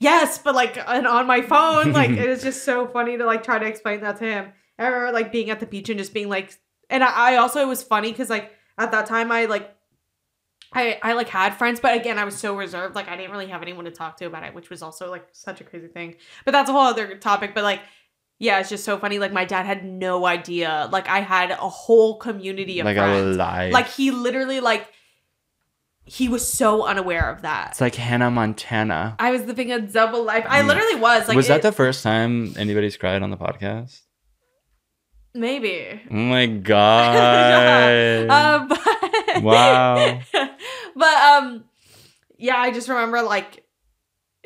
yes, 0.00 0.38
but 0.38 0.54
like 0.54 0.76
and 0.76 1.06
on 1.06 1.26
my 1.26 1.42
phone, 1.42 1.92
like 1.92 2.10
it 2.10 2.28
was 2.28 2.42
just 2.42 2.64
so 2.64 2.88
funny 2.88 3.16
to 3.16 3.24
like 3.24 3.44
try 3.44 3.58
to 3.58 3.66
explain 3.66 4.00
that 4.00 4.16
to 4.18 4.24
him. 4.24 4.52
I 4.78 4.86
remember 4.86 5.12
like 5.12 5.30
being 5.30 5.50
at 5.50 5.60
the 5.60 5.66
beach 5.66 5.88
and 5.90 5.98
just 5.98 6.12
being 6.12 6.28
like, 6.28 6.58
and 6.88 7.04
I, 7.04 7.34
I 7.34 7.36
also 7.36 7.60
it 7.60 7.68
was 7.68 7.82
funny 7.82 8.10
because 8.10 8.30
like 8.30 8.50
at 8.76 8.90
that 8.90 9.06
time 9.06 9.30
I 9.30 9.44
like. 9.44 9.76
I, 10.72 11.00
I 11.02 11.14
like 11.14 11.28
had 11.28 11.56
friends, 11.56 11.80
but 11.80 11.96
again, 11.96 12.16
I 12.16 12.24
was 12.24 12.36
so 12.36 12.56
reserved. 12.56 12.94
Like 12.94 13.08
I 13.08 13.16
didn't 13.16 13.32
really 13.32 13.48
have 13.48 13.60
anyone 13.60 13.86
to 13.86 13.90
talk 13.90 14.16
to 14.18 14.26
about 14.26 14.44
it, 14.44 14.54
which 14.54 14.70
was 14.70 14.82
also 14.82 15.10
like 15.10 15.26
such 15.32 15.60
a 15.60 15.64
crazy 15.64 15.88
thing. 15.88 16.14
But 16.44 16.52
that's 16.52 16.70
a 16.70 16.72
whole 16.72 16.82
other 16.82 17.16
topic. 17.16 17.56
But 17.56 17.64
like, 17.64 17.80
yeah, 18.38 18.60
it's 18.60 18.68
just 18.68 18.84
so 18.84 18.96
funny. 18.96 19.18
Like 19.18 19.32
my 19.32 19.44
dad 19.44 19.66
had 19.66 19.84
no 19.84 20.26
idea. 20.26 20.88
Like 20.92 21.08
I 21.08 21.22
had 21.22 21.50
a 21.50 21.56
whole 21.56 22.18
community 22.18 22.78
of 22.78 22.84
like 22.84 22.96
a 22.96 23.00
friends. 23.00 23.36
Like 23.72 23.88
he 23.88 24.12
literally 24.12 24.60
like 24.60 24.86
he 26.12 26.28
was 26.28 26.44
so 26.46 26.84
unaware 26.86 27.30
of 27.30 27.42
that. 27.42 27.68
it's 27.70 27.80
like 27.80 27.94
Hannah 27.94 28.30
Montana. 28.32 29.14
I 29.20 29.30
was 29.30 29.42
living 29.44 29.70
a 29.70 29.80
double 29.80 30.24
life. 30.24 30.44
I 30.48 30.62
literally 30.62 30.96
was 30.96 31.28
like. 31.28 31.36
was 31.36 31.46
that 31.46 31.60
it- 31.60 31.62
the 31.62 31.72
first 31.72 32.02
time 32.02 32.52
anybody's 32.58 32.96
cried 32.96 33.22
on 33.22 33.30
the 33.30 33.36
podcast? 33.36 34.00
maybe? 35.34 36.00
Oh 36.10 36.14
my 36.14 36.46
god! 36.46 38.26
Uh, 38.30 38.66
but 38.66 39.42
Wow. 39.42 40.20
but 40.96 41.14
um, 41.22 41.64
yeah, 42.38 42.56
I 42.56 42.70
just 42.72 42.88
remember 42.88 43.22
like 43.22 43.64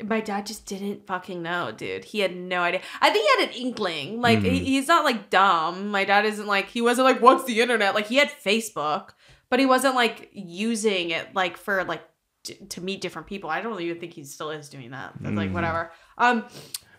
my 0.03 0.19
dad 0.21 0.45
just 0.45 0.65
didn't 0.65 1.07
fucking 1.07 1.41
know, 1.41 1.71
dude. 1.71 2.03
He 2.05 2.19
had 2.19 2.35
no 2.35 2.61
idea. 2.61 2.81
I 3.01 3.09
think 3.09 3.25
he 3.27 3.43
had 3.43 3.49
an 3.49 3.55
inkling. 3.67 4.21
Like 4.21 4.39
Mhm. 4.39 4.51
he- 4.51 4.63
he's 4.65 4.87
not 4.87 5.03
like 5.05 5.29
dumb. 5.29 5.87
My 5.89 6.05
dad 6.05 6.25
isn't 6.25 6.45
like 6.47 6.69
he 6.69 6.81
wasn't 6.81 7.05
like 7.05 7.21
what's 7.21 7.45
the 7.45 7.61
internet? 7.61 7.95
Like 7.95 8.07
he 8.07 8.17
had 8.17 8.29
Facebook, 8.29 9.09
but 9.49 9.59
he 9.59 9.65
wasn't 9.65 9.95
like 9.95 10.29
using 10.33 11.09
it 11.11 11.33
like 11.35 11.57
for 11.57 11.83
like 11.83 12.01
t- 12.43 12.55
to 12.69 12.81
meet 12.81 13.01
different 13.01 13.27
people. 13.27 13.49
I 13.49 13.61
don't 13.61 13.79
even 13.81 13.99
think 13.99 14.13
he 14.13 14.23
still 14.23 14.51
is 14.51 14.69
doing 14.69 14.91
that. 14.91 15.13
But 15.21 15.33
like 15.35 15.49
Mhm. 15.49 15.53
whatever. 15.53 15.91
Um, 16.17 16.45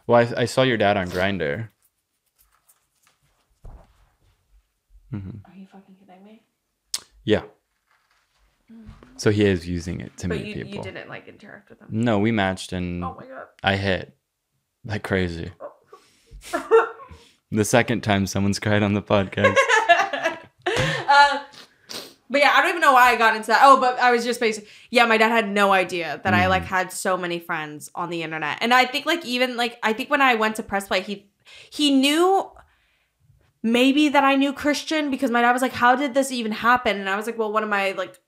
Well, 0.07 0.21
I, 0.37 0.43
I 0.43 0.45
saw 0.47 0.63
your 0.63 0.77
dad 0.77 0.97
on 0.97 1.09
Grindr. 1.09 1.69
hmm 5.11 5.31
are 5.45 5.55
you 5.57 5.67
fucking 5.67 5.95
kidding 6.01 6.25
me? 6.25 6.43
Yeah. 7.25 7.43
So 9.17 9.31
he 9.31 9.45
is 9.45 9.67
using 9.67 10.01
it 10.01 10.17
to 10.19 10.29
But 10.29 10.39
meet 10.39 10.47
you 10.49 10.65
people. 10.65 10.85
you 10.85 10.93
didn't 10.93 11.09
like 11.09 11.29
interact 11.29 11.71
with 11.71 11.79
him. 11.81 11.87
No, 11.91 12.19
we 12.19 12.33
matched 12.33 12.73
and 12.73 13.05
Oh 13.05 13.17
my 13.19 13.27
god. 13.27 13.47
I 13.63 13.77
hit 13.77 14.17
like 14.85 15.03
crazy. 15.03 15.53
The 17.53 17.65
second 17.65 18.01
time 18.03 18.27
someone's 18.27 18.59
cried 18.59 18.83
on 18.83 18.95
the 18.95 19.01
podcast. 19.03 19.55
uh, 21.09 21.45
but 22.31 22.41
yeah, 22.41 22.53
I 22.55 22.61
don't 22.61 22.71
even 22.71 22.81
know 22.81 22.93
why 22.93 23.11
I 23.11 23.17
got 23.17 23.37
into 23.37 23.49
that. 23.49 23.61
Oh, 23.63 23.81
but 23.81 23.99
I 23.99 24.11
was 24.11 24.25
just 24.25 24.41
basically, 24.41 24.69
yeah, 24.91 25.07
my 25.07 25.17
dad 25.19 25.31
had 25.31 25.49
no 25.49 25.73
idea 25.73 26.21
that 26.25 26.35
I 26.35 26.47
like 26.47 26.65
Mhm. 26.65 26.67
had 26.67 26.93
so 26.93 27.17
many 27.17 27.39
friends 27.39 27.91
on 27.95 28.11
the 28.11 28.23
internet, 28.23 28.59
and 28.61 28.73
I 28.75 28.85
think 28.85 29.07
like 29.07 29.25
even 29.25 29.57
like 29.57 29.79
I 29.83 29.93
think 29.93 30.11
when 30.11 30.23
I 30.23 30.35
went 30.35 30.57
to 30.57 30.63
press 30.63 30.89
play, 30.89 31.01
he 31.01 31.29
he 31.71 31.91
knew 31.91 32.51
maybe 33.63 34.09
that 34.09 34.25
I 34.25 34.37
knew 34.37 34.53
Christian 34.53 35.11
because 35.11 35.31
my 35.31 35.43
dad 35.43 35.53
was 35.53 35.63
like, 35.63 35.73
"How 35.73 35.97
did 35.97 36.15
this 36.15 36.31
even 36.33 36.53
happen?" 36.53 36.99
And 36.99 37.09
I 37.09 37.17
was 37.17 37.27
like, 37.27 37.39
"Well, 37.39 37.53
one 37.53 37.63
of 37.63 37.69
my 37.69 37.93
like." 37.93 38.19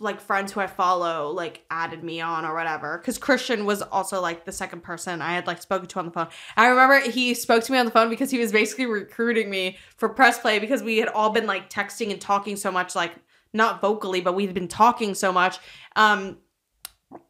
like 0.00 0.20
friends 0.20 0.50
who 0.50 0.58
I 0.58 0.66
follow 0.66 1.30
like 1.30 1.64
added 1.70 2.02
me 2.02 2.20
on 2.20 2.44
or 2.44 2.52
whatever 2.52 2.98
because 2.98 3.16
Christian 3.16 3.64
was 3.64 3.80
also 3.80 4.20
like 4.20 4.44
the 4.44 4.50
second 4.50 4.82
person 4.82 5.22
I 5.22 5.34
had 5.34 5.46
like 5.46 5.62
spoken 5.62 5.86
to 5.86 5.98
on 6.00 6.06
the 6.06 6.10
phone. 6.10 6.26
I 6.56 6.66
remember 6.66 6.98
he 7.08 7.32
spoke 7.32 7.62
to 7.62 7.72
me 7.72 7.78
on 7.78 7.84
the 7.86 7.92
phone 7.92 8.10
because 8.10 8.28
he 8.28 8.38
was 8.38 8.50
basically 8.50 8.86
recruiting 8.86 9.48
me 9.48 9.78
for 9.96 10.08
press 10.08 10.40
play 10.40 10.58
because 10.58 10.82
we 10.82 10.98
had 10.98 11.08
all 11.08 11.30
been 11.30 11.46
like 11.46 11.70
texting 11.70 12.10
and 12.10 12.20
talking 12.20 12.56
so 12.56 12.72
much 12.72 12.96
like 12.96 13.14
not 13.54 13.80
vocally 13.80 14.20
but 14.20 14.34
we'd 14.34 14.52
been 14.52 14.68
talking 14.68 15.14
so 15.14 15.32
much 15.32 15.58
um 15.96 16.36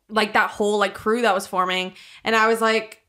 like 0.08 0.32
that 0.32 0.50
whole 0.50 0.78
like 0.78 0.94
crew 0.94 1.22
that 1.22 1.34
was 1.34 1.46
forming 1.46 1.92
and 2.24 2.34
I 2.34 2.48
was 2.48 2.60
like 2.60 3.04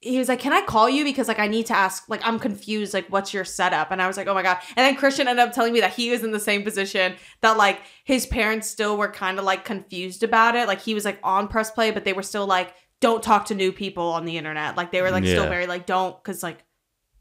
he 0.00 0.18
was 0.18 0.28
like, 0.28 0.38
"Can 0.38 0.52
I 0.52 0.62
call 0.62 0.88
you 0.88 1.02
because 1.02 1.26
like 1.26 1.40
I 1.40 1.48
need 1.48 1.66
to 1.66 1.76
ask 1.76 2.08
like 2.08 2.20
I'm 2.24 2.38
confused 2.38 2.94
like 2.94 3.08
what's 3.08 3.34
your 3.34 3.44
setup?" 3.44 3.90
And 3.90 4.00
I 4.00 4.06
was 4.06 4.16
like, 4.16 4.28
"Oh 4.28 4.34
my 4.34 4.42
god." 4.42 4.58
And 4.76 4.86
then 4.86 4.94
Christian 4.94 5.26
ended 5.26 5.44
up 5.44 5.52
telling 5.52 5.72
me 5.72 5.80
that 5.80 5.92
he 5.92 6.10
was 6.10 6.22
in 6.22 6.30
the 6.30 6.38
same 6.38 6.62
position 6.62 7.16
that 7.40 7.56
like 7.56 7.80
his 8.04 8.24
parents 8.24 8.68
still 8.68 8.96
were 8.96 9.10
kind 9.10 9.38
of 9.38 9.44
like 9.44 9.64
confused 9.64 10.22
about 10.22 10.54
it. 10.54 10.68
Like 10.68 10.80
he 10.80 10.94
was 10.94 11.04
like 11.04 11.18
on 11.24 11.48
press 11.48 11.70
play, 11.70 11.90
but 11.90 12.04
they 12.04 12.12
were 12.12 12.22
still 12.22 12.46
like 12.46 12.74
don't 13.00 13.22
talk 13.22 13.46
to 13.46 13.54
new 13.54 13.72
people 13.72 14.04
on 14.04 14.24
the 14.24 14.36
internet. 14.36 14.76
Like 14.76 14.92
they 14.92 15.02
were 15.02 15.10
like 15.10 15.24
still 15.24 15.48
very 15.48 15.66
like 15.66 15.86
don't 15.86 16.22
cuz 16.22 16.44
like 16.44 16.64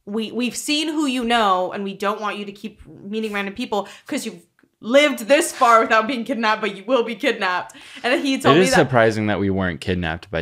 we 0.05 0.31
we've 0.31 0.55
seen 0.55 0.87
who 0.87 1.07
you 1.07 1.23
know 1.23 1.71
and 1.71 1.83
we 1.83 1.95
don't 1.95 2.21
want 2.21 2.37
you 2.37 2.45
to 2.45 2.51
keep 2.51 2.85
meeting 2.85 3.33
random 3.33 3.55
people 3.55 3.87
cuz 4.05 4.25
you've 4.25 4.45
lived 4.81 5.27
this 5.27 5.51
far 5.51 5.81
without 5.81 6.07
being 6.07 6.23
kidnapped, 6.23 6.61
but 6.61 6.75
you 6.75 6.83
will 6.85 7.03
be 7.03 7.15
kidnapped. 7.15 7.75
And 8.03 8.21
he 8.21 8.35
It 8.35 8.41
told 8.43 8.57
me 8.57 8.63
is 8.63 8.71
that 8.71 8.77
surprising 8.77 9.27
that 9.27 9.39
we 9.39 9.49
weren't 9.49 9.81
kidnapped 9.81 10.29
by. 10.31 10.41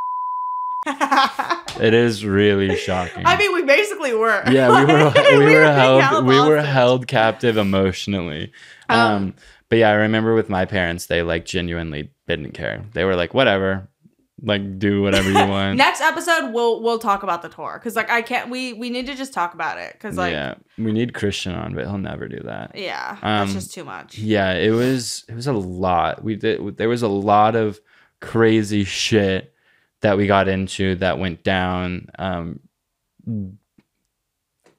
It 1.78 1.94
is 1.94 2.26
really 2.26 2.78
shocking. 2.78 3.26
I 3.26 3.38
mean, 3.38 3.54
we 3.54 3.64
basically 3.64 4.14
were. 4.14 4.44
yeah, 4.50 4.86
we 4.86 4.94
were 4.94 5.04
Like, 5.16 5.16
we, 5.32 5.38
were 5.38 5.46
being 5.46 5.62
held 5.62 6.26
we 6.26 6.40
were 6.40 6.62
held 6.62 7.08
captive 7.08 7.58
emotionally. 7.58 8.52
Um, 8.88 9.00
Um, 9.00 9.34
but 9.68 9.80
yeah, 9.80 9.90
I 9.90 9.94
remember 9.94 10.34
with 10.36 10.48
my 10.48 10.64
parents, 10.66 11.08
they 11.08 11.22
like 11.22 11.44
genuinely 11.46 12.10
didn't 12.28 12.52
care. 12.52 12.86
They 12.94 13.04
were 13.04 13.16
like, 13.16 13.34
whatever, 13.34 13.90
like 14.46 14.80
do 14.80 15.02
whatever 15.02 15.28
you 15.30 15.36
want. 15.50 15.76
Next 15.78 16.00
episode, 16.02 16.52
we'll 16.54 16.82
we'll 16.82 17.00
talk 17.00 17.24
about 17.24 17.42
the 17.42 17.50
tour 17.50 17.78
because 17.80 17.96
like 17.96 18.10
I 18.10 18.22
can't. 18.22 18.50
We 18.50 18.74
we 18.74 18.90
need 18.90 19.08
to 19.08 19.16
just 19.16 19.34
talk 19.34 19.54
about 19.54 19.78
it 19.80 19.94
because 19.94 20.18
like 20.18 20.32
yeah, 20.32 20.54
we 20.78 20.92
need 20.92 21.14
Christian 21.14 21.54
on, 21.56 21.74
but 21.76 21.86
he'll 21.86 21.98
never 21.98 22.28
do 22.28 22.40
that. 22.44 22.72
Yeah. 22.76 23.18
That's 23.22 23.50
Um, 23.52 23.56
just 23.56 23.74
too 23.74 23.84
much. 23.84 24.18
Yeah, 24.18 24.54
it 24.54 24.72
was 24.72 25.26
it 25.28 25.36
was 25.36 25.48
a 25.48 25.54
lot. 25.54 26.24
We 26.24 26.36
did 26.36 26.78
there 26.78 26.88
was 26.90 27.02
a 27.02 27.08
lot 27.08 27.56
of 27.56 27.80
crazy 28.22 28.84
shit 28.84 29.54
that 30.02 30.18
we 30.18 30.28
got 30.28 30.48
into 30.48 30.96
that 30.96 31.18
went 31.20 31.44
down. 31.44 32.08
Um, 32.20 32.60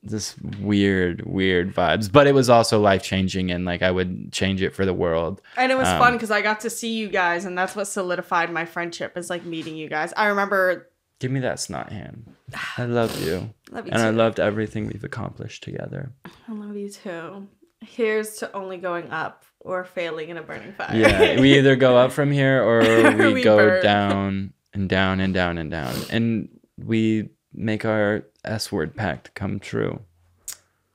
this 0.06 0.36
weird, 0.60 1.24
weird 1.26 1.74
vibes, 1.74 2.10
but 2.10 2.26
it 2.26 2.34
was 2.34 2.48
also 2.48 2.80
life 2.80 3.02
changing, 3.02 3.50
and 3.50 3.64
like 3.64 3.82
I 3.82 3.90
would 3.90 4.32
change 4.32 4.62
it 4.62 4.74
for 4.74 4.84
the 4.86 4.94
world. 4.94 5.42
And 5.56 5.70
it 5.70 5.76
was 5.76 5.88
um, 5.88 5.98
fun 5.98 6.12
because 6.14 6.30
I 6.30 6.42
got 6.42 6.60
to 6.60 6.70
see 6.70 6.94
you 6.96 7.08
guys, 7.08 7.44
and 7.44 7.56
that's 7.56 7.74
what 7.76 7.86
solidified 7.86 8.52
my 8.52 8.64
friendship 8.64 9.16
is 9.16 9.30
like 9.30 9.44
meeting 9.44 9.76
you 9.76 9.88
guys. 9.88 10.12
I 10.16 10.26
remember. 10.26 10.90
Give 11.18 11.30
me 11.30 11.40
that 11.40 11.58
snot 11.60 11.90
hand. 11.92 12.34
I 12.76 12.84
love 12.84 13.20
you, 13.24 13.52
Love 13.70 13.86
you 13.86 13.92
and 13.92 14.02
I 14.02 14.10
loved 14.10 14.38
everything 14.38 14.86
we've 14.86 15.04
accomplished 15.04 15.62
together. 15.62 16.12
I 16.24 16.52
love 16.52 16.76
you 16.76 16.90
too. 16.90 17.48
Here's 17.80 18.36
to 18.36 18.52
only 18.52 18.78
going 18.78 19.10
up 19.10 19.44
or 19.60 19.84
failing 19.84 20.28
in 20.28 20.36
a 20.36 20.42
burning 20.42 20.72
fire. 20.72 20.94
Yeah, 20.96 21.40
we 21.40 21.58
either 21.58 21.76
go 21.76 21.96
up 21.96 22.12
from 22.12 22.30
here 22.30 22.62
or 22.62 23.12
we, 23.16 23.34
We 23.34 23.42
go 23.42 23.56
burn. 23.56 23.82
down 23.82 24.52
and 24.72 24.88
down 24.88 25.20
and 25.20 25.34
down 25.34 25.58
and 25.58 25.70
down, 25.70 25.94
and 26.10 26.48
we 26.78 27.30
make 27.56 27.84
our 27.84 28.24
S 28.44 28.70
word 28.70 28.94
pact 28.94 29.34
come 29.34 29.58
true. 29.58 30.00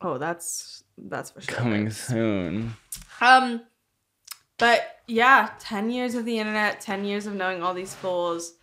oh, 0.02 0.18
that's 0.18 0.84
that's 0.98 1.32
for 1.32 1.42
sure. 1.42 1.56
Coming 1.56 1.90
soon. 1.90 2.76
Um, 3.20 3.62
but 4.58 4.98
yeah, 5.08 5.50
ten 5.60 5.90
years 5.90 6.16
of 6.16 6.26
the 6.26 6.38
internet, 6.40 6.80
ten 6.82 7.04
years 7.04 7.26
of 7.26 7.34
knowing 7.34 7.62
all 7.64 7.74
these 7.74 7.94
fools. 7.96 8.54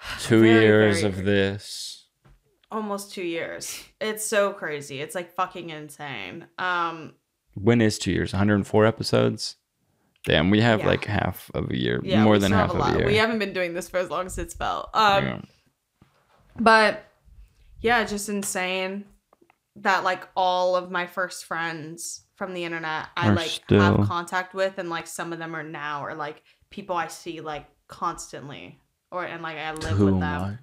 Two 0.20 0.40
Very, 0.42 0.64
years 0.64 1.00
very- 1.02 1.12
of 1.12 1.24
this. 1.24 2.06
almost 2.70 3.12
two 3.12 3.22
years. 3.22 3.82
It's 4.00 4.24
so 4.24 4.52
crazy. 4.52 5.00
It's 5.00 5.14
like 5.14 5.34
fucking 5.34 5.70
insane. 5.70 6.46
Um, 6.58 7.14
When 7.54 7.80
is 7.80 7.98
two 7.98 8.12
years? 8.12 8.32
104 8.32 8.84
episodes? 8.84 9.56
Damn, 10.24 10.50
we 10.50 10.60
have 10.60 10.80
Yeah. 10.80 10.86
like 10.86 11.04
half 11.06 11.50
of 11.54 11.70
a 11.70 11.76
year, 11.76 12.00
yeah, 12.02 12.22
more 12.24 12.38
than 12.38 12.50
half 12.52 12.70
of 12.70 12.80
a 12.80 12.82
a 12.82 12.96
year. 12.98 13.06
We 13.06 13.16
haven't 13.16 13.38
been 13.38 13.52
doing 13.52 13.72
this 13.74 13.88
for 13.88 13.98
as 13.98 14.10
long 14.10 14.26
as 14.26 14.36
it's 14.38 14.54
felt. 14.54 14.90
Um, 14.92 15.24
Yeah. 15.24 15.40
But 16.58 17.04
yeah, 17.80 18.04
just 18.04 18.28
insane 18.28 19.04
that 19.76 20.04
like 20.04 20.26
all 20.36 20.74
of 20.76 20.90
my 20.90 21.06
first 21.06 21.44
friends 21.44 22.22
from 22.36 22.54
the 22.54 22.64
internet 22.64 23.08
I 23.16 23.28
Are 23.28 23.34
like 23.34 23.48
still- 23.48 23.80
have 23.80 24.08
contact 24.08 24.54
with, 24.54 24.78
and 24.78 24.88
like 24.90 25.06
some 25.06 25.32
of 25.32 25.38
them 25.38 25.54
are 25.54 25.62
now 25.62 26.04
or 26.04 26.14
like 26.14 26.42
people 26.70 26.96
I 26.96 27.08
see 27.08 27.40
like 27.40 27.66
constantly, 27.88 28.80
or 29.10 29.24
and 29.24 29.42
like 29.42 29.56
I 29.56 29.72
live 29.72 29.96
Too 29.98 30.04
with 30.06 30.20
them. 30.20 30.40
much. 30.42 30.58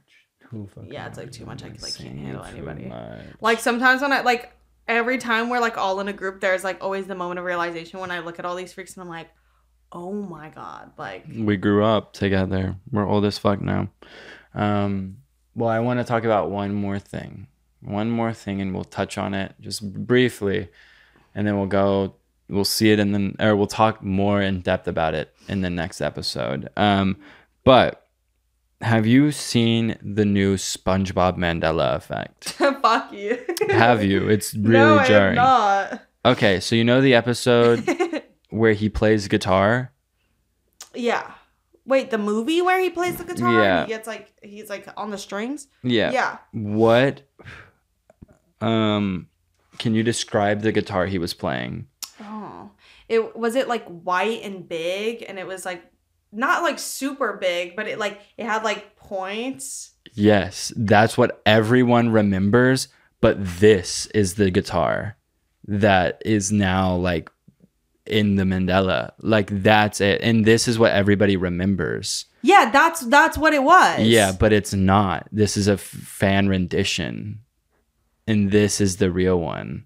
Too 0.51 0.69
fucking 0.75 0.91
Yeah, 0.93 1.07
it's, 1.07 1.17
like, 1.17 1.31
too 1.31 1.45
much. 1.45 1.63
I, 1.63 1.67
like, 1.67 1.79
can't 1.79 1.91
saying 1.93 2.17
handle 2.17 2.43
anybody. 2.43 2.85
much. 2.85 3.21
Like 3.41 3.59
sometimes 3.59 4.01
when 4.01 4.11
I 4.11 4.21
like 4.21 4.51
every 4.87 5.17
time 5.17 5.49
we're 5.49 5.59
like 5.61 5.77
all 5.77 5.99
in 5.99 6.07
a 6.07 6.13
group, 6.13 6.41
there's 6.41 6.63
like 6.63 6.83
always 6.83 7.07
the 7.07 7.15
moment 7.15 7.39
of 7.39 7.45
realization 7.45 7.99
when 7.99 8.11
I 8.11 8.19
look 8.19 8.37
at 8.39 8.45
all 8.45 8.55
these 8.55 8.73
freaks 8.73 8.93
and 8.95 9.01
I'm 9.03 9.09
like, 9.09 9.29
oh 9.91 10.11
my 10.11 10.49
god, 10.49 10.91
like 10.97 11.25
we 11.33 11.55
grew 11.57 11.83
up 11.83 12.13
together. 12.13 12.75
We're 12.91 13.07
old 13.07 13.25
as 13.25 13.37
fuck 13.37 13.61
now. 13.61 13.89
Um, 14.53 15.17
well, 15.55 15.69
I 15.69 15.79
want 15.79 15.99
to 15.99 16.03
talk 16.03 16.23
about 16.23 16.49
one 16.51 16.73
more 16.73 16.99
thing. 16.99 17.47
One 17.81 18.09
more 18.09 18.33
thing, 18.33 18.61
and 18.61 18.73
we'll 18.73 18.85
touch 18.85 19.17
on 19.17 19.33
it 19.33 19.55
just 19.59 19.93
briefly, 20.05 20.69
and 21.35 21.45
then 21.45 21.57
we'll 21.57 21.67
go. 21.67 22.15
We'll 22.49 22.65
see 22.65 22.91
it, 22.91 22.99
and 22.99 23.13
then 23.13 23.35
or 23.39 23.55
we'll 23.55 23.67
talk 23.67 24.01
more 24.03 24.41
in 24.41 24.61
depth 24.61 24.87
about 24.87 25.13
it 25.15 25.33
in 25.47 25.61
the 25.61 25.69
next 25.69 25.99
episode. 26.01 26.69
Um, 26.77 27.17
but 27.63 28.07
have 28.81 29.05
you 29.05 29.31
seen 29.31 29.97
the 30.01 30.25
new 30.25 30.55
SpongeBob 30.55 31.37
Mandela 31.37 31.95
effect? 31.95 32.49
fuck 32.81 33.11
you. 33.13 33.39
have 33.69 34.03
you? 34.03 34.27
It's 34.29 34.53
really 34.55 34.71
no, 34.73 34.97
I 34.99 35.07
jarring. 35.07 35.35
have 35.37 36.01
Okay, 36.25 36.59
so 36.61 36.75
you 36.75 36.83
know 36.85 37.01
the 37.01 37.13
episode 37.15 37.83
where 38.49 38.73
he 38.73 38.87
plays 38.89 39.27
guitar? 39.27 39.91
yeah. 40.93 41.33
Wait, 41.85 42.11
the 42.11 42.17
movie 42.17 42.61
where 42.61 42.79
he 42.79 42.89
plays 42.89 43.17
the 43.17 43.23
guitar? 43.23 43.51
Yeah. 43.51 43.79
And 43.79 43.87
he 43.87 43.93
gets 43.93 44.07
like 44.07 44.33
he's 44.41 44.69
like 44.69 44.87
on 44.95 45.11
the 45.11 45.17
strings. 45.17 45.67
Yeah. 45.83 46.11
Yeah. 46.11 46.37
What 46.51 47.23
um 48.61 49.27
can 49.77 49.93
you 49.95 50.03
describe 50.03 50.61
the 50.61 50.71
guitar 50.71 51.05
he 51.05 51.17
was 51.17 51.33
playing? 51.33 51.87
Oh, 52.21 52.71
it 53.09 53.35
was 53.35 53.55
it 53.55 53.67
like 53.67 53.85
white 53.85 54.43
and 54.43 54.67
big, 54.67 55.25
and 55.27 55.37
it 55.37 55.47
was 55.47 55.65
like 55.65 55.83
not 56.31 56.63
like 56.63 56.79
super 56.79 57.33
big, 57.33 57.75
but 57.75 57.87
it 57.87 57.99
like 57.99 58.21
it 58.37 58.45
had 58.45 58.63
like 58.63 58.95
points. 58.95 59.91
Yes, 60.13 60.71
that's 60.75 61.17
what 61.17 61.41
everyone 61.45 62.11
remembers, 62.11 62.87
but 63.19 63.37
this 63.39 64.05
is 64.07 64.35
the 64.35 64.51
guitar 64.51 65.17
that 65.67 66.21
is 66.25 66.51
now 66.51 66.95
like 66.95 67.29
in 68.05 68.35
the 68.35 68.43
Mandela. 68.43 69.11
Like 69.19 69.49
that's 69.63 70.01
it. 70.01 70.21
And 70.21 70.45
this 70.45 70.67
is 70.67 70.77
what 70.77 70.91
everybody 70.91 71.37
remembers. 71.37 72.25
Yeah, 72.41 72.69
that's 72.71 73.01
that's 73.01 73.37
what 73.37 73.53
it 73.53 73.63
was. 73.63 74.01
Yeah, 74.01 74.31
but 74.31 74.51
it's 74.51 74.73
not. 74.73 75.27
This 75.31 75.55
is 75.55 75.67
a 75.67 75.77
fan 75.77 76.47
rendition. 76.47 77.39
And 78.27 78.51
this 78.51 78.79
is 78.79 78.97
the 78.97 79.11
real 79.11 79.39
one. 79.39 79.85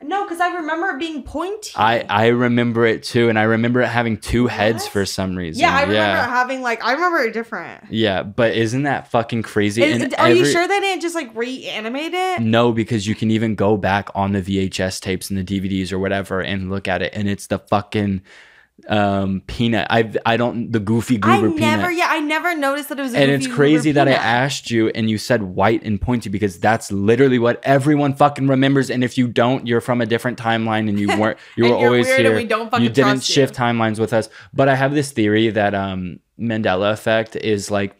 No, 0.00 0.24
because 0.24 0.40
I 0.40 0.54
remember 0.54 0.90
it 0.90 0.98
being 1.00 1.24
pointy. 1.24 1.72
I 1.74 2.04
I 2.08 2.26
remember 2.28 2.86
it 2.86 3.02
too, 3.02 3.28
and 3.28 3.36
I 3.38 3.42
remember 3.42 3.80
it 3.80 3.88
having 3.88 4.16
two 4.16 4.46
heads 4.46 4.86
for 4.86 5.04
some 5.04 5.34
reason. 5.34 5.60
yeah, 5.60 5.70
I 5.74 5.80
remember 5.80 5.94
Yeah, 5.94 6.24
it 6.24 6.28
having 6.30 6.62
like 6.62 6.84
I 6.84 6.92
remember 6.92 7.18
it 7.18 7.32
different. 7.32 7.84
yeah, 7.90 8.22
but 8.22 8.54
isn't 8.54 8.84
that 8.84 9.10
fucking 9.10 9.42
crazy? 9.42 9.82
Is- 9.82 10.14
are 10.14 10.30
you 10.30 10.46
sure 10.46 10.68
they 10.68 10.78
didn't 10.80 11.02
just 11.02 11.16
like 11.16 11.34
reanimate 11.34 12.14
it? 12.14 12.40
No, 12.42 12.70
because 12.72 13.08
you 13.08 13.16
can 13.16 13.32
even 13.32 13.56
go 13.56 13.76
back 13.76 14.08
on 14.14 14.32
the 14.32 14.40
VHS 14.42 15.00
tapes 15.00 15.30
and 15.30 15.38
the 15.38 15.44
DVDs 15.60 15.92
or 15.92 15.98
whatever 15.98 16.40
and 16.40 16.70
look 16.70 16.86
at 16.86 17.02
it, 17.02 17.12
and 17.12 17.28
it's 17.28 17.48
the 17.48 17.58
fucking 17.58 18.22
um 18.86 19.42
peanut. 19.46 19.86
I 19.90 20.10
I 20.24 20.36
don't 20.36 20.70
the 20.70 20.78
goofy 20.80 21.16
I 21.16 21.18
goober 21.18 21.48
never, 21.48 21.88
peanut. 21.88 21.96
yeah, 21.96 22.06
I 22.08 22.20
never 22.20 22.56
noticed 22.56 22.88
that 22.90 22.98
it 22.98 23.02
was. 23.02 23.14
A 23.14 23.18
and 23.18 23.30
it's 23.30 23.46
crazy 23.46 23.92
that 23.92 24.06
I 24.08 24.12
asked 24.12 24.70
you 24.70 24.88
and 24.90 25.10
you 25.10 25.18
said 25.18 25.42
white 25.42 25.82
and 25.82 26.00
pointy 26.00 26.30
because 26.30 26.58
that's 26.60 26.92
literally 26.92 27.38
what 27.38 27.60
everyone 27.64 28.14
fucking 28.14 28.46
remembers. 28.46 28.88
And 28.90 29.02
if 29.02 29.18
you 29.18 29.26
don't, 29.28 29.66
you're 29.66 29.80
from 29.80 30.00
a 30.00 30.06
different 30.06 30.38
timeline 30.38 30.88
and 30.88 30.98
you 30.98 31.08
weren't. 31.18 31.38
You 31.56 31.64
were 31.64 31.74
always 31.74 32.06
here. 32.06 32.34
we 32.34 32.44
don't 32.44 32.70
fucking 32.70 32.84
you 32.84 32.88
didn't 32.90 33.14
trust 33.16 33.28
you. 33.30 33.34
shift 33.34 33.54
timelines 33.54 33.98
with 33.98 34.12
us. 34.12 34.28
But 34.54 34.68
I 34.68 34.74
have 34.76 34.94
this 34.94 35.10
theory 35.12 35.50
that 35.50 35.74
um 35.74 36.20
Mandela 36.38 36.92
effect 36.92 37.36
is 37.36 37.70
like 37.70 37.96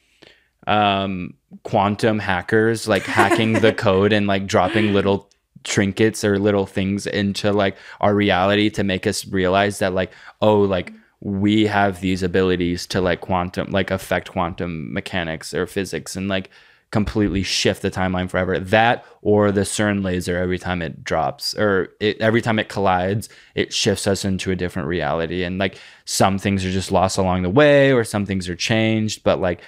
um 0.66 1.34
quantum 1.62 2.18
hackers 2.18 2.86
like 2.86 3.04
hacking 3.04 3.54
the 3.54 3.72
code 3.86 4.12
and 4.12 4.26
like 4.26 4.46
dropping 4.46 4.92
little 4.92 5.28
trinkets 5.68 6.24
or 6.24 6.38
little 6.38 6.66
things 6.66 7.06
into 7.06 7.52
like 7.52 7.76
our 8.00 8.14
reality 8.14 8.70
to 8.70 8.82
make 8.82 9.06
us 9.06 9.26
realize 9.26 9.78
that 9.78 9.92
like 9.92 10.10
oh 10.40 10.60
like 10.60 10.92
we 11.20 11.66
have 11.66 12.00
these 12.00 12.22
abilities 12.22 12.86
to 12.86 13.00
like 13.00 13.20
quantum 13.20 13.70
like 13.70 13.90
affect 13.90 14.30
quantum 14.30 14.92
mechanics 14.92 15.52
or 15.52 15.66
physics 15.66 16.16
and 16.16 16.28
like 16.28 16.50
completely 16.90 17.42
shift 17.42 17.82
the 17.82 17.90
timeline 17.90 18.30
forever. 18.30 18.58
That 18.58 19.04
or 19.20 19.52
the 19.52 19.60
CERN 19.60 20.02
laser 20.02 20.38
every 20.38 20.58
time 20.58 20.80
it 20.80 21.04
drops 21.04 21.54
or 21.54 21.90
it, 22.00 22.18
every 22.18 22.40
time 22.40 22.58
it 22.58 22.70
collides 22.70 23.28
it 23.54 23.74
shifts 23.74 24.06
us 24.06 24.24
into 24.24 24.50
a 24.50 24.56
different 24.56 24.88
reality. 24.88 25.44
And 25.44 25.58
like 25.58 25.78
some 26.06 26.38
things 26.38 26.64
are 26.64 26.70
just 26.70 26.90
lost 26.90 27.18
along 27.18 27.42
the 27.42 27.50
way 27.50 27.92
or 27.92 28.04
some 28.04 28.24
things 28.24 28.48
are 28.48 28.56
changed 28.56 29.22
but 29.22 29.38
like 29.38 29.60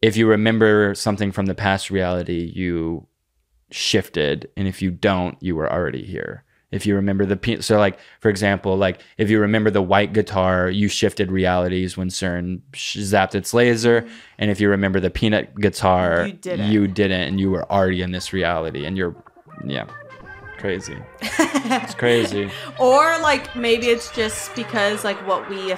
if 0.00 0.16
you 0.16 0.26
remember 0.26 0.94
something 0.94 1.30
from 1.30 1.46
the 1.46 1.54
past 1.54 1.90
reality, 1.90 2.50
you 2.54 3.06
shifted, 3.70 4.48
and 4.56 4.66
if 4.68 4.82
you 4.82 4.90
don't, 4.90 5.36
you 5.42 5.56
were 5.56 5.70
already 5.72 6.04
here. 6.04 6.44
If 6.70 6.86
you 6.86 6.94
remember 6.94 7.26
the 7.26 7.62
so 7.62 7.78
like 7.78 7.98
for 8.20 8.28
example, 8.28 8.76
like 8.76 9.00
if 9.18 9.28
you 9.28 9.40
remember 9.40 9.70
the 9.70 9.82
white 9.82 10.12
guitar, 10.12 10.70
you 10.70 10.86
shifted 10.86 11.32
realities 11.32 11.96
when 11.96 12.08
CERN 12.10 12.60
zapped 12.72 13.34
its 13.34 13.52
laser, 13.52 14.06
and 14.38 14.50
if 14.52 14.60
you 14.60 14.68
remember 14.70 15.00
the 15.00 15.10
peanut 15.10 15.54
guitar, 15.56 16.28
You 16.28 16.32
didn't. 16.34 16.70
you 16.70 16.86
didn't, 16.86 17.22
and 17.22 17.40
you 17.40 17.50
were 17.50 17.70
already 17.72 18.02
in 18.02 18.12
this 18.12 18.32
reality, 18.32 18.84
and 18.86 18.96
you're 18.96 19.16
yeah, 19.66 19.86
crazy. 20.58 20.96
it's 21.22 21.94
crazy. 21.94 22.48
Or 22.78 23.18
like 23.20 23.56
maybe 23.56 23.86
it's 23.88 24.10
just 24.12 24.54
because 24.54 25.02
like 25.02 25.18
what 25.26 25.50
we 25.50 25.72